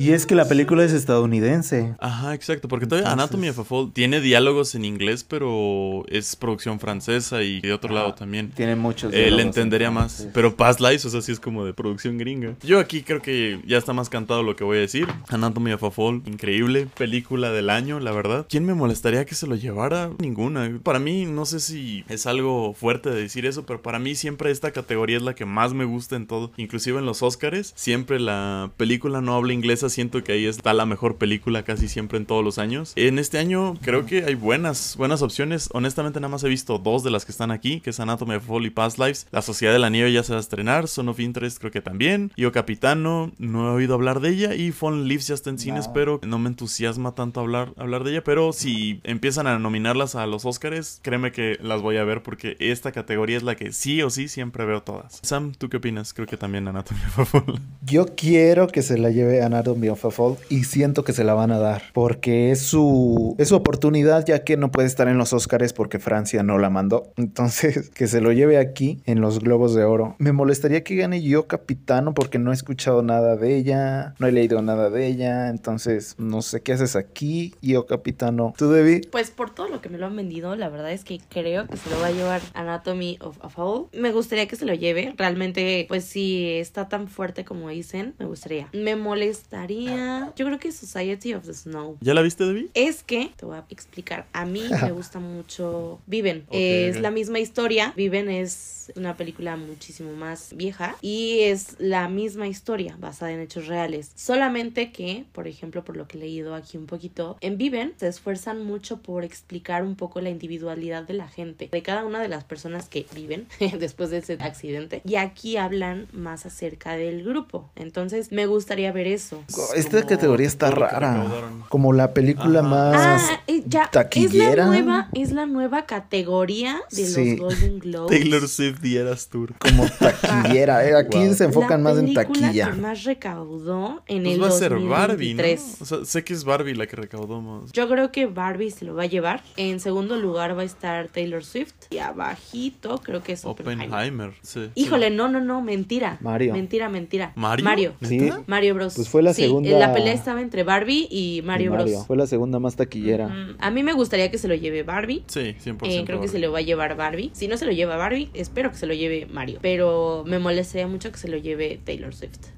Y 0.00 0.12
es 0.12 0.26
que 0.26 0.36
la 0.36 0.46
película 0.46 0.84
es 0.84 0.92
estadounidense. 0.92 1.96
Ajá, 1.98 2.32
exacto. 2.32 2.68
Porque 2.68 2.86
todavía 2.86 3.10
Entonces- 3.10 3.24
Anatomy 3.34 3.48
of 3.48 3.58
a 3.58 3.64
Fall 3.64 3.90
tiene 3.92 4.20
diálogos 4.20 4.76
en 4.76 4.84
inglés, 4.84 5.24
pero 5.24 6.04
es 6.08 6.36
producción 6.36 6.78
francesa 6.78 7.42
y 7.42 7.60
de 7.60 7.72
otro 7.72 7.92
lado 7.92 8.14
también. 8.14 8.50
Tiene 8.52 8.76
muchos. 8.76 9.12
Eh, 9.12 9.30
le 9.32 9.42
entendería 9.42 9.88
en 9.88 9.94
más. 9.94 10.12
francés. 10.14 10.30
Pero 10.32 10.54
Past 10.56 10.78
Lives, 10.80 11.04
o 11.04 11.10
sea, 11.10 11.20
sí 11.20 11.32
es 11.32 11.40
como 11.40 11.64
de 11.64 11.74
producción 11.74 12.16
gringa. 12.16 12.54
Yo 12.62 12.78
aquí 12.78 13.02
creo 13.02 13.20
que 13.20 13.60
ya 13.66 13.76
está 13.76 13.92
más 13.92 14.08
cantado 14.08 14.44
lo 14.44 14.54
que 14.54 14.62
voy 14.62 14.78
a 14.78 14.80
decir. 14.82 15.08
Anatomy 15.30 15.72
of 15.72 15.82
a 15.82 15.90
Fall, 15.90 16.22
increíble. 16.26 16.86
Película 16.96 17.50
del 17.50 17.68
año, 17.68 17.98
la 17.98 18.12
verdad. 18.12 18.46
¿Quién 18.48 18.64
me 18.64 18.74
molestaría 18.74 19.26
que 19.26 19.34
se 19.34 19.48
lo 19.48 19.56
llevara? 19.56 20.10
Ninguna. 20.20 20.78
Para 20.82 21.00
mí, 21.00 21.24
no 21.26 21.44
sé 21.44 21.58
si 21.58 22.04
es 22.08 22.26
algo 22.26 22.72
fuerte 22.72 23.10
de 23.10 23.20
decir 23.20 23.46
eso, 23.46 23.66
pero 23.66 23.82
para 23.82 23.98
mí 23.98 24.14
siempre 24.14 24.52
esta 24.52 24.70
categoría 24.70 25.16
es 25.16 25.22
la 25.24 25.34
que 25.34 25.44
más 25.44 25.74
me 25.74 25.84
gusta 25.84 26.14
en 26.14 26.28
todo. 26.28 26.52
Inclusive 26.56 27.00
en 27.00 27.04
los 27.06 27.24
Oscars, 27.24 27.72
siempre 27.74 28.20
la 28.20 28.70
película 28.76 29.20
no 29.20 29.34
habla 29.34 29.52
inglesa. 29.52 29.87
Siento 29.90 30.22
que 30.24 30.32
ahí 30.32 30.46
está 30.46 30.72
la 30.74 30.86
mejor 30.86 31.16
película 31.16 31.62
casi 31.64 31.88
siempre 31.88 32.18
en 32.18 32.26
todos 32.26 32.44
los 32.44 32.58
años. 32.58 32.92
En 32.96 33.18
este 33.18 33.38
año 33.38 33.74
creo 33.82 34.06
que 34.06 34.24
hay 34.24 34.34
buenas, 34.34 34.96
buenas 34.96 35.22
opciones. 35.22 35.68
Honestamente 35.72 36.20
nada 36.20 36.30
más 36.30 36.44
he 36.44 36.48
visto 36.48 36.78
dos 36.78 37.02
de 37.04 37.10
las 37.10 37.24
que 37.24 37.32
están 37.32 37.50
aquí, 37.50 37.80
que 37.80 37.90
es 37.90 38.00
Anatomy 38.00 38.34
of 38.36 38.46
Fall 38.46 38.66
y 38.66 38.70
Past 38.70 38.98
Lives. 38.98 39.26
La 39.30 39.42
Sociedad 39.42 39.72
de 39.72 39.78
la 39.78 39.90
Nieve 39.90 40.12
ya 40.12 40.22
se 40.22 40.32
va 40.32 40.38
a 40.38 40.40
estrenar, 40.40 40.88
Son 40.88 41.08
of 41.08 41.20
Interest 41.20 41.58
creo 41.58 41.70
que 41.70 41.80
también. 41.80 42.32
Yo 42.36 42.52
Capitano, 42.52 43.32
no 43.38 43.68
he 43.68 43.74
oído 43.74 43.94
hablar 43.94 44.20
de 44.20 44.30
ella 44.30 44.54
y 44.54 44.72
Fallen 44.72 45.08
Leaves 45.08 45.26
ya 45.28 45.34
está 45.34 45.50
en 45.50 45.58
cines, 45.58 45.86
No. 45.86 45.92
pero 45.92 46.20
no 46.26 46.38
me 46.38 46.48
entusiasma 46.48 47.14
tanto 47.14 47.40
hablar, 47.40 47.72
hablar 47.76 48.04
de 48.04 48.12
ella. 48.12 48.24
Pero 48.24 48.52
si 48.52 49.00
empiezan 49.04 49.46
a 49.46 49.58
nominarlas 49.58 50.14
a 50.14 50.26
los 50.26 50.44
Oscars, 50.44 51.00
créeme 51.02 51.32
que 51.32 51.56
las 51.62 51.80
voy 51.82 51.96
a 51.96 52.04
ver 52.04 52.22
porque 52.22 52.56
esta 52.58 52.92
categoría 52.92 53.36
es 53.36 53.42
la 53.42 53.54
que 53.56 53.72
sí 53.72 54.02
o 54.02 54.10
sí 54.10 54.28
siempre 54.28 54.64
veo 54.64 54.82
todas. 54.82 55.20
Sam, 55.22 55.52
¿tú 55.56 55.68
qué 55.68 55.76
opinas? 55.78 56.12
Creo 56.12 56.26
que 56.26 56.36
también 56.36 56.66
Anatomy 56.68 57.00
of 57.16 57.28
Fall. 57.30 57.60
Yo 57.86 58.06
quiero 58.16 58.66
que 58.68 58.82
se 58.82 58.98
la 58.98 59.10
lleve 59.10 59.42
Anatomy 59.42 59.77
Of 59.88 60.04
a 60.04 60.10
Fall 60.10 60.36
y 60.48 60.64
siento 60.64 61.04
que 61.04 61.12
se 61.12 61.24
la 61.24 61.34
van 61.34 61.52
a 61.52 61.58
dar 61.58 61.82
porque 61.92 62.50
es 62.50 62.60
su, 62.60 63.34
es 63.38 63.48
su 63.48 63.56
oportunidad 63.56 64.24
ya 64.26 64.44
que 64.44 64.56
no 64.56 64.70
puede 64.70 64.88
estar 64.88 65.08
en 65.08 65.18
los 65.18 65.32
Oscars 65.32 65.72
porque 65.72 65.98
Francia 65.98 66.42
no 66.42 66.58
la 66.58 66.70
mandó. 66.70 67.12
Entonces, 67.16 67.90
que 67.94 68.06
se 68.06 68.20
lo 68.20 68.32
lleve 68.32 68.58
aquí 68.58 69.00
en 69.06 69.20
los 69.20 69.38
Globos 69.40 69.74
de 69.74 69.84
Oro. 69.84 70.16
Me 70.18 70.32
molestaría 70.32 70.82
que 70.82 70.96
gane 70.96 71.22
yo 71.22 71.46
Capitano 71.46 72.14
porque 72.14 72.38
no 72.38 72.50
he 72.50 72.54
escuchado 72.54 73.02
nada 73.02 73.36
de 73.36 73.56
ella, 73.56 74.14
no 74.18 74.26
he 74.26 74.32
leído 74.32 74.62
nada 74.62 74.90
de 74.90 75.06
ella, 75.06 75.48
entonces 75.48 76.14
no 76.18 76.42
sé 76.42 76.62
qué 76.62 76.72
haces 76.72 76.96
aquí, 76.96 77.54
yo 77.62 77.86
Capitano. 77.86 78.54
¿Tú, 78.56 78.70
Debbie? 78.70 79.02
Pues 79.10 79.30
por 79.30 79.54
todo 79.54 79.68
lo 79.68 79.80
que 79.80 79.88
me 79.88 79.98
lo 79.98 80.06
han 80.06 80.16
vendido, 80.16 80.56
la 80.56 80.68
verdad 80.68 80.92
es 80.92 81.04
que 81.04 81.20
creo 81.28 81.66
que 81.66 81.76
se 81.76 81.90
lo 81.90 82.00
va 82.00 82.08
a 82.08 82.12
llevar 82.12 82.40
Anatomy 82.54 83.18
of 83.20 83.38
a 83.44 83.48
Fall. 83.48 83.86
Me 83.92 84.12
gustaría 84.12 84.48
que 84.48 84.56
se 84.56 84.66
lo 84.66 84.74
lleve. 84.74 85.14
Realmente, 85.16 85.86
pues 85.88 86.04
si 86.04 86.50
está 86.52 86.88
tan 86.88 87.08
fuerte 87.08 87.44
como 87.44 87.68
dicen, 87.68 88.14
me 88.18 88.26
gustaría. 88.26 88.68
Me 88.72 88.96
molestaría. 88.96 89.67
Yo 89.74 90.46
creo 90.46 90.58
que 90.58 90.72
Society 90.72 91.34
of 91.34 91.44
the 91.44 91.54
Snow. 91.54 91.96
¿Ya 92.00 92.14
la 92.14 92.22
viste, 92.22 92.44
Debbie? 92.44 92.70
Es 92.74 93.02
que, 93.02 93.30
te 93.36 93.46
voy 93.46 93.56
a 93.56 93.64
explicar, 93.70 94.26
a 94.32 94.44
mí 94.44 94.62
me 94.82 94.92
gusta 94.92 95.18
mucho 95.18 96.00
Viven. 96.06 96.46
Es 96.50 97.00
la 97.00 97.10
misma 97.10 97.38
historia. 97.38 97.92
Viven 97.96 98.30
es 98.30 98.77
una 98.96 99.16
película 99.16 99.56
muchísimo 99.56 100.12
más 100.12 100.54
vieja 100.54 100.96
y 101.00 101.40
es 101.40 101.76
la 101.78 102.08
misma 102.08 102.46
historia 102.48 102.96
basada 102.98 103.32
en 103.32 103.40
hechos 103.40 103.66
reales. 103.66 104.10
Solamente 104.14 104.92
que, 104.92 105.24
por 105.32 105.46
ejemplo, 105.48 105.84
por 105.84 105.96
lo 105.96 106.06
que 106.08 106.16
he 106.18 106.20
leído 106.20 106.54
aquí 106.54 106.76
un 106.76 106.86
poquito, 106.86 107.36
en 107.40 107.58
Viven 107.58 107.94
se 107.96 108.08
esfuerzan 108.08 108.64
mucho 108.64 108.98
por 109.02 109.24
explicar 109.24 109.82
un 109.82 109.96
poco 109.96 110.20
la 110.20 110.30
individualidad 110.30 111.02
de 111.04 111.14
la 111.14 111.28
gente, 111.28 111.68
de 111.70 111.82
cada 111.82 112.04
una 112.04 112.20
de 112.20 112.28
las 112.28 112.44
personas 112.44 112.88
que 112.88 113.06
viven 113.14 113.46
después 113.78 114.10
de 114.10 114.18
ese 114.18 114.34
accidente. 114.40 115.02
Y 115.04 115.16
aquí 115.16 115.56
hablan 115.56 116.06
más 116.12 116.46
acerca 116.46 116.96
del 116.96 117.24
grupo. 117.24 117.68
Entonces, 117.76 118.32
me 118.32 118.46
gustaría 118.46 118.92
ver 118.92 119.06
eso. 119.06 119.42
Esta 119.74 119.98
como 119.98 120.08
categoría 120.08 120.46
está 120.46 120.70
rara. 120.70 121.26
Como 121.68 121.92
la 121.92 122.14
película 122.14 122.60
Ajá. 122.60 122.68
más... 122.68 123.22
Ah, 123.30 123.40
eh. 123.46 123.62
Es 123.68 123.90
taquillera. 123.90 124.64
la 124.64 124.66
nueva, 124.66 125.08
es 125.14 125.32
la 125.32 125.46
nueva 125.46 125.84
categoría 125.86 126.80
de 126.90 127.04
Sí. 127.06 127.36
los 127.36 127.48
Golden 127.48 127.78
Globes. 127.80 128.18
Taylor 128.18 128.48
Swift 128.48 128.77
y 128.82 128.96
Eras 128.96 129.28
Tour. 129.28 129.54
Como 129.58 129.86
taquillera. 129.98 130.86
eh, 130.88 130.94
Aquí 130.96 131.18
Wow. 131.18 131.34
se 131.34 131.44
enfocan 131.44 131.82
La 131.84 131.90
más 131.90 131.98
en 131.98 132.14
taquilla. 132.14 132.70
que 132.72 132.76
más 132.80 133.04
recaudó 133.04 134.02
en 134.06 134.22
Pues 134.24 134.34
el 134.34 134.42
va 134.42 134.48
a 134.48 134.50
ser 134.52 134.72
Barbie, 134.78 135.34
¿no? 135.34 135.42
2023. 135.42 135.76
O 135.80 135.84
sea, 135.84 136.04
sé 136.04 136.24
que 136.24 136.32
es 136.34 136.44
Barbie 136.44 136.74
la 136.74 136.86
que 136.86 136.96
recaudó 136.96 137.40
más. 137.40 137.72
Yo 137.72 137.88
creo 137.88 138.10
que 138.12 138.26
Barbie 138.26 138.70
se 138.70 138.84
lo 138.84 138.94
va 138.94 139.04
a 139.04 139.06
llevar. 139.06 139.42
En 139.56 139.80
segundo 139.80 140.16
lugar 140.16 140.56
va 140.56 140.62
a 140.62 140.64
estar 140.64 141.08
Taylor 141.08 141.44
Swift. 141.44 141.72
Y 141.90 141.98
abajito 141.98 142.98
creo 143.02 143.22
que 143.22 143.32
es 143.32 143.44
Oppenheimer. 143.44 143.86
Oppenheimer, 143.88 144.32
sí. 144.42 144.70
Híjole, 144.74 145.10
no, 145.10 145.28
no, 145.28 145.40
no, 145.40 145.60
mentira. 145.62 146.18
Mario. 146.20 146.52
Mentira, 146.52 146.88
mentira. 146.88 147.32
¿Mario? 147.36 147.64
Mario. 147.64 147.94
Sí. 148.02 148.30
Mario 148.46 148.74
Bros. 148.74 148.94
Pues 148.94 149.08
fue 149.08 149.22
la 149.22 149.34
Sí, 149.34 149.42
segunda- 149.42 149.78
La 149.78 149.92
pelea 149.92 150.12
estaba 150.12 150.40
entre 150.40 150.62
Barbie 150.64 151.06
y 151.10 151.42
Mario, 151.44 151.72
Bros. 151.72 152.06
Fue 152.06 152.16
la 152.16 152.26
segunda 152.26 152.58
más 152.58 152.76
taquillera. 152.76 153.28
Mm, 153.28 153.56
A 153.60 153.70
mí 153.70 153.82
me 153.82 153.92
gustaría 153.92 154.30
que 154.30 154.38
se 154.38 154.48
lo 154.48 154.54
lleve 154.54 154.82
Barbie. 154.82 155.24
Sí, 155.26 155.54
100%. 155.58 156.00
Eh, 156.00 156.04
creo 156.04 156.18
que 156.20 156.26
Barbie. 156.26 156.28
se 156.28 156.38
lo 156.38 156.52
va 156.52 156.58
a 156.58 156.62
llevar 156.62 156.96
Barbie. 156.96 157.30
Si 157.34 157.48
no 157.48 157.56
se 157.56 157.66
lo 157.66 157.72
lleva 157.72 157.96
Barbie, 157.96 158.30
espero 158.34 158.67
que 158.70 158.76
se 158.76 158.86
lo 158.86 158.94
lleve 158.94 159.26
Mario. 159.26 159.58
Pero 159.62 160.24
me 160.26 160.38
molestaría 160.38 160.86
mucho 160.86 161.10
que 161.12 161.18
se 161.18 161.28
lo 161.28 161.36
lleve 161.36 161.80
Taylor 161.84 162.14
Swift 162.14 162.48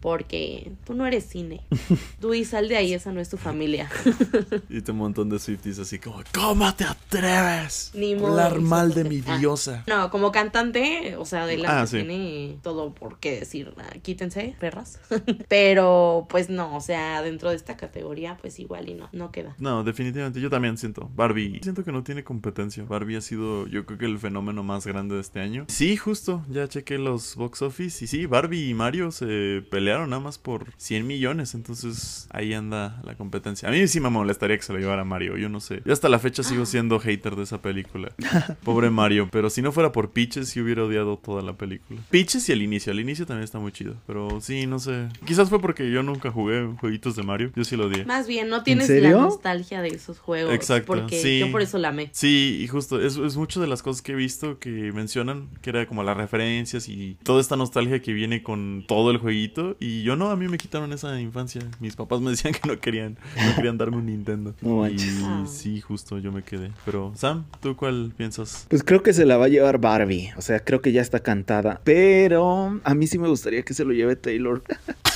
Porque 0.00 0.72
tú 0.84 0.94
no 0.94 1.06
eres 1.06 1.24
cine. 1.24 1.62
Tú 2.20 2.34
y 2.34 2.44
sal 2.44 2.68
de 2.68 2.76
ahí, 2.76 2.94
esa 2.94 3.12
no 3.12 3.20
es 3.20 3.28
tu 3.28 3.36
familia. 3.36 3.88
Y 4.70 4.80
te 4.80 4.92
un 4.92 4.98
montón 4.98 5.28
de 5.28 5.38
Swifties 5.38 5.78
así 5.78 5.98
como, 5.98 6.22
¿cómo 6.32 6.74
te 6.74 6.84
atreves? 6.84 7.90
Ni 7.94 8.14
modo, 8.14 8.28
hablar 8.40 8.60
mal 8.60 8.94
de 8.94 9.04
mi 9.04 9.22
Ah. 9.26 9.38
diosa. 9.38 9.84
No, 9.86 10.10
como 10.10 10.32
cantante, 10.32 11.16
o 11.16 11.24
sea, 11.24 11.46
de 11.46 11.58
la 11.58 11.80
Ah, 11.80 11.82
que 11.82 11.86
sí. 11.88 11.96
tiene 11.98 12.56
todo 12.62 12.92
por 12.94 13.18
qué 13.18 13.40
decir, 13.40 13.72
ah, 13.78 13.94
quítense, 14.02 14.54
perras. 14.58 15.00
Pero, 15.48 16.26
pues 16.28 16.48
no, 16.50 16.76
o 16.76 16.80
sea, 16.80 17.22
dentro 17.22 17.50
de 17.50 17.56
esta 17.56 17.76
categoría, 17.76 18.36
pues 18.40 18.58
igual 18.58 18.88
y 18.88 18.94
no, 18.94 19.08
no 19.12 19.30
queda. 19.30 19.54
No, 19.58 19.84
definitivamente, 19.84 20.40
yo 20.40 20.50
también 20.50 20.76
siento. 20.78 21.10
Barbie, 21.14 21.60
siento 21.62 21.84
que 21.84 21.92
no 21.92 22.02
tiene 22.02 22.24
competencia. 22.24 22.84
Barbie 22.84 23.16
ha 23.16 23.20
sido, 23.20 23.66
yo 23.66 23.86
creo 23.86 23.98
que 23.98 24.06
el 24.06 24.18
fenómeno 24.18 24.62
más 24.62 24.86
grande 24.86 25.14
de 25.16 25.20
este 25.20 25.40
año. 25.40 25.64
Sí, 25.68 25.96
justo, 25.96 26.44
ya 26.50 26.68
chequé 26.68 26.98
los 26.98 27.36
box 27.36 27.62
office 27.62 28.04
y 28.04 28.08
sí, 28.08 28.26
Barbie 28.26 28.68
y 28.70 28.74
Mario 28.74 29.10
se 29.10 29.23
pelearon 29.70 30.10
nada 30.10 30.22
más 30.22 30.38
por 30.38 30.72
100 30.76 31.06
millones, 31.06 31.54
entonces 31.54 32.28
ahí 32.30 32.52
anda 32.54 33.00
la 33.04 33.16
competencia. 33.16 33.68
A 33.68 33.72
mí 33.72 33.86
sí 33.88 34.00
me 34.00 34.10
molestaría 34.10 34.56
que 34.56 34.62
se 34.62 34.72
lo 34.72 34.78
llevara 34.78 35.04
Mario, 35.04 35.36
yo 35.36 35.48
no 35.48 35.60
sé. 35.60 35.82
Yo 35.84 35.92
hasta 35.92 36.08
la 36.08 36.18
fecha 36.18 36.42
sigo 36.42 36.66
siendo 36.66 36.98
hater 36.98 37.36
de 37.36 37.42
esa 37.42 37.60
película. 37.62 38.12
Pobre 38.64 38.90
Mario, 38.90 39.28
pero 39.30 39.50
si 39.50 39.62
no 39.62 39.72
fuera 39.72 39.92
por 39.92 40.10
Peaches, 40.10 40.48
sí 40.48 40.60
hubiera 40.60 40.84
odiado 40.84 41.16
toda 41.18 41.42
la 41.42 41.54
película. 41.54 42.00
Peaches 42.10 42.48
y 42.48 42.52
el 42.52 42.62
inicio, 42.62 42.92
el 42.92 43.00
inicio 43.00 43.26
también 43.26 43.44
está 43.44 43.58
muy 43.58 43.72
chido, 43.72 43.96
pero 44.06 44.40
sí, 44.40 44.66
no 44.66 44.78
sé. 44.78 45.08
Quizás 45.24 45.48
fue 45.48 45.60
porque 45.60 45.90
yo 45.90 46.02
nunca 46.02 46.30
jugué 46.30 46.66
jueguitos 46.80 47.16
de 47.16 47.22
Mario, 47.22 47.52
yo 47.54 47.64
sí 47.64 47.76
lo 47.76 47.86
odié. 47.86 48.04
Más 48.04 48.26
bien, 48.26 48.48
no 48.48 48.62
tienes 48.62 48.88
la 48.88 49.10
nostalgia 49.10 49.82
de 49.82 49.88
esos 49.88 50.18
juegos. 50.18 50.52
Exacto, 50.54 50.86
Porque 50.86 51.20
sí. 51.20 51.38
yo 51.40 51.50
por 51.50 51.62
eso 51.62 51.78
la 51.78 51.88
amé. 51.88 52.10
Sí, 52.12 52.58
y 52.60 52.66
justo, 52.66 53.00
es, 53.00 53.16
es 53.16 53.36
mucho 53.36 53.60
de 53.60 53.66
las 53.66 53.82
cosas 53.82 54.02
que 54.02 54.12
he 54.12 54.14
visto 54.14 54.58
que 54.58 54.92
mencionan, 54.92 55.48
que 55.62 55.70
era 55.70 55.86
como 55.86 56.02
las 56.02 56.16
referencias 56.16 56.88
y 56.88 57.16
toda 57.22 57.40
esta 57.40 57.56
nostalgia 57.56 58.00
que 58.00 58.12
viene 58.12 58.42
con 58.42 58.84
todo 58.86 59.10
el 59.10 59.13
jueguito. 59.18 59.76
Y 59.80 60.02
yo 60.02 60.16
no, 60.16 60.30
a 60.30 60.36
mí 60.36 60.48
me 60.48 60.58
quitaron 60.58 60.92
esa 60.92 61.20
infancia. 61.20 61.62
Mis 61.80 61.96
papás 61.96 62.20
me 62.20 62.30
decían 62.32 62.54
que 62.54 62.68
no 62.68 62.78
querían, 62.78 63.18
no 63.36 63.54
querían 63.56 63.78
darme 63.78 63.98
un 63.98 64.06
Nintendo. 64.06 64.54
No 64.60 64.78
manches. 64.78 65.20
Y 65.20 65.46
sí, 65.46 65.80
justo, 65.80 66.18
yo 66.18 66.32
me 66.32 66.42
quedé. 66.42 66.70
Pero, 66.84 67.12
Sam, 67.14 67.44
¿tú 67.60 67.76
cuál 67.76 68.12
piensas? 68.16 68.66
Pues 68.68 68.82
creo 68.82 69.02
que 69.02 69.12
se 69.12 69.24
la 69.24 69.36
va 69.36 69.46
a 69.46 69.48
llevar 69.48 69.78
Barbie. 69.78 70.32
O 70.36 70.42
sea, 70.42 70.60
creo 70.60 70.80
que 70.80 70.92
ya 70.92 71.02
está 71.02 71.20
cantada. 71.20 71.80
Pero 71.84 72.80
a 72.84 72.94
mí 72.94 73.06
sí 73.06 73.18
me 73.18 73.28
gustaría 73.28 73.62
que 73.62 73.74
se 73.74 73.84
lo 73.84 73.92
lleve 73.92 74.16
Taylor. 74.16 74.62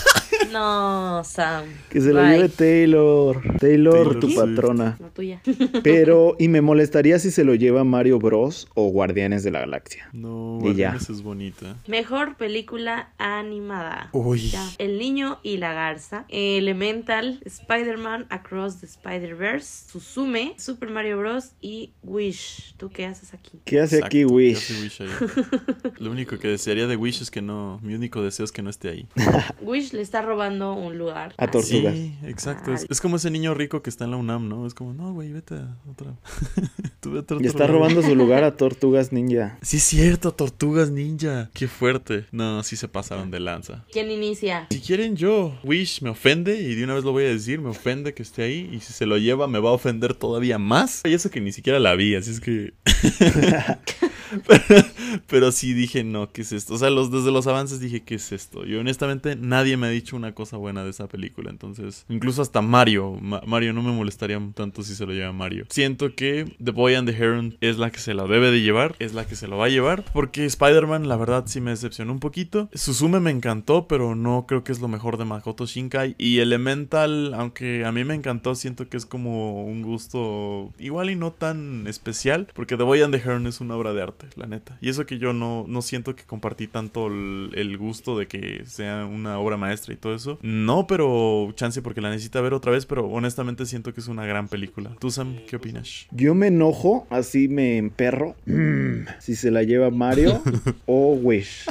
No, 0.52 1.22
Sam. 1.24 1.64
Que 1.90 2.00
se 2.00 2.12
lo 2.12 2.22
lleve 2.22 2.48
Taylor. 2.48 3.40
Taylor, 3.58 3.58
Taylor 3.58 4.20
tu 4.20 4.34
patrona. 4.34 4.96
No 4.98 5.08
tuya. 5.10 5.42
Pero, 5.82 6.36
y 6.38 6.48
me 6.48 6.60
molestaría 6.60 7.18
si 7.18 7.30
se 7.30 7.44
lo 7.44 7.54
lleva 7.54 7.84
Mario 7.84 8.18
Bros. 8.18 8.68
o 8.74 8.88
Guardianes 8.88 9.42
de 9.42 9.50
la 9.50 9.60
Galaxia. 9.60 10.08
No, 10.12 10.58
Y 10.62 10.74
ya. 10.74 10.90
Guardianes 10.90 11.10
es 11.10 11.22
bonita. 11.22 11.76
Mejor 11.86 12.36
película 12.36 13.12
animada. 13.18 14.10
Uy. 14.12 14.48
Ya. 14.50 14.66
El 14.78 14.98
niño 14.98 15.38
y 15.42 15.58
la 15.58 15.72
garza. 15.72 16.24
Elemental. 16.28 17.40
Spider-Man 17.44 18.26
Across 18.30 18.80
the 18.80 18.86
Spider-Verse. 18.86 19.90
Suzume. 19.90 20.54
Super 20.58 20.90
Mario 20.90 21.18
Bros. 21.18 21.52
Y 21.60 21.92
Wish. 22.02 22.74
¿Tú 22.76 22.90
qué 22.90 23.06
haces 23.06 23.34
aquí? 23.34 23.58
¿Qué 23.64 23.80
hace 23.80 24.02
aquí 24.02 24.24
Wish? 24.24 24.66
¿qué 24.68 24.74
hace 24.74 24.82
Wish 24.82 25.02
ahí? 25.02 25.92
Lo 25.98 26.10
único 26.10 26.38
que 26.38 26.48
desearía 26.48 26.86
de 26.86 26.96
Wish 26.96 27.22
es 27.22 27.30
que 27.30 27.42
no, 27.42 27.80
mi 27.82 27.94
único 27.94 28.22
deseo 28.22 28.44
es 28.44 28.52
que 28.52 28.62
no 28.62 28.70
esté 28.70 28.88
ahí. 28.88 29.06
Wish 29.60 29.92
le 29.98 30.04
está 30.04 30.22
robando 30.22 30.74
un 30.74 30.96
lugar. 30.96 31.34
A 31.38 31.50
Tortuga. 31.50 31.90
Tortugas. 31.90 31.94
Sí, 31.94 32.14
exacto. 32.22 32.72
Es, 32.72 32.86
es 32.88 33.00
como 33.00 33.16
ese 33.16 33.32
niño 33.32 33.52
rico 33.52 33.82
que 33.82 33.90
está 33.90 34.04
en 34.04 34.12
la 34.12 34.16
UNAM, 34.16 34.48
¿no? 34.48 34.64
Es 34.64 34.72
como, 34.72 34.94
no, 34.94 35.12
güey, 35.12 35.32
vete 35.32 35.56
a 35.56 35.76
otra. 35.90 36.14
Tú 37.00 37.10
vete 37.10 37.34
a 37.34 37.36
Y 37.36 37.40
otro 37.40 37.48
está 37.48 37.66
robando 37.66 38.00
su 38.00 38.14
lugar 38.14 38.44
a 38.44 38.56
Tortugas 38.56 39.12
Ninja. 39.12 39.58
Sí, 39.60 39.78
es 39.78 39.82
cierto, 39.82 40.30
Tortugas 40.30 40.92
Ninja. 40.92 41.50
Qué 41.52 41.66
fuerte. 41.66 42.26
No, 42.30 42.62
sí 42.62 42.76
se 42.76 42.86
pasaron 42.86 43.32
de 43.32 43.40
lanza. 43.40 43.84
¿Quién 43.90 44.12
inicia? 44.12 44.68
Si 44.70 44.80
quieren 44.80 45.16
yo, 45.16 45.58
Wish 45.64 46.00
me 46.02 46.10
ofende 46.10 46.60
y 46.60 46.76
de 46.76 46.84
una 46.84 46.94
vez 46.94 47.02
lo 47.02 47.10
voy 47.10 47.24
a 47.24 47.28
decir, 47.30 47.60
me 47.60 47.70
ofende 47.70 48.14
que 48.14 48.22
esté 48.22 48.44
ahí 48.44 48.70
y 48.72 48.78
si 48.78 48.92
se 48.92 49.04
lo 49.04 49.18
lleva 49.18 49.48
me 49.48 49.58
va 49.58 49.70
a 49.70 49.72
ofender 49.72 50.14
todavía 50.14 50.58
más. 50.58 51.02
Y 51.06 51.12
eso 51.12 51.28
que 51.28 51.40
ni 51.40 51.50
siquiera 51.50 51.80
la 51.80 51.96
vi, 51.96 52.14
así 52.14 52.30
es 52.30 52.38
que... 52.38 52.72
pero, 55.26 55.52
sí 55.52 55.72
dije, 55.74 56.04
no, 56.04 56.30
¿qué 56.32 56.42
es 56.42 56.52
esto? 56.52 56.74
O 56.74 56.78
sea, 56.78 56.90
los, 56.90 57.10
desde 57.10 57.30
los 57.32 57.46
avances 57.46 57.80
dije, 57.80 58.02
¿qué 58.02 58.16
es 58.16 58.32
esto? 58.32 58.66
Y 58.66 58.74
honestamente 58.76 59.36
nadie 59.36 59.76
me 59.76 59.86
ha 59.86 59.90
dicho 59.90 60.16
una 60.16 60.34
cosa 60.34 60.56
buena 60.56 60.84
de 60.84 60.90
esa 60.90 61.08
película, 61.08 61.50
entonces... 61.50 62.04
Incluso 62.08 62.42
hasta 62.42 62.62
Mario, 62.62 63.16
Ma- 63.20 63.42
Mario 63.46 63.72
no 63.72 63.82
me 63.82 63.92
molestaría 63.92 64.40
tanto 64.54 64.82
si 64.82 64.94
se 64.94 65.06
lo 65.06 65.12
lleva 65.12 65.32
Mario. 65.32 65.66
Siento 65.70 66.14
que 66.14 66.54
The 66.62 66.70
Boy 66.70 66.94
and 66.94 67.08
the 67.10 67.16
Heron 67.16 67.56
es 67.60 67.78
la 67.78 67.90
que 67.90 67.98
se 67.98 68.14
lo 68.14 68.28
debe 68.28 68.50
de 68.50 68.60
llevar, 68.60 68.96
es 68.98 69.14
la 69.14 69.26
que 69.26 69.36
se 69.36 69.48
lo 69.48 69.56
va 69.56 69.66
a 69.66 69.70
llevar, 69.70 70.04
porque 70.12 70.44
Spider-Man 70.44 71.08
la 71.08 71.16
verdad 71.16 71.44
sí 71.46 71.60
me 71.60 71.70
decepcionó 71.70 72.12
un 72.12 72.20
poquito. 72.20 72.68
Suzume 72.74 73.20
me 73.20 73.30
encantó, 73.30 73.86
pero 73.88 74.14
no 74.14 74.46
creo 74.46 74.64
que 74.64 74.72
es 74.72 74.80
lo 74.80 74.88
mejor 74.88 75.16
de 75.16 75.24
Makoto 75.24 75.66
Shinkai. 75.66 76.14
Y 76.18 76.38
Elemental, 76.38 77.34
aunque 77.34 77.84
a 77.84 77.92
mí 77.92 78.04
me 78.04 78.14
encantó, 78.14 78.54
siento 78.54 78.88
que 78.88 78.96
es 78.96 79.06
como 79.06 79.64
un 79.64 79.82
gusto 79.82 80.72
igual 80.78 81.10
y 81.10 81.16
no 81.16 81.32
tan 81.32 81.86
especial, 81.86 82.48
porque 82.54 82.76
The 82.76 82.82
Boy 82.82 83.02
and 83.02 83.14
the 83.14 83.20
Heron 83.20 83.46
es 83.46 83.60
una 83.60 83.76
obra 83.76 83.92
de 83.92 84.02
arte, 84.02 84.17
la 84.36 84.46
neta. 84.46 84.78
Y 84.80 84.88
eso 84.88 85.06
que 85.06 85.18
yo 85.18 85.32
no, 85.32 85.64
no 85.68 85.82
siento 85.82 86.14
que 86.16 86.24
compartí 86.24 86.66
tanto 86.66 87.06
el, 87.08 87.50
el 87.54 87.76
gusto 87.78 88.18
de 88.18 88.26
que 88.26 88.62
sea 88.66 89.04
una 89.06 89.38
obra 89.38 89.56
maestra 89.56 89.94
y 89.94 89.96
todo 89.96 90.14
eso. 90.14 90.38
No, 90.42 90.86
pero 90.86 91.52
chance 91.54 91.82
porque 91.82 92.00
la 92.00 92.10
necesita 92.10 92.40
ver 92.40 92.54
otra 92.54 92.72
vez, 92.72 92.86
pero 92.86 93.06
honestamente 93.06 93.66
siento 93.66 93.92
que 93.94 94.00
es 94.00 94.08
una 94.08 94.26
gran 94.26 94.48
película. 94.48 94.90
¿Tú, 94.98 95.10
Sam, 95.10 95.36
qué 95.48 95.56
opinas? 95.56 96.06
Yo 96.10 96.34
me 96.34 96.48
enojo, 96.48 97.06
así 97.10 97.48
me 97.48 97.76
emperro. 97.78 98.34
Mm, 98.46 99.06
si 99.20 99.34
se 99.36 99.50
la 99.50 99.62
lleva 99.62 99.90
Mario 99.90 100.42
o 100.86 101.14
Wish. 101.14 101.66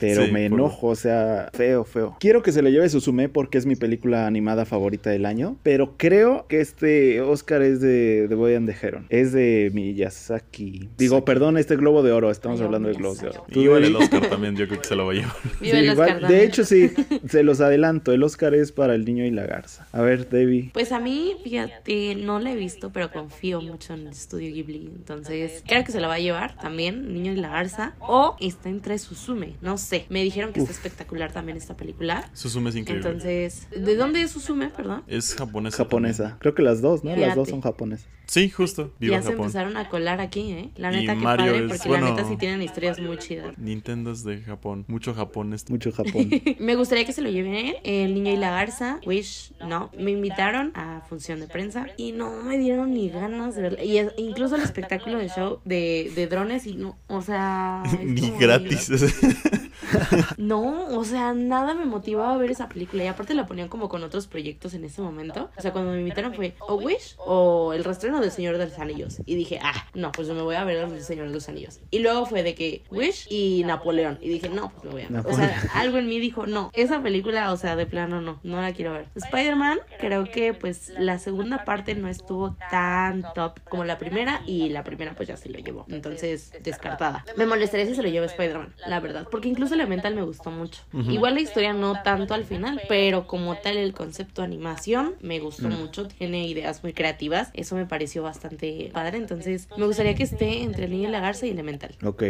pero 0.00 0.24
Sí, 0.26 0.32
me 0.32 0.48
por- 0.48 0.58
enojo, 0.60 0.86
o 0.88 0.94
sea, 0.96 1.50
feo, 1.52 1.84
feo. 1.84 2.16
Quiero 2.20 2.42
que 2.42 2.52
se 2.52 2.62
lo 2.62 2.68
lleve 2.68 2.88
Suzume 2.88 3.28
porque 3.28 3.58
es 3.58 3.66
mi 3.66 3.76
película 3.76 4.26
animada 4.26 4.64
favorita 4.64 5.10
del 5.10 5.26
año, 5.26 5.56
pero 5.62 5.96
creo 5.96 6.46
que 6.48 6.60
este 6.60 7.20
Oscar 7.20 7.62
es 7.62 7.80
de 7.80 8.26
The 8.28 8.34
Boy 8.34 8.54
and 8.54 8.68
the 8.70 8.86
Heron. 8.86 9.06
Es 9.08 9.32
de 9.32 9.70
Miyazaki. 9.74 10.88
Digo, 10.96 11.24
perdón, 11.24 11.56
este 11.58 11.76
Globo 11.86 12.02
de 12.02 12.10
Oro, 12.10 12.32
estamos 12.32 12.58
Ay, 12.58 12.66
hablando 12.66 12.88
de 12.88 12.94
Globos 12.96 13.20
de 13.20 13.28
Oro. 13.28 13.44
¿Tú, 13.48 13.60
Igual 13.60 13.84
el 13.84 13.94
Oscar 13.94 14.28
también, 14.28 14.56
yo 14.56 14.66
creo 14.66 14.80
que 14.80 14.88
se 14.88 14.96
lo 14.96 15.06
va 15.06 15.12
a 15.12 15.14
llevar. 15.14 15.32
Vive 15.60 15.70
Sí, 15.70 15.76
el 15.86 15.92
igual- 15.92 16.14
Oscar 16.16 16.28
de 16.28 16.44
hecho, 16.44 16.64
sí, 16.64 16.90
se 17.28 17.44
los 17.44 17.60
adelanto. 17.60 18.10
El 18.10 18.24
Oscar 18.24 18.54
es 18.56 18.72
para 18.72 18.96
el 18.96 19.04
niño 19.04 19.24
y 19.24 19.30
la 19.30 19.46
garza. 19.46 19.86
A 19.92 20.00
ver, 20.00 20.28
Debbie. 20.28 20.70
Pues 20.74 20.90
a 20.90 20.98
mí, 20.98 21.36
fíjate, 21.44 22.16
no 22.16 22.40
la 22.40 22.50
he 22.50 22.56
visto, 22.56 22.90
pero 22.92 23.12
confío 23.12 23.60
mucho 23.60 23.94
en 23.94 24.00
el 24.00 24.08
estudio 24.08 24.52
Ghibli. 24.52 24.90
Entonces, 24.96 25.62
creo 25.64 25.84
que 25.84 25.92
se 25.92 26.00
la 26.00 26.08
va 26.08 26.14
a 26.14 26.18
llevar 26.18 26.56
también, 26.56 27.14
Niño 27.14 27.30
y 27.32 27.36
la 27.36 27.50
Garza. 27.50 27.94
O 28.00 28.36
está 28.40 28.68
entre 28.68 28.98
Suzume, 28.98 29.54
no 29.62 29.78
sé. 29.78 30.06
Me 30.08 30.24
dijeron 30.24 30.52
que 30.52 30.58
está 30.58 30.72
espectacular 30.72 31.30
también 31.32 31.56
esta 31.56 31.76
película. 31.76 32.28
Suzume 32.32 32.70
es 32.70 32.76
increíble. 32.76 33.06
Entonces, 33.08 33.68
¿de 33.70 33.94
dónde 33.94 34.22
es 34.22 34.32
Suzume, 34.32 34.70
perdón? 34.70 35.04
es 35.06 35.36
japonesa. 35.36 35.76
Japonesa. 35.76 36.36
Creo 36.40 36.54
que 36.56 36.62
las 36.62 36.80
dos, 36.82 37.04
¿no? 37.04 37.14
Las 37.14 37.36
dos 37.36 37.48
son 37.48 37.60
japonesas. 37.60 38.08
Sí, 38.26 38.50
justo. 38.50 38.92
Viva 38.98 39.16
ya 39.18 39.22
se 39.22 39.32
empezaron 39.32 39.76
a 39.76 39.88
colar 39.88 40.20
aquí, 40.20 40.50
¿eh? 40.50 40.70
La 40.76 40.92
Y 40.92 40.96
neta, 41.00 41.14
que 41.14 41.20
Mario 41.20 41.52
padre, 41.52 41.64
es- 41.66 41.70
porque 41.72 41.88
bueno. 41.88 42.06
la 42.06 42.10
neta 42.16 42.28
sí 42.28 42.36
tienen 42.36 42.60
historias 42.60 42.98
muy 42.98 43.18
chidas. 43.18 43.56
Nintendo 43.56 44.10
es 44.10 44.24
de 44.24 44.40
Japón. 44.42 44.84
Mucho 44.88 45.14
Japón. 45.14 45.52
es- 45.52 45.70
Mucho 45.70 45.92
Japón. 45.96 46.28
Me 46.58 46.74
gustaría 46.74 47.04
que 47.04 47.12
se 47.12 47.22
lo 47.22 47.30
lleven 47.30 47.74
El 47.84 48.14
Niño 48.14 48.32
y 48.32 48.36
la 48.36 48.50
Garza, 48.50 48.98
Wish, 49.06 49.52
no. 49.66 49.90
Me 49.96 50.10
invitaron 50.10 50.72
a 50.74 51.02
función 51.08 51.38
de 51.38 51.46
prensa 51.46 51.86
y 51.96 52.10
no 52.12 52.42
me 52.42 52.58
dieron 52.58 52.92
ni 52.94 53.08
ganas 53.10 53.54
de 53.54 53.62
verla. 53.62 53.84
Y 53.84 53.98
es- 53.98 54.12
incluso 54.16 54.56
el 54.56 54.62
espectáculo 54.62 55.18
de 55.18 55.28
show 55.28 55.60
de, 55.64 56.10
de 56.16 56.26
drones 56.26 56.66
y 56.66 56.74
no, 56.74 56.98
o 57.06 57.22
sea... 57.22 57.82
Ni 58.02 58.30
gratis. 58.32 58.90
No, 60.38 60.86
o 60.88 61.04
sea, 61.04 61.32
nada 61.34 61.74
me 61.74 61.84
motivaba 61.84 62.34
a 62.34 62.36
ver 62.36 62.50
esa 62.50 62.68
película. 62.68 63.04
Y 63.04 63.06
aparte 63.06 63.34
la 63.34 63.46
ponían 63.46 63.68
como 63.68 63.88
con 63.88 64.02
otros 64.02 64.26
proyectos 64.26 64.74
en 64.74 64.84
ese 64.84 65.00
momento. 65.02 65.50
O 65.56 65.62
sea, 65.62 65.72
cuando 65.72 65.92
me 65.92 65.98
invitaron 66.00 66.34
fue 66.34 66.54
o 66.60 66.74
Wish 66.74 67.16
o 67.18 67.72
el 67.72 67.84
restreno 67.84 68.20
del 68.20 68.30
Señor 68.30 68.58
de 68.58 68.66
los 68.66 68.78
Anillos. 68.78 69.20
Y 69.24 69.34
dije, 69.34 69.58
ah, 69.62 69.86
no, 69.94 70.12
pues 70.12 70.28
yo 70.28 70.34
me 70.34 70.42
voy 70.42 70.56
a 70.56 70.64
ver 70.64 70.76
el 70.76 71.02
Señor 71.02 71.28
de 71.28 71.34
los 71.34 71.48
Anillos. 71.48 71.80
Y 71.90 72.00
luego 72.00 72.26
fue 72.26 72.42
de 72.42 72.54
que 72.54 72.84
Wish 72.90 73.26
y 73.30 73.64
Napoleón. 73.64 74.18
Y 74.20 74.28
dije, 74.28 74.48
no, 74.48 74.70
pues 74.70 74.84
me 74.84 74.90
voy 74.90 75.02
a 75.02 75.08
ver. 75.08 75.26
O 75.26 75.34
sea, 75.34 75.62
algo 75.74 75.98
en 75.98 76.08
mí 76.08 76.18
dijo, 76.18 76.46
no, 76.46 76.70
esa 76.74 77.02
película, 77.02 77.52
o 77.52 77.56
sea, 77.56 77.76
de 77.76 77.86
plano 77.86 78.20
no, 78.20 78.40
no 78.42 78.60
la 78.60 78.72
quiero 78.72 78.92
ver. 78.92 79.06
Spider-Man, 79.14 79.78
creo 79.98 80.24
que 80.24 80.54
pues 80.54 80.92
la 80.98 81.18
segunda 81.18 81.64
parte 81.64 81.94
no 81.94 82.08
estuvo 82.08 82.56
tan 82.70 83.24
top 83.34 83.60
como 83.68 83.84
la 83.84 83.98
primera. 83.98 84.42
Y 84.46 84.68
la 84.70 84.84
primera 84.84 85.14
pues 85.14 85.28
ya 85.28 85.36
se 85.36 85.48
lo 85.48 85.58
llevó. 85.58 85.86
Entonces, 85.88 86.52
descartada. 86.62 87.24
Me 87.36 87.46
molestaría 87.46 87.86
si 87.86 87.94
se 87.94 88.02
lo 88.02 88.08
lleva 88.08 88.26
Spider-Man, 88.26 88.74
la 88.86 89.00
verdad. 89.00 89.26
Porque 89.30 89.48
incluso 89.48 89.75
Elemental 89.76 90.14
me 90.14 90.22
gustó 90.22 90.50
mucho. 90.50 90.82
Igual 90.92 91.34
la 91.34 91.40
historia 91.40 91.72
no 91.72 92.02
tanto 92.02 92.34
al 92.34 92.44
final, 92.44 92.82
pero 92.88 93.26
como 93.26 93.56
tal 93.56 93.76
el 93.76 93.92
concepto 93.92 94.42
animación 94.42 95.14
me 95.20 95.40
gustó 95.40 95.68
mucho. 95.68 96.08
Tiene 96.08 96.46
ideas 96.46 96.82
muy 96.82 96.92
creativas. 96.92 97.50
Eso 97.54 97.76
me 97.76 97.86
pareció 97.86 98.22
bastante 98.22 98.90
padre. 98.92 99.18
Entonces, 99.18 99.68
me 99.76 99.86
gustaría 99.86 100.14
que 100.14 100.24
esté 100.24 100.62
entre 100.62 100.84
El 100.84 100.90
Niño 100.90 101.08
y 101.08 101.12
la 101.12 101.20
Garza 101.20 101.46
y 101.46 101.50
Elemental. 101.50 101.96
Ok. 102.04 102.22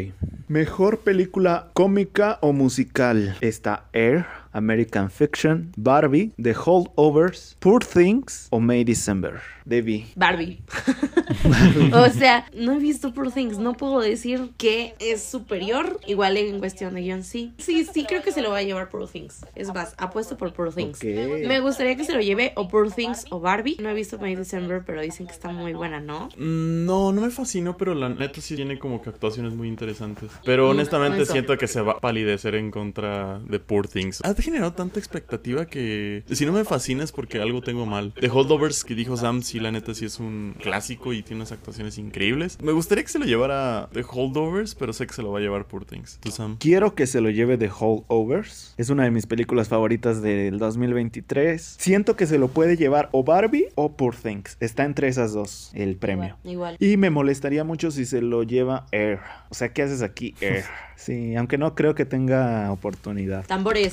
Mejor 0.49 1.01
película 1.01 1.71
cómica 1.73 2.39
o 2.41 2.53
musical. 2.53 3.37
Está 3.41 3.87
Air, 3.93 4.27
American 4.57 5.11
Fiction, 5.11 5.73
Barbie, 5.77 6.33
The 6.43 6.55
Holdovers, 6.55 7.57
Poor 7.61 7.85
Things 7.85 8.49
o 8.51 8.61
May 8.61 8.85
December. 8.85 9.41
Debbie. 9.65 10.07
Barbie. 10.15 10.61
o 11.93 12.09
sea, 12.11 12.47
no 12.55 12.75
he 12.75 12.79
visto 12.79 13.13
Poor 13.13 13.33
Things. 13.33 13.59
No 13.59 13.75
puedo 13.75 14.01
decir 14.01 14.51
que 14.57 14.95
es 15.01 15.23
superior. 15.25 15.99
Igual 16.07 16.37
en 16.37 16.61
cuestión 16.61 16.95
de 16.95 17.03
guion, 17.03 17.25
sí. 17.25 17.53
Sí, 17.59 17.85
sí, 17.85 18.05
creo 18.07 18.23
que 18.23 18.31
se 18.33 18.43
lo 18.43 18.51
va 18.51 18.59
a 18.59 18.63
llevar 18.63 18.89
Poor 18.89 19.09
Things. 19.09 19.45
Es 19.55 19.73
más, 19.75 19.95
apuesto 19.99 20.37
por 20.37 20.53
Poor 20.53 20.73
Things. 20.73 21.03
Me 21.03 21.61
gustaría 21.61 21.97
que 21.97 22.05
se 22.05 22.13
lo 22.15 22.21
lleve 22.21 22.53
o 22.55 22.69
Poor 22.69 22.93
Things 22.93 23.27
o 23.31 23.41
Barbie. 23.41 23.77
No 23.81 23.91
he 23.91 23.95
visto 23.95 24.19
May 24.19 24.37
December, 24.37 24.83
pero 24.87 25.01
dicen 25.03 25.27
que 25.27 25.33
está 25.33 25.51
muy 25.51 25.73
buena, 25.73 26.01
¿no? 26.01 26.29
Mm, 26.37 26.85
No, 26.87 27.13
no 27.13 27.21
me 27.23 27.31
fascinó, 27.31 27.77
pero 27.77 27.95
la 27.95 28.09
neta 28.09 28.41
sí 28.41 28.55
tiene 28.55 28.79
como 28.79 29.03
que 29.03 29.11
actuaciones 29.11 29.55
muy 29.55 29.67
interesantes. 29.69 30.31
Pero 30.45 30.71
honestamente 30.71 31.23
eso. 31.23 31.33
siento 31.33 31.57
que 31.59 31.67
se 31.67 31.81
va 31.81 31.93
a 31.95 31.99
palidecer 32.01 32.55
en 32.55 32.71
contra 32.71 33.41
de 33.41 33.59
Poor 33.59 33.89
Things. 33.89 34.21
Generado 34.47 34.75
tanta 34.75 35.01
expectativa 35.01 35.67
que 35.67 36.23
si 36.31 36.47
no 36.47 36.53
me 36.53 36.63
fascina 36.63 37.03
es 37.03 37.11
porque 37.11 37.41
algo 37.41 37.63
tengo 37.63 37.85
mal. 37.85 38.13
The 38.13 38.31
Holdovers 38.31 38.85
que 38.85 38.95
dijo 38.95 39.17
Sam, 39.17 39.43
sí, 39.43 39.59
la 39.59 39.73
neta 39.73 39.93
sí 39.93 40.05
es 40.05 40.21
un 40.21 40.55
clásico 40.63 41.13
y 41.13 41.25
tiene 41.25 41.41
unas 41.41 41.51
actuaciones 41.51 41.99
increíbles. 41.99 42.57
Me 42.63 42.71
gustaría 42.71 43.03
que 43.03 43.11
se 43.11 43.19
lo 43.19 43.25
llevara 43.25 43.89
The 43.93 44.05
Holdovers, 44.09 44.77
pero 44.77 44.93
sé 44.93 45.09
que 45.09 45.15
se 45.15 45.23
lo 45.23 45.33
va 45.33 45.41
a 45.41 45.43
llevar 45.43 45.67
Poor 45.67 45.85
Things. 45.85 46.21
¿Tú, 46.21 46.31
Sam? 46.31 46.59
Quiero 46.61 46.95
que 46.95 47.09
se 47.09 47.21
lo 47.21 47.31
lleve 47.31 47.59
The 47.59 47.73
Holdovers. 47.77 48.75
Es 48.77 48.89
una 48.89 49.03
de 49.03 49.11
mis 49.11 49.27
películas 49.27 49.67
favoritas 49.67 50.23
del 50.23 50.61
2023. 50.61 51.79
Siento 51.81 52.15
que 52.15 52.29
se 52.29 52.39
lo 52.39 52.47
puede 52.47 52.77
llevar 52.77 53.09
o 53.11 53.25
Barbie 53.25 53.67
o 53.75 53.97
Poor 53.97 54.15
Things. 54.15 54.59
Está 54.61 54.85
entre 54.85 55.09
esas 55.09 55.33
dos 55.33 55.73
el 55.75 55.97
premio. 55.97 56.37
Igual. 56.45 56.77
Y 56.79 56.99
me 56.99 57.11
molestaría 57.11 57.65
mucho 57.65 57.91
si 57.91 58.07
se 58.07 58.23
lo 58.23 58.45
lleva 58.45 58.87
Air. 58.93 59.19
O 59.51 59.55
sea, 59.57 59.73
¿qué 59.73 59.83
haces 59.83 60.03
aquí, 60.03 60.37
Air? 60.41 60.63
Sí, 60.97 61.37
aunque 61.37 61.59
no 61.59 61.75
creo 61.75 61.95
que 61.95 62.07
tenga 62.07 62.73
oportunidad 62.73 63.45
Tambores. 63.47 63.93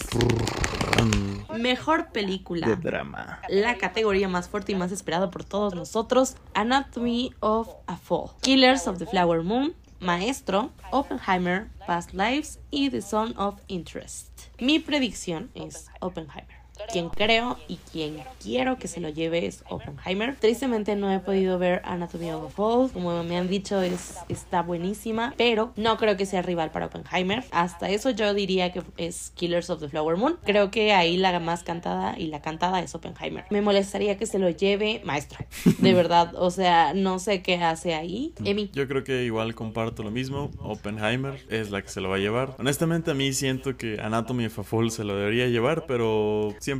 Mejor 1.58 2.06
de 2.06 2.12
película. 2.12 2.76
drama. 2.76 3.39
La 3.50 3.78
categoría 3.78 4.28
más 4.28 4.50
fuerte 4.50 4.72
y 4.72 4.76
más 4.76 4.91
esperada 4.91 5.30
por 5.32 5.44
todos 5.44 5.76
nosotros, 5.76 6.36
Anatomy 6.54 7.34
of 7.39 7.70
a 7.88 7.96
Fall, 7.96 8.32
Killers 8.41 8.88
of 8.88 8.98
the 8.98 9.06
Flower 9.06 9.44
Moon, 9.44 9.74
Maestro, 10.00 10.72
Oppenheimer, 10.91 11.70
Past 11.88 12.14
Lives 12.14 12.60
y 12.72 12.89
The 12.89 13.02
Zone 13.02 13.34
of 13.38 13.60
Interest. 13.68 14.30
Mi 14.60 14.80
predicción 14.80 15.52
es 15.56 15.89
Oppenheimer. 16.02 16.62
Quien 16.92 17.10
creo 17.10 17.58
y 17.68 17.78
quien 17.92 18.22
quiero 18.42 18.78
que 18.78 18.88
se 18.88 19.00
lo 19.00 19.10
lleve 19.10 19.46
es 19.46 19.64
Oppenheimer. 19.70 20.36
Tristemente 20.36 20.96
no 20.96 21.12
he 21.12 21.20
podido 21.20 21.58
ver 21.60 21.82
Anatomy 21.86 22.32
of 22.32 22.46
a 22.46 22.50
Fall. 22.50 22.92
Como 22.92 23.24
me 23.24 23.38
han 23.38 23.48
dicho, 23.48 23.82
es, 23.82 24.16
está 24.30 24.62
buenísima. 24.62 25.34
Pero 25.38 25.74
no 25.76 25.98
creo 25.98 26.18
que 26.18 26.26
sea 26.26 26.42
rival 26.42 26.72
para 26.72 26.88
Oppenheimer. 26.88 27.44
Hasta 27.52 27.90
eso 27.90 28.10
yo 28.10 28.34
diría 28.34 28.72
que 28.72 28.84
es 28.98 29.32
Killers 29.36 29.70
of 29.70 29.80
the 29.80 29.90
Flower 29.90 30.18
Moon. 30.18 30.38
Creo 30.44 30.72
que 30.72 30.94
ahí 30.94 31.18
la 31.18 31.40
más 31.40 31.64
cantada 31.64 32.16
y 32.18 32.28
la 32.28 32.42
cantada 32.42 32.82
es 32.82 32.94
Oppenheimer. 32.96 33.46
Me 33.50 33.62
molestaría 33.62 34.18
que 34.18 34.26
se 34.26 34.40
lo 34.40 34.50
lleve 34.50 35.02
Maestro. 35.04 35.46
De 35.80 35.94
verdad. 35.94 36.34
O 36.36 36.52
sea, 36.52 36.94
no 36.94 37.20
sé 37.20 37.42
qué 37.42 37.56
hace 37.56 37.94
ahí. 37.94 38.34
Emi. 38.44 38.70
Yo 38.74 38.88
creo 38.88 39.04
que 39.04 39.24
igual 39.24 39.56
comparto 39.56 40.04
lo 40.04 40.12
mismo. 40.12 40.52
Oppenheimer 40.60 41.40
es 41.50 41.72
la 41.72 41.82
que 41.82 41.90
se 41.90 42.02
lo 42.02 42.10
va 42.10 42.18
a 42.18 42.20
llevar. 42.20 42.56
Honestamente, 42.60 43.12
a 43.12 43.14
mí 43.14 43.34
siento 43.34 43.78
que 43.78 44.00
Anatomy 44.00 44.46
of 44.46 44.60
a 44.60 44.64
Fall 44.64 44.92
se 44.92 45.04
lo 45.04 45.16
debería 45.16 45.48
llevar, 45.48 45.86
pero 45.88 46.54
siempre, 46.60 46.73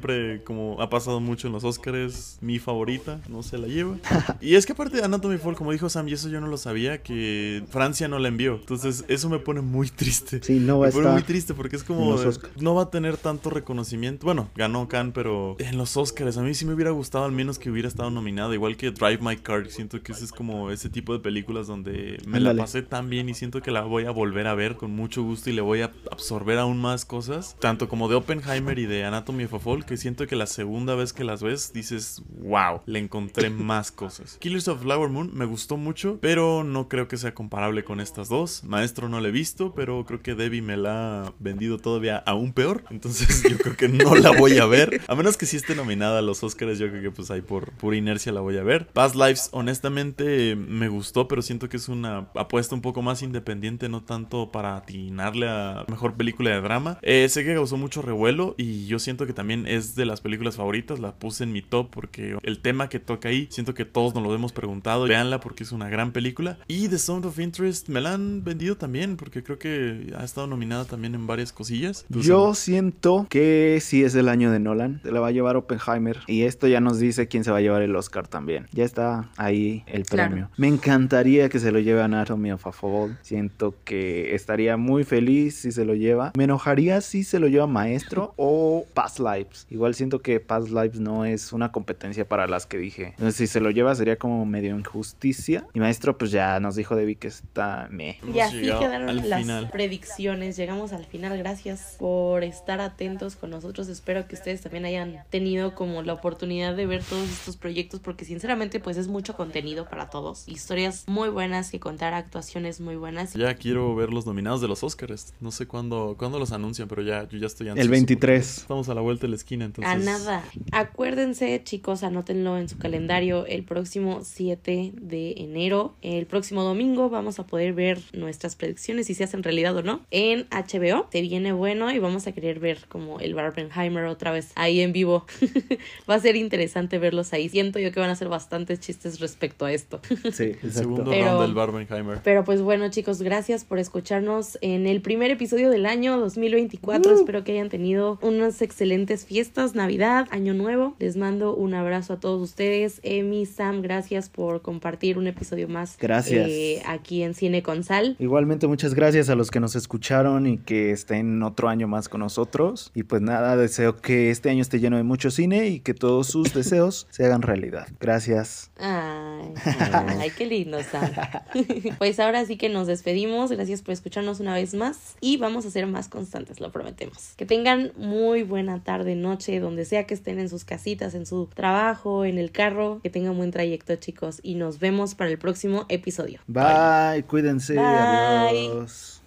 como 0.44 0.82
ha 0.82 0.90
pasado 0.90 1.20
mucho 1.20 1.48
en 1.48 1.54
los 1.54 1.64
Oscars, 1.64 2.38
mi 2.42 2.60
favorita 2.60 3.20
no 3.30 3.44
se 3.44 3.58
la 3.58 3.68
lleva. 3.68 3.98
y 4.42 4.56
es 4.56 4.66
que 4.66 4.74
aparte 4.74 4.98
de 4.98 5.04
Anatomy 5.04 5.38
Fall, 5.38 5.56
como 5.56 5.72
dijo 5.72 5.90
Sam, 5.90 6.08
y 6.08 6.14
eso 6.14 6.30
yo 6.30 6.40
no 6.42 6.48
lo 6.48 6.58
sabía, 6.58 7.02
que 7.02 7.64
Francia 7.70 8.08
no 8.08 8.20
la 8.20 8.28
envió. 8.28 8.56
Entonces, 8.56 9.06
eso 9.08 9.30
me 9.30 9.40
pone 9.40 9.62
muy 9.62 9.90
triste. 9.90 10.42
Sí, 10.44 10.60
no 10.60 10.80
va 10.80 10.86
a 10.86 10.90
Me 10.90 10.94
pone 10.94 11.04
estar. 11.06 11.14
muy 11.14 11.24
triste 11.24 11.54
porque 11.54 11.76
es 11.76 11.84
como 11.84 12.16
no 12.60 12.76
va 12.76 12.84
a 12.84 12.90
tener 12.90 13.18
tanto 13.18 13.50
reconocimiento. 13.50 14.26
Bueno, 14.26 14.50
ganó 14.56 14.88
Cannes, 14.88 15.14
pero 15.14 15.56
en 15.60 15.78
los 15.78 15.98
Oscars 15.98 16.38
a 16.38 16.42
mí 16.42 16.54
sí 16.54 16.66
me 16.66 16.74
hubiera 16.74 16.92
gustado 16.92 17.26
al 17.26 17.32
menos 17.32 17.60
que 17.60 17.70
hubiera 17.70 17.88
estado 17.88 18.10
nominado, 18.10 18.54
igual 18.54 18.78
que 18.78 18.92
Drive 18.92 19.20
My 19.22 19.38
Car. 19.38 19.68
Siento 19.70 20.02
que 20.02 20.12
ese 20.12 20.26
es 20.26 20.32
como 20.32 20.72
ese 20.72 20.90
tipo 20.90 21.14
de 21.14 21.20
películas 21.20 21.68
donde 21.68 22.18
me 22.26 22.38
Ándale. 22.38 22.54
la 22.58 22.64
pasé 22.64 22.82
tan 22.82 23.10
bien 23.10 23.30
y 23.30 23.34
siento 23.34 23.62
que 23.62 23.72
la 23.72 23.82
voy 23.82 24.06
a 24.06 24.12
volver 24.12 24.48
a 24.48 24.56
ver 24.56 24.76
con 24.76 24.92
mucho 24.92 25.24
gusto 25.24 25.50
y 25.50 25.54
le 25.54 25.62
voy 25.62 25.82
a 25.82 25.92
absorber 26.12 26.58
aún 26.60 26.80
más 26.82 27.06
cosas, 27.06 27.56
tanto 27.60 27.88
como 27.90 28.08
de 28.10 28.16
Oppenheimer 28.16 28.78
y 28.80 28.86
de 28.86 29.04
Anatomy 29.06 29.46
of 29.46 29.54
a 29.56 29.60
Fall, 29.60 29.73
que 29.82 29.98
siento 29.98 30.28
que 30.28 30.36
la 30.36 30.48
segunda 30.48 30.96
vez 30.96 31.14
que 31.14 31.24
las 31.24 31.42
ves 31.42 31.74
dices, 31.74 32.22
wow, 32.40 32.82
le 32.86 33.00
encontré 33.00 33.50
más 33.50 33.92
cosas. 33.92 34.38
Killers 34.40 34.68
of 34.68 34.82
Flower 34.82 35.10
Moon 35.10 35.32
me 35.34 35.46
gustó 35.46 35.78
mucho, 35.78 36.20
pero 36.22 36.64
no 36.64 36.88
creo 36.88 37.08
que 37.08 37.18
sea 37.18 37.34
comparable 37.34 37.84
con 37.84 38.00
estas 38.00 38.30
dos. 38.30 38.64
Maestro 38.64 39.10
no 39.10 39.20
la 39.20 39.30
he 39.30 39.32
visto, 39.32 39.74
pero 39.74 40.06
creo 40.06 40.22
que 40.22 40.36
Debbie 40.36 40.62
me 40.62 40.78
la 40.78 41.24
ha 41.24 41.34
vendido 41.40 41.78
todavía 41.78 42.18
aún 42.18 42.54
peor, 42.54 42.84
entonces 42.90 43.44
yo 43.50 43.58
creo 43.58 43.76
que 43.76 43.90
no 43.90 44.16
la 44.16 44.32
voy 44.32 44.58
a 44.58 44.66
ver. 44.66 45.02
A 45.08 45.16
menos 45.16 45.38
que 45.38 45.46
sí 45.46 45.58
esté 45.58 45.76
nominada 45.76 46.20
a 46.20 46.22
los 46.22 46.44
Oscars, 46.44 46.80
yo 46.80 46.90
creo 46.90 47.02
que 47.02 47.12
pues 47.12 47.32
ahí 47.32 47.42
por 47.42 47.72
pura 47.72 47.98
inercia 47.98 48.32
la 48.32 48.42
voy 48.42 48.58
a 48.58 48.64
ver. 48.64 48.88
Past 48.88 49.16
Lives, 49.16 49.50
honestamente 49.52 50.56
me 50.56 50.88
gustó, 50.88 51.28
pero 51.28 51.42
siento 51.42 51.70
que 51.70 51.78
es 51.78 51.90
una 51.90 52.30
apuesta 52.36 52.76
un 52.76 52.82
poco 52.82 53.02
más 53.02 53.22
independiente, 53.22 53.90
no 53.90 54.04
tanto 54.04 54.52
para 54.52 54.78
atinarle 54.78 55.48
a 55.50 55.86
mejor 55.88 56.16
película 56.16 56.52
de 56.52 56.62
drama. 56.62 57.00
Eh, 57.02 57.28
sé 57.30 57.44
que 57.44 57.54
causó 57.54 57.78
mucho 57.78 58.02
revuelo 58.02 58.56
y 58.58 58.86
yo 58.86 59.00
siento 59.00 59.26
que 59.26 59.34
también 59.34 59.63
es 59.68 59.96
de 59.96 60.06
las 60.06 60.22
películas 60.22 60.56
favoritas, 60.56 61.00
la 61.00 61.14
puse 61.14 61.44
en 61.44 61.52
mi 61.52 61.62
top 61.62 61.90
porque 61.92 62.38
el 62.44 62.60
tema 62.60 62.90
que 62.90 63.00
toca 63.00 63.30
ahí, 63.30 63.48
siento 63.52 63.74
que 63.74 63.86
todos 63.86 64.14
nos 64.14 64.24
lo 64.24 64.34
hemos 64.34 64.52
preguntado. 64.54 65.06
Véanla 65.06 65.40
porque 65.40 65.64
es 65.64 65.72
una 65.72 65.90
gran 65.90 66.12
película. 66.12 66.58
Y 66.68 66.88
The 66.90 66.98
Sound 66.98 67.26
of 67.26 67.40
Interest 67.40 67.90
me 67.90 68.02
la 68.02 68.14
han 68.14 68.44
vendido 68.44 68.78
también 68.78 69.18
porque 69.18 69.44
creo 69.44 69.60
que 69.60 70.14
ha 70.18 70.24
estado 70.24 70.48
nominada 70.48 70.86
también 70.86 71.16
en 71.16 71.28
varias 71.28 71.52
cosillas. 71.52 72.06
Entonces, 72.10 72.28
Yo 72.28 72.54
siento 72.56 73.28
que 73.30 73.80
sí 73.82 74.04
es 74.04 74.16
el 74.16 74.30
año 74.30 74.52
de 74.52 74.60
Nolan. 74.60 75.02
Se 75.04 75.12
la 75.12 75.20
va 75.20 75.28
a 75.28 75.32
llevar 75.32 75.56
Oppenheimer. 75.56 76.20
Y 76.28 76.44
esto 76.44 76.68
ya 76.68 76.80
nos 76.80 77.00
dice 77.00 77.28
quién 77.28 77.44
se 77.44 77.52
va 77.52 77.58
a 77.58 77.62
llevar 77.62 77.82
el 77.82 77.96
Oscar 77.96 78.28
también. 78.28 78.68
Ya 78.72 78.84
está 78.86 79.30
ahí 79.38 79.84
el 79.88 80.04
Claro. 80.06 80.30
premio. 80.30 80.50
Me 80.58 80.68
encantaría 80.68 81.50
que 81.50 81.60
se 81.60 81.72
lo 81.72 81.80
lleve 81.80 82.02
Anatomy 82.02 82.52
of 82.52 82.66
a 82.68 82.72
Fall. 82.72 83.18
Siento 83.22 83.76
que 83.84 84.36
estaría 84.36 84.78
muy 84.78 85.04
feliz 85.04 85.56
si 85.56 85.72
se 85.72 85.86
lo 85.86 85.96
lleva. 85.96 86.32
Me 86.38 86.44
enojaría 86.46 87.02
si 87.02 87.24
se 87.24 87.40
lo 87.40 87.48
lleva 87.48 87.68
Maestro 87.68 88.34
o 88.38 88.86
Past 88.94 89.20
Lives. 89.54 89.68
Igual 89.70 89.96
siento 89.96 90.22
que 90.22 90.40
Past 90.40 90.70
Lives 90.70 91.00
no 91.00 91.26
es 91.26 91.54
una 91.54 91.72
competencia 91.72 92.28
para 92.28 92.48
las 92.48 92.66
que 92.66 92.78
dije. 92.78 93.08
Entonces 93.10 93.36
si 93.36 93.48
se 93.48 93.60
lo 93.60 93.72
lleva 93.72 93.96
sería 93.96 94.18
como 94.18 94.46
medio 94.46 94.78
injusticia. 94.78 95.68
Y 95.74 95.80
Maestro 95.80 96.18
pues 96.18 96.32
ya 96.32 96.60
nos 96.60 96.76
dijo 96.76 96.96
Debbie 96.96 97.16
que 97.16 97.28
está. 97.28 97.88
Hemos 97.92 98.36
Y 98.36 98.40
así 98.40 98.62
quedaron 98.62 99.10
al 99.10 99.30
las 99.30 99.42
final. 99.42 99.70
predicciones. 99.70 100.58
Llegamos 100.58 100.94
al 100.94 101.06
final. 101.06 101.38
Gracias 101.38 101.96
por 102.00 102.44
estar 102.44 102.82
atentos 102.82 103.36
con 103.36 103.50
nosotros. 103.52 103.88
Espero 103.88 104.28
que 104.28 104.36
ustedes 104.36 104.62
también 104.62 104.86
hayan 104.86 105.24
tenido 105.30 105.76
como 105.76 106.02
la 106.02 106.14
oportunidad 106.14 106.76
de 106.76 106.86
ver 106.86 107.04
todos 107.04 107.30
estos 107.30 107.58
proyectos 107.58 108.00
porque 108.00 108.26
sinceramente 108.26 108.80
pues 108.80 108.98
es 108.98 109.08
mucho 109.08 109.36
contenido 109.36 109.88
para 109.90 110.10
todos. 110.10 110.48
Historias 110.48 111.04
muy 111.08 111.30
buenas 111.30 111.72
que 111.72 111.80
contar, 111.80 112.14
actuaciones 112.14 112.80
muy 112.82 112.96
buenas. 112.96 113.34
Ya 113.34 113.54
quiero 113.56 113.96
ver 113.96 114.12
los 114.12 114.26
nominados 114.26 114.62
de 114.62 114.68
los 114.68 114.84
Oscars. 114.84 115.34
No 115.40 115.52
sé 115.52 115.68
cuándo, 115.68 116.16
cuándo 116.18 116.40
los 116.40 116.52
anuncian, 116.52 116.88
pero 116.88 117.02
ya, 117.02 117.28
yo 117.28 117.38
ya 117.38 117.48
estoy 117.48 117.70
ansioso. 117.70 117.84
El 117.84 117.90
23. 117.90 118.58
Estamos 118.60 118.90
a 118.90 118.94
la 118.94 119.02
vuelta 119.02 119.24
de 119.24 119.30
la 119.30 119.36
esquina, 119.44 119.66
entonces. 119.66 119.94
A 119.94 119.98
nada. 119.98 120.44
Acuérdense, 120.72 121.62
chicos, 121.64 122.04
anótenlo 122.04 122.58
en 122.58 122.70
su 122.70 122.78
calendario 122.78 123.46
el 123.46 123.64
próximo 123.64 124.22
7 124.24 124.94
de 124.96 125.32
enero. 125.38 125.96
El 126.02 126.26
próximo 126.26 126.64
domingo 126.64 127.10
vamos 127.10 127.40
a 127.40 127.46
poder 127.46 127.74
ver 127.74 128.00
nuestras 128.14 128.56
predicciones 128.56 129.08
si 129.08 129.14
se 129.14 129.24
hacen 129.24 129.44
realidad 129.44 129.76
o 129.76 129.84
no 129.84 130.02
en 130.12 130.48
HBO. 130.50 131.08
Te 131.12 131.22
viene 131.22 131.52
bueno 131.52 131.92
y 131.92 132.00
vamos 132.00 132.26
a 132.28 132.32
querer 132.32 132.60
ver 132.60 132.80
como 132.88 133.20
el 133.20 133.34
Barbenheimer 133.34 134.06
otra 134.06 134.32
vez 134.32 134.52
ahí 134.56 134.80
en 134.82 134.94
vivo. 134.94 135.26
Va 136.10 136.16
a 136.16 136.20
ser 136.20 136.36
interesante 136.36 136.98
verlos 137.00 137.34
ahí. 137.34 137.50
Siento 137.50 137.80
yo 137.80 137.92
que 137.92 138.00
van 138.00 138.10
a 138.10 138.16
ser 138.16 138.30
bastantes 138.30 138.80
chistes 138.80 139.20
respecto 139.20 139.66
a 139.66 139.74
esto. 139.74 140.00
Sí, 140.32 140.54
El 140.64 140.72
segundo 140.72 141.04
Pero- 141.12 141.26
round 141.26 141.42
del 141.42 141.54
Barbenheimer. 141.54 142.20
Pero 142.24 142.44
pues 142.44 142.62
bueno, 142.62 142.90
chicos, 142.90 143.22
gracias 143.22 143.66
por 143.66 143.80
escucharnos 143.80 144.58
en 144.62 144.88
el 144.88 145.02
primer 145.02 145.32
episodio 145.32 145.70
del 145.70 145.86
año 145.86 146.18
2024. 146.20 147.16
Espero 147.16 147.44
que 147.44 147.54
hayan 147.54 147.70
tenido 147.70 148.20
unas 148.22 148.62
excelentes 148.62 149.26
fiestas, 149.26 149.33
Navidad, 149.74 150.28
Año 150.30 150.54
Nuevo. 150.54 150.96
Les 151.00 151.18
mando 151.18 151.56
un 151.56 151.74
abrazo 151.74 152.14
a 152.14 152.20
todos 152.20 152.40
ustedes. 152.42 153.00
Emi, 153.04 153.48
Sam, 153.48 153.82
gracias 153.82 154.30
por 154.30 154.62
compartir 154.62 155.18
un 155.18 155.26
episodio 155.26 155.68
más 155.68 155.98
Gracias. 155.98 156.48
eh, 156.48 156.84
aquí 156.86 157.24
en 157.24 157.34
Cine 157.34 157.64
con 157.64 157.84
Sal. 157.84 158.16
Igualmente 158.20 158.68
muchas 158.68 158.94
gracias 158.94 159.30
a 159.30 159.36
los 159.36 159.50
que 159.50 159.60
nos 159.60 159.76
escucharon 159.76 160.46
y 160.46 160.60
que 160.60 160.92
estén 160.92 161.42
otro 161.42 161.70
año 161.70 161.88
más 161.88 162.10
con 162.10 162.20
nosotros. 162.20 162.92
Y 162.94 163.04
pues 163.04 163.22
nada, 163.24 163.58
deseo 163.58 163.98
que 163.98 164.30
este 164.30 164.52
año 164.52 164.62
esté 164.62 164.80
lleno 164.80 164.98
de 164.98 165.04
mucho 165.04 165.32
cine 165.32 165.68
y 165.68 165.80
que 165.80 165.96
todos 165.96 166.28
sus 166.28 166.54
deseos 166.54 167.08
se 167.10 167.26
hagan 167.26 167.42
realidad. 167.42 167.88
Gracias. 168.00 168.70
Ay, 168.78 169.54
ay, 170.20 170.32
qué 170.38 170.46
lindo, 170.46 170.78
Sam. 170.84 171.10
Pues 171.98 172.20
ahora 172.20 172.46
sí 172.46 172.58
que 172.58 172.70
nos 172.70 172.86
despedimos. 172.88 173.52
Gracias 173.52 173.82
por 173.82 173.94
escucharnos 173.94 174.40
una 174.40 174.54
vez 174.54 174.74
más 174.76 175.16
y 175.22 175.38
vamos 175.38 175.66
a 175.66 175.72
ser 175.72 175.88
más 175.88 176.08
constantes, 176.08 176.60
lo 176.60 176.72
prometemos. 176.72 177.34
Que 177.36 177.46
tengan 177.46 177.92
muy 177.98 178.44
buena 178.44 178.84
tarde, 178.84 179.16
noche, 179.24 179.60
donde 179.60 179.86
sea 179.86 180.06
que 180.06 180.14
estén 180.14 180.38
en 180.38 180.50
sus 180.50 180.64
casitas, 180.66 181.16
en 181.16 181.26
su 181.26 181.48
trabajo, 181.48 182.24
en 182.26 182.38
el 182.38 182.52
carro. 182.52 183.00
Que 183.02 183.10
tengan 183.10 183.36
buen 183.36 183.50
trayecto, 183.50 183.96
chicos, 183.96 184.40
y 184.44 184.54
nos 184.56 184.78
vemos 184.78 185.16
para 185.16 185.32
el 185.32 185.40
próximo 185.40 185.86
episodio. 185.90 186.40
Bye, 186.46 187.24
cuídense, 187.26 187.74
Bye. 187.74 187.84
adiós. 187.84 189.13